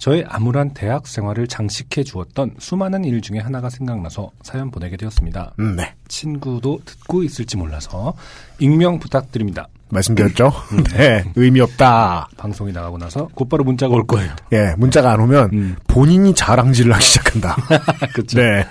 저의 0.00 0.24
암울한 0.26 0.72
대학 0.72 1.06
생활을 1.06 1.46
장식해 1.46 2.04
주었던 2.04 2.54
수많은 2.58 3.04
일 3.04 3.20
중에 3.20 3.38
하나가 3.38 3.68
생각나서 3.68 4.30
사연 4.42 4.70
보내게 4.70 4.96
되었습니다. 4.96 5.52
음, 5.60 5.76
네. 5.76 5.94
친구도 6.08 6.80
듣고 6.86 7.22
있을지 7.22 7.58
몰라서 7.58 8.14
익명 8.58 8.98
부탁드립니다. 8.98 9.68
말씀드렸죠? 9.90 10.52
네. 10.96 11.24
의미 11.36 11.60
없다. 11.60 12.28
방송이 12.38 12.72
나가고 12.72 12.96
나서 12.96 13.28
곧바로 13.34 13.62
문자가 13.62 13.94
올 13.94 14.06
거예요. 14.06 14.34
예, 14.52 14.74
문자가 14.78 15.12
안 15.12 15.20
오면 15.20 15.50
음. 15.52 15.76
본인이 15.86 16.34
자랑질을 16.34 16.94
하기 16.94 17.04
시작한다. 17.04 17.56
그렇죠. 18.14 18.40
네. 18.40 18.66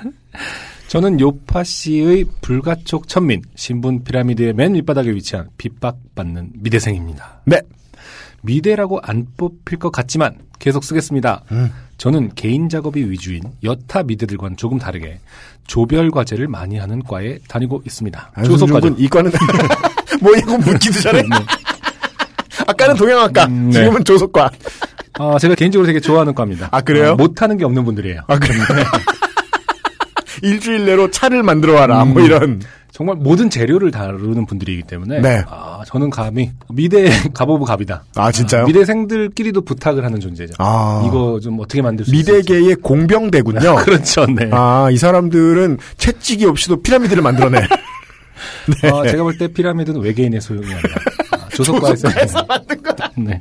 저는 0.87 1.19
요파 1.19 1.63
씨의 1.63 2.25
불가촉 2.41 3.07
천민 3.07 3.43
신분 3.53 4.03
피라미드의 4.03 4.53
맨 4.53 4.71
밑바닥에 4.71 5.11
위치한 5.11 5.49
핍박받는 5.59 6.53
미대생입니다. 6.55 7.41
네. 7.45 7.61
미대라고 8.41 8.99
안 9.03 9.27
뽑힐 9.37 9.77
것 9.77 9.91
같지만 9.91 10.48
계속 10.59 10.83
쓰겠습니다. 10.83 11.43
음. 11.51 11.71
저는 11.97 12.31
개인 12.35 12.69
작업이 12.69 13.09
위주인 13.09 13.41
여타 13.63 14.03
미대들과는 14.03 14.57
조금 14.57 14.77
다르게 14.77 15.19
조별 15.67 16.11
과제를 16.11 16.47
많이 16.47 16.77
하는 16.77 17.01
과에 17.03 17.39
다니고 17.47 17.83
있습니다. 17.85 18.31
안승준 18.33 18.79
군 18.79 18.95
이과는 18.97 19.31
뭐냐고 20.21 20.57
묻기도 20.57 20.99
전에. 20.99 21.23
아까는 22.67 22.95
동양학과, 22.95 23.45
음, 23.45 23.67
네. 23.67 23.79
지금은 23.79 24.03
조속과. 24.03 24.51
어, 25.19 25.37
제가 25.39 25.55
개인적으로 25.55 25.87
되게 25.87 25.99
좋아하는 25.99 26.33
과입니다. 26.33 26.69
아, 26.71 26.81
그래요? 26.81 27.11
어, 27.11 27.15
못하는 27.15 27.57
게 27.57 27.65
없는 27.65 27.83
분들이에요. 27.83 28.21
아, 28.27 28.37
그래. 28.37 28.53
일주일 30.41 30.85
내로 30.85 31.09
차를 31.11 31.43
만들어 31.43 31.73
와라. 31.73 32.05
뭐 32.05 32.21
음. 32.21 32.25
이런. 32.25 32.61
정말 32.99 33.15
모든 33.15 33.49
재료를 33.49 33.91
다루는 33.91 34.45
분들이기 34.45 34.83
때문에 34.83 35.21
네. 35.21 35.41
아, 35.47 35.81
저는 35.87 36.09
감히 36.09 36.51
미대 36.67 37.05
가보부 37.33 37.63
갑이다. 37.63 38.03
아, 38.15 38.29
진짜요? 38.29 38.65
미대생들끼리도 38.65 39.61
부탁을 39.61 40.03
하는 40.03 40.19
존재죠. 40.19 40.55
아. 40.57 41.05
이거 41.07 41.39
좀 41.41 41.57
어떻게 41.61 41.81
만들 41.81 42.03
수 42.03 42.13
있을지. 42.13 42.29
미대계의 42.33 42.75
공병대군요. 42.75 43.75
그렇죠, 43.87 44.25
네. 44.25 44.49
아, 44.51 44.89
이 44.91 44.97
사람들은 44.97 45.77
채찍이 45.95 46.45
없이도 46.45 46.81
피라미드를 46.81 47.23
만들어내. 47.23 47.61
네. 48.83 48.89
어, 48.89 49.07
제가 49.07 49.23
볼 49.23 49.37
때 49.37 49.47
피라미드는 49.47 50.01
외계인의 50.01 50.41
소용이 50.41 50.67
아니라 50.67 50.95
아, 51.31 51.47
조속과에서 51.53 52.09
조속과에서 52.09 52.45
만든 52.49 52.83
거다. 52.83 53.11
네. 53.17 53.37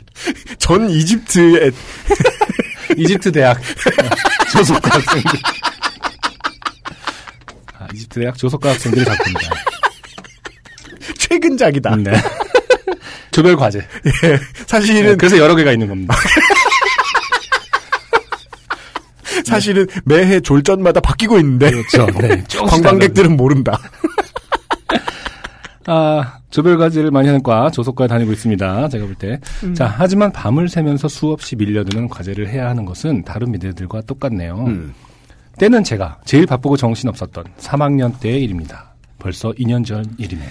전 0.58 0.88
이집트의 0.88 1.72
이집트 2.96 3.32
대학 3.32 3.58
조속과 4.52 4.88
학생들. 4.98 5.30
아, 7.88 7.92
이집트 7.94 8.20
대학 8.20 8.36
조속과 8.36 8.70
학생들의 8.70 9.04
작품이다. 9.04 9.40
최근작이다. 11.18 11.96
네. 11.96 12.12
조별 13.30 13.56
과제. 13.56 13.78
예, 13.78 14.38
사실은 14.66 15.16
그래서 15.16 15.38
여러 15.38 15.54
개가 15.54 15.72
있는 15.72 15.88
겁니다. 15.88 16.14
사실은 19.44 19.86
매해 20.04 20.40
졸전마다 20.40 21.00
바뀌고 21.00 21.38
있는데 21.38 21.70
그렇죠. 21.70 22.06
네. 22.20 22.44
관광객들은 22.68 23.36
모른다. 23.36 23.78
아, 25.86 26.38
조별 26.50 26.76
과제를 26.76 27.10
많이 27.10 27.28
하는 27.28 27.42
과 27.42 27.70
조속과에 27.70 28.08
다니고 28.08 28.32
있습니다. 28.32 28.88
제가 28.90 29.06
볼 29.06 29.14
때. 29.14 29.40
음. 29.64 29.74
자, 29.74 29.92
하지만 29.96 30.30
밤을 30.32 30.68
새면서 30.68 31.08
수없이 31.08 31.56
밀려드는 31.56 32.08
과제를 32.08 32.48
해야 32.48 32.68
하는 32.68 32.84
것은 32.84 33.24
다른 33.24 33.52
미대들과 33.52 34.02
똑같네요. 34.02 34.64
음. 34.66 34.94
때는 35.58 35.84
제가 35.84 36.18
제일 36.24 36.46
바쁘고 36.46 36.76
정신없었던 36.76 37.44
3학년 37.58 38.18
때의 38.20 38.44
일입니다. 38.44 38.94
벌써 39.18 39.50
2년 39.52 39.84
전 39.84 40.04
일이네요. 40.18 40.48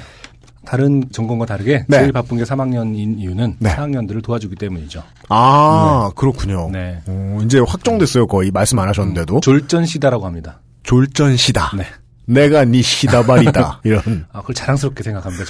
다른 0.65 1.03
전공과 1.11 1.45
다르게 1.45 1.85
네. 1.87 1.99
제일 1.99 2.11
바쁜 2.11 2.37
게 2.37 2.43
3학년인 2.43 3.17
이유는 3.19 3.55
네. 3.59 3.69
4학년들을 3.69 4.21
도와주기 4.21 4.55
때문이죠. 4.57 5.01
아 5.29 6.11
그렇군요. 6.15 6.69
네. 6.71 6.99
어, 7.07 7.39
이제 7.45 7.59
확정됐어요. 7.65 8.27
거의 8.27 8.51
말씀 8.51 8.77
안 8.79 8.89
하셨는데도 8.89 9.39
졸전시다라고 9.39 10.25
합니다. 10.25 10.59
졸전시다. 10.83 11.71
네. 11.77 11.85
내가 12.25 12.65
네 12.65 12.81
시다발이다. 12.81 13.79
이런. 13.85 14.25
아, 14.33 14.41
그걸 14.41 14.53
자랑스럽게 14.55 15.01
생각합니다. 15.03 15.45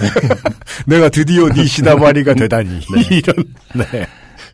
내가 0.86 1.10
드디어 1.10 1.50
네 1.50 1.66
시다발이가 1.66 2.36
되다니. 2.36 2.82
이런. 3.10 3.36
네. 3.74 4.06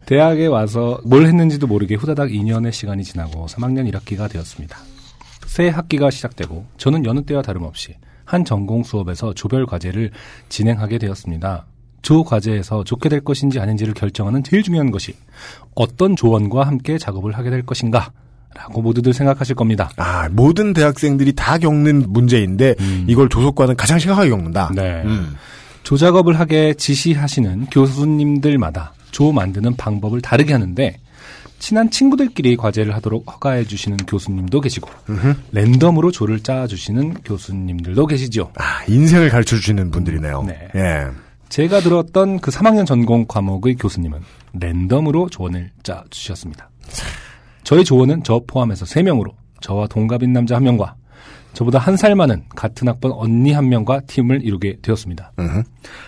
대학에 0.06 0.46
와서 0.48 1.00
뭘 1.06 1.26
했는지도 1.26 1.68
모르게 1.68 1.96
후다닥 1.96 2.30
2년의 2.30 2.72
시간이 2.72 3.04
지나고 3.04 3.48
3학년 3.48 3.92
1학기가 3.92 4.30
되었습니다. 4.30 4.78
새 5.54 5.70
학기가 5.70 6.10
시작되고 6.10 6.66
저는 6.78 7.06
여느 7.06 7.22
때와 7.22 7.44
다름없이 7.44 7.94
한 8.26 8.44
전공 8.44 8.82
수업에서 8.82 9.36
조별 9.36 9.68
과제를 9.68 10.10
진행하게 10.50 10.98
되었습니다. 10.98 11.68
조 12.02 12.24
과제에서 12.24 12.84
좋게 12.84 13.08
될 13.08 13.24
것인지 13.24 13.60
아닌지를 13.60 13.94
결정하는 13.94 14.42
제일 14.44 14.64
중요한 14.64 14.90
것이 14.90 15.14
어떤 15.76 16.16
조언과 16.16 16.64
함께 16.66 16.98
작업을 16.98 17.38
하게 17.38 17.52
될 17.52 17.64
것인가 17.64 18.12
라고 18.56 18.82
모두들 18.82 19.14
생각하실 19.14 19.54
겁니다. 19.54 19.92
아 19.98 20.28
모든 20.32 20.74
대학생들이 20.74 21.34
다 21.34 21.60
겪는 21.60 22.06
문제인데 22.08 22.74
이걸 23.06 23.30
조속과는 23.30 23.76
가장 23.76 24.00
심각하게 24.00 24.32
겪는다. 24.32 24.72
네. 24.74 25.04
음. 25.06 25.36
조작업을 25.84 26.40
하게 26.40 26.74
지시하시는 26.74 27.68
교수님들마다 27.68 28.94
조 29.12 29.32
만드는 29.32 29.76
방법을 29.76 30.20
다르게 30.20 30.54
하는데 30.54 30.98
친한 31.64 31.90
친구들끼리 31.90 32.58
과제를 32.58 32.94
하도록 32.96 33.24
허가해 33.26 33.64
주시는 33.64 33.96
교수님도 34.06 34.60
계시고 34.60 34.90
랜덤으로 35.54 36.12
조를 36.12 36.42
짜 36.42 36.68
주시는 36.68 37.14
교수님들도 37.24 38.06
계시죠. 38.06 38.52
아 38.58 38.84
인생을 38.90 39.30
가르쳐 39.30 39.56
주시는 39.56 39.90
분들이네요. 39.90 40.44
네. 40.44 40.68
예. 40.76 41.08
제가 41.48 41.80
들었던 41.80 42.42
그 42.42 42.52
3학년 42.52 42.86
전공 42.86 43.26
과목의 43.26 43.76
교수님은 43.76 44.20
랜덤으로 44.60 45.30
조언을 45.30 45.72
짜 45.84 46.04
주셨습니다. 46.10 46.70
저의 47.64 47.86
조언은 47.86 48.24
저 48.26 48.42
포함해서 48.46 48.84
3명으로 48.84 49.32
저와 49.62 49.88
동갑인 49.88 50.34
남자 50.34 50.60
1명과 50.60 50.96
저보다 51.54 51.80
한 51.80 51.96
살 51.96 52.14
많은 52.14 52.44
같은 52.58 52.90
학번 52.90 53.14
언니 53.14 53.54
한 53.54 53.70
명과 53.70 54.02
팀을 54.02 54.44
이루게 54.44 54.80
되었습니다. 54.82 55.32
음흠. 55.40 55.64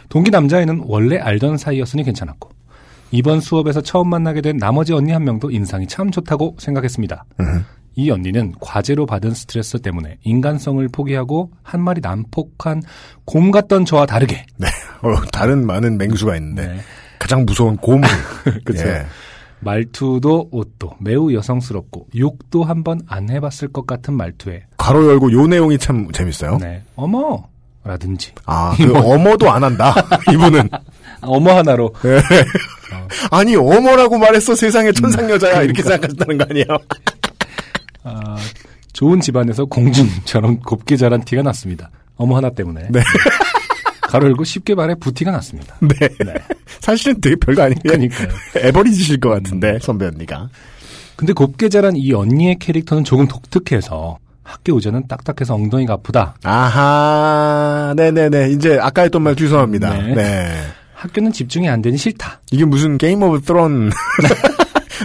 동기 0.10 0.32
남자애는 0.32 0.82
원래 0.86 1.18
알던 1.18 1.56
사이였으니 1.56 2.03
괜찮았고 2.03 2.49
이번 3.16 3.39
수업에서 3.39 3.82
처음 3.82 4.09
만나게 4.09 4.41
된 4.41 4.57
나머지 4.57 4.91
언니 4.93 5.11
한 5.13 5.24
명도 5.24 5.49
인상이 5.49 5.88
참 5.88 6.11
좋다고 6.11 6.57
생각했습니다. 6.59 7.26
음흠. 7.39 7.63
이 7.95 8.11
언니는 8.11 8.53
과제로 8.59 9.05
받은 9.05 9.34
스트레스 9.34 9.80
때문에 9.80 10.18
인간성을 10.24 10.86
포기하고 10.89 11.51
한 11.63 11.82
마리 11.82 12.01
난폭한 12.01 12.82
곰 13.24 13.51
같던 13.51 13.86
저와 13.86 14.05
다르게 14.05 14.45
네. 14.57 14.68
어, 15.01 15.16
다른 15.32 15.66
많은 15.66 15.97
맹수가 15.97 16.36
있는데 16.36 16.68
네. 16.68 16.80
가장 17.20 17.45
무서운 17.45 17.78
곰을. 17.78 18.07
그쵸. 18.66 18.86
예. 18.86 19.05
말투도 19.61 20.49
옷도 20.51 20.91
매우 20.99 21.34
여성스럽고 21.34 22.07
욕도 22.18 22.66
한번 22.66 22.99
안 23.07 23.30
해봤을 23.30 23.72
것 23.72 23.88
같은 23.88 24.13
말투에 24.13 24.66
가로 24.78 25.07
열고 25.07 25.32
요 25.32 25.47
내용이 25.47 25.78
참 25.78 26.11
재밌어요. 26.11 26.57
네. 26.57 26.84
어머 26.95 27.47
라든지 27.86 28.34
아, 28.45 28.74
그 28.76 28.93
어머도 28.97 29.49
안 29.49 29.63
한다. 29.63 29.93
이분은. 30.34 30.70
어머 31.22 31.55
하나로 31.55 31.93
예. 32.03 32.20
아니, 33.32 33.56
어머라고 33.56 34.18
말했어. 34.18 34.56
세상에 34.56 34.91
천상 34.91 35.30
여자야. 35.30 35.62
이렇게 35.64 35.82
생각하셨다는 35.82 36.38
거 36.38 36.45
아니에요? 36.49 36.66
아, 38.03 38.38
좋은 38.93 39.20
집안에서 39.20 39.66
공주님처럼 39.66 40.60
곱게 40.60 40.95
자란 40.97 41.24
티가 41.24 41.41
났습니다. 41.41 41.89
어머 42.18 42.38
하나 42.38 42.49
때문에. 42.49 42.88
네. 42.89 43.01
가로 44.01 44.28
열고 44.28 44.43
쉽게 44.43 44.76
말해 44.76 44.95
부티가 44.95 45.32
났습니다. 45.32 45.76
네. 45.82 46.08
사실은 46.80 47.20
되게 47.20 47.36
별거 47.36 47.64
아니에요. 47.64 47.80
그러니까요. 47.84 48.30
에버리지실 48.56 49.20
것 49.20 49.30
같은데, 49.30 49.80
선배 49.82 50.06
언니가. 50.06 50.49
근데 51.16 51.34
곱게 51.34 51.70
자란 51.70 51.95
이 51.95 52.14
언니의 52.14 52.58
캐릭터는 52.60 53.03
조금 53.03 53.28
독특해서 53.28 54.20
학교 54.43 54.74
의자는 54.76 55.08
딱딱해서 55.08 55.56
엉덩이가 55.56 55.93
아프다. 55.93 56.36
아하, 56.43 57.93
네네네. 57.97 58.51
이제 58.51 58.78
아까 58.80 59.01
했던 59.01 59.24
말 59.24 59.36
죄송합니다. 59.36 59.93
네. 59.97 60.14
네. 60.14 60.62
학교는 61.06 61.32
집중이 61.32 61.70
안 61.70 61.82
되니 61.82 61.97
싫다. 61.97 62.41
이게 62.51 62.66
무슨 62.66 62.97
Game 62.98 63.24
of 63.24 63.41
Thrones 63.41 63.91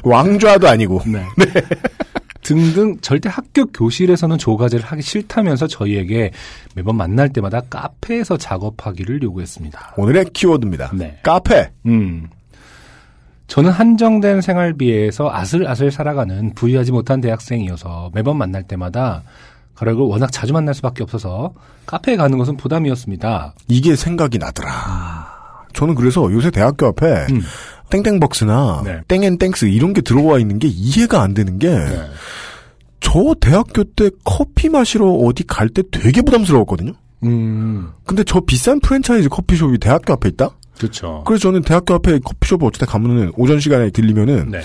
왕좌도 0.04 0.68
아니고. 0.68 1.02
네. 1.06 1.24
등등 2.42 2.98
절대 3.00 3.28
학교 3.28 3.66
교실에서는 3.66 4.38
조과제를 4.38 4.84
하기 4.84 5.02
싫다면서 5.02 5.66
저희에게 5.66 6.30
매번 6.74 6.96
만날 6.96 7.28
때마다 7.28 7.60
카페에서 7.68 8.38
작업하기를 8.38 9.22
요구했습니다. 9.22 9.94
오늘의 9.96 10.26
키워드입니다. 10.32 10.90
네. 10.94 11.18
카페. 11.22 11.70
음. 11.86 12.28
저는 13.46 13.70
한정된 13.70 14.40
생활비에서 14.40 15.30
아슬아슬 15.30 15.90
살아가는 15.90 16.54
부유하지 16.54 16.92
못한 16.92 17.20
대학생이어서 17.20 18.10
매번 18.14 18.38
만날 18.38 18.62
때마다 18.62 19.22
가락을 19.74 20.02
워낙 20.02 20.30
자주 20.30 20.52
만날 20.52 20.74
수밖에 20.74 21.02
없어서 21.02 21.52
카페에 21.86 22.16
가는 22.16 22.38
것은 22.38 22.56
부담이었습니다. 22.56 23.54
이게 23.68 23.96
생각이 23.96 24.38
나더라. 24.38 25.39
저는 25.72 25.94
그래서 25.94 26.30
요새 26.32 26.50
대학교 26.50 26.86
앞에 26.86 27.26
음. 27.30 27.42
땡땡벅스나 27.90 28.82
네. 28.84 29.00
땡앤땡스 29.08 29.66
이런 29.66 29.92
게 29.92 30.00
들어와 30.00 30.38
있는 30.38 30.58
게 30.58 30.68
이해가 30.68 31.22
안 31.22 31.34
되는 31.34 31.58
게저 31.58 33.34
대학교 33.40 33.84
때 33.84 34.10
커피 34.24 34.68
마시러 34.68 35.06
어디 35.06 35.44
갈 35.46 35.68
때 35.68 35.82
되게 35.90 36.22
부담스러웠거든요. 36.22 36.92
음, 37.24 37.90
근데 38.06 38.24
저 38.24 38.40
비싼 38.40 38.80
프랜차이즈 38.80 39.28
커피숍이 39.28 39.78
대학교 39.78 40.12
앞에 40.14 40.28
있다? 40.30 40.50
그렇죠. 40.80 41.22
그래서 41.26 41.42
저는 41.42 41.62
대학교 41.62 41.94
앞에 41.94 42.18
커피숍을 42.20 42.66
어쩌다 42.66 42.86
가면은 42.86 43.32
오전 43.36 43.60
시간에 43.60 43.90
들리면은 43.90 44.50
네. 44.50 44.60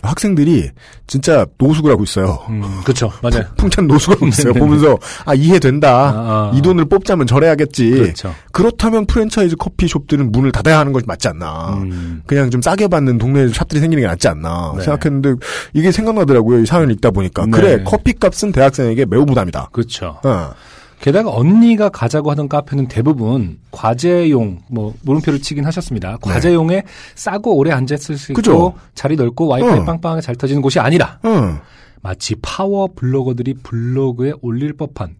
학생들이 0.00 0.70
진짜 1.06 1.44
노숙을 1.58 1.90
하고 1.92 2.04
있어요. 2.04 2.38
음, 2.48 2.62
그렇죠. 2.84 3.12
맞아요. 3.22 3.44
풍찬 3.58 3.86
노숙을 3.86 4.16
하고 4.16 4.26
있어요. 4.28 4.52
네네. 4.54 4.60
보면서 4.64 4.98
아 5.26 5.34
이해된다. 5.34 5.90
아, 5.90 6.50
아. 6.52 6.52
이 6.54 6.62
돈을 6.62 6.86
뽑자면 6.86 7.26
저래야겠지. 7.26 7.90
그렇죠. 7.90 8.34
그렇다면 8.52 9.04
프랜차이즈 9.06 9.56
커피숍들은 9.56 10.32
문을 10.32 10.52
닫아야 10.52 10.78
하는 10.78 10.92
것이 10.92 11.04
맞지 11.06 11.28
않나. 11.28 11.74
음. 11.82 12.22
그냥 12.26 12.50
좀 12.50 12.62
싸게 12.62 12.88
받는 12.88 13.18
동네 13.18 13.48
샵들이 13.48 13.80
생기는 13.80 14.02
게 14.02 14.06
낫지 14.08 14.26
않나 14.28 14.72
네. 14.76 14.84
생각했는데 14.84 15.34
이게 15.74 15.92
생각나더라고요. 15.92 16.60
이 16.60 16.66
사연을 16.66 16.92
읽다 16.94 17.10
보니까. 17.10 17.44
네. 17.44 17.50
그래 17.50 17.82
커피값은 17.84 18.52
대학생에게 18.52 19.04
매우 19.04 19.26
부담이다. 19.26 19.68
그렇죠. 19.72 20.18
어. 20.24 20.52
게다가 21.00 21.30
언니가 21.30 21.88
가자고 21.88 22.30
하던 22.32 22.48
카페는 22.48 22.88
대부분 22.88 23.58
과제용 23.70 24.60
뭐 24.68 24.94
물음표를 25.02 25.40
치긴 25.40 25.64
하셨습니다. 25.66 26.16
과제용에 26.20 26.82
싸고 27.14 27.56
오래 27.56 27.70
앉았을 27.70 28.16
수 28.16 28.32
있고 28.32 28.42
네. 28.42 28.48
그죠? 28.48 28.74
자리 28.94 29.16
넓고 29.16 29.46
와이파이 29.46 29.78
어. 29.80 29.84
빵빵하게 29.84 30.22
잘 30.22 30.34
터지는 30.36 30.60
곳이 30.60 30.80
아니라 30.80 31.18
어. 31.22 31.60
마치 32.02 32.34
파워 32.42 32.88
블로거들이 32.94 33.54
블로그에 33.62 34.32
올릴 34.42 34.72
법한 34.72 35.16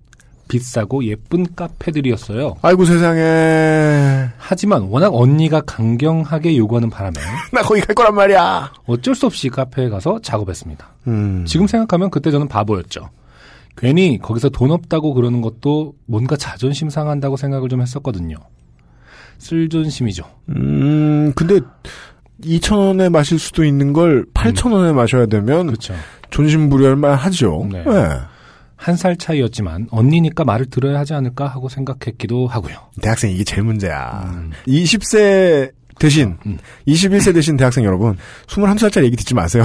비싸고 0.48 1.04
예쁜 1.04 1.46
카페들이었어요. 1.54 2.56
아이고 2.62 2.84
세상에 2.86 4.28
하지만 4.38 4.82
워낙 4.84 5.14
언니가 5.14 5.60
강경하게 5.60 6.56
요구하는 6.56 6.88
바람에 6.90 7.14
나 7.52 7.62
거기 7.62 7.80
갈 7.82 7.94
거란 7.94 8.14
말이야. 8.14 8.72
어쩔 8.86 9.14
수 9.14 9.26
없이 9.26 9.48
카페에 9.50 9.90
가서 9.90 10.18
작업했습니다. 10.22 10.86
음. 11.08 11.44
지금 11.46 11.66
생각하면 11.66 12.10
그때 12.10 12.30
저는 12.30 12.48
바보였죠. 12.48 13.10
괜히 13.80 14.18
거기서 14.18 14.48
돈 14.50 14.70
없다고 14.70 15.14
그러는 15.14 15.40
것도 15.40 15.94
뭔가 16.06 16.36
자존심 16.36 16.90
상한다고 16.90 17.36
생각을 17.36 17.68
좀 17.68 17.80
했었거든요. 17.80 18.36
쓸존심이죠. 19.38 20.24
음, 20.50 21.32
근데 21.34 21.60
2,000원에 22.42 23.10
마실 23.10 23.38
수도 23.38 23.64
있는 23.64 23.92
걸 23.92 24.26
8,000원에 24.34 24.92
마셔야 24.92 25.26
되면 25.26 25.66
그렇죠. 25.66 25.94
존심부려할 26.30 27.16
하죠. 27.16 27.68
네. 27.70 27.82
네. 27.84 28.08
한살 28.76 29.16
차이였지만 29.16 29.88
언니니까 29.90 30.44
말을 30.44 30.66
들어야 30.66 31.00
하지 31.00 31.12
않을까 31.14 31.48
하고 31.48 31.68
생각했기도 31.68 32.46
하고요. 32.46 32.76
대학생 33.02 33.30
이게 33.30 33.42
제일 33.42 33.64
문제야. 33.64 34.32
20세 34.68 35.72
대신 35.98 36.36
음. 36.46 36.58
21세 36.86 37.34
되신 37.34 37.56
대학생 37.56 37.84
여러분 37.84 38.16
21살짜리 38.46 39.04
얘기 39.04 39.16
듣지 39.16 39.34
마세요. 39.34 39.64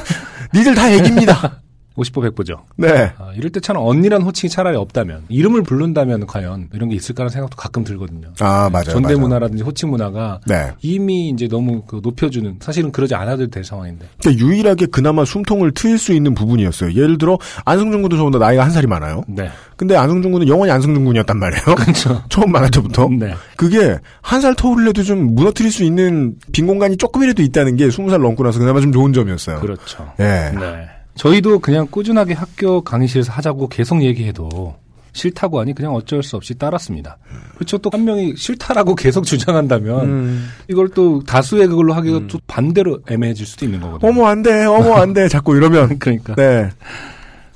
니들 0.54 0.74
다 0.74 0.90
애기입니다. 0.90 1.62
50보 1.96 2.30
100보죠. 2.30 2.60
네. 2.76 3.12
아, 3.18 3.32
이럴 3.36 3.50
때참 3.50 3.76
언니란 3.76 4.22
호칭이 4.22 4.48
차라리 4.50 4.76
없다면 4.76 5.24
이름을 5.28 5.62
부른다면 5.62 6.26
과연 6.26 6.68
이런 6.72 6.88
게 6.88 6.94
있을까라는 6.96 7.30
생각도 7.30 7.56
가끔 7.56 7.84
들거든요. 7.84 8.28
아 8.40 8.70
맞아요. 8.72 8.84
전대 8.84 9.08
맞아요. 9.08 9.18
문화라든지 9.18 9.62
호칭 9.62 9.90
문화가 9.90 10.40
네. 10.46 10.70
이미 10.82 11.28
이제 11.30 11.48
너무 11.48 11.82
그 11.86 12.00
높여주는 12.02 12.56
사실은 12.60 12.90
그러지 12.92 13.14
않아도 13.14 13.46
될 13.48 13.64
상황인데 13.64 14.06
그러니까 14.20 14.44
유일하게 14.44 14.86
그나마 14.86 15.24
숨통을 15.24 15.72
트일 15.72 15.98
수 15.98 16.12
있는 16.12 16.34
부분이었어요. 16.34 16.92
예를 16.94 17.18
들어 17.18 17.38
안승준 17.64 18.02
군도 18.02 18.16
저보다 18.16 18.38
나이가 18.38 18.64
한 18.64 18.70
살이 18.70 18.86
많아요. 18.86 19.24
네 19.28 19.48
근데 19.76 19.96
안승준 19.96 20.32
군은 20.32 20.48
영원히 20.48 20.72
안승준 20.72 21.04
군이었단 21.04 21.38
말이에요. 21.38 21.64
그렇죠 21.76 22.22
처음 22.28 22.52
만날 22.52 22.70
때부터. 22.70 23.08
네 23.10 23.34
그게 23.56 23.98
한 24.22 24.40
살 24.40 24.54
터울을 24.54 24.88
해도 24.88 25.02
좀 25.02 25.34
무너뜨릴 25.34 25.70
수 25.70 25.84
있는 25.84 26.34
빈 26.52 26.66
공간이 26.66 26.96
조금이라도 26.96 27.42
있다는 27.42 27.76
게 27.76 27.90
스무 27.90 28.08
살 28.08 28.20
넘고 28.20 28.42
나서 28.42 28.58
그나마 28.58 28.80
좀 28.80 28.90
좋은 28.90 29.12
점이었어요. 29.12 29.60
그렇죠 29.60 30.10
예. 30.18 30.24
네 30.58 30.88
저희도 31.20 31.58
그냥 31.58 31.86
꾸준하게 31.90 32.32
학교 32.32 32.80
강의실에서 32.80 33.30
하자고 33.30 33.68
계속 33.68 34.02
얘기해도 34.02 34.74
싫다고 35.12 35.60
하니 35.60 35.74
그냥 35.74 35.94
어쩔 35.94 36.22
수 36.22 36.36
없이 36.36 36.54
따랐습니다. 36.54 37.18
그렇죠. 37.56 37.76
또 37.76 37.90
한 37.92 38.06
명이 38.06 38.36
싫다라고 38.36 38.94
계속 38.94 39.24
주장한다면 39.24 40.04
음. 40.04 40.48
이걸 40.68 40.88
또 40.88 41.22
다수의 41.24 41.66
그걸로 41.66 41.92
하기가 41.92 42.26
또 42.28 42.38
반대로 42.46 43.00
애매해질 43.06 43.44
수도 43.44 43.66
있는 43.66 43.80
거거든요. 43.82 44.08
어머 44.08 44.28
안 44.28 44.42
돼, 44.42 44.64
어머 44.64 44.94
안 44.94 45.12
돼. 45.12 45.28
자꾸 45.28 45.54
이러면. 45.56 45.98
그러니까 46.00 46.34
네. 46.36 46.70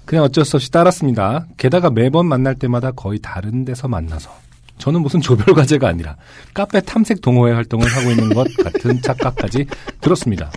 그냥 0.04 0.24
어쩔 0.24 0.44
수 0.44 0.56
없이 0.56 0.70
따랐습니다. 0.70 1.46
게다가 1.56 1.88
매번 1.88 2.26
만날 2.26 2.56
때마다 2.56 2.90
거의 2.90 3.18
다른 3.20 3.64
데서 3.64 3.88
만나서 3.88 4.30
저는 4.76 5.00
무슨 5.00 5.22
조별 5.22 5.54
과제가 5.54 5.88
아니라 5.88 6.16
카페 6.52 6.82
탐색 6.82 7.22
동호회 7.22 7.52
활동을 7.52 7.86
하고 7.86 8.10
있는 8.10 8.34
것 8.34 8.46
같은 8.62 9.00
착각까지 9.00 9.64
들었습니다. 10.02 10.52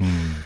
음. 0.00 0.36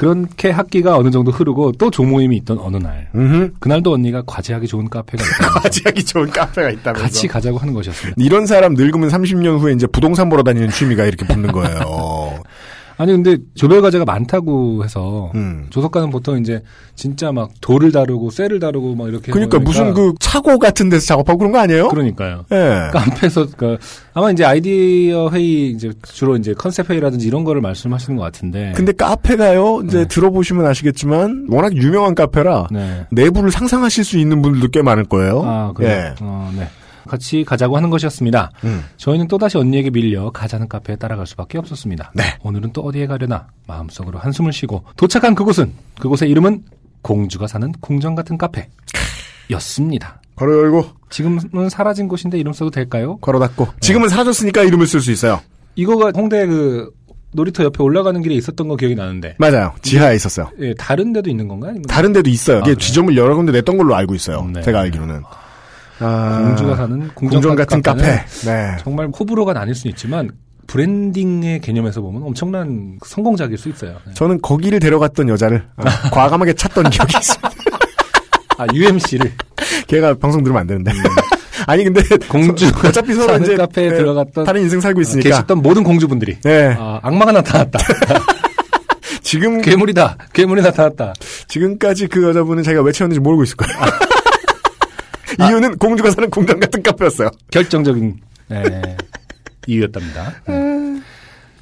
그렇게 0.00 0.48
학기가 0.48 0.96
어느 0.96 1.10
정도 1.10 1.30
흐르고 1.30 1.72
또 1.72 1.90
조모임이 1.90 2.34
있던 2.38 2.58
어느 2.58 2.78
날 2.78 3.10
음. 3.14 3.52
그날도 3.60 3.92
언니가 3.92 4.22
과제하기 4.24 4.66
좋은 4.66 4.88
카페가 4.88 5.22
있다. 5.22 5.50
과제하기 5.60 6.04
좋은 6.06 6.30
카페가 6.30 6.70
있다면서. 6.70 7.02
같이 7.02 7.28
가자고 7.28 7.58
하는 7.58 7.74
것이었습니다. 7.74 8.14
이런 8.16 8.46
사람 8.46 8.72
늙으면 8.72 9.10
30년 9.10 9.58
후에 9.60 9.74
이제 9.74 9.86
부동산 9.86 10.30
보러 10.30 10.42
다니는 10.42 10.70
취미가 10.70 11.04
이렇게 11.04 11.26
붙는 11.26 11.52
거예요. 11.52 11.80
아니 13.00 13.12
근데 13.12 13.38
조별 13.54 13.80
과제가 13.80 14.04
많다고 14.04 14.84
해서 14.84 15.32
음. 15.34 15.68
조석가는 15.70 16.10
보통 16.10 16.38
이제 16.38 16.62
진짜 16.94 17.32
막 17.32 17.50
돌을 17.62 17.92
다루고 17.92 18.28
쇠를 18.28 18.60
다루고 18.60 18.94
막 18.94 19.08
이렇게 19.08 19.32
그러니까 19.32 19.58
무슨 19.58 19.94
그러니까 19.94 20.02
그 20.02 20.14
차고 20.20 20.58
같은 20.58 20.90
데서 20.90 21.06
작업하고 21.06 21.38
그런 21.38 21.50
거 21.50 21.60
아니에요? 21.60 21.88
그러니까요. 21.88 22.44
예. 22.52 22.90
카페에서 22.92 23.46
그 23.56 23.78
아마 24.12 24.30
이제 24.30 24.44
아이디어 24.44 25.30
회의 25.30 25.70
이제 25.70 25.92
주로 26.02 26.36
이제 26.36 26.52
컨셉 26.52 26.90
회의라든지 26.90 27.26
이런 27.26 27.42
거를 27.42 27.62
말씀하시는 27.62 28.18
것 28.18 28.22
같은데. 28.22 28.74
근데 28.76 28.92
카페가요, 28.92 29.80
이제 29.86 30.00
네. 30.00 30.04
들어보시면 30.06 30.66
아시겠지만, 30.66 31.46
워낙 31.48 31.74
유명한 31.74 32.14
카페라, 32.14 32.66
네. 32.70 33.06
내부를 33.10 33.50
상상하실 33.50 34.04
수 34.04 34.18
있는 34.18 34.42
분들도 34.42 34.68
꽤 34.68 34.82
많을 34.82 35.04
거예요. 35.04 35.42
아 35.42 35.72
그래. 35.74 35.88
예. 35.88 36.14
어, 36.20 36.52
네. 36.54 36.68
같이 37.10 37.44
가자고 37.44 37.76
하는 37.76 37.90
것이었습니다. 37.90 38.52
음. 38.64 38.84
저희는 38.96 39.28
또다시 39.28 39.58
언니에게 39.58 39.90
밀려 39.90 40.30
가자는 40.30 40.68
카페에 40.68 40.96
따라갈 40.96 41.26
수밖에 41.26 41.58
없었습니다. 41.58 42.12
네. 42.14 42.22
오늘은 42.42 42.72
또 42.72 42.82
어디에 42.82 43.06
가려나 43.06 43.48
마음속으로 43.66 44.18
한숨을 44.18 44.52
쉬고 44.52 44.84
도착한 44.96 45.34
그곳은 45.34 45.72
그곳의 45.98 46.30
이름은 46.30 46.62
공주가 47.02 47.46
사는 47.46 47.72
궁전 47.80 48.14
같은 48.14 48.38
카페. 48.38 48.68
였습니다. 49.50 50.20
괄호 50.36 50.52
열고, 50.58 50.86
지금은 51.10 51.68
사라진 51.68 52.08
곳인데 52.08 52.38
이름 52.38 52.52
써도 52.52 52.70
될까요? 52.70 53.18
괄호 53.20 53.38
닫고. 53.40 53.68
지금은 53.80 54.08
사라졌으니까 54.08 54.62
이름을 54.62 54.86
쓸 54.86 55.00
수 55.00 55.10
있어요. 55.10 55.40
이거가 55.74 56.12
홍대 56.14 56.46
그 56.46 56.90
놀이터 57.32 57.64
옆에 57.64 57.82
올라가는 57.82 58.20
길에 58.22 58.34
있었던 58.36 58.68
거 58.68 58.76
기억이 58.76 58.94
나는데. 58.94 59.36
맞아요. 59.38 59.72
지하에 59.82 60.14
있었어요. 60.16 60.50
예, 60.60 60.74
다른 60.74 61.12
데도 61.12 61.30
있는 61.30 61.46
건가요? 61.48 61.74
다른 61.88 62.12
데도 62.12 62.30
있어요. 62.30 62.56
아, 62.56 62.60
이게 62.60 62.74
그래요? 62.74 62.78
지점을 62.78 63.16
여러 63.16 63.36
군데 63.36 63.52
냈던 63.52 63.76
걸로 63.76 63.94
알고 63.94 64.14
있어요. 64.14 64.48
네. 64.52 64.62
제가 64.62 64.80
알기로는. 64.80 65.22
아, 65.24 65.28
공주가 66.00 66.76
사는 66.76 67.08
궁전, 67.14 67.40
궁전 67.40 67.56
같은 67.56 67.82
카페. 67.82 68.00
카페는 68.02 68.24
네. 68.46 68.76
정말 68.82 69.08
호불호가 69.08 69.52
나뉠 69.52 69.74
수 69.74 69.88
있지만 69.88 70.30
브랜딩의 70.66 71.60
개념에서 71.60 72.00
보면 72.00 72.22
엄청난 72.22 72.98
성공작일 73.04 73.58
수 73.58 73.68
있어요. 73.68 73.96
네. 74.06 74.14
저는 74.14 74.40
거기를 74.40 74.78
데려갔던 74.80 75.28
여자를 75.28 75.64
아, 75.76 75.84
과감하게 76.10 76.54
찾던 76.54 76.90
기억이 76.90 77.14
있어요. 77.20 77.38
아 78.58 78.66
UMC를 78.72 79.32
걔가 79.88 80.14
방송 80.14 80.42
들으면 80.42 80.60
안 80.62 80.66
되는데. 80.66 80.92
아니 81.66 81.84
근데 81.84 82.00
공주 82.28 82.68
서- 82.70 82.88
어차피 82.88 83.12
서로 83.14 83.36
이제 83.36 83.54
카페에 83.56 83.90
네, 83.90 83.96
들어갔던 83.98 84.44
다른 84.44 84.62
인생 84.62 84.80
살고 84.80 85.00
있으니까. 85.02 85.28
계셨던 85.28 85.58
모든 85.60 85.82
공주분들이 85.84 86.38
네. 86.42 86.74
아, 86.78 87.00
악마가 87.02 87.32
나타났다. 87.32 87.78
지금 89.22 89.60
괴물이다. 89.60 90.16
괴물이 90.32 90.62
나타났다. 90.62 91.12
지금까지 91.48 92.06
그 92.08 92.22
여자분은 92.24 92.62
자기가 92.62 92.82
왜 92.82 92.90
채웠는지 92.92 93.20
모르고 93.20 93.42
있을 93.44 93.56
거예요. 93.56 93.74
이유는 95.38 95.78
공주가 95.78 96.10
사는 96.10 96.28
궁전 96.30 96.60
같은 96.60 96.82
카페였어요. 96.82 97.30
결정적인 97.50 98.18
네, 98.48 98.96
이유였답니다. 99.66 100.32
네. 100.48 101.00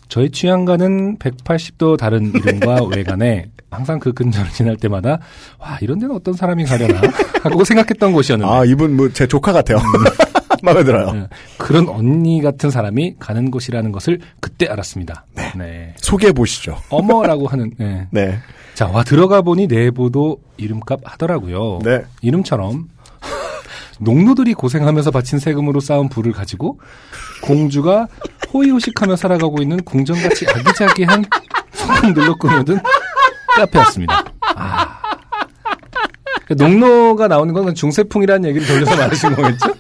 저희 0.09 0.31
취향과는 0.31 1.19
180도 1.19 1.99
다른 1.99 2.33
이름과 2.35 2.85
외관에 2.95 3.47
항상 3.71 3.99
그 3.99 4.13
근처를 4.15 4.51
지날 4.53 4.77
때마다 4.77 5.19
와 5.59 5.79
이런 5.83 5.99
데는 5.99 6.15
어떤 6.15 6.33
사람이 6.33 6.65
가려나 6.65 7.03
하고 7.43 7.63
생각했던 7.65 8.13
곳이었는데 8.13 8.51
아 8.51 8.65
이분 8.65 8.97
뭐 8.97 9.11
제 9.13 9.27
조카 9.27 9.53
같아요. 9.53 9.79
마음에 10.63 10.83
들어요. 10.83 11.13
네, 11.13 11.29
그런 11.59 11.89
언니 11.89 12.41
같은 12.43 12.71
사람이 12.71 13.17
가는 13.21 13.51
곳이라는 13.51 13.93
것을 13.93 14.19
그때 14.41 14.67
알았습니다. 14.67 15.25
네. 15.57 15.95
소개해 15.99 16.33
보시죠. 16.33 16.79
어머라고 16.89 17.47
하는 17.47 17.71
네. 17.79 18.09
네. 18.11 18.39
자, 18.75 18.89
와 18.89 19.05
들어가 19.05 19.43
보니 19.43 19.67
내부도 19.69 20.39
이름값 20.57 21.01
하더라고요. 21.05 21.81
네. 21.85 22.03
이름처럼 22.23 22.89
농노들이 23.99 24.55
고생하면서 24.55 25.11
바친 25.11 25.39
세금으로 25.39 25.81
쌓은 25.81 26.09
부를 26.09 26.33
가지고 26.33 26.81
공주가 27.43 28.09
호의호식하며 28.53 29.17
살아가고 29.17 29.61
있는 29.63 29.83
궁전같이 29.83 30.47
아기자기한 30.49 31.25
소품들로 31.73 32.37
꾸며둔 32.37 32.81
카페였습니다. 33.57 34.25
아. 34.57 34.99
그러니까 36.45 36.67
농노가 36.67 37.29
나오는 37.29 37.53
건 37.53 37.75
중세풍이라는 37.75 38.49
얘기를 38.49 38.67
돌려서 38.67 38.97
말하신 38.97 39.35
거겠죠? 39.35 39.75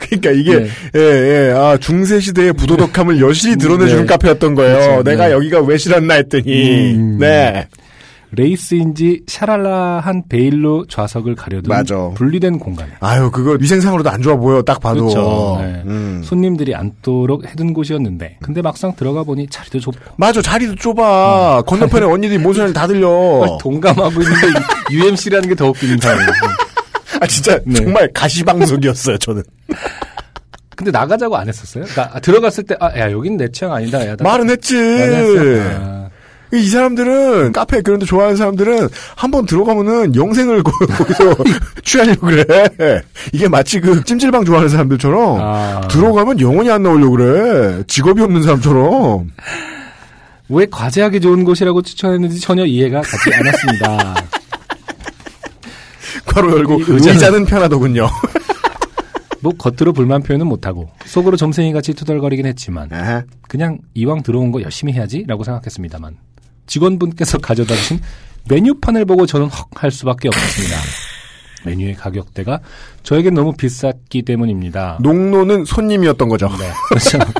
그러니까 0.00 0.30
이게 0.30 0.58
네. 0.58 0.68
예, 0.96 1.48
예. 1.48 1.52
아, 1.52 1.76
중세 1.76 2.20
시대의 2.20 2.52
부도덕함을 2.52 3.20
여실히 3.20 3.56
드러내 3.56 3.88
주는 3.88 4.02
네. 4.02 4.06
카페였던 4.06 4.54
거예요. 4.54 4.78
그렇죠. 4.78 5.02
내가 5.02 5.26
네. 5.28 5.32
여기가 5.32 5.60
왜 5.60 5.76
싫었나 5.76 6.14
했더니. 6.14 6.94
음. 6.94 7.18
네. 7.18 7.66
레이스인지 8.32 9.22
샤랄라한 9.26 10.24
베일로 10.28 10.86
좌석을 10.86 11.34
가려둔 11.34 11.68
맞아. 11.68 12.10
분리된 12.14 12.58
공간. 12.58 12.88
아유, 13.00 13.30
그거 13.30 13.56
위생상으로도 13.60 14.08
안 14.10 14.22
좋아 14.22 14.36
보여. 14.36 14.62
딱 14.62 14.80
봐도. 14.80 15.06
그렇죠. 15.06 15.58
네. 15.60 15.82
음. 15.86 16.22
손님들이 16.24 16.74
앉도록 16.74 17.46
해둔 17.46 17.72
곳이었는데 17.74 18.38
근데 18.42 18.62
막상 18.62 18.94
들어가 18.94 19.22
보니 19.24 19.48
자리도 19.48 19.80
좁고 19.80 19.98
맞아, 20.16 20.40
자리도 20.42 20.76
좁아. 20.76 21.62
건너편에 21.62 22.06
언니들이 22.06 22.38
뭔 22.38 22.54
소리를 22.54 22.72
다 22.72 22.86
들려. 22.86 23.58
동감하고 23.60 24.10
있는데 24.22 24.46
UMC라는 24.92 25.48
게 25.48 25.54
더 25.54 25.68
웃기는 25.70 25.98
상황이에요. 25.98 26.30
아, 27.20 27.26
진짜 27.26 27.58
네. 27.66 27.74
정말 27.74 28.10
가시방석이었어요, 28.14 29.18
저는. 29.18 29.42
근데 30.76 30.90
나가자고 30.90 31.36
안 31.36 31.46
했었어요? 31.48 31.84
그러니까 31.86 32.18
들어갔을 32.20 32.64
때 32.64 32.74
아, 32.80 32.86
야 32.98 33.10
여긴 33.12 33.36
내 33.36 33.48
취향 33.50 33.72
아니다. 33.74 34.06
야, 34.06 34.16
나- 34.16 34.24
말은 34.24 34.48
했지. 34.48 34.74
아, 34.76 36.08
이 36.52 36.66
사람들은 36.68 37.52
카페 37.52 37.80
그런 37.80 38.00
데 38.00 38.06
좋아하는 38.06 38.36
사람들은 38.36 38.88
한번 39.16 39.46
들어가면은 39.46 40.14
영생을 40.16 40.62
거- 40.64 40.72
거기서 40.86 41.36
취하려고 41.84 42.26
그래. 42.26 42.44
이게 43.32 43.48
마치 43.48 43.80
그 43.80 44.02
찜질방 44.04 44.44
좋아하는 44.44 44.68
사람들처럼 44.68 45.40
아. 45.40 45.80
들어가면 45.88 46.40
영원히 46.40 46.70
안 46.70 46.82
나오려고 46.82 47.16
그래. 47.16 47.82
직업이 47.86 48.20
없는 48.22 48.42
사람처럼. 48.42 49.30
왜 50.48 50.66
과제하기 50.68 51.20
좋은 51.20 51.44
곳이라고 51.44 51.82
추천했는지 51.82 52.40
전혀 52.40 52.64
이해가 52.64 53.00
가지 53.02 53.30
않았습니다. 53.34 54.14
괄호 56.26 56.50
열고 56.58 56.80
이 56.80 56.84
의자는- 56.84 57.08
의자는 57.14 57.44
편하더군요. 57.46 58.08
뭐 59.42 59.52
겉으로 59.56 59.92
불만 59.94 60.22
표현은 60.22 60.46
못하고 60.46 60.90
속으로 61.06 61.36
점생이같이 61.36 61.94
투덜거리긴 61.94 62.44
했지만. 62.46 62.90
그냥 63.48 63.78
이왕 63.94 64.22
들어온 64.22 64.52
거 64.52 64.60
열심히 64.62 64.92
해야지라고 64.92 65.44
생각했습니다만 65.44 66.16
직원분께서 66.70 67.38
가져다 67.38 67.74
주신 67.74 68.00
메뉴판을 68.48 69.04
보고 69.04 69.26
저는 69.26 69.48
헉 69.48 69.68
할 69.74 69.90
수밖에 69.90 70.28
없었습니다. 70.28 70.76
메뉴의 71.66 71.94
가격대가 71.94 72.60
저에겐 73.02 73.34
너무 73.34 73.52
비쌌기 73.54 74.22
때문입니다. 74.22 74.98
농노는 75.02 75.64
손님이었던 75.66 76.28
거죠. 76.28 76.48
네, 76.48 76.70
그렇죠. 76.88 77.18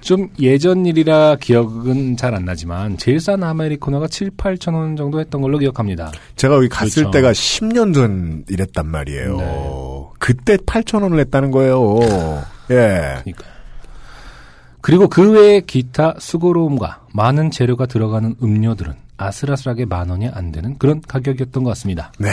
좀 0.00 0.28
예전 0.40 0.86
일이라 0.86 1.36
기억은 1.40 2.16
잘 2.16 2.34
안 2.34 2.44
나지만 2.46 2.96
제일 2.96 3.20
싼 3.20 3.42
아메리카노가 3.42 4.08
7, 4.08 4.30
8천 4.30 4.74
원 4.74 4.96
정도 4.96 5.20
했던 5.20 5.40
걸로 5.42 5.58
기억합니다. 5.58 6.10
제가 6.36 6.54
여기 6.56 6.68
갔을 6.68 7.02
그렇죠. 7.04 7.10
때가 7.10 7.32
10년 7.32 7.94
전 7.94 8.44
이랬단 8.48 8.86
말이에요. 8.86 9.36
네. 9.36 9.64
그때 10.18 10.56
8천 10.56 11.02
원을 11.02 11.18
냈다는 11.18 11.50
거예요. 11.50 11.98
예. 12.70 13.20
그러니까 13.22 13.44
그리고 14.80 15.08
그 15.08 15.32
외에 15.32 15.60
기타 15.60 16.14
수고로움과 16.18 17.00
많은 17.12 17.50
재료가 17.50 17.86
들어가는 17.86 18.36
음료들은 18.42 18.92
아슬아슬하게 19.16 19.84
만 19.86 20.08
원이 20.10 20.28
안 20.32 20.52
되는 20.52 20.76
그런 20.78 21.00
가격이었던 21.06 21.64
것 21.64 21.70
같습니다. 21.70 22.12
네. 22.18 22.28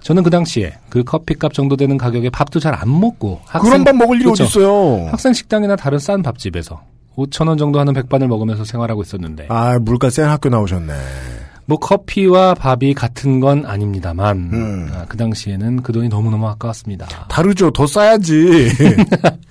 저는 0.00 0.22
그 0.22 0.30
당시에 0.30 0.72
그 0.88 1.02
커피값 1.02 1.52
정도 1.52 1.76
되는 1.76 1.98
가격에 1.98 2.30
밥도 2.30 2.60
잘 2.60 2.74
안 2.74 3.00
먹고 3.00 3.40
그런 3.60 3.82
밥 3.82 3.96
먹을 3.96 4.16
일이 4.16 4.24
그렇죠. 4.24 4.44
어딨어요. 4.44 5.08
학생 5.08 5.32
식당이나 5.32 5.74
다른 5.74 5.98
싼 5.98 6.22
밥집에서 6.22 6.80
5천 7.16 7.48
원 7.48 7.58
정도 7.58 7.80
하는 7.80 7.92
백반을 7.94 8.28
먹으면서 8.28 8.64
생활하고 8.64 9.02
있었는데 9.02 9.46
아, 9.48 9.78
물가 9.80 10.08
센 10.10 10.26
학교 10.28 10.48
나오셨네. 10.48 10.92
뭐 11.64 11.78
커피와 11.80 12.54
밥이 12.54 12.94
같은 12.94 13.40
건 13.40 13.66
아닙니다만 13.66 14.36
음. 14.52 14.90
아, 14.94 15.04
그 15.08 15.16
당시에는 15.16 15.82
그 15.82 15.92
돈이 15.92 16.08
너무너무 16.08 16.46
아까웠습니다. 16.50 17.06
다르죠. 17.28 17.72
더 17.72 17.84
싸야지. 17.88 18.68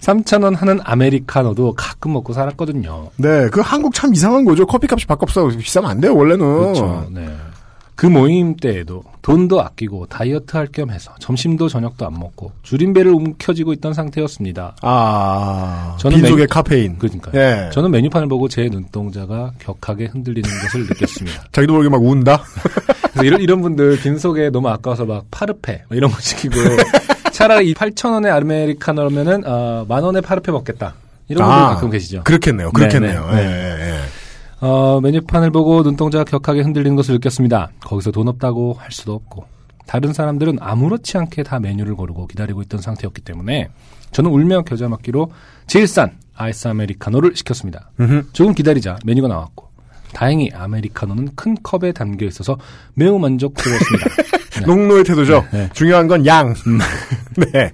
3천 0.00 0.44
원 0.44 0.54
하는 0.54 0.80
아메리카노도 0.82 1.74
가끔 1.74 2.12
먹고 2.14 2.32
살았거든요. 2.32 3.10
네, 3.16 3.48
그 3.50 3.60
한국 3.60 3.92
참 3.94 4.14
이상한 4.14 4.44
거죠. 4.44 4.66
커피값이 4.66 5.06
밥값보다 5.06 5.56
비싸면 5.56 5.90
안 5.90 6.00
돼요, 6.00 6.14
원래는. 6.16 6.38
그렇죠. 6.58 7.06
네. 7.10 7.28
그 7.94 8.06
모임 8.06 8.56
때에도 8.56 9.02
돈도 9.20 9.60
아끼고 9.60 10.06
다이어트 10.06 10.56
할 10.56 10.68
겸 10.72 10.90
해서 10.90 11.12
점심도 11.18 11.68
저녁도 11.68 12.06
안 12.06 12.14
먹고 12.18 12.50
주린 12.62 12.83
배를 12.83 13.12
움켜쥐고 13.12 13.74
있던 13.74 13.92
상태였습니다. 13.92 14.74
아, 14.80 15.96
저는 16.00 16.16
빈속의 16.16 16.44
메- 16.44 16.46
카페인. 16.46 16.96
그러니까요. 16.98 17.38
예. 17.38 17.68
저는 17.74 17.90
메뉴판을 17.90 18.26
보고 18.28 18.48
제 18.48 18.70
눈동자가 18.70 19.52
격하게 19.58 20.06
흔들리는 20.06 20.48
것을 20.48 20.86
느꼈습니다. 20.86 21.44
자기도 21.52 21.74
모르게 21.74 21.90
막 21.90 22.02
운다? 22.02 22.42
이런, 23.22 23.42
이런 23.42 23.60
분들 23.60 23.98
빈속에 24.00 24.48
너무 24.48 24.70
아까워서 24.70 25.04
막 25.04 25.26
파르페 25.30 25.82
뭐 25.88 25.96
이런 25.98 26.10
거 26.10 26.18
시키고 26.20 26.54
차라리 27.40 27.72
8천 27.72 28.12
원의 28.12 28.30
아메리카노면은 28.32 29.46
어, 29.46 29.86
만 29.88 30.04
원의 30.04 30.20
파르페 30.20 30.52
먹겠다. 30.52 30.92
이런 31.26 31.46
분들 31.48 31.62
아, 31.64 31.68
가끔 31.74 31.88
계시죠. 31.88 32.22
그렇겠네요. 32.24 32.70
그렇겠네요. 32.70 33.30
네, 33.30 33.36
네. 33.36 33.92
예. 33.92 34.00
어, 34.60 35.00
메뉴판을 35.00 35.50
보고 35.50 35.82
눈동자가 35.82 36.24
격하게 36.24 36.60
흔들리는 36.60 36.94
것을 36.96 37.14
느꼈습니다. 37.14 37.70
거기서 37.80 38.10
돈 38.10 38.28
없다고 38.28 38.74
할 38.74 38.92
수도 38.92 39.14
없고 39.14 39.46
다른 39.86 40.12
사람들은 40.12 40.58
아무렇지 40.60 41.16
않게 41.16 41.42
다 41.44 41.58
메뉴를 41.60 41.94
고르고 41.94 42.26
기다리고 42.26 42.60
있던 42.60 42.82
상태였기 42.82 43.22
때문에 43.22 43.70
저는 44.12 44.30
울며 44.30 44.60
겨자 44.62 44.88
먹기로 44.88 45.32
제일 45.66 45.86
싼 45.86 46.18
아이스 46.34 46.68
아메리카노를 46.68 47.36
시켰습니다. 47.36 47.90
음흠. 48.00 48.32
조금 48.34 48.52
기다리자 48.52 48.98
메뉴가 49.06 49.28
나왔고 49.28 49.69
다행히 50.12 50.50
아메리카노는 50.54 51.30
큰 51.36 51.56
컵에 51.62 51.92
담겨 51.92 52.26
있어서 52.26 52.58
매우 52.94 53.18
만족스러웠습니다. 53.18 54.08
네. 54.54 54.60
농노의 54.66 55.04
태도죠. 55.04 55.46
네, 55.52 55.58
네. 55.58 55.70
중요한 55.72 56.08
건 56.08 56.26
양. 56.26 56.54
네. 57.52 57.72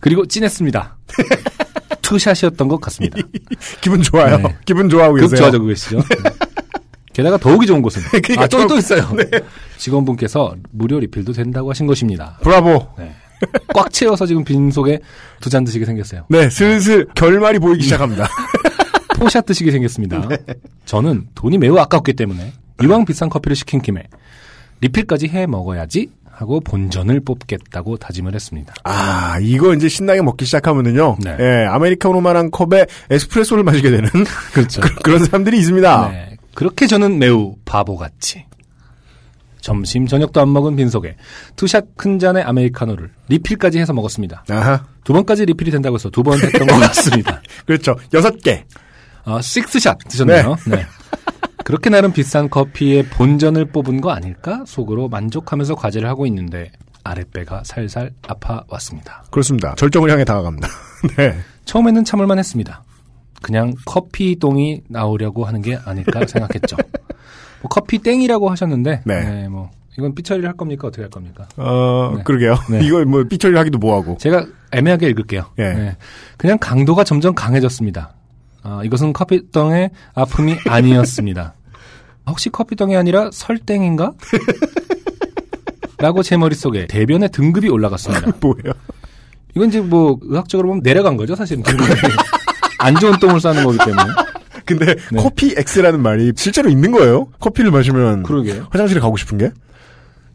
그리고 0.00 0.26
진했습니다. 0.26 0.96
투샷이었던 2.02 2.68
것 2.68 2.80
같습니다. 2.80 3.18
기분 3.80 4.02
좋아요. 4.02 4.38
네. 4.38 4.56
기분 4.64 4.88
좋아하고 4.88 5.14
계세요. 5.16 5.28
급조하자고 5.28 5.64
계시죠. 5.66 5.96
네. 5.98 6.16
게다가 7.12 7.36
더욱이 7.36 7.66
좋은 7.66 7.82
곳은 7.82 8.00
그러니까 8.10 8.42
아, 8.42 8.46
또, 8.46 8.58
좀- 8.60 8.68
또 8.68 8.78
있어요. 8.78 9.08
직원분께서 9.76 10.54
무료 10.70 11.00
리필도 11.00 11.32
된다고 11.32 11.70
하신 11.70 11.86
것입니다. 11.86 12.38
브라보. 12.42 12.88
네. 12.98 13.14
꽉 13.72 13.92
채워서 13.92 14.26
지금 14.26 14.42
빈속에 14.44 14.98
두 15.40 15.50
잔 15.50 15.64
드시게 15.64 15.84
생겼어요. 15.84 16.24
네, 16.28 16.48
슬슬 16.50 17.06
결말이 17.14 17.58
보이기 17.58 17.82
시작합니다. 17.84 18.28
four 19.18 19.31
shot 19.31 19.44
드시게 19.46 19.70
생겼습니다. 19.70 20.28
저는 20.86 21.28
돈이 21.34 21.58
매우 21.58 21.76
아깝기 21.78 22.14
때문에 22.14 22.52
이왕 22.82 23.04
비싼 23.04 23.28
커피를 23.28 23.56
시킨 23.56 23.80
김에 23.82 24.04
리필까지 24.80 25.28
해 25.28 25.46
먹어야지 25.46 26.10
하고 26.30 26.60
본전을 26.60 27.20
뽑겠다고 27.20 27.96
다짐을 27.96 28.34
했습니다. 28.34 28.72
아, 28.84 29.38
이거 29.42 29.74
이제 29.74 29.88
신나게 29.88 30.22
먹기 30.22 30.44
시작하면은요. 30.44 31.16
네. 31.24 31.36
예, 31.40 31.66
아메리카노만한 31.66 32.52
컵에 32.52 32.86
에스프레소를 33.10 33.64
마시게 33.64 33.90
되는 33.90 34.08
그렇죠. 34.54 34.80
그, 35.02 35.10
런 35.10 35.24
사람들이 35.24 35.58
있습니다. 35.58 36.08
네. 36.10 36.36
그렇게 36.54 36.86
저는 36.86 37.18
매우 37.18 37.56
바보같이 37.64 38.44
점심 39.60 40.06
저녁도 40.06 40.40
안 40.40 40.52
먹은 40.52 40.76
빈속에 40.76 41.16
two 41.56 41.73
shot 41.73 41.96
큰 41.96 42.20
잔의 42.20 42.44
아메리카노를 42.44 43.10
리필까지 43.28 43.80
해서 43.80 43.92
먹었습니다. 43.92 44.44
아하. 44.48 44.84
두 45.02 45.12
번까지 45.12 45.44
리필이 45.46 45.72
된다고 45.72 45.96
해서 45.96 46.08
두 46.10 46.22
번 46.22 46.38
했던 46.40 46.66
것 46.68 46.78
같습니다. 46.86 47.42
그렇죠. 47.66 47.96
여섯 48.14 48.40
개. 48.42 48.64
어, 49.28 49.40
식스샷 49.42 49.98
드셨네요. 50.08 50.56
네. 50.66 50.86
그렇게 51.64 51.90
나름 51.90 52.12
비싼 52.12 52.48
커피의 52.48 53.04
본전을 53.10 53.66
뽑은 53.66 54.00
거 54.00 54.10
아닐까 54.10 54.64
속으로 54.66 55.08
만족하면서 55.08 55.74
과제를 55.74 56.08
하고 56.08 56.24
있는데 56.26 56.72
아랫배가 57.04 57.62
살살 57.64 58.12
아파왔습니다. 58.26 59.24
그렇습니다. 59.30 59.74
절정을 59.74 60.10
향해 60.10 60.24
다가갑니다. 60.24 60.68
네. 61.18 61.38
처음에는 61.66 62.04
참을만 62.04 62.38
했습니다. 62.38 62.82
그냥 63.42 63.74
커피똥이 63.84 64.84
나오려고 64.88 65.44
하는 65.44 65.60
게 65.60 65.78
아닐까 65.84 66.26
생각했죠. 66.26 66.76
뭐 67.60 67.68
커피 67.68 67.98
땡이라고 67.98 68.50
하셨는데 68.50 69.02
네. 69.04 69.24
네, 69.24 69.48
뭐 69.48 69.70
이건 69.98 70.14
삐처리를 70.14 70.48
할 70.48 70.56
겁니까 70.56 70.88
어떻게 70.88 71.02
할 71.02 71.10
겁니까? 71.10 71.46
어, 71.56 72.14
네. 72.16 72.22
그러게요. 72.22 72.56
네. 72.70 72.80
이거 72.86 73.04
뭐 73.04 73.24
삐처리 73.24 73.56
하기도 73.56 73.78
뭐하고. 73.78 74.16
제가 74.18 74.46
애매하게 74.72 75.08
읽을게요. 75.10 75.44
예. 75.58 75.74
네. 75.74 75.96
그냥 76.38 76.56
강도가 76.58 77.04
점점 77.04 77.34
강해졌습니다. 77.34 78.14
아, 78.62 78.80
이것은 78.84 79.12
커피똥의 79.12 79.90
아픔이 80.14 80.56
아니었습니다. 80.66 81.54
혹시 82.26 82.50
커피똥이 82.50 82.96
아니라 82.96 83.30
설땡인가? 83.32 84.12
라고 85.98 86.22
제 86.22 86.36
머릿속에 86.36 86.86
대변의 86.86 87.30
등급이 87.30 87.68
올라갔습니다. 87.68 88.32
뭐예요? 88.40 88.72
이건 89.56 89.68
이제 89.68 89.80
뭐 89.80 90.18
의학적으로 90.22 90.68
보면 90.68 90.82
내려간 90.82 91.16
거죠, 91.16 91.34
사실은. 91.34 91.62
안 92.78 92.94
좋은 92.96 93.18
똥을 93.18 93.40
싸는 93.40 93.64
거기 93.64 93.78
때문에. 93.78 94.04
근데 94.64 94.94
네. 95.10 95.22
커피 95.22 95.54
X라는 95.56 96.00
말이 96.00 96.32
실제로 96.36 96.68
있는 96.68 96.92
거예요? 96.92 97.28
커피를 97.40 97.70
마시면 97.70 98.22
그러게요. 98.22 98.66
화장실에 98.70 99.00
가고 99.00 99.16
싶은 99.16 99.38
게? 99.38 99.50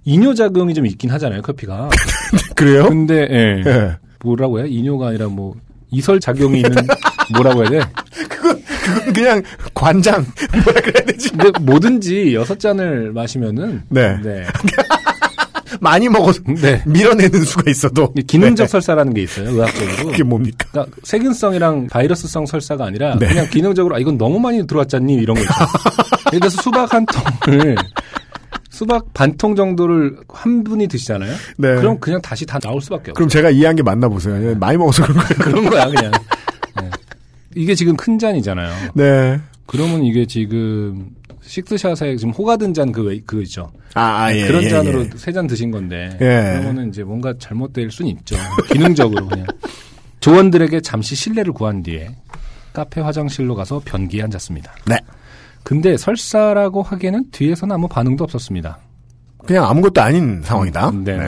이뇨 0.05 0.33
작용이 0.33 0.73
좀 0.73 0.85
있긴 0.85 1.11
하잖아요, 1.11 1.41
커피가. 1.43 1.89
그래요? 2.55 2.89
근데, 2.89 3.27
예. 3.29 3.63
예. 3.65 3.97
뭐라고 4.23 4.59
해요? 4.59 4.67
이뇨가 4.67 5.09
아니라 5.09 5.27
뭐, 5.27 5.55
이설 5.91 6.19
작용이 6.19 6.57
있는, 6.61 6.71
뭐라고 7.33 7.61
해야 7.63 7.69
돼? 7.69 7.81
그건 8.29 8.61
그냥 9.13 9.43
관장 9.73 10.25
뭐라 10.63 10.81
그래야 10.81 11.05
되지? 11.05 11.29
근데 11.31 11.51
뭐든지 11.59 12.33
여섯 12.35 12.59
잔을 12.59 13.11
마시면은. 13.13 13.83
네. 13.89 14.17
네. 14.23 14.45
많이 15.81 16.07
먹어서 16.07 16.39
네. 16.61 16.81
밀어내는 16.85 17.43
수가 17.43 17.69
있어도 17.69 18.13
이 18.15 18.21
기능적 18.21 18.67
네. 18.67 18.71
설사라는 18.71 19.13
게 19.13 19.23
있어요, 19.23 19.49
의학적으로. 19.49 20.11
그게 20.11 20.23
뭡니까? 20.23 20.67
그러니까 20.71 20.95
세균성이랑 21.03 21.87
바이러스성 21.87 22.45
설사가 22.45 22.85
아니라 22.85 23.17
네. 23.17 23.27
그냥 23.27 23.49
기능적으로 23.49 23.95
아 23.95 23.99
이건 23.99 24.17
너무 24.17 24.39
많이 24.39 24.65
들어왔잖니 24.65 25.15
이런 25.15 25.35
거 25.35 25.41
있죠. 25.41 25.51
예를 26.31 26.39
들어서 26.41 26.61
수박 26.61 26.93
한 26.93 27.05
통을 27.45 27.75
수박 28.69 29.13
반 29.13 29.35
통 29.37 29.55
정도를 29.55 30.17
한 30.29 30.63
분이 30.63 30.87
드시잖아요. 30.87 31.33
네. 31.57 31.75
그럼 31.75 31.99
그냥 31.99 32.21
다시 32.21 32.45
다 32.45 32.59
나올 32.59 32.79
수밖에 32.79 33.11
없어요. 33.11 33.13
그럼 33.15 33.27
제가 33.29 33.49
이해한 33.49 33.75
게 33.75 33.83
맞나 33.83 34.07
보세요. 34.07 34.55
많이 34.59 34.77
먹어서 34.77 35.03
그런 35.03 35.17
거예요. 35.17 35.37
그런 35.39 35.69
거야 35.69 35.85
그냥. 35.87 36.11
네. 37.55 37.61
이게 37.61 37.75
지금 37.75 37.95
큰 37.95 38.19
잔이잖아요. 38.19 38.91
네. 38.95 39.39
그러면 39.65 40.03
이게 40.03 40.25
지금 40.25 41.09
식스샷에 41.41 42.15
지금 42.17 42.33
호가든 42.33 42.73
잔 42.73 42.91
그, 42.91 43.19
그거 43.25 43.41
있죠. 43.41 43.71
아, 43.93 44.23
아, 44.25 44.35
예. 44.35 44.47
그런 44.47 44.63
예, 44.63 44.69
잔으로 44.69 45.01
예. 45.03 45.09
세잔 45.15 45.47
드신 45.47 45.71
건데. 45.71 46.09
예. 46.21 46.59
그러면은 46.59 46.89
이제 46.89 47.03
뭔가 47.03 47.33
잘못될 47.37 47.91
수는 47.91 48.11
있죠. 48.11 48.35
기능적으로 48.71 49.27
그냥. 49.27 49.45
조원들에게 50.19 50.81
잠시 50.81 51.15
신뢰를 51.15 51.51
구한 51.53 51.83
뒤에 51.83 52.15
카페 52.71 53.01
화장실로 53.01 53.55
가서 53.55 53.81
변기에 53.83 54.23
앉았습니다. 54.23 54.73
네. 54.87 54.97
근데 55.63 55.97
설사라고 55.97 56.81
하기에는 56.81 57.31
뒤에서는 57.31 57.73
아무 57.73 57.87
반응도 57.87 58.23
없었습니다. 58.23 58.79
그냥 59.45 59.65
아무것도 59.65 60.01
아닌 60.01 60.41
상황이다. 60.43 60.89
음, 60.89 61.03
네. 61.03 61.19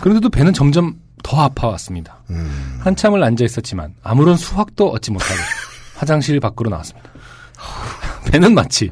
그런데도 0.00 0.30
배는 0.30 0.52
점점 0.52 0.96
더 1.22 1.40
아파왔습니다. 1.42 2.18
음. 2.30 2.78
한참을 2.80 3.22
앉아 3.22 3.44
있었지만 3.44 3.94
아무런 4.02 4.36
수확도 4.36 4.90
얻지 4.90 5.10
못하고 5.12 5.34
화장실 5.96 6.40
밖으로 6.40 6.70
나왔습니다. 6.70 7.10
배는 8.30 8.54
마치 8.54 8.90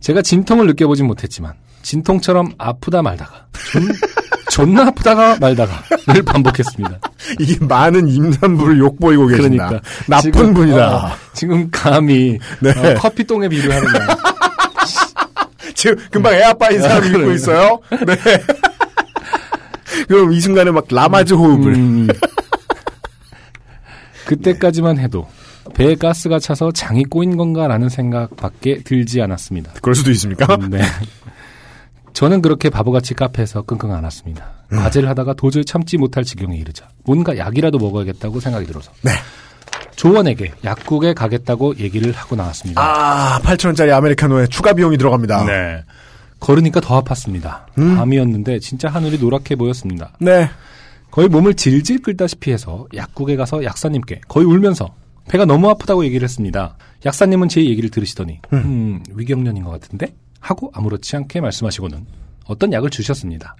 제가 0.00 0.22
진통을 0.22 0.66
느껴보진 0.66 1.06
못했지만 1.06 1.54
진통처럼 1.82 2.52
아프다 2.58 3.02
말다가 3.02 3.46
존, 3.72 3.82
존나 4.50 4.86
아프다가 4.88 5.36
말다가를 5.40 6.22
반복했습니다. 6.24 6.98
이게 7.40 7.64
많은 7.64 8.08
임산부를 8.08 8.78
욕보이고 8.78 9.26
계신다. 9.26 9.66
그러니까 9.68 9.88
나쁜 10.08 10.32
지금, 10.32 10.54
분이다. 10.54 10.96
어, 10.96 11.10
지금 11.32 11.70
감히 11.70 12.38
네. 12.60 12.70
어, 12.70 12.94
커피똥에 12.94 13.48
비유하느냐. 13.48 14.06
지금 15.74 15.96
금방 16.10 16.32
애 16.34 16.42
아빠인 16.42 16.80
사람 16.80 17.02
아, 17.02 17.06
읽고 17.06 17.18
그래요. 17.18 17.32
있어요. 17.32 17.80
네. 17.90 18.16
그럼 20.08 20.32
이 20.32 20.40
순간에 20.40 20.70
막 20.70 20.86
라마즈 20.90 21.34
호흡을. 21.34 21.74
음. 21.74 22.08
그때까지만 24.26 24.98
해도 24.98 25.28
배에 25.74 25.94
가스가 25.94 26.38
차서 26.38 26.72
장이 26.72 27.04
꼬인 27.04 27.36
건가라는 27.36 27.88
생각밖에 27.88 28.82
들지 28.82 29.22
않았습니다. 29.22 29.72
그럴 29.80 29.94
수도 29.94 30.10
있습니까? 30.12 30.56
네. 30.68 30.80
저는 32.12 32.42
그렇게 32.42 32.70
바보같이 32.70 33.14
카페에서 33.14 33.62
끙끙 33.62 33.92
앓았습니다. 33.92 34.46
과제를 34.70 35.08
하다가 35.10 35.34
도저히 35.34 35.64
참지 35.64 35.96
못할 35.96 36.24
지경에 36.24 36.56
이르자 36.56 36.88
뭔가 37.04 37.36
약이라도 37.36 37.78
먹어야겠다고 37.78 38.40
생각이 38.40 38.66
들어서 38.66 38.90
네. 39.02 39.12
조원에게 39.96 40.52
약국에 40.64 41.14
가겠다고 41.14 41.76
얘기를 41.78 42.12
하고 42.12 42.36
나왔습니다. 42.36 42.80
아, 42.80 43.40
8천원짜리 43.42 43.92
아메리카노에 43.92 44.46
추가 44.48 44.72
비용이 44.72 44.98
들어갑니다. 44.98 45.44
네. 45.44 45.84
걸으니까 46.40 46.80
더 46.80 47.02
아팠습니다. 47.02 47.64
음. 47.78 47.96
밤이었는데 47.96 48.58
진짜 48.60 48.88
하늘이 48.88 49.18
노랗게 49.18 49.56
보였습니다. 49.56 50.12
네. 50.20 50.48
거의 51.10 51.28
몸을 51.28 51.54
질질 51.54 52.02
끌다시피 52.02 52.52
해서 52.52 52.86
약국에 52.94 53.36
가서 53.36 53.64
약사님께 53.64 54.20
거의 54.28 54.46
울면서 54.46 54.94
배가 55.28 55.44
너무 55.44 55.68
아프다고 55.70 56.04
얘기를 56.04 56.24
했습니다. 56.24 56.76
약사님은 57.04 57.48
제 57.48 57.64
얘기를 57.64 57.90
들으시더니 57.90 58.40
음, 58.52 59.02
위경련인 59.14 59.64
것 59.64 59.70
같은데? 59.70 60.14
하고 60.40 60.70
아무렇지 60.74 61.16
않게 61.16 61.40
말씀하시고는 61.40 62.06
어떤 62.46 62.72
약을 62.72 62.90
주셨습니다. 62.90 63.56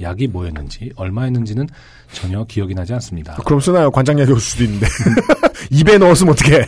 약이 0.00 0.26
뭐였는지 0.28 0.92
얼마였는지는 0.96 1.68
전혀 2.12 2.44
기억이 2.44 2.74
나지 2.74 2.92
않습니다. 2.94 3.34
그럼 3.44 3.60
쓰나요? 3.60 3.90
관장약이 3.90 4.30
올 4.30 4.40
수도 4.40 4.64
있는데. 4.64 4.86
입에 5.70 5.98
넣었으면 5.98 6.32
어떡해. 6.34 6.66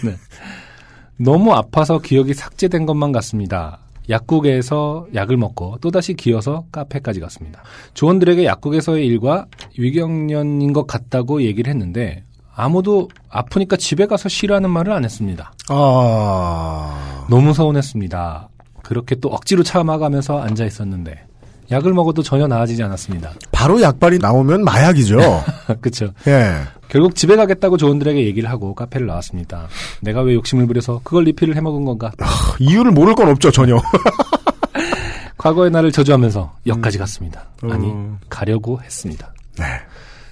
너무 1.19 1.53
아파서 1.53 1.99
기억이 1.99 2.33
삭제된 2.33 2.87
것만 2.87 3.13
같습니다. 3.13 3.81
약국에서 4.09 5.07
약을 5.15 5.37
먹고 5.37 5.79
또다시 5.81 6.15
기어서 6.15 6.65
카페까지 6.73 7.21
갔습니다. 7.21 7.63
조원들에게 7.95 8.45
약국에서의 8.45 9.07
일과 9.07 9.47
위경련인 9.79 10.73
것 10.73 10.87
같다고 10.87 11.43
얘기를 11.43 11.71
했는데 11.71 12.25
아무도 12.55 13.09
아프니까 13.29 13.77
집에 13.77 14.07
가서 14.07 14.29
쉬라는 14.29 14.71
말을 14.71 14.93
안 14.93 15.05
했습니다. 15.05 15.53
아. 15.69 17.27
너무 17.31 17.55
서운했습니다. 17.55 18.49
그렇게 18.83 19.15
또 19.17 19.29
억지로 19.29 19.63
참아가면서 19.63 20.41
앉아 20.41 20.65
있었는데 20.65 21.25
약을 21.71 21.93
먹어도 21.93 22.23
전혀 22.23 22.47
나아지지 22.47 22.83
않았습니다. 22.83 23.33
바로 23.53 23.81
약발이 23.81 24.19
나오면 24.19 24.65
마약이죠. 24.65 25.19
그렇죠. 25.81 26.13
예. 26.27 26.63
결국 26.89 27.15
집에 27.15 27.37
가겠다고 27.37 27.77
조원들에게 27.77 28.25
얘기를 28.25 28.49
하고 28.51 28.75
카페를 28.75 29.07
나왔습니다. 29.07 29.69
내가 30.01 30.23
왜 30.23 30.35
욕심을 30.35 30.67
부려서 30.67 31.01
그걸 31.05 31.25
리필을 31.25 31.55
해먹은 31.57 31.85
건가? 31.85 32.11
이유를 32.59 32.93
모를 32.93 33.15
건 33.15 33.29
없죠, 33.29 33.51
전혀. 33.51 33.81
과거의 35.37 35.71
나를 35.71 35.93
저주하면서 35.93 36.53
역까지 36.67 36.99
갔습니다. 36.99 37.45
아니 37.63 37.91
음. 37.91 38.19
가려고 38.29 38.81
했습니다. 38.83 39.33
네. 39.59 39.65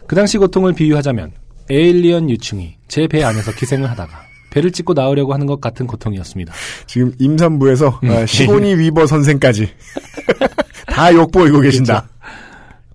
그 0.06 0.16
당시 0.16 0.38
고통을 0.38 0.72
비유하자면 0.72 1.32
에일리언 1.70 2.30
유충이 2.30 2.76
제 2.88 3.06
배 3.06 3.22
안에서 3.22 3.52
기생을 3.52 3.88
하다가 3.90 4.20
배를 4.50 4.72
찍고 4.72 4.94
나오려고 4.94 5.34
하는 5.34 5.46
것 5.46 5.60
같은 5.60 5.86
고통이었습니다. 5.86 6.52
지금 6.86 7.12
임산부에서 7.18 8.00
음. 8.04 8.10
아, 8.10 8.26
시고니 8.26 8.74
위버 8.76 9.06
선생까지 9.06 9.68
다 10.88 11.12
욕보이고 11.12 11.60
계신다. 11.60 12.08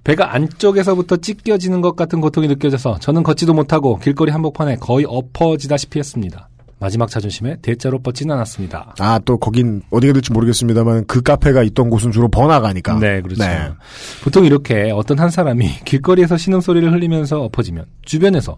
배가 0.04 0.34
안쪽에서부터 0.34 1.18
찢겨지는 1.18 1.82
것 1.82 1.96
같은 1.96 2.22
고통이 2.22 2.48
느껴져서 2.48 3.00
저는 3.00 3.24
걷지도 3.24 3.54
못하고 3.54 4.00
길거리 4.00 4.32
한복판에 4.32 4.78
거의 4.78 5.06
엎어지다시피 5.08 6.00
했습니다. 6.00 6.50
마지막 6.80 7.12
자존심에 7.12 7.58
대자로 7.62 8.00
뻗진 8.00 8.32
않았습니다. 8.32 8.96
아, 8.98 9.20
또 9.24 9.38
거긴 9.38 9.84
어디가 9.92 10.14
될지 10.14 10.34
모르겠습니다만 10.34 11.06
그 11.06 11.22
카페가 11.22 11.62
있던 11.62 11.92
곳은 11.92 12.12
주로 12.12 12.28
번화가니까. 12.28 12.98
네, 12.98 13.22
그렇죠. 13.22 13.44
보통 14.24 14.46
이렇게 14.46 14.90
어떤 14.92 15.20
한 15.20 15.30
사람이 15.30 15.70
길거리에서 15.86 16.38
신음소리를 16.38 16.92
흘리면서 16.92 17.44
엎어지면 17.44 17.86
주변에서 18.04 18.58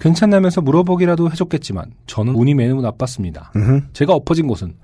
괜찮냐면서 0.00 0.62
물어보기라도 0.62 1.30
해줬겠지만 1.30 1.92
저는 2.08 2.34
운이 2.34 2.54
매우 2.54 2.80
나빴습니다. 2.82 3.52
음흠. 3.54 3.82
제가 3.92 4.14
엎어진 4.14 4.48
곳은 4.48 4.74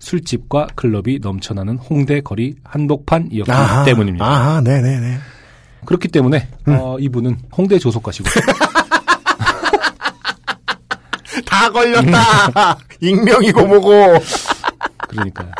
술집과 0.00 0.66
클럽이 0.74 1.20
넘쳐나는 1.22 1.76
홍대 1.76 2.20
거리 2.20 2.56
한복판이었기 2.64 3.52
아하, 3.52 3.84
때문입니다. 3.84 4.26
아하, 4.26 4.60
네네네. 4.60 5.18
그렇기 5.84 6.08
때문에 6.08 6.48
어, 6.66 6.96
이분은 6.98 7.38
홍대 7.56 7.78
조속가시고 7.78 8.28
다 11.46 11.70
걸렸다! 11.70 12.78
익명이고 13.00 13.66
뭐고! 13.66 13.90
그러니까요. 15.08 15.50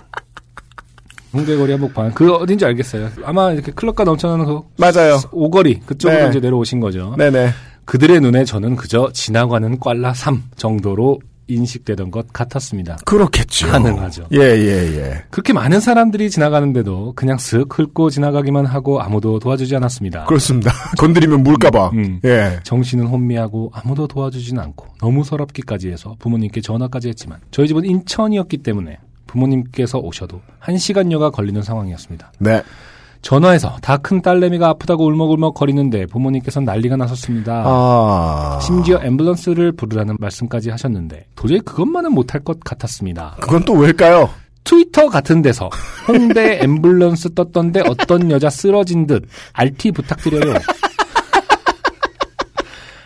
홍대 1.33 1.57
거리 1.57 1.73
한복판 1.73 2.13
그 2.15 2.33
어딘지 2.35 2.65
알겠어요. 2.65 3.09
아마 3.25 3.53
이렇게 3.53 3.73
클럽가 3.73 4.05
넘쳐나는 4.05 4.45
그 4.45 4.61
맞아요. 4.77 5.19
오거리 5.33 5.81
그쪽으로 5.81 6.25
네. 6.25 6.29
이제 6.29 6.41
내려오신 6.41 6.81
거죠. 6.81 7.15
네네. 7.17 7.51
그들의 7.85 8.21
눈에 8.21 8.45
저는 8.45 8.77
그저 8.77 9.11
지나가는 9.13 9.79
꽐라 9.79 10.13
3 10.15 10.43
정도로 10.57 11.21
인식되던 11.47 12.11
것 12.11 12.33
같았습니다. 12.33 12.99
그렇겠죠. 13.05 13.69
가능하죠. 13.69 14.29
예, 14.33 14.39
예, 14.39 14.97
예. 14.97 15.25
그렇게 15.31 15.53
많은 15.53 15.81
사람들이 15.81 16.31
지나가는데도 16.31 17.13
그냥 17.15 17.39
슥 17.39 17.67
훑고 17.69 18.11
지나가기만 18.11 18.67
하고 18.67 19.01
아무도 19.01 19.39
도와주지 19.39 19.77
않았습니다. 19.77 20.25
그렇습니다. 20.25 20.73
건드리면 20.99 21.43
물까봐. 21.43 21.91
음. 21.91 22.21
예. 22.25 22.61
정신은 22.63 23.07
혼미하고 23.07 23.71
아무도 23.75 24.07
도와주진 24.07 24.59
않고 24.59 24.87
너무 25.01 25.25
서럽기까지 25.25 25.91
해서 25.91 26.17
부모님께 26.19 26.61
전화까지 26.61 27.09
했지만 27.09 27.41
저희 27.51 27.69
집은 27.69 27.85
인천이었기 27.85 28.59
때문에 28.59 28.99
부모님께서 29.27 29.99
오셔도 29.99 30.41
한시간여가 30.59 31.31
걸리는 31.31 31.63
상황이었습니다. 31.63 32.33
네. 32.39 32.63
전화해서 33.23 33.77
다 33.83 33.97
큰 33.99 34.21
딸내미가 34.21 34.69
아프다고 34.69 35.07
울먹울먹 35.07 35.55
거리는데 35.55 36.07
부모님께서는 36.07 36.67
난리가 36.67 36.97
나섰습니다. 36.97 37.63
아. 37.65 38.59
심지어 38.61 38.99
앰뷸런스를 39.01 39.77
부르라는 39.77 40.17
말씀까지 40.19 40.71
하셨는데 40.71 41.27
도저히 41.37 41.61
그것만은 41.61 42.13
못할 42.13 42.41
것 42.43 42.59
같았습니다. 42.61 43.37
그건 43.41 43.65
또 43.65 43.75
왜일까요? 43.75 44.29
트위터 44.65 45.09
같은 45.09 45.41
데서 45.43 45.71
홍대 46.09 46.61
앰뷸런스 46.61 47.35
떴던데 47.35 47.83
어떤 47.89 48.31
여자 48.31 48.51
쓰러진 48.51 49.07
듯 49.07 49.25
RT 49.53 49.93
부탁드려요. 49.93 50.55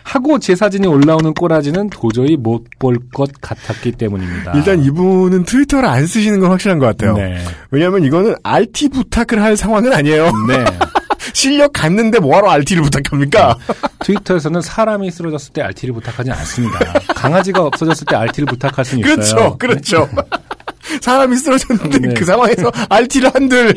하고 0.07 0.39
제 0.39 0.55
사진이 0.55 0.87
올라오는 0.87 1.33
꼬라지는 1.33 1.89
도저히 1.89 2.37
못 2.37 2.63
볼 2.79 2.97
것 3.13 3.29
같았기 3.41 3.91
때문입니다. 3.93 4.53
일단 4.53 4.81
이분은 4.83 5.43
트위터를 5.43 5.87
안 5.89 6.05
쓰시는 6.07 6.39
건 6.39 6.51
확실한 6.51 6.79
것 6.79 6.85
같아요. 6.85 7.15
네. 7.17 7.43
왜냐하면 7.71 8.03
이거는 8.05 8.35
RT 8.43 8.89
부탁을 8.89 9.41
할 9.41 9.57
상황은 9.57 9.91
아니에요. 9.91 10.31
네. 10.47 10.63
실력 11.33 11.73
갔는데 11.73 12.19
뭐하러 12.19 12.49
RT를 12.51 12.83
부탁합니까? 12.83 13.57
트위터에서는 14.05 14.61
사람이 14.61 15.11
쓰러졌을 15.11 15.51
때 15.53 15.61
RT를 15.61 15.93
부탁하지 15.95 16.31
않습니다. 16.31 16.79
강아지가 17.15 17.63
없어졌을 17.63 18.05
때 18.05 18.15
RT를 18.15 18.45
부탁할 18.47 18.85
수는 18.85 19.03
있어요. 19.03 19.57
그렇죠, 19.57 19.57
그렇죠. 19.57 20.09
사람이 21.01 21.35
쓰러졌는데 21.35 21.99
네. 21.99 22.13
그 22.13 22.23
상황에서 22.23 22.71
RT를 22.89 23.31
한들 23.33 23.73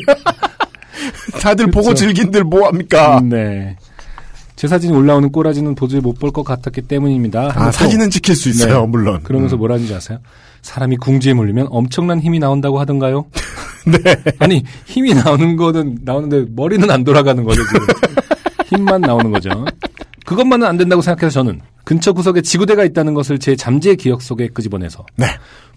다들 1.41 1.65
보고 1.67 1.87
그렇죠. 1.87 2.05
즐긴들 2.05 2.43
뭐합니까? 2.45 3.21
네. 3.23 3.75
제 4.61 4.67
사진이 4.67 4.93
올라오는 4.95 5.31
꼬라지는 5.31 5.73
도저히 5.73 6.01
못 6.01 6.19
볼 6.19 6.31
것 6.31 6.43
같았기 6.43 6.83
때문입니다. 6.83 7.51
아, 7.55 7.71
사진은 7.71 8.11
찍힐 8.11 8.35
수 8.35 8.47
있어요, 8.49 8.81
네. 8.81 8.87
물론. 8.87 9.23
그러면서 9.23 9.55
음. 9.55 9.57
뭐라는지 9.57 9.91
아세요? 9.95 10.19
사람이 10.61 10.97
궁지에 10.97 11.33
몰리면 11.33 11.69
엄청난 11.71 12.19
힘이 12.19 12.37
나온다고 12.37 12.79
하던가요? 12.79 13.25
네. 13.87 14.15
아니 14.37 14.63
힘이 14.85 15.15
나오는 15.15 15.55
거는 15.55 15.97
나오는데 16.03 16.45
머리는 16.55 16.91
안 16.91 17.03
돌아가는 17.03 17.43
거죠 17.43 17.63
지금. 17.65 17.87
힘만 18.69 19.01
나오는 19.01 19.31
거죠. 19.31 19.49
그것만은 20.31 20.65
안 20.65 20.77
된다고 20.77 21.01
생각해서 21.01 21.41
저는 21.41 21.59
근처 21.83 22.13
구석에 22.13 22.41
지구대가 22.41 22.85
있다는 22.85 23.13
것을 23.13 23.37
제 23.37 23.53
잠재 23.57 23.95
기억 23.95 24.21
속에 24.21 24.47
끄집어내서 24.47 25.05
네. 25.17 25.25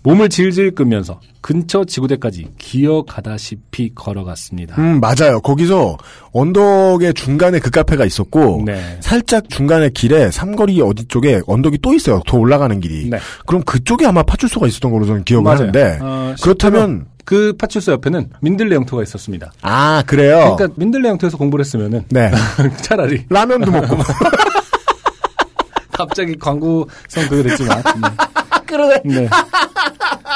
몸을 0.05 0.29
질질 0.29 0.77
끄면서 0.77 1.19
근처 1.41 1.85
지구대까지 1.85 2.47
기어가다시피 2.57 3.91
걸어갔습니다. 3.97 4.81
음, 4.81 5.01
맞아요. 5.01 5.41
거기서 5.41 5.97
언덕의 6.31 7.15
중간에 7.15 7.59
그 7.59 7.71
카페가 7.71 8.05
있었고, 8.05 8.63
네. 8.65 8.97
살짝 9.01 9.49
중간에 9.49 9.89
길에 9.89 10.31
삼거리 10.31 10.81
어디 10.83 11.07
쪽에 11.07 11.41
언덕이 11.49 11.79
또 11.83 11.93
있어요. 11.93 12.21
더 12.25 12.37
올라가는 12.39 12.79
길이. 12.79 13.11
네. 13.11 13.19
그럼 13.47 13.65
그쪽에 13.65 14.07
아마 14.07 14.23
파출소가 14.23 14.69
있었던 14.69 14.93
걸로 14.93 15.05
저는 15.05 15.25
기억을 15.25 15.43
맞아요. 15.43 15.59
하는데, 15.59 15.99
어, 16.01 16.35
그렇다면, 16.41 17.07
그 17.25 17.55
파출소 17.57 17.93
옆에는 17.93 18.31
민들레 18.41 18.75
영토가 18.75 19.03
있었습니다. 19.03 19.53
아, 19.63 20.03
그래요? 20.07 20.55
그러니까 20.57 20.69
민들레 20.77 21.09
영토에서 21.09 21.37
공부를 21.37 21.65
했으면은 21.65 22.05
네. 22.11 22.31
차라리 22.83 23.25
라면도 23.29 23.71
먹고. 23.71 23.97
갑자기 25.93 26.37
광고성 26.37 27.29
그게 27.29 27.43
됐지만. 27.49 27.83
네. 27.83 28.09
그러네. 28.67 29.01
네. 29.05 29.29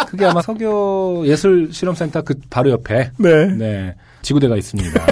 그게 0.08 0.24
아마 0.24 0.40
서교 0.40 1.24
예술 1.26 1.70
실험센터 1.72 2.22
그 2.22 2.34
바로 2.48 2.70
옆에 2.70 3.10
네. 3.16 3.46
네 3.46 3.94
지구대가 4.22 4.56
있습니다. 4.56 5.06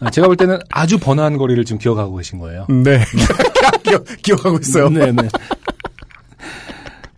아, 0.00 0.10
제가 0.10 0.26
볼 0.26 0.36
때는 0.36 0.58
아주 0.70 0.98
번화한 0.98 1.36
거리를 1.36 1.64
지금 1.64 1.78
기억하고 1.78 2.16
계신 2.16 2.38
거예요. 2.38 2.66
네. 2.68 3.02
기억, 3.82 4.04
기억하고 4.22 4.58
있어요. 4.58 4.88
네, 4.90 5.10
네. 5.12 5.28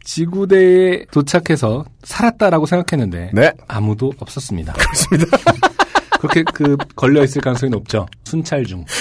지구대에 0.06 1.04
도착해서 1.10 1.84
살았다라고 2.04 2.64
생각했는데 2.66 3.30
네. 3.34 3.52
아무도 3.66 4.12
없었습니다. 4.20 4.72
그렇습니다. 4.74 5.36
그렇게 6.20 6.44
그 6.54 6.76
걸려 6.94 7.22
있을 7.24 7.42
가능성이 7.42 7.70
높죠. 7.70 8.06
순찰 8.24 8.64
중. 8.64 8.84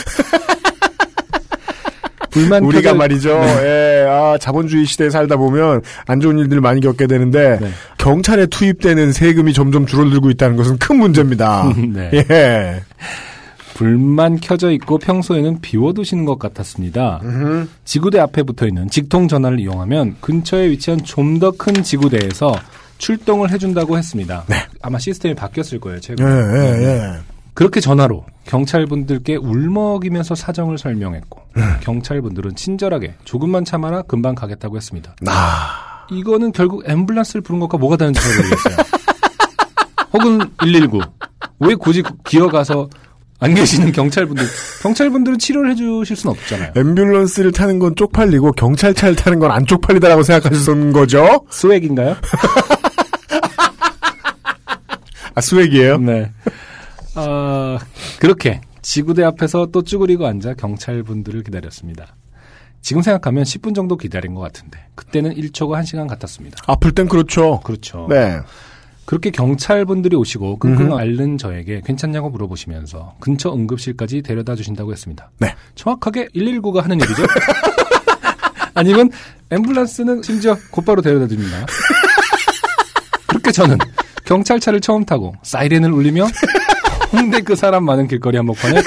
불만 2.31 2.63
우리가 2.65 2.91
표절- 2.91 2.97
말이죠. 2.97 3.39
네. 3.39 3.63
예, 4.03 4.05
아, 4.09 4.37
자본주의 4.37 4.85
시대에 4.85 5.09
살다 5.09 5.37
보면 5.37 5.81
안 6.05 6.19
좋은 6.19 6.37
일들 6.39 6.59
많이 6.59 6.81
겪게 6.81 7.07
되는데 7.07 7.59
네. 7.61 7.69
경찰에 7.97 8.47
투입되는 8.47 9.13
세금이 9.13 9.53
점점 9.53 9.85
줄어들고 9.85 10.29
있다는 10.31 10.57
것은 10.57 10.77
큰 10.79 10.97
문제입니다. 10.97 11.71
네. 11.93 12.11
예. 12.13 12.81
불만 13.75 14.39
켜져 14.39 14.71
있고 14.71 14.97
평소에는 14.97 15.59
비워두시는 15.59 16.23
것 16.25 16.39
같았습니다. 16.39 17.19
음. 17.23 17.69
지구대 17.83 18.19
앞에 18.19 18.43
붙어 18.43 18.65
있는 18.65 18.89
직통 18.89 19.27
전화를 19.27 19.59
이용하면 19.59 20.15
근처에 20.21 20.69
위치한 20.69 21.03
좀 21.03 21.39
더 21.39 21.51
큰 21.51 21.83
지구대에서 21.83 22.55
출동을 22.99 23.51
해준다고 23.51 23.97
했습니다. 23.97 24.45
아마 24.81 24.97
시스템이 24.97 25.35
바뀌었을 25.35 25.79
거예요. 25.81 25.97
예, 25.97 25.99
최근에. 25.99 26.29
예, 26.31 26.83
예. 26.85 27.13
그렇게 27.53 27.81
전화로 27.81 28.25
경찰분들께 28.45 29.35
울먹이면서 29.35 30.35
사정을 30.35 30.77
설명했고 30.77 31.41
경찰분들은 31.81 32.55
친절하게 32.55 33.15
조금만 33.25 33.65
참아라 33.65 34.03
금방 34.03 34.35
가겠다고 34.35 34.77
했습니다. 34.77 35.13
아, 35.27 36.05
이거는 36.11 36.53
결국 36.53 36.85
앰뷸런스를 36.85 37.43
부른 37.43 37.59
것과 37.59 37.77
뭐가 37.77 37.97
다른지 37.97 38.21
잘 38.21 38.35
모르겠어요. 38.37 38.75
혹은 40.13 40.39
119. 40.57 41.01
왜 41.59 41.75
굳이 41.75 42.03
기어가서 42.25 42.89
안 43.39 43.53
계시는 43.53 43.91
경찰분들 43.91 44.45
경찰분들은 44.81 45.37
치료를 45.39 45.71
해주실 45.71 46.15
수는 46.15 46.31
없잖아요. 46.35 46.73
앰뷸런스를 46.73 47.53
타는 47.53 47.79
건 47.79 47.95
쪽팔리고 47.95 48.53
경찰차를 48.53 49.15
타는 49.15 49.39
건 49.39 49.51
안 49.51 49.65
쪽팔리다라고 49.65 50.23
생각하셨던 50.23 50.93
거죠? 50.93 51.45
스웩인가요? 51.51 52.15
아, 55.35 55.41
스웩이에요? 55.41 55.97
네. 55.97 56.31
어, 57.15 57.77
그렇게 58.19 58.61
지구대 58.81 59.23
앞에서 59.23 59.67
또 59.71 59.81
쭈그리고 59.81 60.25
앉아 60.25 60.53
경찰분들을 60.55 61.43
기다렸습니다. 61.43 62.15
지금 62.81 63.01
생각하면 63.01 63.43
10분 63.43 63.73
정도 63.75 63.97
기다린 63.97 64.33
것 64.35 64.41
같은데 64.41 64.79
그때는 64.95 65.33
1초가 65.35 65.81
1시간 65.81 66.07
같았습니다. 66.07 66.57
아플 66.67 66.91
땐 66.91 67.07
그렇죠. 67.07 67.59
그렇죠. 67.61 68.05
네. 68.09 68.39
그렇게 69.05 69.29
경찰분들이 69.29 70.15
오시고 70.15 70.57
끙끙. 70.57 70.97
앓는 70.97 71.37
저에게 71.37 71.81
괜찮냐고 71.85 72.29
물어보시면서 72.29 73.15
근처 73.19 73.53
응급실까지 73.53 74.21
데려다 74.23 74.55
주신다고 74.55 74.91
했습니다. 74.91 75.29
네. 75.39 75.53
정확하게 75.75 76.27
119가 76.35 76.81
하는 76.81 76.99
일이죠? 76.99 77.23
아니면 78.73 79.09
앰뷸런스는 79.49 80.23
심지어 80.23 80.57
곧바로 80.71 81.01
데려다 81.01 81.27
줍니다. 81.27 81.65
그렇게 83.27 83.51
저는 83.51 83.77
경찰차를 84.25 84.81
처음 84.81 85.05
타고 85.05 85.33
사이렌을 85.43 85.91
울리며 85.91 86.27
홍대 87.13 87.41
그 87.41 87.55
사람 87.55 87.85
많은 87.85 88.07
길거리 88.07 88.37
한복판에 88.37 88.81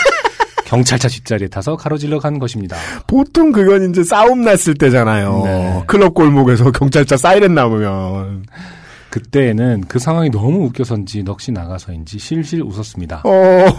경찰차 0.66 1.09
뒷자리에 1.09 1.49
타서 1.49 1.77
가로질러 1.77 2.19
간 2.19 2.39
것입니다. 2.39 2.77
보통 3.07 3.53
그건 3.53 3.89
이제 3.89 4.05
싸움 4.05 4.43
났을 4.43 4.74
때잖아요. 4.74 5.43
네. 5.45 5.82
클럽 5.86 6.12
골목에서 6.12 6.70
경찰차 6.73 7.16
사이렌 7.16 7.55
나오면. 7.55 8.45
그때에는 9.19 9.85
그 9.89 9.99
상황이 9.99 10.31
너무 10.31 10.65
웃겨서인지 10.66 11.24
넋이 11.24 11.53
나가서인지 11.53 12.19
실실 12.19 12.62
웃었습니다. 12.62 13.23
어, 13.24 13.31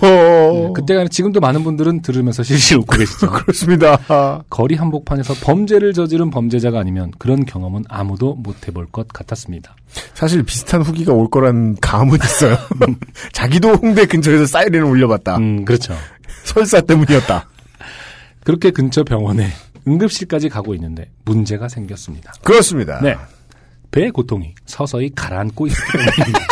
네, 0.02 0.72
그때가 0.76 1.08
지금도 1.08 1.40
많은 1.40 1.64
분들은 1.64 2.02
들으면서 2.02 2.44
실실 2.44 2.78
웃고 2.78 2.98
계시죠. 2.98 3.30
그렇습니다. 3.32 3.98
거리 4.50 4.76
한복판에서 4.76 5.36
범죄를 5.36 5.94
저지른 5.94 6.30
범죄자가 6.30 6.80
아니면 6.80 7.12
그런 7.18 7.46
경험은 7.46 7.86
아무도 7.88 8.36
못 8.36 8.68
해볼 8.68 8.88
것 8.88 9.08
같았습니다. 9.08 9.76
사실 10.14 10.44
비슷한 10.44 10.82
후기가 10.82 11.14
올 11.14 11.30
거란 11.30 11.78
감은 11.80 12.20
있어요. 12.22 12.58
자기도 13.32 13.70
홍대 13.70 14.06
근처에서 14.06 14.46
사이렌을 14.46 14.84
울려봤다. 14.84 15.38
음, 15.38 15.64
그렇죠. 15.64 15.96
설사 16.44 16.82
때문이었다. 16.82 17.48
그렇게 18.44 18.72
근처 18.72 19.04
병원에 19.04 19.48
응급실까지 19.88 20.50
가고 20.50 20.74
있는데 20.76 21.10
문제가 21.24 21.70
생겼습니다. 21.70 22.34
그렇습니다. 22.44 23.00
네. 23.02 23.16
배의 23.92 24.12
고통이 24.12 24.54
서서히 24.66 25.10
가라앉고 25.16 25.68
때문입니다. 25.68 26.40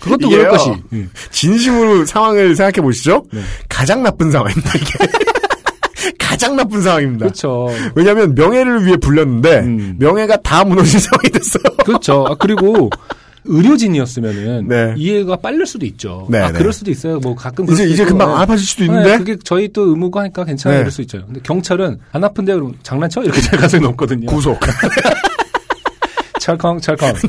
그것도. 0.00 0.28
그럴 0.28 0.48
것이. 0.50 0.70
음. 0.92 1.10
진심으로 1.30 2.04
상황을 2.04 2.54
생각해 2.54 2.82
보시죠. 2.82 3.24
네. 3.32 3.40
가장 3.68 4.02
나쁜 4.02 4.30
상황입니다. 4.30 4.70
이게 4.76 4.98
가장 6.18 6.56
나쁜 6.56 6.82
상황입니다. 6.82 7.24
그렇죠. 7.26 7.68
왜냐하면 7.94 8.34
명예를 8.34 8.84
위해 8.84 8.96
불렸는데 8.98 9.60
음. 9.60 9.96
명예가 9.98 10.36
다 10.42 10.62
무너진 10.64 11.00
상황이 11.00 11.30
됐어요. 11.30 11.62
그렇죠. 11.84 12.26
아, 12.28 12.34
그리고 12.34 12.90
의료진이었으면은 13.46 14.68
네. 14.68 14.94
이해가 14.96 15.36
빨릴 15.36 15.66
수도 15.66 15.84
있죠. 15.86 16.26
네, 16.30 16.38
아, 16.38 16.50
네. 16.50 16.58
그럴 16.58 16.72
수도 16.72 16.90
있어요. 16.90 17.18
뭐 17.20 17.34
가끔 17.34 17.70
이제 17.70 17.84
이제. 17.84 18.04
금방 18.04 18.36
아파질 18.36 18.66
수도 18.66 18.80
네, 18.84 18.86
있는데 18.86 19.18
그게 19.18 19.36
저희 19.42 19.68
또 19.72 19.88
의무고 19.88 20.18
하니까 20.20 20.44
괜찮아 20.44 20.74
네. 20.74 20.80
이럴 20.80 20.90
수 20.90 21.00
있죠. 21.02 21.24
근데 21.26 21.40
경찰은 21.42 21.98
안 22.12 22.24
아픈데 22.24 22.54
그럼 22.54 22.74
장난쳐 22.82 23.22
이렇게 23.22 23.40
될 23.40 23.52
가능성이 23.52 23.82
높거든요. 23.84 24.26
구속. 24.26 24.58
찰컹 26.44 26.78
찰컹. 26.78 27.08
음. 27.08 27.14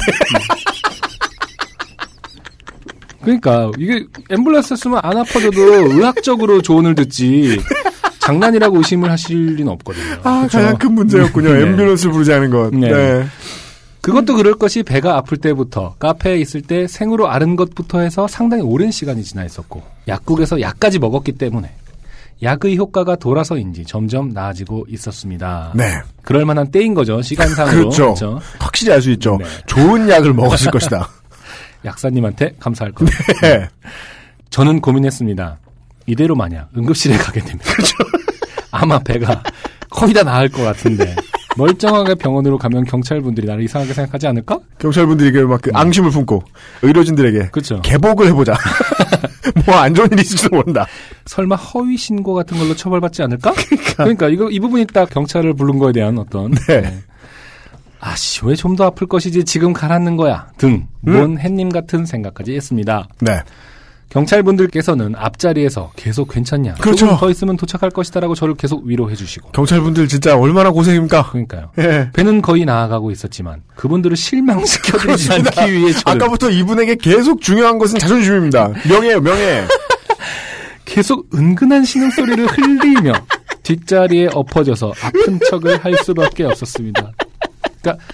그러니까 3.23 3.71
이게 3.79 4.05
앰뷸런스 4.29 4.75
쓰면 4.75 4.99
안 5.01 5.17
아파져도 5.17 5.61
의학적으로 5.89 6.61
조언을 6.61 6.95
듣지 6.95 7.59
장난이라고 8.19 8.77
의심을 8.77 9.09
하실 9.09 9.55
리는 9.55 9.71
없거든요. 9.71 10.19
아 10.23 10.41
그쵸? 10.43 10.57
가장 10.57 10.77
큰 10.77 10.93
문제였군요. 10.93 11.53
네. 11.53 11.61
앰뷸런스를 11.61 12.11
부르지 12.11 12.33
않은 12.33 12.49
것. 12.49 12.75
네. 12.75 12.91
네. 12.91 13.25
그것도 14.01 14.35
그럴 14.35 14.55
것이 14.55 14.83
배가 14.83 15.15
아플 15.15 15.37
때부터 15.37 15.95
카페에 15.97 16.37
있을 16.37 16.61
때 16.61 16.85
생으로 16.85 17.29
앓은 17.29 17.55
것부터 17.55 18.01
해서 18.01 18.27
상당히 18.27 18.63
오랜 18.63 18.91
시간이 18.91 19.23
지나 19.23 19.45
있었고 19.45 19.81
약국에서 20.09 20.59
약까지 20.59 20.99
먹었기 20.99 21.31
때문에 21.31 21.71
약의 22.43 22.77
효과가 22.77 23.15
돌아서인지 23.15 23.85
점점 23.85 24.29
나아지고 24.29 24.85
있었습니다. 24.89 25.71
네. 25.75 26.01
그럴 26.21 26.45
만한 26.45 26.69
때인 26.69 26.93
거죠. 26.93 27.21
시간상으로. 27.21 27.77
그렇죠. 27.89 28.03
그렇죠? 28.13 28.41
확실히 28.59 28.93
알 28.93 29.01
수 29.01 29.11
있죠. 29.11 29.37
네. 29.39 29.45
좋은 29.67 30.09
약을 30.09 30.33
먹었을 30.33 30.71
것이다. 30.71 31.09
약사님한테 31.85 32.55
감사할 32.59 32.91
겁니다. 32.93 33.17
네. 33.41 33.67
저는 34.49 34.81
고민했습니다. 34.81 35.59
이대로 36.07 36.35
만약 36.35 36.69
응급실에 36.77 37.17
가게 37.17 37.39
되면 37.41 37.59
아마 38.71 38.99
배가 38.99 39.41
거의 39.89 40.13
다 40.13 40.23
나을 40.23 40.49
것 40.49 40.63
같은데 40.63 41.15
멀쩡하게 41.57 42.15
병원으로 42.15 42.57
가면 42.57 42.85
경찰분들이 42.85 43.47
나를 43.47 43.63
이상하게 43.63 43.93
생각하지 43.93 44.27
않을까? 44.27 44.59
경찰분들에게 44.79 45.43
막그 45.43 45.71
앙심을 45.73 46.09
품고 46.11 46.43
의료진들에게 46.81 47.37
음. 47.39 47.47
그렇죠. 47.51 47.81
개복을 47.81 48.27
해보자. 48.27 48.55
뭐 49.65 49.75
안 49.77 49.93
좋은 49.93 50.07
일이 50.11 50.21
있을지도 50.21 50.55
모른다. 50.55 50.85
설마 51.25 51.55
허위 51.55 51.97
신고 51.97 52.33
같은 52.33 52.57
걸로 52.57 52.75
처벌받지 52.75 53.23
않을까? 53.23 53.53
그러니까, 53.95 54.27
이거 54.29 54.49
이 54.49 54.59
부분이 54.59 54.85
딱 54.87 55.09
경찰을 55.09 55.53
부른 55.53 55.79
거에 55.79 55.91
대한 55.93 56.17
어떤 56.17 56.51
네. 56.67 56.99
아씨 57.99 58.45
왜 58.45 58.55
좀 58.55 58.75
더 58.75 58.85
아플 58.85 59.07
것이지 59.07 59.45
지금 59.45 59.73
가라는 59.73 60.17
거야 60.17 60.47
등뭔 60.57 61.39
햇님 61.39 61.69
같은 61.69 62.05
생각까지 62.05 62.53
했습니다. 62.55 63.07
네. 63.21 63.39
경찰분들께서는 64.09 65.13
앞자리에서 65.17 65.91
계속 65.95 66.29
괜찮냐? 66.29 66.75
그렇죠. 66.75 67.17
더 67.17 67.29
있으면 67.29 67.57
도착할 67.57 67.89
것이다라고 67.89 68.35
저를 68.35 68.55
계속 68.55 68.85
위로해 68.85 69.15
주시고 69.15 69.49
경찰분들 69.49 70.07
진짜 70.07 70.37
얼마나 70.37 70.71
고생입니까? 70.71 71.29
그러니까요. 71.29 71.71
예. 71.79 72.09
배는 72.13 72.41
거의 72.41 72.65
나아가고 72.65 73.11
있었지만 73.11 73.63
그분들을 73.75 74.15
실망시켜드리지 74.15 75.33
않기 75.33 75.73
위해 75.73 75.91
저는 75.91 76.21
아까부터 76.21 76.49
이분에게 76.49 76.95
계속 76.95 77.41
중요한 77.41 77.77
것은 77.77 77.99
자존심입니다. 77.99 78.71
명예예요, 78.87 79.21
명예. 79.21 79.65
계속 80.85 81.27
은근한 81.33 81.83
신음소리를 81.83 82.45
흘리며 82.47 83.13
뒷자리에 83.63 84.29
엎어져서 84.33 84.93
아픈 85.01 85.39
척을 85.49 85.83
할 85.83 85.95
수밖에 86.03 86.43
없었습니다. 86.45 87.11
그러니까 87.81 88.05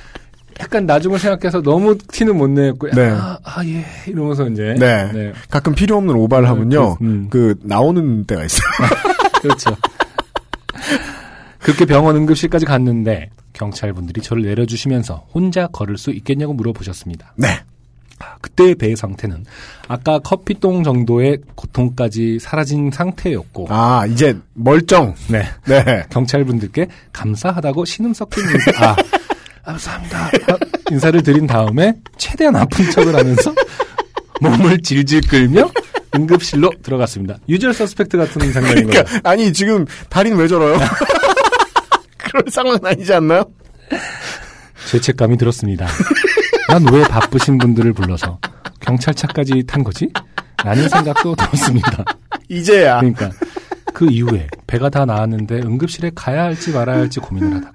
약간 0.62 0.86
나중을 0.86 1.20
생각해서 1.20 1.62
너무 1.62 1.98
티는 1.98 2.38
못 2.38 2.48
내고 2.48 2.90
네. 2.92 3.10
아, 3.10 3.38
아, 3.44 3.66
예 3.66 3.84
이러면서 4.06 4.48
이제 4.48 4.76
네. 4.80 5.34
가끔 5.50 5.74
필요 5.74 5.98
없는 5.98 6.16
오바를 6.16 6.48
하면요. 6.48 6.96
그, 6.98 7.04
음. 7.04 7.28
그 7.30 7.56
나오는 7.64 8.26
때가 8.26 8.46
있어요. 8.46 8.62
그렇죠. 9.42 9.76
그렇게 11.60 11.86
병원 11.86 12.16
응급실까지 12.16 12.66
갔는데 12.66 13.30
경찰분들이 13.54 14.22
저를 14.22 14.44
내려주시면서 14.44 15.28
혼자 15.34 15.68
걸을 15.68 15.98
수 15.98 16.12
있겠냐고 16.12 16.54
물어보셨습니다. 16.54 17.34
네. 17.36 17.48
그때의 18.42 18.76
배의 18.76 18.96
상태는 18.96 19.46
아까 19.88 20.20
커피똥 20.20 20.84
정도의 20.84 21.40
고통까지 21.56 22.38
사라진 22.40 22.92
상태였고 22.92 23.68
아, 23.70 24.06
이제 24.06 24.38
멀쩡. 24.54 25.16
네. 25.28 25.44
네. 25.66 26.04
경찰분들께 26.12 26.88
감사하다고 27.14 27.86
신음 27.86 28.14
섞인 28.14 28.44
인사, 28.44 28.72
아, 28.84 28.92
아, 28.92 28.96
감사합니다. 29.66 30.26
아, 30.26 30.58
인사를 30.90 31.22
드린 31.24 31.48
다음에 31.48 31.94
최대한 32.18 32.56
아픈 32.56 32.90
척을 32.92 33.16
하면서 33.16 33.54
몸을 34.42 34.82
질질 34.82 35.22
끌며 35.28 35.70
응급실로 36.16 36.72
들어갔습니다. 36.84 37.38
유절 37.48 37.74
서스펙트 37.74 38.18
같은 38.18 38.52
장면인. 38.52 38.88
그러니까 38.88 39.20
아니 39.30 39.54
지금 39.54 39.86
다리는 40.10 40.38
왜 40.38 40.48
저러요? 40.48 40.78
그럴 42.18 42.44
상황은 42.50 42.80
아니지 42.84 43.14
않나요? 43.14 43.46
죄책감이 44.90 45.38
들었습니다. 45.38 45.88
난 46.70 46.86
왜 46.92 47.04
바쁘신 47.04 47.58
분들을 47.58 47.94
불러서 47.94 48.40
경찰차까지 48.80 49.64
탄 49.68 49.84
거지? 49.84 50.10
라는 50.64 50.88
생각도 50.90 51.36
들었습니다. 51.36 52.04
이제야. 52.50 53.00
그러니까 53.00 53.32
그 53.94 54.08
이후에 54.10 54.48
배가 54.68 54.90
다 54.90 55.06
나았는데 55.06 55.56
응급실에 55.60 56.12
가야 56.16 56.44
할지 56.44 56.72
말아야 56.72 56.98
할지 57.00 57.20
고민을 57.20 57.56
하다가 57.58 57.74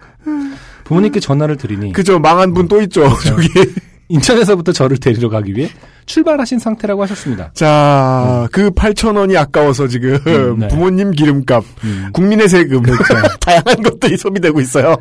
부모님께 0.84 1.20
전화를 1.20 1.56
드리니 1.56 1.92
그죠 1.92 2.18
망한 2.18 2.54
분 2.54 2.68
또 2.68 2.80
있죠. 2.82 3.08
저기 3.24 3.48
인천에서부터 4.08 4.70
저를 4.72 4.98
데리러 4.98 5.28
가기 5.28 5.54
위해 5.56 5.68
출발하신 6.06 6.60
상태라고 6.60 7.02
하셨습니다. 7.02 7.50
자, 7.54 8.46
그 8.52 8.70
8,000원이 8.70 9.36
아까워서 9.36 9.88
지금 9.88 10.16
음, 10.26 10.58
네. 10.60 10.68
부모님 10.68 11.10
기름값, 11.10 11.64
음. 11.82 12.10
국민의 12.12 12.48
세금, 12.48 12.82
다양한 13.40 13.82
것들이 13.82 14.16
소비되고 14.16 14.60
있어요. 14.60 14.96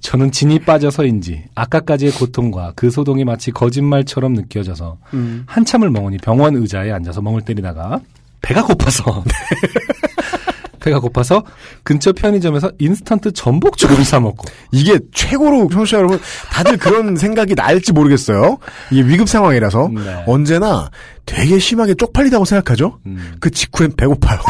저는 0.00 0.30
진이 0.32 0.60
빠져서인지 0.60 1.44
아까까지의 1.54 2.12
고통과 2.12 2.72
그 2.76 2.90
소동이 2.90 3.24
마치 3.24 3.50
거짓말처럼 3.50 4.32
느껴져서 4.34 4.98
한참을 5.46 5.90
멍하니 5.90 6.18
병원 6.18 6.54
의자에 6.56 6.92
앉아서 6.92 7.20
멍을 7.22 7.42
때리다가 7.42 8.00
배가 8.40 8.62
고파서 8.64 9.24
배가 10.86 11.00
고파서 11.00 11.42
근처 11.82 12.12
편의점에서 12.12 12.70
인스턴트 12.78 13.32
전복죽을 13.32 14.04
사 14.04 14.20
먹고 14.20 14.44
이게 14.70 15.00
최고로 15.12 15.68
청취자 15.68 15.98
여러분 15.98 16.20
다들 16.52 16.76
그런 16.76 17.16
생각이 17.18 17.56
날지 17.56 17.92
모르겠어요. 17.92 18.58
이게 18.92 19.02
위급 19.02 19.28
상황이라서 19.28 19.90
네. 19.92 20.22
언제나 20.28 20.88
되게 21.24 21.58
심하게 21.58 21.94
쪽팔리다고 21.94 22.44
생각하죠. 22.44 23.00
음. 23.06 23.34
그 23.40 23.50
직후엔 23.50 23.96
배고파요. 23.96 24.38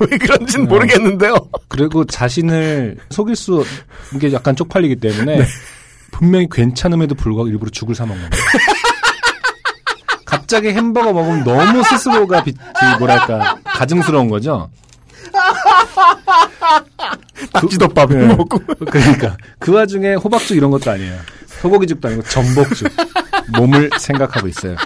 왜 0.00 0.18
그런진 0.18 0.62
네. 0.62 0.68
모르겠는데요. 0.68 1.36
그리고 1.68 2.04
자신을 2.04 2.96
속일 3.10 3.36
수 3.36 3.64
이게 4.14 4.32
약간 4.32 4.56
쪽팔리기 4.56 4.96
때문에 4.96 5.38
네. 5.38 5.46
분명히 6.10 6.48
괜찮음에도 6.50 7.14
불구하고 7.14 7.48
일부러 7.48 7.70
죽을 7.70 7.94
사 7.94 8.04
먹는 8.06 8.28
거예요. 8.28 8.42
갑자기 10.36 10.68
햄버거 10.68 11.12
먹으면 11.12 11.44
너무 11.44 11.82
스스로가 11.84 12.44
비, 12.44 12.52
비- 12.52 12.58
뭐랄까 12.98 13.56
가증스러운 13.64 14.28
거죠. 14.28 14.68
낙지덮밥을 17.52 18.28
네. 18.28 18.34
먹고 18.34 18.58
그러니까 18.90 19.36
그 19.58 19.72
와중에 19.72 20.14
호박죽 20.14 20.56
이런 20.56 20.70
것도 20.70 20.90
아니에요. 20.90 21.16
소고기죽도 21.46 22.08
아니고 22.08 22.22
전복죽. 22.24 22.88
몸을 23.56 23.90
생각하고 23.98 24.48
있어요. 24.48 24.76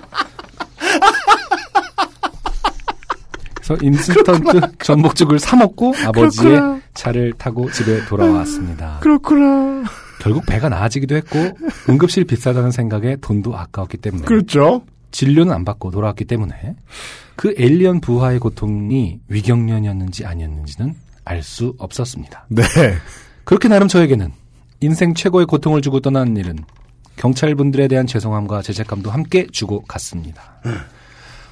그래서 3.54 3.76
인스턴트 3.82 4.60
전복죽을 4.78 5.38
사 5.38 5.56
먹고 5.56 5.94
아버지의 6.06 6.52
그렇구나. 6.54 6.80
차를 6.94 7.32
타고 7.38 7.70
집에 7.70 8.04
돌아왔습니다. 8.06 8.98
그렇구나. 9.00 9.84
결국 10.20 10.44
배가 10.46 10.68
나아지기도 10.68 11.14
했고 11.16 11.56
응급실 11.88 12.24
비싸다는 12.24 12.70
생각에 12.70 13.16
돈도 13.20 13.56
아까웠기 13.56 13.96
때문에 13.98 14.24
그렇죠. 14.24 14.82
진료는 15.10 15.52
안 15.52 15.64
받고 15.64 15.90
돌아왔기 15.90 16.24
때문에 16.24 16.74
그 17.36 17.54
에일리언 17.58 18.00
부하의 18.00 18.38
고통이 18.38 19.20
위경련이었는지 19.28 20.26
아니었는지는 20.26 20.94
알 21.24 21.42
수 21.42 21.74
없었습니다. 21.78 22.46
네. 22.48 22.62
그렇게 23.44 23.68
나름 23.68 23.88
저에게는 23.88 24.32
인생 24.80 25.14
최고의 25.14 25.46
고통을 25.46 25.80
주고 25.82 26.00
떠나는 26.00 26.36
일은 26.36 26.58
경찰분들에 27.16 27.88
대한 27.88 28.06
죄송함과 28.06 28.62
죄책감도 28.62 29.10
함께 29.10 29.46
주고 29.52 29.82
갔습니다. 29.82 30.60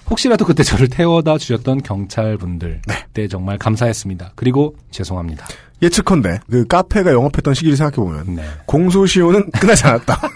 혹시라도 0.08 0.46
그때 0.46 0.62
저를 0.62 0.88
태워다 0.88 1.36
주셨던 1.36 1.82
경찰분들 1.82 2.80
그때 2.86 3.28
정말 3.28 3.58
감사했습니다. 3.58 4.32
그리고 4.34 4.74
죄송합니다. 4.90 5.46
예측컨대 5.82 6.40
그 6.50 6.66
카페가 6.66 7.12
영업했던 7.12 7.54
시기를 7.54 7.76
생각해 7.76 7.96
보면 7.96 8.36
네. 8.36 8.44
공소시효는 8.66 9.50
끝나지 9.60 9.84
않았다. 9.86 10.18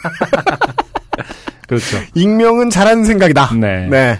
그렇죠. 1.76 1.96
익명은 2.14 2.70
잘하는 2.70 3.04
생각이다. 3.04 3.54
네. 3.54 3.86
네. 3.88 4.18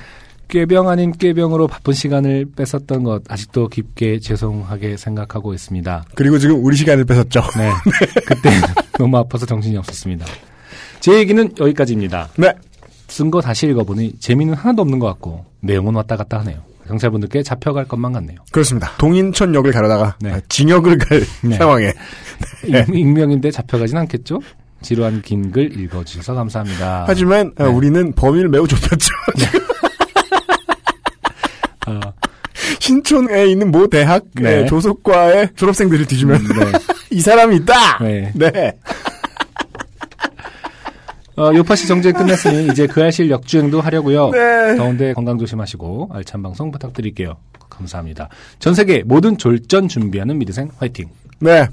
꾀병 0.49 0.89
아닌 0.89 1.13
꾀병으로 1.13 1.67
바쁜 1.67 1.95
시간을 1.95 2.47
뺏었던 2.57 3.05
것 3.05 3.23
아직도 3.29 3.69
깊게 3.69 4.21
죄송하게 4.21 4.97
생각하고 4.99 5.55
있습니다. 5.55 6.05
그리고 6.15 6.39
지금 6.39 6.63
우리 6.65 6.77
시간을 6.77 7.05
뺏었죠. 7.05 7.41
네. 7.57 7.71
그때 8.27 8.51
너무 8.99 9.17
아파서 9.19 9.47
정신이 9.47 9.77
없었습니다. 9.79 10.27
제 11.01 11.15
얘기는 11.19 11.51
여기까지입니다. 11.59 12.29
네. 12.37 12.53
쓴 13.09 13.31
거 13.31 13.41
다시 13.43 13.67
읽어보니 13.67 14.15
재미는 14.21 14.55
하나도 14.55 14.81
없는 14.83 14.99
것 14.99 15.07
같고 15.09 15.45
내용은 15.61 15.95
왔다 15.95 16.17
갔다 16.17 16.39
하네요. 16.41 16.59
경찰분들께 16.89 17.43
잡혀갈 17.43 17.87
것만 17.87 18.13
같네요. 18.13 18.39
그렇습니다. 18.51 18.91
동인천역을 18.99 19.71
가려다가 19.73 20.17
네. 20.21 20.33
아, 20.33 20.41
징역을 20.49 20.99
갈 20.99 21.23
네. 21.43 21.57
상황에 21.57 21.93
네. 22.71 22.85
익- 22.89 22.95
익명인데 22.95 23.51
잡혀가진 23.51 23.97
않겠죠? 23.99 24.41
지루한 24.83 25.23
긴 25.23 25.51
글 25.53 25.79
읽어주셔서 25.81 26.35
감사합니다. 26.35 27.05
하지만 27.07 27.53
아, 27.59 27.65
네. 27.65 27.71
우리는 27.71 28.13
범위를 28.13 28.49
매우 28.49 28.67
좁혔죠. 28.67 29.09
어, 31.89 32.01
신촌에 32.81 33.47
있는 33.47 33.71
모 33.71 33.87
대학 33.89 34.25
네. 34.35 34.51
의 34.59 34.67
조속과의 34.67 35.51
졸업생들을 35.57 36.07
뒤지면 36.07 36.43
네. 36.43 36.73
이 37.11 37.21
사람이 37.21 37.57
있다. 37.57 37.99
네. 38.03 38.33
네. 38.35 38.79
어, 41.37 41.51
요파시 41.55 41.89
정주행 41.89 42.15
끝났으니 42.15 42.69
이제 42.69 42.87
그 42.87 43.03
알실 43.03 43.31
역주행도 43.31 43.81
하려고요. 43.81 44.31
네. 44.31 44.77
더운데 44.77 45.13
건강 45.15 45.39
조심하시고 45.39 46.11
알찬 46.13 46.43
방송 46.43 46.71
부탁드릴게요. 46.71 47.37
감사합니다. 47.71 48.29
전 48.59 48.75
세계 48.75 49.03
모든 49.03 49.39
졸전 49.39 49.89
준비하는 49.89 50.39
미드생 50.39 50.69
화이팅. 50.77 51.09
네. 51.43 51.69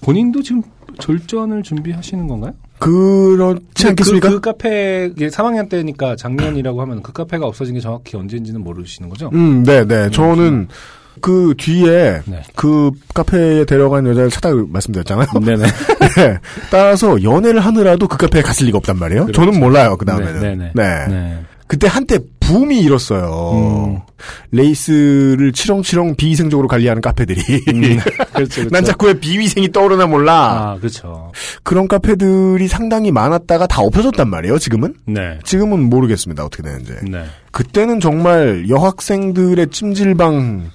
본인도 0.00 0.42
지금 0.42 0.62
졸전을 0.98 1.62
준비하시는 1.62 2.26
건가요? 2.26 2.54
그렇지 2.78 3.88
않겠습니까? 3.88 4.28
그, 4.28 4.34
그 4.34 4.40
카페 4.40 5.10
이게 5.14 5.28
3학년 5.28 5.68
때니까 5.68 6.16
작년이라고 6.16 6.80
하면 6.82 7.02
그 7.02 7.12
카페가 7.12 7.46
없어진 7.46 7.74
게 7.74 7.80
정확히 7.80 8.16
언제인지는 8.16 8.62
모르시는 8.62 9.08
거죠? 9.08 9.30
음, 9.32 9.62
네, 9.62 9.86
네. 9.86 10.10
저는 10.10 10.68
그 11.20 11.54
뒤에 11.56 12.22
네. 12.24 12.42
그 12.56 12.90
카페에 13.14 13.64
데려간 13.66 14.06
여자를 14.06 14.30
찾아 14.30 14.52
말씀드렸잖아요. 14.52 15.26
네네. 15.44 15.62
네. 16.16 16.38
따라서 16.70 17.22
연애를 17.22 17.60
하느라도 17.60 18.08
그 18.08 18.16
카페에 18.16 18.42
갔을 18.42 18.66
리가 18.66 18.78
없단 18.78 18.98
말이에요. 18.98 19.26
그렇죠. 19.26 19.44
저는 19.44 19.60
몰라요. 19.60 19.96
그 19.96 20.04
다음에는. 20.04 20.40
네, 20.40 20.56
네, 20.56 20.72
네. 20.74 21.06
네. 21.08 21.38
그때 21.68 21.86
한때 21.86 22.18
붐이 22.42 22.80
일었어요. 22.80 23.52
음. 23.54 24.00
레이스를 24.50 25.52
치렁치렁 25.52 26.16
비위생적으로 26.16 26.68
관리하는 26.68 27.00
카페들이. 27.00 27.40
그렇죠, 28.34 28.62
그렇죠. 28.62 28.68
난 28.70 28.84
자꾸 28.84 29.06
왜 29.06 29.14
비위생이 29.14 29.70
떠오르나 29.70 30.06
몰라. 30.06 30.72
아, 30.72 30.78
그렇죠. 30.78 31.32
그런 31.62 31.88
카페들이 31.88 32.66
상당히 32.68 33.10
많았다가 33.12 33.66
다 33.66 33.82
없어졌단 33.82 34.28
말이에요, 34.28 34.58
지금은? 34.58 34.94
네. 35.06 35.38
지금은 35.44 35.88
모르겠습니다, 35.88 36.44
어떻게 36.44 36.62
되는지. 36.62 36.94
네. 37.08 37.24
그때는 37.52 38.00
정말 38.00 38.68
여학생들의 38.68 39.68
찜질방 39.70 40.70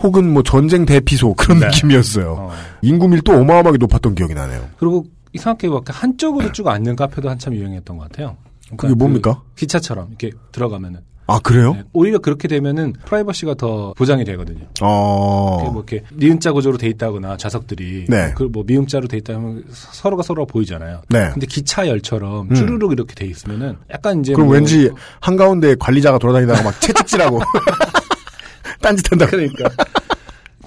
혹은 0.00 0.32
뭐 0.32 0.42
전쟁 0.42 0.86
대피소 0.86 1.34
그런 1.34 1.60
네. 1.60 1.66
느낌이었어요. 1.66 2.36
어. 2.38 2.52
인구 2.82 3.08
밀도 3.08 3.32
어마어마하게 3.32 3.78
높았던 3.78 4.14
기억이 4.14 4.34
나네요. 4.34 4.68
그리고 4.78 5.04
이상하게 5.32 5.68
막 5.68 5.82
한쪽으로 5.86 6.52
쭉 6.52 6.68
앉는 6.68 6.96
카페도 6.96 7.28
한참 7.28 7.54
유행했던 7.54 7.98
것 7.98 8.04
같아요. 8.04 8.36
그러니까 8.68 8.88
그게 8.88 8.94
뭡니까? 8.94 9.42
그 9.50 9.54
기차처럼 9.60 10.08
이렇게 10.08 10.30
들어가면은 10.52 11.00
아, 11.30 11.38
그래요? 11.40 11.74
네, 11.74 11.82
오히려 11.92 12.20
그렇게 12.20 12.48
되면은 12.48 12.94
프라이버시가 13.04 13.52
더 13.56 13.92
보장이 13.98 14.24
되거든요. 14.24 14.64
어. 14.80 15.58
이렇게 15.60 15.72
뭐 15.74 15.84
이렇게 15.86 16.04
니은자 16.16 16.52
구조로 16.52 16.78
돼 16.78 16.88
있다거나 16.88 17.36
좌석들이 17.36 18.06
네. 18.08 18.32
그뭐 18.34 18.64
미음자로 18.66 19.08
돼 19.08 19.18
있다면 19.18 19.64
서로가 19.70 20.22
서로가 20.22 20.50
보이잖아요. 20.50 21.02
네. 21.10 21.28
근데 21.34 21.46
기차 21.46 21.86
열처럼 21.86 22.48
음. 22.50 22.54
쭈르륵 22.54 22.92
이렇게 22.92 23.14
돼 23.14 23.26
있으면은 23.26 23.76
약간 23.90 24.20
이제 24.20 24.32
그럼 24.32 24.46
뭐- 24.46 24.54
왠지 24.56 24.90
한 25.20 25.36
가운데 25.36 25.74
관리자가 25.78 26.18
돌아다니다가 26.18 26.62
막 26.62 26.80
채찍질하고 26.80 27.40
딴짓한다. 28.80 29.26
그러니까. 29.26 29.68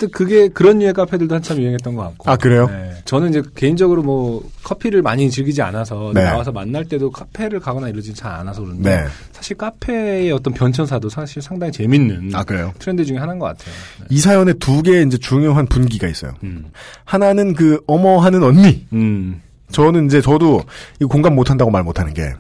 근데 0.02 0.12
그게 0.12 0.48
그런 0.48 0.80
류의 0.80 0.94
카페들도 0.94 1.34
한참 1.36 1.58
유행했던 1.58 1.96
것 1.96 2.04
같고. 2.04 2.30
아, 2.32 2.36
그래요? 2.38 2.68
네. 2.68 2.94
저는 3.06 3.30
이제 3.30 3.42
개인적으로 3.56 4.02
뭐 4.04 4.44
커피를 4.64 5.02
많이 5.02 5.30
즐기지 5.30 5.62
않아서 5.62 6.12
네. 6.14 6.24
나와서 6.24 6.52
만날 6.52 6.86
때도 6.86 7.12
카페를 7.12 7.60
가거나 7.60 7.90
이러진 7.90 8.14
잘 8.16 8.32
않아서 8.32 8.62
그런데 8.64 8.98
네. 8.98 9.08
사실 9.32 9.58
카페의 9.58 10.32
어떤 10.32 10.54
변천사도 10.54 11.10
사실 11.10 11.42
상당히 11.42 11.72
재밌는 11.72 12.32
아, 12.34 12.44
그래요? 12.44 12.74
트렌드 12.80 13.06
중에 13.06 13.18
하나인 13.18 13.40
것 13.40 13.46
같아요. 13.48 13.74
네. 14.00 14.06
이 14.10 14.20
사연에 14.20 14.54
두 14.54 14.82
개의 14.82 15.06
이제 15.06 15.18
중요한 15.18 15.66
분기가 15.68 16.08
있어요. 16.08 16.34
음. 16.44 16.66
하나는 17.04 17.54
그 17.54 17.82
어머 17.88 18.20
하는 18.20 18.44
언니. 18.44 18.86
음. 18.94 19.42
저는 19.72 20.08
이제 20.08 20.20
저도 20.22 20.64
이거 21.00 21.08
공감 21.08 21.36
못 21.36 21.50
한다고 21.50 21.72
말 21.72 21.84
못 21.84 22.00
하는 22.00 22.14
게 22.14 22.34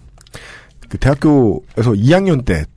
그 0.91 0.97
대학교에서 0.97 1.93
2학년 1.93 2.43
때딱 2.43 2.67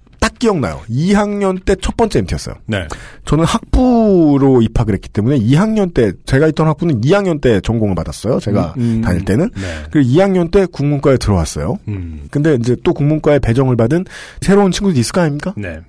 기억나요. 0.44 0.80
2학년 0.90 1.64
때 1.64 1.74
첫 1.80 1.96
번째 1.96 2.18
MT였어요. 2.20 2.54
네. 2.66 2.86
저는 3.24 3.44
학부로 3.44 4.60
입학을 4.62 4.94
했기 4.94 5.08
때문에 5.08 5.38
2학년 5.38 5.92
때 5.94 6.12
제가 6.26 6.46
있던 6.48 6.66
학부는 6.68 7.00
2학년 7.00 7.40
때 7.40 7.60
전공을 7.60 7.94
받았어요. 7.94 8.40
제가 8.40 8.74
음, 8.76 8.82
음. 8.96 9.00
다닐 9.00 9.24
때는. 9.24 9.50
네. 9.54 9.62
그리고 9.90 10.08
2학년 10.10 10.50
때 10.50 10.66
국문과에 10.66 11.16
들어왔어요. 11.16 11.78
음. 11.88 12.26
근데 12.30 12.54
이제 12.60 12.76
또 12.84 12.92
국문과에 12.92 13.38
배정을 13.38 13.76
받은 13.76 14.04
새로운 14.40 14.70
친구들이 14.70 15.00
있을 15.00 15.12
거 15.12 15.20
아닙니까? 15.22 15.54
네. 15.56 15.80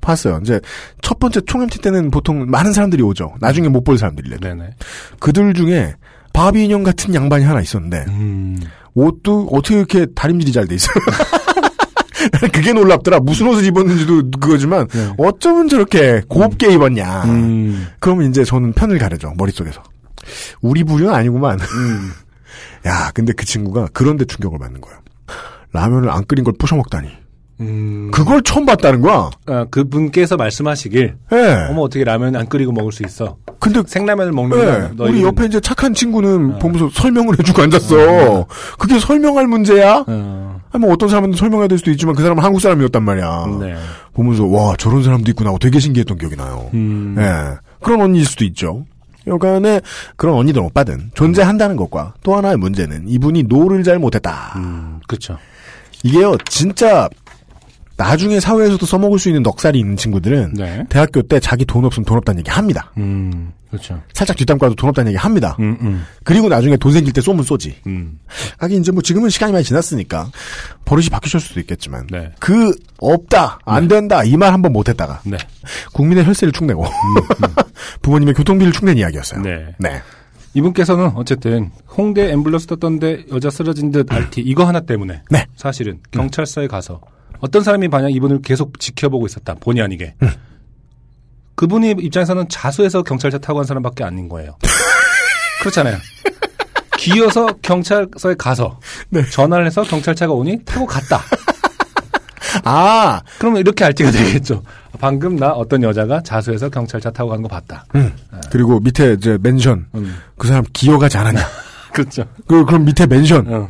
봤어요. 0.00 0.38
이제 0.42 0.60
첫 1.00 1.18
번째 1.18 1.40
총 1.46 1.62
MT 1.62 1.78
때는 1.78 2.10
보통 2.10 2.44
많은 2.50 2.72
사람들이 2.74 3.02
오죠. 3.02 3.34
나중에 3.40 3.68
못 3.68 3.84
볼 3.84 3.96
사람들이래도. 3.96 4.46
네네. 4.46 4.70
그들 5.18 5.54
중에 5.54 5.94
바비 6.34 6.64
인형 6.64 6.82
같은 6.82 7.14
양반이 7.14 7.44
하나 7.44 7.60
있었는데 7.62 8.04
음. 8.08 8.60
옷도 8.92 9.48
어떻게 9.50 9.76
이렇게 9.76 10.06
다림질이 10.14 10.52
잘 10.52 10.66
돼 10.66 10.74
있어요. 10.74 10.94
나는 12.32 12.48
그게 12.52 12.72
놀랍더라. 12.72 13.20
무슨 13.20 13.48
옷을 13.48 13.64
입었는지도 13.64 14.30
그거지만 14.40 14.86
네. 14.88 15.12
어쩌면 15.18 15.68
저렇게 15.68 16.22
곱게 16.28 16.72
입었냐. 16.72 17.24
음. 17.24 17.86
그러면 18.00 18.30
이제 18.30 18.44
저는 18.44 18.72
편을 18.72 18.98
가르죠. 18.98 19.32
머릿속에서. 19.36 19.82
우리 20.60 20.84
부류는 20.84 21.14
아니구만. 21.14 21.58
음. 21.60 22.12
야, 22.86 23.10
근데 23.14 23.32
그 23.32 23.44
친구가 23.44 23.88
그런데 23.92 24.24
충격을 24.24 24.58
받는 24.58 24.80
거예요. 24.80 24.98
라면을 25.72 26.10
안 26.10 26.24
끓인 26.24 26.44
걸 26.44 26.54
부셔 26.58 26.76
먹다니. 26.76 27.08
음, 27.60 28.10
그걸 28.12 28.42
처음 28.42 28.66
봤다는 28.66 29.00
거야. 29.00 29.30
아, 29.46 29.64
그분께서 29.70 30.36
말씀하시길 30.36 31.14
예. 31.32 31.66
어머 31.70 31.82
어떻게 31.82 32.04
라면 32.04 32.34
안 32.34 32.48
끓이고 32.48 32.72
먹을 32.72 32.90
수 32.90 33.04
있어? 33.04 33.36
근데 33.60 33.80
생라면을 33.86 34.32
예, 34.32 34.34
먹는 34.34 34.96
거 34.96 35.04
우리 35.04 35.22
옆에 35.22 35.46
이제 35.46 35.60
착한 35.60 35.94
친구는 35.94 36.54
어. 36.54 36.58
보면서 36.58 36.90
설명을 36.92 37.38
해주고 37.38 37.62
앉았어. 37.62 38.46
그게 38.78 38.98
설명할 38.98 39.46
문제야? 39.46 40.04
어, 40.06 40.53
아니, 40.74 40.84
뭐 40.84 40.92
어떤 40.92 41.08
사람은 41.08 41.34
설명해야 41.34 41.68
될 41.68 41.78
수도 41.78 41.92
있지만 41.92 42.16
그 42.16 42.22
사람은 42.22 42.42
한국 42.42 42.60
사람이었단 42.60 43.02
말이야. 43.02 43.46
네. 43.60 43.76
보면서 44.12 44.44
와 44.44 44.74
저런 44.76 45.04
사람도 45.04 45.30
있구나 45.30 45.50
하고 45.50 45.58
되게 45.60 45.78
신기했던 45.78 46.18
기억이 46.18 46.34
나요. 46.34 46.68
음, 46.74 47.14
예. 47.16 47.56
그런 47.80 48.00
언니일 48.00 48.26
수도 48.26 48.44
있죠. 48.44 48.84
여간에 49.28 49.80
그런 50.16 50.34
언니들 50.34 50.60
오빠든 50.60 51.12
존재한다는 51.14 51.76
것과 51.76 52.14
또 52.24 52.36
하나의 52.36 52.56
문제는 52.56 53.08
이분이 53.08 53.44
노를 53.44 53.84
잘 53.84 54.00
못했다. 54.00 54.52
음, 54.56 55.00
그렇죠. 55.06 55.38
이게요 56.02 56.36
진짜 56.48 57.08
나중에 57.96 58.40
사회에서도 58.40 58.84
써먹을 58.84 59.20
수 59.20 59.28
있는 59.28 59.42
넉살이 59.42 59.78
있는 59.78 59.96
친구들은 59.96 60.54
네. 60.54 60.84
대학교 60.88 61.22
때 61.22 61.38
자기 61.38 61.64
돈 61.64 61.84
없으면 61.84 62.04
돈 62.04 62.18
없다는 62.18 62.40
얘기 62.40 62.50
합니다. 62.50 62.90
음, 62.98 63.52
그렇죠. 63.74 64.00
살짝 64.12 64.36
뒷담 64.36 64.58
까도 64.58 64.74
돈 64.74 64.88
없다는 64.90 65.10
얘기 65.12 65.18
합니다. 65.18 65.56
음, 65.60 65.76
음, 65.80 66.04
그리고 66.22 66.48
나중에 66.48 66.76
돈 66.76 66.92
생길 66.92 67.12
때 67.12 67.20
쏘면 67.20 67.44
쏘지. 67.44 67.76
음, 67.86 68.18
하긴 68.58 68.80
이제 68.80 68.92
뭐 68.92 69.02
지금은 69.02 69.30
시간이 69.30 69.52
많이 69.52 69.64
지났으니까 69.64 70.30
버릇이 70.84 71.08
바뀌실 71.08 71.40
수도 71.40 71.60
있겠지만 71.60 72.06
네. 72.10 72.32
그 72.38 72.72
없다 72.98 73.58
안 73.64 73.88
된다 73.88 74.22
이 74.24 74.36
말 74.36 74.52
한번 74.52 74.72
못했다가 74.72 75.22
네. 75.24 75.36
국민의 75.92 76.24
혈세를 76.26 76.52
축내고 76.52 76.84
부모님의 78.02 78.34
교통비를 78.34 78.72
축낸 78.72 78.98
이야기였어요. 78.98 79.42
네. 79.42 79.74
네. 79.78 80.02
이분께서는 80.54 81.12
어쨌든 81.16 81.70
홍대 81.96 82.32
앰뷸런스 82.32 82.68
떴던데 82.68 83.24
여자 83.32 83.50
쓰러진 83.50 83.90
듯 83.90 84.10
RT 84.12 84.40
이거 84.42 84.64
하나 84.64 84.80
때문에 84.80 85.22
네. 85.30 85.46
사실은 85.56 85.98
경찰서에 86.12 86.68
가서 86.68 87.00
어떤 87.40 87.62
사람이 87.62 87.88
만약 87.88 88.10
이분을 88.10 88.40
계속 88.42 88.78
지켜보고 88.78 89.26
있었다 89.26 89.54
본의 89.54 89.82
아니게 89.82 90.14
그분이 91.54 91.96
입장에서는 91.98 92.48
자수해서 92.48 93.02
경찰차 93.02 93.38
타고 93.38 93.58
간 93.58 93.66
사람밖에 93.66 94.04
아닌 94.04 94.28
거예요. 94.28 94.56
그렇잖아요. 95.60 95.96
기어서 96.98 97.46
경찰서에 97.62 98.34
가서 98.38 98.78
전화를 99.30 99.66
해서 99.66 99.82
경찰차가 99.82 100.32
오니 100.32 100.64
타고 100.64 100.86
갔다. 100.86 101.20
아, 102.64 103.20
그러면 103.38 103.60
이렇게 103.60 103.84
RT가 103.84 104.10
되겠죠. 104.10 104.62
방금 105.00 105.36
나 105.36 105.50
어떤 105.50 105.82
여자가 105.82 106.22
자수해서 106.22 106.68
경찰차 106.68 107.10
타고 107.10 107.30
가는 107.30 107.42
거 107.42 107.48
봤다. 107.48 107.84
그리고 108.50 108.80
밑에 108.80 109.14
이제 109.14 109.36
mention 109.42 109.86
음. 109.94 110.16
그 110.38 110.48
사람 110.48 110.64
기어가지 110.72 111.18
않았냐. 111.18 111.40
그렇죠. 111.92 112.24
그 112.46 112.64
그럼 112.64 112.84
밑에 112.84 113.06
mention 113.06 113.52
어. 113.52 113.68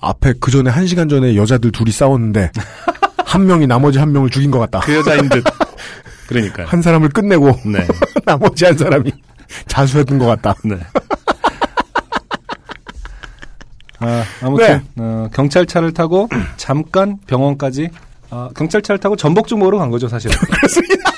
앞에 0.00 0.34
그 0.40 0.50
전에 0.50 0.70
한 0.70 0.86
시간 0.86 1.08
전에 1.08 1.36
여자들 1.36 1.72
둘이 1.72 1.90
싸웠는데 1.90 2.50
한 3.24 3.46
명이 3.46 3.66
나머지 3.66 3.98
한 3.98 4.12
명을 4.12 4.30
죽인 4.30 4.50
것 4.50 4.58
같다. 4.58 4.80
그 4.80 4.94
여자인 4.94 5.28
듯. 5.28 5.44
그러니까요. 6.28 6.66
한 6.66 6.82
사람을 6.82 7.08
끝내고 7.10 7.56
네. 7.66 7.86
나머지 8.24 8.64
한 8.64 8.76
사람이 8.76 9.12
자수했던 9.68 10.18
것 10.18 10.26
같다. 10.26 10.54
네. 10.64 10.76
아, 13.98 14.24
아무튼 14.42 14.82
네. 14.94 15.02
어, 15.02 15.28
경찰차를 15.32 15.92
타고 15.94 16.28
잠깐 16.56 17.18
병원까지 17.26 17.88
아, 18.30 18.50
경찰차를 18.56 18.98
타고 18.98 19.16
전복죽 19.16 19.58
먹으러 19.58 19.78
간 19.78 19.90
거죠 19.90 20.08
사실. 20.08 20.30
그렇습니다. 20.36 21.12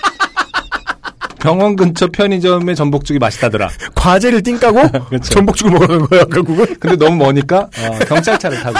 병원 1.40 1.76
근처 1.76 2.08
편의점에 2.08 2.74
전복죽이 2.74 3.18
맛있다더라. 3.18 3.68
과제를 3.94 4.42
띵 4.42 4.58
까고 4.58 4.88
그렇죠. 5.08 5.30
전복죽을 5.30 5.72
먹으러 5.72 5.98
간 5.98 6.08
거야 6.08 6.24
결국은. 6.24 6.66
근데 6.78 6.96
너무 6.96 7.16
머니까 7.16 7.60
어, 7.60 7.98
경찰차를 8.06 8.60
타고 8.60 8.76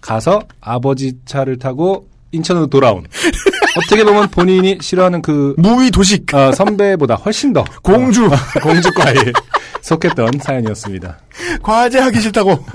가서 0.00 0.40
아버지 0.60 1.14
차를 1.24 1.58
타고 1.58 2.08
인천으로 2.30 2.68
돌아온. 2.68 3.04
어떻게 3.76 4.04
보면 4.04 4.28
본인이 4.28 4.78
싫어하는 4.80 5.22
그 5.22 5.54
무위 5.58 5.90
도식 5.90 6.32
어, 6.34 6.52
선배보다 6.52 7.14
훨씬 7.14 7.52
더 7.52 7.64
공주 7.82 8.26
어, 8.26 8.30
공주과에 8.62 9.14
속했던 9.82 10.30
사연이었습니다. 10.42 11.18
과제 11.62 11.98
하기 12.00 12.20
싫다고. 12.20 12.64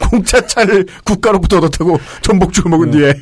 공차차를 0.00 0.86
국가로부터 1.04 1.58
얻었다고 1.58 2.00
전복죽을 2.22 2.70
먹은 2.70 2.90
뒤에 2.90 3.12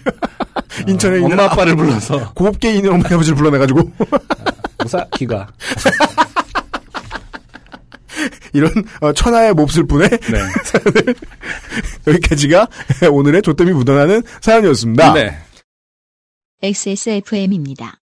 인천에 0.86 1.16
있는 1.16 1.30
네. 1.30 1.42
엄마 1.42 1.52
아빠를 1.52 1.74
불러서 1.74 2.32
곱게 2.32 2.74
있는 2.74 2.92
어머니 2.92 3.12
아버지를 3.12 3.36
불러내가지고 3.36 3.92
무사 4.78 5.04
기가 5.16 5.48
이런 8.52 8.70
어, 9.00 9.12
천하의 9.12 9.52
몹쓸 9.54 9.86
분의 9.86 10.08
네. 10.08 10.38
여기까지가 12.06 12.68
오늘의 13.10 13.42
조땜이 13.42 13.72
묻어나는 13.72 14.22
사연이었습니다. 14.40 15.12
네. 15.12 15.38
XSFM입니다. 16.66 18.00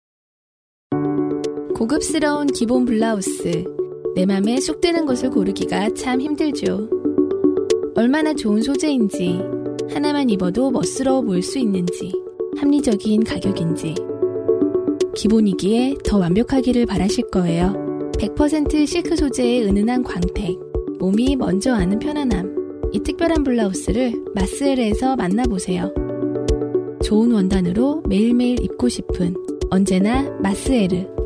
고급스러운 1.74 2.47
기본 2.47 2.84
블라우스. 2.84 3.64
내 4.14 4.24
맘에 4.24 4.60
쏙 4.60 4.80
드는 4.80 5.05
것을 5.05 5.30
고르기가 5.30 5.93
참 5.94 6.20
힘들죠. 6.20 6.89
얼마나 7.97 8.32
좋은 8.32 8.62
소재인지, 8.62 9.40
하나만 9.90 10.30
입어도 10.30 10.70
멋스러워 10.70 11.22
보일 11.22 11.43
수 11.43 11.59
있는지, 11.59 12.12
합리적인 12.56 13.24
가격인지. 13.24 13.97
기본이기에 15.16 15.97
더 16.05 16.18
완벽하기를 16.18 16.86
바라실 16.86 17.30
거예요. 17.32 17.72
100% 18.16 18.86
실크 18.86 19.16
소재의 19.16 19.64
은은한 19.64 20.05
광택, 20.05 20.56
몸이 21.01 21.34
먼저 21.34 21.74
아는 21.74 21.98
편안함. 21.98 22.93
이 22.93 23.01
특별한 23.01 23.43
블라우스를 23.43 24.12
마스엘에서 24.36 25.16
만나보세요. 25.16 25.93
좋은 27.02 27.32
원단으로 27.32 28.02
매일매일 28.08 28.62
입고 28.62 28.88
싶은 28.88 29.34
언제나 29.70 30.30
마스에르. 30.40 31.22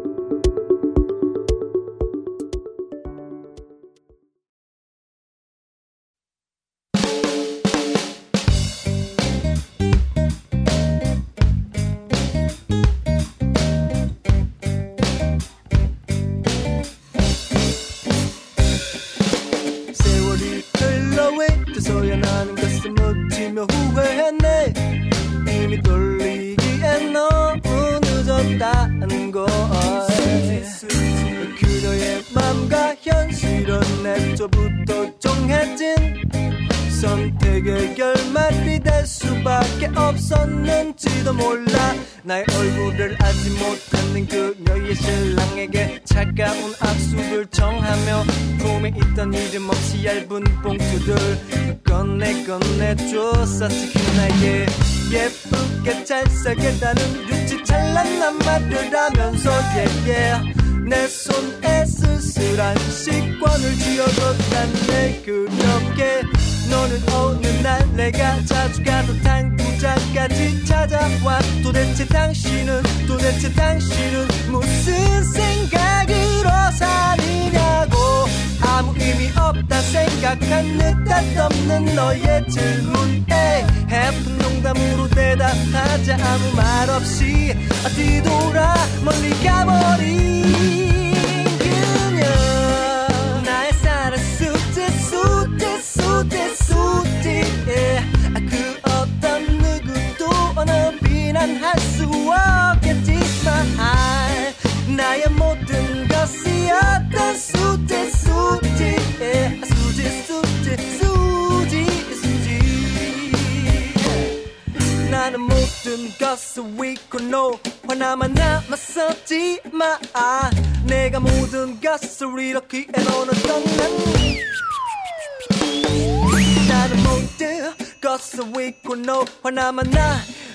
것을 128.17 128.61
잊고 128.63 128.97
너 128.97 129.25
하나만 129.43 129.91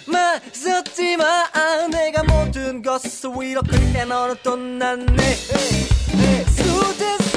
남았었지 0.07 1.17
마. 1.17 1.47
내가 1.89 2.23
모든 2.23 2.81
것을 2.81 3.43
이렇게 3.43 3.77
해놓았던 3.77 4.79
난내 4.79 5.33
수지 6.55 7.30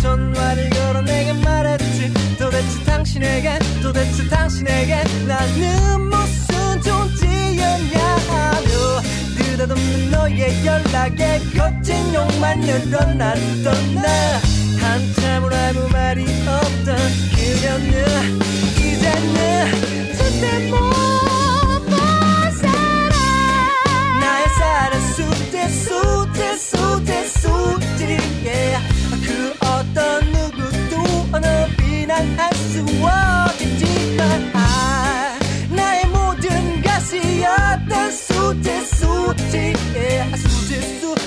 전화를 0.00 0.70
걸어 0.70 1.02
내게 1.02 1.32
말했지. 1.32 2.12
도대체 2.38 2.84
당신에게 2.84 3.58
도대체 3.82 4.28
당신에게 4.28 5.04
나는 5.26 6.00
무슨 6.08 6.82
존재였냐 6.82 7.98
하며 8.28 9.00
느닷없는 9.36 10.10
너의 10.10 10.64
연락에 10.64 11.40
거친 11.56 12.14
욕만 12.14 12.60
늘어났던 12.60 13.94
나. 13.94 14.40
한참을 14.80 15.52
아무 15.52 15.88
말이 15.90 16.24
없던 16.24 16.96
그녀는 17.36 18.40
이제는 18.76 20.14
절대 20.16 20.70
못볼 20.70 21.90
사람 22.52 24.20
나의 24.20 24.48
사랑 24.58 25.00
수지 25.12 25.68
수지 25.68 26.58
수지 26.58 27.28
수지 27.28 28.18
yeah. 28.42 28.89
것이었던 38.62 38.84
수지 38.84 38.84
수지 38.84 39.74
yeah. 39.94 40.36
수지 40.36 41.19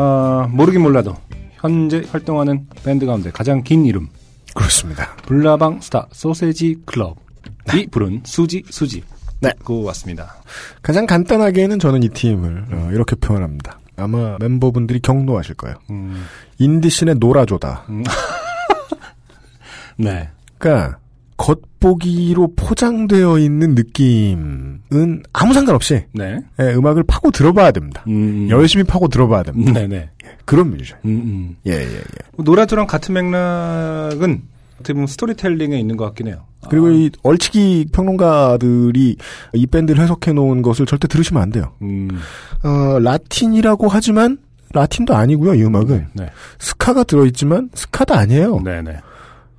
아, 0.00 0.48
모르긴 0.50 0.80
몰라도 0.80 1.14
현재 1.56 2.02
활동하는 2.10 2.66
밴드 2.82 3.04
가운데 3.04 3.30
가장 3.30 3.62
긴 3.62 3.84
이름 3.84 4.08
그렇습니다. 4.54 5.14
불나방 5.26 5.82
스타 5.82 6.08
소세지 6.10 6.76
클럽이 6.86 7.88
부른 7.90 8.22
수지 8.24 8.62
수지 8.70 9.04
네. 9.40 9.50
듣고 9.58 9.82
왔습니다. 9.84 10.36
가장 10.80 11.04
간단하게는 11.04 11.78
저는 11.78 12.02
이 12.02 12.08
팀을 12.08 12.64
어, 12.72 12.88
이렇게 12.92 13.14
표현합니다. 13.14 13.78
아마 13.96 14.38
멤버분들이 14.40 15.00
경로하실 15.00 15.56
거예요. 15.56 15.76
음, 15.90 16.24
인디신의 16.58 17.16
노라조다. 17.16 17.84
네. 19.98 20.30
그러니까 20.56 20.98
겉보기로 21.40 22.52
포장되어 22.54 23.38
있는 23.38 23.74
느낌은 23.74 25.22
아무 25.32 25.54
상관없이 25.54 26.04
네. 26.12 26.38
예, 26.60 26.74
음악을 26.74 27.04
파고 27.04 27.30
들어봐야 27.30 27.70
됩니다. 27.70 28.04
음, 28.08 28.48
열심히 28.50 28.84
파고 28.84 29.08
들어봐야 29.08 29.42
됩니다. 29.42 29.72
네네. 29.72 30.10
그런 30.44 30.70
뮤지션. 30.70 30.98
음, 31.06 31.10
음. 31.10 31.56
예, 31.66 31.72
예, 31.72 31.96
예. 31.96 32.02
노라조랑 32.36 32.86
같은 32.86 33.14
맥락은 33.14 34.42
어떻게 34.74 34.92
보면 34.92 35.06
스토리텔링에 35.06 35.78
있는 35.78 35.96
것 35.96 36.04
같긴 36.04 36.28
해요. 36.28 36.44
그리고 36.68 36.88
아, 36.88 36.90
이 36.90 37.10
얼치기 37.22 37.86
평론가들이 37.90 39.16
이 39.54 39.66
밴드를 39.66 40.02
해석해 40.02 40.34
놓은 40.34 40.60
것을 40.60 40.84
절대 40.84 41.08
들으시면 41.08 41.42
안 41.42 41.50
돼요. 41.50 41.72
음, 41.80 42.10
어, 42.62 42.98
라틴이라고 42.98 43.88
하지만 43.88 44.36
라틴도 44.74 45.14
아니고요. 45.14 45.54
이 45.54 45.64
음악은 45.64 46.08
네. 46.12 46.30
스카가 46.58 47.04
들어있지만 47.04 47.70
스카도 47.74 48.14
아니에요. 48.14 48.60
네네. 48.60 48.98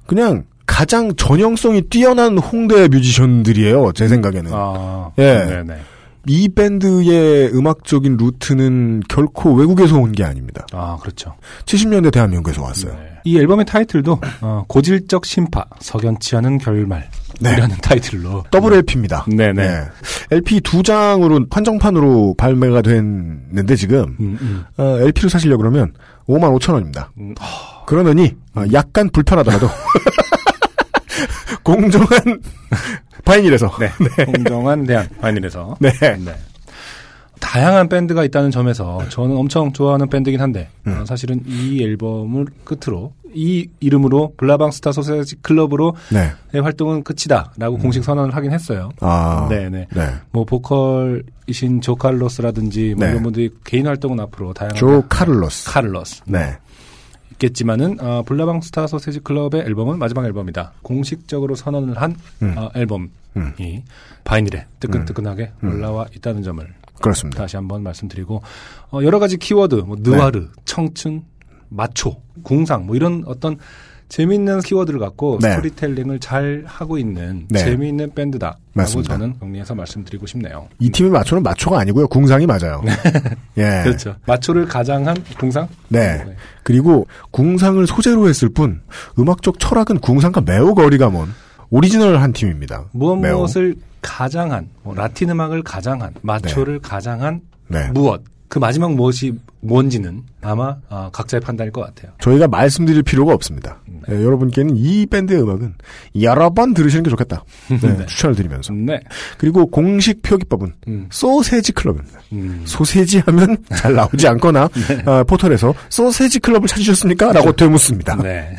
그냥 0.06 0.44
가장 0.72 1.14
전형성이 1.16 1.82
뛰어난 1.84 2.38
홍대 2.38 2.88
뮤지션들이에요. 2.88 3.92
제 3.94 4.08
생각에는. 4.08 4.52
아, 4.54 5.12
예. 5.18 5.24
네네. 5.46 5.76
이 6.28 6.48
밴드의 6.50 7.50
음악적인 7.54 8.16
루트는 8.16 9.02
결코 9.10 9.54
외국에서 9.54 9.98
온 10.00 10.12
게 10.14 10.24
아닙니다. 10.24 10.66
아, 10.72 10.98
그렇죠. 11.02 11.36
70년대 11.66 12.14
대한민국에서 12.14 12.62
왔어요. 12.64 12.94
네. 12.94 13.00
이 13.26 13.38
앨범의 13.38 13.66
타이틀도 13.66 14.20
어, 14.42 14.64
고질적 14.68 15.26
심파, 15.26 15.66
석연치 15.80 16.36
않은 16.38 16.58
결말 16.60 17.10
네. 17.42 17.54
이라는 17.54 17.76
타이틀로 17.82 18.44
더블 18.50 18.74
LP입니다. 18.74 19.26
네네. 19.28 19.52
네. 19.54 19.82
LP 20.32 20.62
두 20.62 20.84
장으로 20.84 21.46
한정판으로 21.52 22.36
발매가 22.38 22.82
됐는데 22.82 23.76
지금 23.76 24.16
음, 24.20 24.38
음. 24.42 24.64
어, 24.78 25.00
LP로 25.02 25.28
사시려고 25.28 25.62
그러면 25.64 25.92
5만 26.30 26.58
5천 26.60 26.74
원입니다. 26.74 27.12
음, 27.20 27.36
그러느니 27.88 28.36
어, 28.56 28.64
약간 28.74 29.10
불편하더라도 29.10 29.68
공정한 31.64 32.42
바이닐에서 33.24 33.72
네. 33.80 34.26
공정한 34.26 34.86
대안 34.86 35.08
바이닐에서 35.20 35.76
네. 35.80 35.92
네. 36.00 36.36
다양한 37.40 37.90
밴드가 37.90 38.24
있다는 38.24 38.52
점에서 38.52 39.02
저는 39.10 39.36
엄청 39.36 39.74
좋아하는 39.74 40.08
밴드긴 40.10 40.40
한데 40.40 40.70
음. 40.88 41.00
어, 41.02 41.06
사실은 41.06 41.42
이 41.46 41.84
앨범을 41.84 42.46
끝으로 42.64 43.14
이 43.34 43.68
이름으로 43.80 44.34
불나방스타쏘세지클럽으로 44.38 45.96
네. 46.12 46.32
의 46.54 46.62
활동은 46.62 47.04
끝이다라고 47.04 47.78
공식 47.78 48.04
선언을 48.04 48.36
하긴 48.36 48.52
했어요. 48.52 48.90
음. 48.96 49.08
아. 49.08 49.48
네네. 49.50 49.88
네. 49.94 50.10
뭐 50.32 50.44
보컬이신 50.46 51.82
조 51.82 51.96
칼로스라든지 51.96 52.94
뭐 52.96 53.06
네. 53.06 53.12
이런 53.12 53.24
분들이 53.24 53.50
개인 53.64 53.88
활동은 53.88 54.20
앞으로 54.20 54.54
다양한 54.54 54.76
조까를로스. 54.76 55.72
까를로스 55.72 56.22
네. 56.26 56.58
있겠지만은 57.42 58.00
어, 58.00 58.24
블라방 58.26 58.62
스타 58.62 58.88
소세지 58.88 59.22
클럽의 59.22 59.62
앨범은 59.62 59.98
마지막 59.98 60.26
앨범이다. 60.26 60.74
공식적으로 60.82 61.56
선언을 61.56 62.00
한 62.00 62.16
음. 62.42 62.56
어, 62.58 62.70
앨범이 62.76 63.10
음. 63.38 63.54
바이닐에 64.24 64.68
뜨끈뜨끈하게 64.80 65.52
음. 65.64 65.70
올라와 65.74 66.06
있다는 66.16 66.44
점을 66.44 66.66
그렇습니다. 67.02 67.42
다시 67.42 67.56
한번 67.56 67.82
말씀드리고 67.84 68.42
어, 68.92 69.00
여러 69.04 69.20
가지 69.20 69.38
키워드 69.38 69.76
뭐 69.76 69.98
느와르, 70.00 70.42
네. 70.42 70.48
청춘, 70.66 71.24
마초, 71.70 72.22
궁상 72.44 72.86
뭐 72.86 72.96
이런 72.96 73.24
어떤 73.26 73.58
재미있는 74.12 74.60
키워드를 74.60 75.00
갖고 75.00 75.40
네. 75.42 75.52
스토리텔링을 75.52 76.20
잘 76.20 76.64
하고 76.68 76.98
있는 76.98 77.46
네. 77.50 77.60
재미있는 77.60 78.14
밴드다라고 78.14 78.60
맞습니다. 78.74 79.14
저는 79.18 79.36
정리해서 79.40 79.74
말씀드리고 79.74 80.28
싶네요. 80.28 80.68
이 80.80 80.90
팀의 80.90 81.12
마초는 81.12 81.42
마초가 81.42 81.80
아니고요. 81.80 82.10
궁상이 82.10 82.46
맞아요. 82.46 82.84
예. 83.58 83.82
그렇죠. 83.84 84.14
마초를 84.26 84.66
가장한 84.66 85.16
궁상? 85.40 85.66
네. 85.88 86.26
그리고 86.64 87.08
궁상을 87.32 87.88
소재로 87.88 88.28
했을 88.28 88.50
뿐 88.50 88.82
음악적 89.18 89.60
철학은 89.60 90.00
궁상과 90.00 90.42
매우 90.42 90.76
거리가 90.76 91.10
먼 91.10 91.34
오리지널한 91.70 92.34
팀입니다. 92.34 92.84
무엇. 92.92 93.16
무엇을 93.16 93.76
가장한 94.02 94.68
뭐 94.84 94.94
라틴 94.94 95.30
음악을 95.30 95.64
가장한 95.64 96.16
마초를 96.22 96.80
가장한 96.80 97.40
네. 97.70 97.90
무엇 97.94 98.22
그 98.52 98.60
마지막 98.60 98.94
무엇이 98.96 99.34
뭔지는 99.62 100.24
아마 100.42 100.76
아, 100.90 101.10
각자의 101.14 101.40
판단일 101.40 101.72
것 101.72 101.80
같아요. 101.86 102.12
저희가 102.20 102.50
말씀드릴 102.50 103.02
필요가 103.02 103.34
없습니다. 103.34 103.80
예, 104.10 104.14
여러분께는 104.14 104.76
이 104.76 105.06
밴드의 105.06 105.42
음악은 105.42 105.76
여러 106.22 106.50
번 106.50 106.74
들으시는 106.74 107.04
게 107.04 107.10
좋겠다. 107.10 107.46
네, 107.70 107.98
네. 107.98 108.06
추천을 108.08 108.36
드리면서. 108.36 108.74
네. 108.74 109.00
그리고 109.38 109.68
공식 109.68 110.22
표기법은 110.22 110.74
음. 110.90 111.08
소세지 111.10 111.72
클럽입니다. 111.72 112.20
음. 112.34 112.64
소세지 112.66 113.20
하면 113.20 113.56
잘 113.74 113.94
나오지 113.94 114.28
않거나 114.28 114.68
어, 115.06 115.24
포털에서 115.24 115.74
소세지 115.88 116.40
클럽을 116.40 116.68
찾으셨습니까? 116.68 117.32
라고 117.32 117.54
되묻습니다. 117.54 118.18
네. 118.18 118.54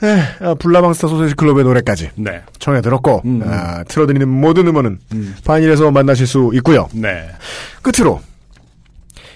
네. 0.00 0.08
에, 0.08 0.22
아, 0.40 0.54
불나방스타 0.54 1.08
소세지 1.08 1.34
클럽의 1.34 1.64
노래까지 1.64 2.10
네. 2.16 2.42
청해 2.58 2.80
들었고 2.80 3.22
음. 3.24 3.42
아, 3.46 3.84
틀어드리는 3.84 4.28
모든 4.28 4.66
음원은 4.66 4.98
음. 5.12 5.34
파인일에서 5.44 5.90
만나실 5.90 6.26
수 6.26 6.50
있고요. 6.54 6.88
네. 6.92 7.28
끝으로 7.82 8.20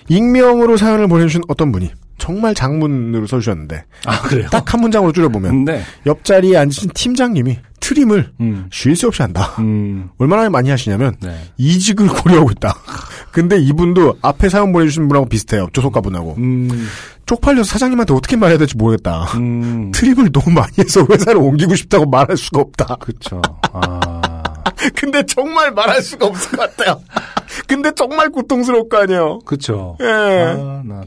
익명으로 0.09 0.77
사연을 0.77 1.07
보내주신 1.09 1.43
어떤 1.49 1.71
분이 1.73 1.91
정말 2.19 2.55
장문으로 2.55 3.27
써주셨는데 3.27 3.85
아, 4.07 4.21
그래요? 4.23 4.49
딱 4.51 4.73
한 4.75 4.81
문장으로 4.81 5.13
줄여보면 5.13 5.65
네. 5.65 5.83
옆자리에 6.07 6.57
앉으신 6.57 6.91
팀장님이 6.95 7.59
트림을 7.81 8.33
음. 8.41 8.69
쉴새 8.73 9.07
없이 9.07 9.23
한다. 9.23 9.55
음. 9.59 10.11
얼마나 10.19 10.49
많이 10.51 10.71
하시냐면 10.71 11.17
네. 11.21 11.37
이직을 11.57 12.09
고려하고 12.23 12.51
있다. 12.53 12.75
근데 13.33 13.59
이분도 13.59 14.19
앞에 14.23 14.49
사연 14.49 14.73
보내주신 14.73 15.09
분하고 15.09 15.27
비슷해요. 15.27 15.69
조속가분하고. 15.73 16.35
음. 16.39 16.89
쪽팔려서 17.27 17.69
사장님한테 17.71 18.15
어떻게 18.15 18.37
말해야 18.37 18.59
될지 18.59 18.77
모르겠다. 18.77 19.25
음. 19.37 19.91
트림을 19.95 20.33
너무 20.33 20.51
많이 20.51 20.73
해서 20.79 21.07
회사를 21.09 21.41
옮기고 21.41 21.75
싶다고 21.75 22.07
말할 22.07 22.37
수가 22.37 22.61
없다. 22.61 22.97
아. 23.73 24.43
근데 24.95 25.25
정말 25.27 25.73
말할 25.73 26.03
수가 26.03 26.27
없을 26.27 26.57
것 26.57 26.77
같아요. 26.77 27.01
근데 27.67 27.91
정말 27.95 28.31
고통스러울 28.31 28.89
거 28.89 28.99
아니에요. 29.03 29.41
그쵸. 29.45 29.97
예. 30.01 30.05
아, 30.07 30.83
나. 30.85 31.03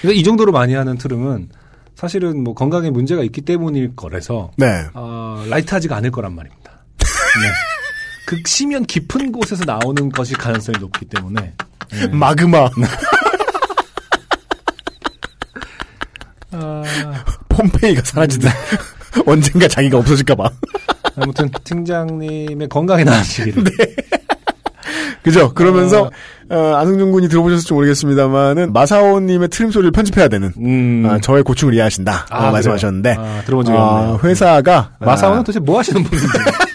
근데 0.00 0.14
이 0.14 0.22
정도로 0.22 0.52
많이 0.52 0.74
하는 0.74 0.96
트름은 0.96 1.48
사실은 1.96 2.44
뭐 2.44 2.54
건강에 2.54 2.90
문제가 2.90 3.22
있기 3.24 3.40
때문일 3.40 3.96
거라서 3.96 4.52
네. 4.56 4.84
어, 4.92 5.42
라이트하지가 5.48 5.96
않을 5.96 6.10
거란 6.10 6.34
말입니다. 6.34 6.70
네. 7.00 7.48
극시면 8.26 8.84
깊은 8.84 9.32
곳에서 9.32 9.64
나오는 9.64 10.10
것이 10.10 10.34
가능성이 10.34 10.78
높기 10.78 11.06
때문에 11.06 11.54
네. 11.90 12.06
마그마. 12.08 12.68
아, 16.52 16.82
폼페이가 17.48 18.02
사라지듯 18.04 18.50
언젠가 19.26 19.66
자기가 19.66 19.96
없어질까 19.98 20.34
봐. 20.34 20.50
아무튼 21.16 21.50
팀장님의 21.64 22.68
건강에 22.68 23.04
나으시기를. 23.04 23.64
그죠? 25.26 25.52
그러면서 25.52 26.08
어, 26.48 26.74
안승준 26.76 27.10
군이 27.10 27.28
들어보셨을지 27.28 27.72
모르겠습니다만은 27.74 28.72
마사오님의 28.72 29.48
트림 29.48 29.72
소리를 29.72 29.90
편집해야 29.90 30.28
되는 30.28 30.52
음. 30.56 31.04
아, 31.04 31.18
저의 31.18 31.42
고충을 31.42 31.74
이해하신다. 31.74 32.26
아, 32.30 32.50
말씀하셨는데? 32.52 33.16
아, 33.18 33.42
들어본 33.44 33.66
적이 33.66 33.76
아, 33.76 33.82
없네요. 33.82 34.20
회사가 34.22 34.92
마사오는 35.00 35.40
아, 35.40 35.42
도대체 35.42 35.58
뭐 35.58 35.80
하시는 35.80 36.00
분인지. 36.04 36.28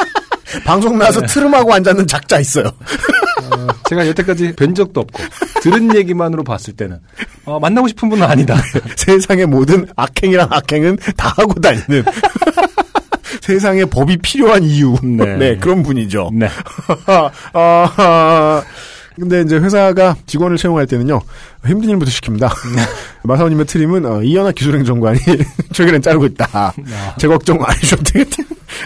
방송 0.66 0.98
나와서 0.98 1.22
트름하고 1.22 1.74
앉았는 1.74 2.08
작자 2.08 2.42
있어요. 2.42 2.66
어, 2.66 3.68
제가 3.88 4.06
여태까지 4.08 4.54
뵌 4.58 4.74
적도 4.74 5.00
없고 5.00 5.24
들은 5.62 5.96
얘기만으로 5.96 6.44
봤을 6.44 6.74
때는 6.76 7.00
어, 7.46 7.58
만나고 7.58 7.88
싶은 7.88 8.10
분은 8.10 8.28
아니다. 8.28 8.58
세상의 8.98 9.46
모든 9.46 9.88
악행이랑 9.96 10.50
악행은 10.52 10.98
다 11.16 11.34
하고 11.38 11.54
다니는 11.54 12.04
세상에 13.42 13.86
법이 13.86 14.18
필요한 14.18 14.64
이유. 14.64 14.96
네. 15.04 15.38
네, 15.38 15.58
그런 15.58 15.84
분이죠. 15.84 16.32
네. 16.34 16.48
아, 17.54 18.64
근데 19.16 19.42
이제 19.42 19.58
회사가 19.58 20.16
직원을 20.26 20.58
채용할 20.58 20.88
때는요 20.88 21.20
힘든 21.66 21.90
일부터 21.90 22.10
시킵니다. 22.10 22.50
마사오님의 23.24 23.66
트림은 23.66 24.06
어, 24.06 24.24
이현아 24.24 24.52
기술행정관이 24.54 25.20
최근엔 25.74 26.02
자르고 26.02 26.26
있다. 26.26 26.74
제 27.18 27.28
걱정 27.28 27.62
안 27.62 27.76
해주셔도 27.76 28.04
되겠다. 28.04 28.38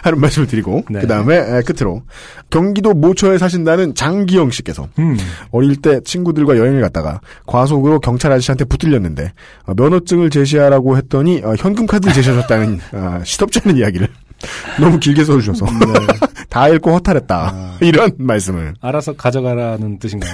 하는 0.04 0.20
말씀을 0.20 0.48
드리고 0.48 0.84
네. 0.90 1.02
그 1.02 1.08
다음에 1.08 1.62
끝으로 1.62 2.04
경기도 2.50 2.94
모처에 2.94 3.38
사신다는 3.38 3.96
장기영 3.96 4.52
씨께서 4.52 4.88
음. 5.00 5.18
어릴 5.52 5.78
때 5.78 6.02
친구들과 6.04 6.58
여행을 6.58 6.82
갔다가 6.82 7.22
과속으로 7.46 8.00
경찰 8.00 8.32
아저씨한테 8.32 8.66
붙들렸는데 8.66 9.34
어, 9.66 9.74
면허증을 9.76 10.30
제시하라고 10.30 10.98
했더니 10.98 11.42
어, 11.44 11.56
현금 11.58 11.86
카드를 11.86 12.14
제시하셨다는 12.14 12.80
어, 12.94 13.22
시덥지 13.24 13.62
않은 13.66 13.78
이야기를 13.78 14.08
너무 14.80 15.00
길게 15.00 15.24
써주셔서. 15.24 15.66
다 16.50 16.68
읽고 16.70 16.94
허탈했다. 16.94 17.78
이런 17.82 18.12
말씀을. 18.18 18.74
알아서 18.82 19.14
가져가라는 19.14 20.00
뜻인가요? 20.00 20.32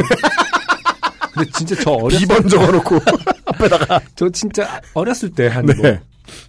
근데 1.33 1.49
진짜 1.51 1.75
저 1.81 1.91
어렸을 1.91 2.19
비번 2.27 2.47
적어놓고. 2.47 2.99
저 4.15 4.29
진짜 4.29 4.81
어렸을 4.93 5.29
때 5.31 5.47
한 5.47 5.65
네. 5.65 5.73
뭐 5.75 5.97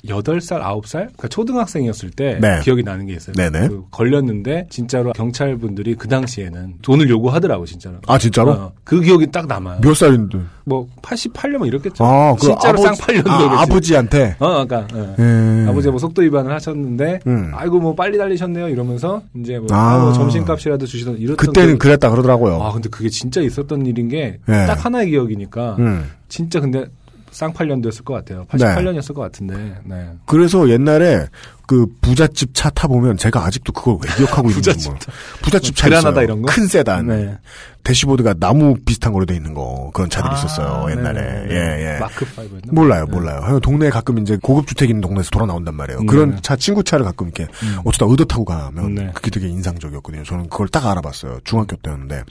8살, 0.06 0.60
9살? 0.62 0.92
그러니까 0.92 1.28
초등학생이었을 1.28 2.10
때 2.10 2.38
네. 2.40 2.60
기억이 2.62 2.82
나는 2.82 3.06
게 3.06 3.14
있어요. 3.14 3.34
네네. 3.34 3.68
그 3.68 3.84
걸렸는데 3.90 4.66
진짜로 4.70 5.12
경찰분들이 5.12 5.94
그 5.94 6.08
당시에는 6.08 6.74
돈을 6.82 7.08
요구하더라고 7.08 7.64
진짜로. 7.66 7.96
아 8.06 8.18
진짜로 8.18 8.52
어, 8.52 8.72
그 8.84 9.00
기억이 9.00 9.30
딱 9.30 9.46
남아요. 9.46 9.80
몇 9.80 9.94
살인데 9.94 10.38
뭐 10.64 10.86
88년 11.02 11.58
뭐 11.58 11.66
이랬겠죠. 11.66 12.04
아, 12.04 12.34
그 12.34 12.42
진짜로 12.46 12.80
아버지- 12.80 12.96
쌍팔년도 12.96 13.30
아, 13.30 13.62
아버지한테 13.62 14.36
어, 14.38 14.64
그러니까 14.64 14.86
예. 14.94 15.22
음. 15.22 15.66
아버지가 15.68 15.90
뭐 15.92 15.98
속도 15.98 16.22
위반을 16.22 16.52
하셨는데 16.52 17.20
음. 17.26 17.50
아이고 17.54 17.80
뭐 17.80 17.94
빨리 17.94 18.18
달리셨네요 18.18 18.68
이러면서 18.68 19.22
이제 19.36 19.58
뭐, 19.58 19.66
아. 19.70 19.94
아, 19.94 19.98
뭐 19.98 20.12
점심값이라도 20.12 20.86
주시던 20.86 21.18
이렇던 21.18 21.36
그때는 21.36 21.78
그- 21.78 21.88
그랬다 21.88 22.10
그러더라고요. 22.10 22.62
아 22.62 22.72
근데 22.72 22.88
그게 22.88 23.08
진짜 23.08 23.40
있었던 23.40 23.86
일인 23.86 24.08
게 24.08 24.38
네. 24.46 24.66
딱 24.66 24.84
하나의 24.84 25.10
기억이니까 25.10 25.76
음. 25.78 26.10
진짜 26.28 26.60
근데 26.60 26.86
쌍팔년도였을 27.32 28.04
것 28.04 28.14
같아요. 28.14 28.44
88년이었을 28.44 29.14
것 29.14 29.22
같은데. 29.22 29.74
네. 29.84 30.10
그래서 30.26 30.68
옛날에 30.68 31.26
그 31.66 31.86
부잣집 32.02 32.54
차 32.54 32.68
타보면 32.70 33.16
제가 33.16 33.44
아직도 33.44 33.72
그걸 33.72 33.96
왜 34.04 34.14
기억하고 34.16 34.48
있는 34.50 34.60
부잣집 34.62 34.88
거예요. 34.88 34.98
부잣집 35.42 35.74
차 35.74 35.88
그라나다 35.88 36.10
있어요. 36.10 36.24
이런 36.24 36.42
거? 36.42 36.52
큰 36.52 36.66
세단. 36.66 37.06
네. 37.06 37.38
대시보드가 37.84 38.34
나무 38.34 38.76
비슷한 38.84 39.12
걸로 39.12 39.26
돼 39.26 39.34
있는 39.34 39.54
거 39.54 39.90
그런 39.92 40.08
차들이 40.08 40.32
있었어요 40.34 40.84
아, 40.86 40.90
옛날에. 40.90 41.20
네네. 41.20 41.54
예 41.54 41.94
예. 41.94 41.98
마크 41.98 42.24
5였나? 42.24 42.72
몰라요, 42.72 43.06
몰라요. 43.06 43.40
하여간 43.42 43.60
동네에 43.60 43.90
가끔 43.90 44.18
이제 44.18 44.38
고급 44.40 44.66
주택 44.66 44.90
있는 44.90 45.00
동네에서 45.00 45.30
돌아 45.30 45.46
나온단 45.46 45.74
말이에요. 45.74 46.00
음, 46.00 46.06
그런 46.06 46.30
네. 46.32 46.36
차 46.42 46.54
친구 46.56 46.84
차를 46.84 47.04
가끔 47.04 47.28
이렇게 47.28 47.48
어쩌다 47.84 48.06
의도 48.10 48.24
타고 48.24 48.44
가면 48.44 48.94
네. 48.94 49.10
그게 49.14 49.30
되게 49.30 49.48
인상적이었거든요. 49.48 50.22
저는 50.24 50.48
그걸 50.48 50.68
딱 50.68 50.86
알아봤어요. 50.86 51.40
중학교 51.44 51.76
때였는데 51.76 52.22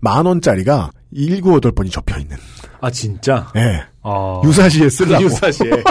만 0.00 0.26
원짜리가 0.26 0.90
일곱 1.12 1.54
여덟 1.54 1.72
번이 1.72 1.90
접혀 1.90 2.18
있는. 2.18 2.36
아 2.80 2.90
진짜. 2.90 3.50
예. 3.56 3.84
어. 4.02 4.42
유사시에 4.44 4.88
쓰려고. 4.88 5.24
유사시에. 5.24 5.70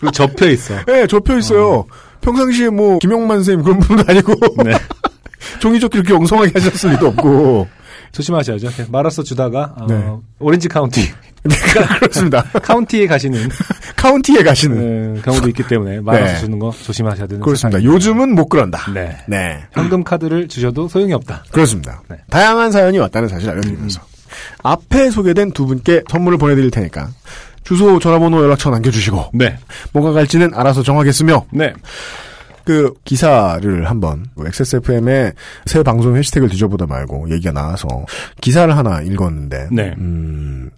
그리고 0.00 0.10
접혀 0.12 0.48
있어. 0.50 0.74
예, 0.88 1.06
접혀 1.06 1.36
있어요. 1.38 1.84
평상시에 2.22 2.70
뭐 2.70 2.98
김영만 2.98 3.38
선생님 3.38 3.64
그런 3.64 3.78
분도 3.80 4.02
아니고 4.06 4.32
네. 4.64 4.72
종이조끼 5.60 5.98
이렇게 5.98 6.14
엉성하게 6.14 6.52
하셨을 6.54 6.90
리도 6.92 7.08
없고. 7.08 7.68
조심하셔야죠. 8.12 8.70
말아서 8.88 9.22
주다가 9.22 9.72
어, 9.78 9.86
네. 9.86 10.04
오렌지 10.40 10.68
카운티 10.68 11.08
그렇습니다. 12.00 12.42
카운티에 12.42 13.06
가시는 13.06 13.48
카운티에 13.94 14.42
가시는. 14.42 15.18
어, 15.18 15.22
경우도 15.22 15.48
있기 15.48 15.62
때문에 15.68 16.00
말아서 16.00 16.32
네. 16.32 16.40
주는 16.40 16.58
거 16.58 16.72
조심하셔야 16.82 17.28
되는 17.28 17.40
그렇습니다. 17.40 17.78
세상입니다. 17.78 17.94
요즘은 17.94 18.34
못 18.34 18.48
그런다. 18.48 18.90
네. 18.92 19.16
네. 19.28 19.60
현금 19.72 20.02
카드를 20.02 20.48
주셔도 20.48 20.88
소용이 20.88 21.12
없다. 21.12 21.44
그렇습니다. 21.52 22.02
네. 22.08 22.16
다양한 22.30 22.72
사연이 22.72 22.98
왔다는 22.98 23.28
사실 23.28 23.48
알려드리면서 23.48 24.00
앞에 24.62 25.10
소개된 25.10 25.52
두 25.52 25.66
분께 25.66 26.02
선물을 26.10 26.38
보내드릴 26.38 26.70
테니까 26.70 27.08
주소, 27.64 27.98
전화번호, 27.98 28.42
연락처 28.42 28.70
남겨주시고 28.70 29.30
네. 29.34 29.56
뭐가 29.92 30.12
갈지는 30.12 30.54
알아서 30.54 30.82
정하겠으며 30.82 31.46
네. 31.52 31.72
그 32.64 32.94
기사를 33.04 33.88
한번 33.88 34.26
XSFM의 34.38 35.32
새 35.66 35.82
방송 35.82 36.16
해시태그를 36.16 36.50
뒤져보다 36.50 36.86
말고 36.86 37.30
얘기가 37.30 37.52
나와서 37.52 37.88
기사를 38.40 38.76
하나 38.76 39.00
읽었는데 39.00 39.68
네. 39.72 39.94
음, 39.98 40.70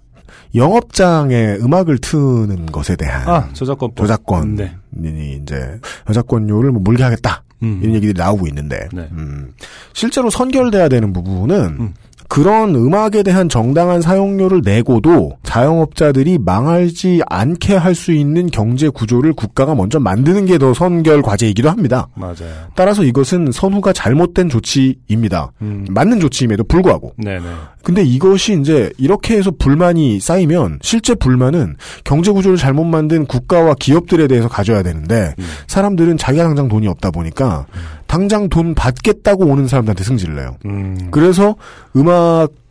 영업장에 0.54 1.56
음악을 1.60 1.98
트는 1.98 2.66
것에 2.66 2.96
대한 2.96 3.28
아 3.28 3.48
저작권 3.52 3.90
저작권이 3.96 4.56
네. 4.56 5.38
이제 5.42 5.80
저작권료를 6.06 6.72
뭐 6.72 6.82
물게 6.82 7.02
하겠다 7.02 7.42
음. 7.62 7.80
이런 7.82 7.94
얘기들이 7.96 8.18
나오고 8.18 8.46
있는데 8.48 8.88
네. 8.92 9.08
음, 9.12 9.52
실제로 9.92 10.30
선결돼야 10.30 10.88
되는 10.88 11.12
부분은 11.12 11.56
음. 11.80 11.94
그런 12.32 12.74
음악에 12.74 13.22
대한 13.22 13.50
정당한 13.50 14.00
사용료를 14.00 14.62
내고도 14.64 15.32
자영업자들이 15.42 16.38
망하지 16.38 17.20
않게 17.28 17.76
할 17.76 17.92
수 17.94 18.10
있는 18.12 18.46
경제 18.46 18.88
구조를 18.88 19.34
국가가 19.34 19.74
먼저 19.74 20.00
만드는 20.00 20.46
게 20.46 20.56
더 20.56 20.72
선결 20.72 21.20
과제이기도 21.20 21.68
합니다. 21.68 22.08
맞아요. 22.14 22.70
따라서 22.74 23.04
이것은 23.04 23.52
선후가 23.52 23.92
잘못된 23.92 24.48
조치입니다. 24.48 25.52
음. 25.60 25.86
맞는 25.90 26.20
조치임에도 26.20 26.64
불구하고. 26.64 27.12
네네. 27.18 27.42
근데 27.82 28.02
이것이 28.02 28.58
이제 28.60 28.90
이렇게 28.96 29.36
해서 29.36 29.50
불만이 29.58 30.20
쌓이면 30.20 30.78
실제 30.82 31.14
불만은 31.14 31.76
경제 32.04 32.30
구조를 32.30 32.56
잘못 32.56 32.84
만든 32.84 33.26
국가와 33.26 33.74
기업들에 33.78 34.26
대해서 34.26 34.48
가져야 34.48 34.82
되는데 34.82 35.34
음. 35.38 35.44
사람들은 35.66 36.16
자기가 36.16 36.44
당장 36.44 36.68
돈이 36.68 36.86
없다 36.86 37.10
보니까 37.10 37.66
당장 38.06 38.48
돈 38.48 38.74
받겠다고 38.74 39.46
오는 39.46 39.66
사람들한테 39.66 40.04
승질을 40.04 40.36
내요. 40.36 40.56
음. 40.66 41.08
그래서 41.10 41.56
음악 41.96 42.21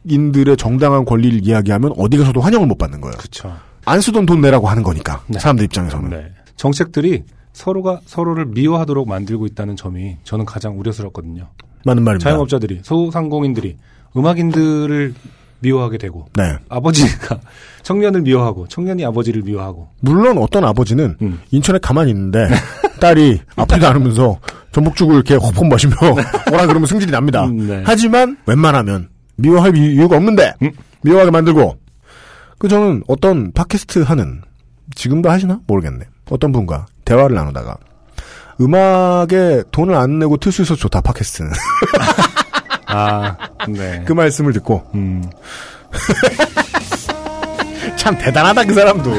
인들의 0.05 0.57
정당한 0.57 1.05
권리를 1.05 1.45
이야기하면 1.45 1.93
어디 1.97 2.17
가서도 2.17 2.41
환영을 2.41 2.67
못 2.67 2.77
받는 2.77 3.01
거예요. 3.01 3.15
그쵸. 3.17 3.53
안 3.85 4.01
쓰던 4.01 4.25
돈 4.25 4.41
내라고 4.41 4.67
하는 4.67 4.83
거니까 4.83 5.21
네. 5.27 5.39
사람들 5.39 5.65
입장에서는. 5.65 6.09
네. 6.09 6.31
정책들이 6.55 7.23
서로가 7.53 8.01
서로를 8.05 8.45
미워하도록 8.45 9.07
만들고 9.07 9.45
있다는 9.47 9.75
점이 9.75 10.17
저는 10.23 10.45
가장 10.45 10.79
우려스럽거든요. 10.79 11.49
맞는 11.85 12.03
말입니다. 12.03 12.29
자영업자들이 12.29 12.81
소상공인들이 12.83 13.77
음악인들을 14.15 15.13
미워하게 15.59 15.97
되고 15.97 16.27
네. 16.35 16.55
아버지가 16.69 17.39
청년을 17.83 18.21
미워하고 18.21 18.67
청년이 18.67 19.05
아버지를 19.05 19.43
미워하고 19.43 19.89
물론 20.01 20.37
어떤 20.37 20.63
아버지는 20.65 21.17
음. 21.21 21.39
인천에 21.51 21.79
가만히 21.79 22.11
있는데 22.11 22.47
딸이 22.99 23.41
아프지도 23.55 23.87
않으면서 23.87 24.39
전복죽을 24.71 25.15
이렇게 25.15 25.35
호폰 25.35 25.69
마시며 25.69 25.95
오라 26.51 26.65
그러면 26.67 26.85
승질이 26.85 27.11
납니다. 27.11 27.45
음, 27.45 27.67
네. 27.67 27.83
하지만 27.85 28.37
웬만하면 28.45 29.09
미워할 29.35 29.75
이유가 29.77 30.17
없는데 30.17 30.53
음. 30.61 30.71
미워하게 31.01 31.31
만들고 31.31 31.77
그 32.57 32.67
저는 32.67 33.03
어떤 33.07 33.51
팟캐스트 33.53 33.99
하는 34.03 34.41
지금도 34.95 35.29
하시나 35.29 35.59
모르겠네. 35.67 36.05
어떤 36.29 36.51
분과 36.51 36.85
대화를 37.05 37.35
나누다가 37.35 37.77
음악에 38.59 39.63
돈을 39.71 39.95
안 39.95 40.19
내고 40.19 40.37
틀 40.37 40.51
수 40.51 40.61
있어서 40.61 40.79
좋다 40.79 41.01
팟캐스트는 41.01 41.51
아 42.87 43.35
네. 43.67 44.03
그 44.05 44.13
말씀을 44.13 44.53
듣고 44.53 44.83
음. 44.93 45.23
참 47.97 48.17
대단하다 48.17 48.63
그 48.65 48.73
사람도 48.73 49.11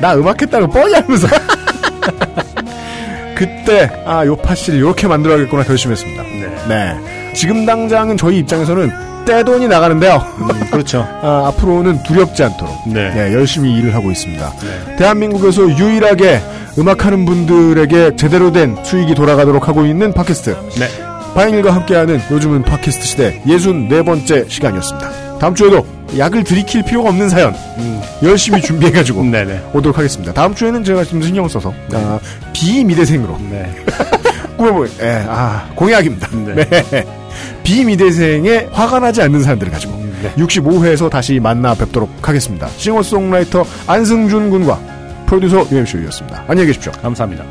나 0.00 0.14
음악했다고 0.14 0.68
뻔히 0.68 0.94
알면서 0.94 1.26
그때 3.36 3.90
아 4.06 4.24
요파씨를 4.24 4.78
이렇게 4.78 5.06
만들어야겠구나 5.06 5.64
결심했습니다. 5.64 6.22
네. 6.22 6.66
네. 6.68 7.32
지금 7.34 7.66
당장은 7.66 8.16
저희 8.16 8.38
입장에서는 8.38 8.90
떼돈이 9.26 9.68
나가는데요. 9.68 10.24
그렇죠. 10.70 11.06
아, 11.22 11.48
앞으로는 11.48 12.02
두렵지 12.04 12.42
않도록 12.44 12.74
네. 12.86 13.12
네, 13.12 13.34
열심히 13.34 13.76
일을 13.76 13.94
하고 13.94 14.10
있습니다. 14.10 14.52
네. 14.62 14.96
대한민국에서 14.96 15.68
유일하게 15.68 16.40
음악하는 16.78 17.24
분들에게 17.24 18.16
제대로 18.16 18.52
된 18.52 18.76
수익이 18.84 19.14
돌아가도록 19.14 19.68
하고 19.68 19.84
있는 19.84 20.12
팟캐스트 20.12 20.56
네. 20.78 20.88
바인일과 21.34 21.74
함께하는 21.74 22.20
요즘은 22.30 22.62
팟캐스트 22.62 23.04
시대 23.04 23.42
64번째 23.46 24.48
시간이었습니다. 24.48 25.38
다음 25.38 25.54
주에도 25.54 25.84
약을 26.16 26.44
들이킬 26.44 26.82
필요가 26.84 27.10
없는 27.10 27.28
사연 27.28 27.54
열심히 28.22 28.62
준비해가지고 28.62 29.20
음. 29.20 29.30
네네. 29.32 29.70
오도록 29.74 29.98
하겠습니다. 29.98 30.32
다음 30.32 30.54
주에는 30.54 30.84
제가 30.84 31.04
좀 31.04 31.20
신경 31.20 31.46
써서 31.48 31.74
아, 31.92 32.18
비미대생으로 32.54 33.36
네. 33.50 33.70
꾸며볼 34.56 34.90
예, 35.02 35.24
아 35.28 35.68
공약입니다. 35.74 36.28
네. 36.54 37.04
네. 37.66 37.74
비미대생의 37.74 38.68
화가 38.72 39.00
나지 39.00 39.22
않는 39.22 39.42
사람들을 39.42 39.72
가지고 39.72 39.96
네. 40.22 40.32
65회에서 40.36 41.10
다시 41.10 41.40
만나 41.40 41.74
뵙도록 41.74 42.10
하겠습니다. 42.26 42.68
싱어송라이터 42.68 43.64
안승준 43.86 44.50
군과 44.50 44.78
프로듀서 45.26 45.66
유엠쇼였습니다. 45.70 46.44
안녕히 46.46 46.68
계십시오. 46.68 46.92
감사합니다. 47.02 47.44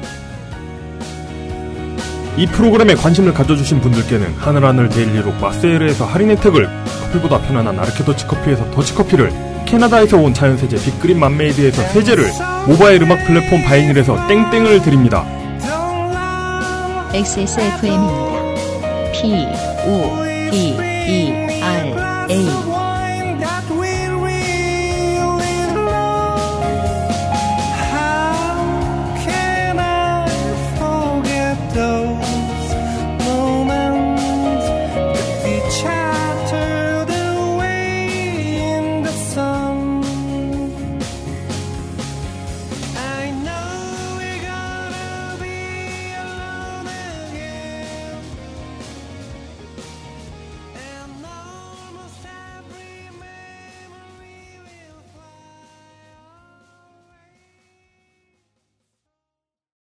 이 2.37 2.47
프로그램에 2.47 2.95
관심을 2.95 3.33
가져주신 3.33 3.79
분들께는 3.81 4.33
하늘하늘 4.37 4.89
데일리로 4.89 5.33
마세일에서 5.33 6.05
할인 6.05 6.31
혜택을 6.31 6.67
커피보다 7.03 7.39
편안한 7.41 7.77
아르케 7.79 8.03
더치 8.03 8.27
커피에서 8.27 8.69
더치커피를 8.71 9.31
캐나다에서 9.65 10.17
온 10.17 10.33
자연세제 10.33 10.77
빅그린 10.77 11.19
맘메이드에서 11.19 11.81
세제를 11.89 12.25
모바일 12.67 13.01
음악 13.03 13.25
플랫폼 13.25 13.63
바이닐에서 13.63 14.27
땡땡을 14.27 14.81
드립니다. 14.81 15.25
XSFM입니다. 17.13 18.44
P, 19.21 19.47
O, 19.87 20.25
D, 20.51 20.75
E, 21.07 21.31
R, 21.61 22.27
A. 22.29 22.74